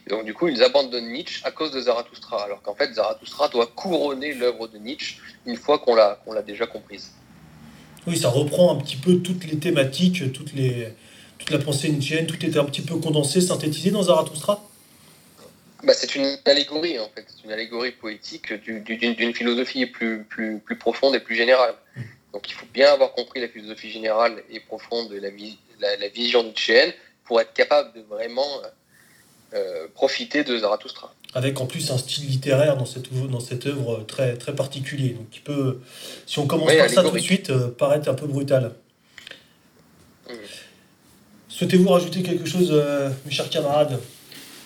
Et 0.06 0.10
donc, 0.10 0.26
du 0.26 0.34
coup, 0.34 0.48
ils 0.48 0.64
abandonnent 0.64 1.12
Nietzsche 1.12 1.42
à 1.44 1.52
cause 1.52 1.72
de 1.72 1.82
Zarathustra, 1.82 2.44
alors 2.44 2.62
qu'en 2.62 2.76
fait, 2.76 2.94
Zarathustra 2.94 3.48
doit 3.50 3.68
couronner 3.68 4.34
l'œuvre 4.34 4.68
de 4.68 4.78
Nietzsche 4.78 5.18
une 5.46 5.58
fois 5.58 5.80
qu'on 5.80 5.96
l'a 5.96 6.20
qu'on 6.24 6.34
l'a 6.34 6.44
déjà 6.44 6.68
comprise. 6.68 7.12
Oui, 8.08 8.18
ça 8.18 8.30
reprend 8.30 8.72
un 8.72 8.80
petit 8.82 8.98
peu 8.98 9.18
toutes 9.18 9.46
les 9.46 9.58
thématiques, 9.58 10.32
toutes 10.32 10.54
les, 10.54 10.90
toute 11.40 11.50
la 11.50 11.60
pensée 11.60 11.90
nietzschéenne, 11.90 12.28
tout 12.28 12.44
est 12.46 12.58
un 12.58 12.66
petit 12.66 12.82
peu 12.82 12.96
condensé, 12.98 13.42
synthétisé 13.42 13.92
dans 13.92 14.04
Zarathustra? 14.04 14.64
Bah, 15.84 15.94
C'est 15.94 16.16
une 16.16 16.38
allégorie, 16.46 17.00
en 17.00 17.10
fait. 17.10 17.26
C'est 17.28 17.44
une 17.44 17.52
allégorie 17.52 17.92
poétique 17.92 18.54
d'une 18.54 19.34
philosophie 19.34 19.86
plus, 19.86 20.24
plus, 20.24 20.60
plus 20.60 20.78
profonde 20.78 21.16
et 21.16 21.20
plus 21.20 21.36
générale. 21.36 21.76
Donc 22.36 22.50
il 22.50 22.54
faut 22.54 22.68
bien 22.74 22.92
avoir 22.92 23.14
compris 23.14 23.40
la 23.40 23.48
philosophie 23.48 23.90
générale 23.90 24.44
et 24.52 24.60
profonde 24.60 25.10
de 25.10 25.20
la, 25.20 25.30
la, 25.80 25.96
la 25.96 26.10
vision 26.10 26.44
nietzschéenne 26.44 26.92
pour 27.24 27.40
être 27.40 27.54
capable 27.54 27.94
de 27.94 28.02
vraiment 28.02 28.62
euh, 29.54 29.88
profiter 29.94 30.44
de 30.44 30.58
Zarathustra 30.58 31.14
avec 31.36 31.60
en 31.60 31.66
plus 31.66 31.92
un 31.92 31.98
style 31.98 32.28
littéraire 32.28 32.78
dans 32.78 32.86
cette, 32.86 33.14
dans 33.30 33.42
cette 33.42 33.68
œuvre 33.68 34.04
très, 34.08 34.38
très 34.38 34.56
particulier. 34.56 35.10
Donc, 35.10 35.30
qui 35.30 35.42
peut, 35.42 35.80
si 36.26 36.40
on 36.40 36.48
commence 36.48 36.74
par 36.74 36.90
ça 36.90 37.04
tout 37.04 37.12
de 37.12 37.20
suite, 37.20 37.50
euh, 37.50 37.68
paraître 37.68 38.10
un 38.10 38.14
peu 38.14 38.26
brutal. 38.26 38.72
Souhaitez-vous 41.50 41.90
rajouter 41.90 42.24
quelque 42.24 42.46
chose, 42.46 42.70
euh, 42.72 43.10
mes 43.26 43.32
chers 43.32 43.50
camarades? 43.50 44.00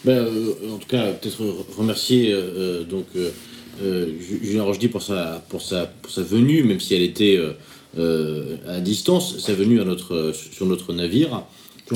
Ben, 0.05 0.13
euh, 0.13 0.73
En 0.73 0.77
tout 0.77 0.87
cas, 0.87 1.11
peut-être 1.13 1.41
remercier 1.75 2.31
donc, 2.83 3.07
Julien 3.81 4.63
Rochdy 4.63 4.87
pour 4.87 5.01
sa, 5.01 5.43
pour, 5.49 5.61
sa, 5.61 5.85
pour 5.85 6.11
sa 6.11 6.21
venue, 6.21 6.63
même 6.63 6.79
si 6.79 6.95
elle 6.95 7.01
était 7.01 7.39
à 7.97 8.79
distance, 8.79 9.39
sa 9.39 9.53
venue 9.53 9.81
à 9.81 9.85
notre, 9.85 10.33
sur 10.33 10.65
notre 10.65 10.93
navire 10.93 11.43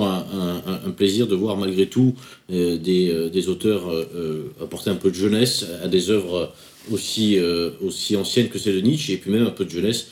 un, 0.01 0.91
plaisir 0.95 1.27
de 1.27 1.35
voir 1.35 1.57
malgré 1.57 1.87
tout 1.87 2.15
euh, 2.51 2.77
des, 2.77 3.09
euh, 3.09 3.29
des, 3.29 3.49
auteurs 3.49 3.89
euh, 3.91 4.51
apporter 4.61 4.89
un 4.89 4.95
peu 4.95 5.09
de 5.09 5.15
jeunesse 5.15 5.65
à 5.83 5.87
des 5.87 6.09
œuvres 6.09 6.53
aussi, 6.91 7.37
aussi 7.81 8.17
anciennes 8.17 8.49
que 8.49 8.59
celles 8.59 8.75
de 8.75 8.81
Nietzsche, 8.81 9.13
et 9.13 9.17
puis 9.17 9.31
même 9.31 9.47
un 9.47 9.51
peu 9.51 9.63
de 9.63 9.69
jeunesse 9.69 10.07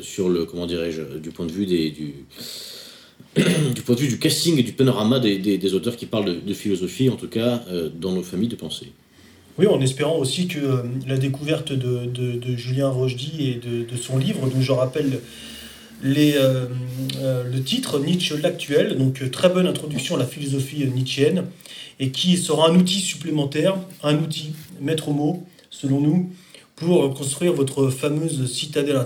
sur 0.00 0.28
le, 0.28 0.44
comment 0.46 0.66
dirais-je, 0.66 1.18
du 1.18 1.30
point 1.30 1.46
de 1.46 1.52
vue 1.52 1.64
des, 1.64 1.90
du, 1.90 2.14
du 3.72 3.82
point 3.82 3.94
de 3.94 4.00
vue 4.00 4.08
du 4.08 4.18
casting 4.18 4.58
et 4.58 4.64
du 4.64 4.72
panorama 4.72 5.20
des, 5.20 5.38
des, 5.38 5.74
auteurs 5.74 5.94
qui 5.94 6.06
parlent 6.06 6.44
de, 6.44 6.54
philosophie, 6.54 7.08
en 7.08 7.14
tout 7.14 7.28
cas 7.28 7.62
dans 8.00 8.10
nos 8.10 8.24
familles 8.24 8.48
de 8.48 8.56
pensée. 8.56 8.88
Oui, 9.58 9.66
en 9.66 9.80
espérant 9.82 10.16
aussi 10.16 10.48
que 10.48 10.82
la 11.06 11.18
découverte 11.18 11.72
de, 11.72 12.56
Julien 12.56 12.88
Rochdy 12.88 13.50
et 13.50 13.54
de, 13.56 13.96
son 13.96 14.16
livre, 14.16 14.48
dont 14.48 14.62
je 14.62 14.72
rappelle 14.72 15.20
euh, 16.04 16.66
euh, 17.20 17.44
le 17.44 17.62
titre 17.62 18.00
Nietzsche 18.00 18.36
l'actuel, 18.38 18.96
donc 18.96 19.22
euh, 19.22 19.30
très 19.30 19.48
bonne 19.50 19.66
introduction 19.66 20.16
à 20.16 20.18
la 20.18 20.26
philosophie 20.26 20.84
nietzschéenne, 20.86 21.44
et 22.00 22.10
qui 22.10 22.38
sera 22.38 22.70
un 22.70 22.74
outil 22.76 23.00
supplémentaire, 23.00 23.76
un 24.02 24.16
outil 24.16 24.52
maître 24.80 25.10
mot, 25.10 25.46
selon 25.70 26.00
nous, 26.00 26.30
pour 26.74 27.14
construire 27.14 27.52
votre 27.52 27.90
fameuse 27.90 28.50
citadelle 28.50 28.96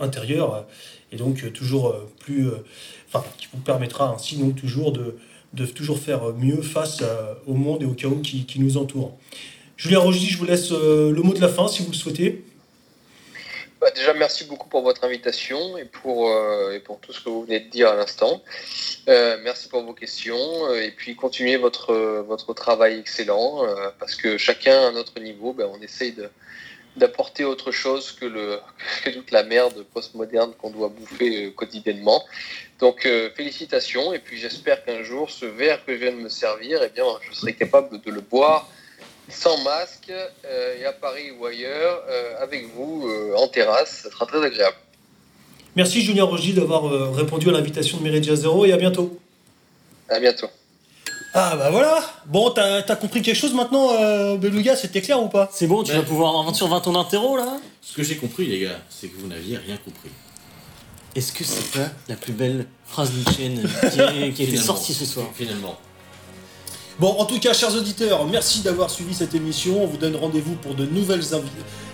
intérieure, 0.00 0.66
et 1.10 1.16
donc 1.16 1.52
toujours 1.52 1.96
plus, 2.20 2.48
enfin, 3.08 3.24
qui 3.38 3.48
vous 3.52 3.60
permettra 3.60 4.14
ainsi 4.14 4.36
donc 4.36 4.54
toujours 4.54 4.92
de, 4.92 5.16
toujours 5.74 5.98
faire 5.98 6.34
mieux 6.34 6.60
face 6.62 7.02
au 7.46 7.54
monde 7.54 7.82
et 7.82 7.86
au 7.86 7.94
chaos 7.94 8.20
qui 8.22 8.60
nous 8.60 8.76
entoure. 8.76 9.16
Julien 9.76 9.98
Rogy, 9.98 10.26
je 10.26 10.38
vous 10.38 10.46
laisse 10.46 10.70
le 10.70 11.20
mot 11.22 11.32
de 11.32 11.40
la 11.40 11.48
fin 11.48 11.68
si 11.68 11.82
vous 11.82 11.90
le 11.90 11.96
souhaitez. 11.96 12.44
Bah, 13.86 13.92
déjà, 13.94 14.14
merci 14.14 14.44
beaucoup 14.44 14.68
pour 14.68 14.82
votre 14.82 15.04
invitation 15.04 15.78
et 15.78 15.84
pour, 15.84 16.28
euh, 16.28 16.72
et 16.72 16.80
pour 16.80 16.98
tout 16.98 17.12
ce 17.12 17.20
que 17.20 17.28
vous 17.28 17.44
venez 17.44 17.60
de 17.60 17.68
dire 17.68 17.88
à 17.88 17.94
l'instant. 17.94 18.42
Euh, 19.08 19.36
merci 19.44 19.68
pour 19.68 19.82
vos 19.82 19.92
questions 19.92 20.74
et 20.74 20.90
puis 20.90 21.14
continuez 21.14 21.56
votre, 21.56 21.94
votre 22.26 22.52
travail 22.52 22.98
excellent 22.98 23.64
euh, 23.64 23.90
parce 24.00 24.16
que 24.16 24.38
chacun 24.38 24.88
à 24.88 24.90
notre 24.90 25.20
niveau, 25.20 25.52
ben, 25.52 25.70
on 25.72 25.80
essaye 25.82 26.10
de, 26.10 26.28
d'apporter 26.96 27.44
autre 27.44 27.70
chose 27.70 28.10
que, 28.10 28.24
le, 28.24 28.58
que 29.04 29.10
toute 29.10 29.30
la 29.30 29.44
merde 29.44 29.84
postmoderne 29.94 30.52
qu'on 30.54 30.70
doit 30.70 30.88
bouffer 30.88 31.52
quotidiennement. 31.52 32.24
Donc 32.80 33.08
félicitations 33.36 34.12
et 34.12 34.18
puis 34.18 34.36
j'espère 34.38 34.84
qu'un 34.84 35.02
jour 35.02 35.30
ce 35.30 35.46
verre 35.46 35.84
que 35.84 35.92
je 35.94 35.98
viens 35.98 36.12
de 36.12 36.16
me 36.16 36.28
servir, 36.28 36.82
eh 36.82 36.88
bien, 36.88 37.04
je 37.20 37.32
serai 37.36 37.54
capable 37.54 38.00
de 38.00 38.10
le 38.10 38.20
boire 38.20 38.68
sans 39.28 39.58
masque 39.62 40.10
euh, 40.44 40.78
et 40.80 40.84
à 40.84 40.92
Paris 40.92 41.30
ou 41.38 41.46
ailleurs 41.46 42.02
euh, 42.08 42.42
avec 42.42 42.72
vous 42.74 43.06
euh, 43.08 43.34
en 43.36 43.48
terrasse. 43.48 44.00
Ça 44.04 44.10
sera 44.10 44.26
très 44.26 44.44
agréable. 44.44 44.76
Merci 45.74 46.00
Julien 46.00 46.24
Rogy 46.24 46.54
d'avoir 46.54 47.14
répondu 47.14 47.48
à 47.50 47.52
l'invitation 47.52 47.98
de 47.98 48.02
Méridien 48.02 48.34
Zéro 48.34 48.64
et 48.64 48.72
à 48.72 48.76
bientôt. 48.78 49.18
À 50.08 50.18
bientôt. 50.20 50.46
Ah 51.34 51.54
bah 51.56 51.70
voilà 51.70 52.00
Bon, 52.24 52.50
t'as 52.50 52.78
as 52.78 52.96
compris 52.96 53.20
quelque 53.20 53.36
chose 53.36 53.52
maintenant, 53.52 53.90
euh, 53.92 54.36
Beluga 54.38 54.74
C'était 54.74 55.02
clair 55.02 55.22
ou 55.22 55.28
pas? 55.28 55.50
C'est 55.52 55.66
bon, 55.66 55.82
tu 55.82 55.92
vas 55.92 56.02
pouvoir 56.02 56.38
aventure 56.40 56.66
20 56.68 56.80
ton 56.80 56.94
interro 56.98 57.36
là? 57.36 57.58
Ce 57.82 57.94
que 57.94 58.02
j'ai 58.02 58.16
compris, 58.16 58.46
les 58.46 58.60
gars, 58.60 58.78
c'est 58.88 59.08
que 59.08 59.18
vous 59.20 59.26
n'aviez 59.26 59.58
rien 59.58 59.76
compris. 59.76 60.08
Est-ce 61.14 61.32
que 61.32 61.44
c'est 61.44 61.78
pas 61.78 61.88
la 62.08 62.16
plus 62.16 62.32
belle 62.32 62.66
phrase 62.86 63.10
Nietzsche 63.12 63.34
qui, 63.90 64.00
est- 64.24 64.32
qui 64.32 64.42
a 64.44 64.46
été 64.46 64.56
sortie 64.56 64.94
ce 64.94 65.04
soir? 65.04 65.26
Finalement. 65.34 65.78
Bon, 66.98 67.14
en 67.18 67.26
tout 67.26 67.38
cas, 67.38 67.52
chers 67.52 67.74
auditeurs, 67.74 68.24
merci 68.24 68.60
d'avoir 68.62 68.88
suivi 68.88 69.12
cette 69.14 69.34
émission. 69.34 69.82
On 69.82 69.86
vous 69.86 69.98
donne 69.98 70.16
rendez-vous 70.16 70.54
pour 70.54 70.74
de 70.74 70.86
nouvelles, 70.86 71.20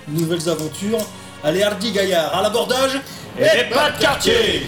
nouvelles 0.06 0.48
aventures. 0.48 1.00
Allez, 1.42 1.64
Hardy 1.64 1.90
Gaillard, 1.90 2.36
à 2.36 2.40
l'abordage 2.40 3.00
Et 3.36 3.64
pas 3.68 3.90
de 3.90 3.98
quartier 4.00 4.62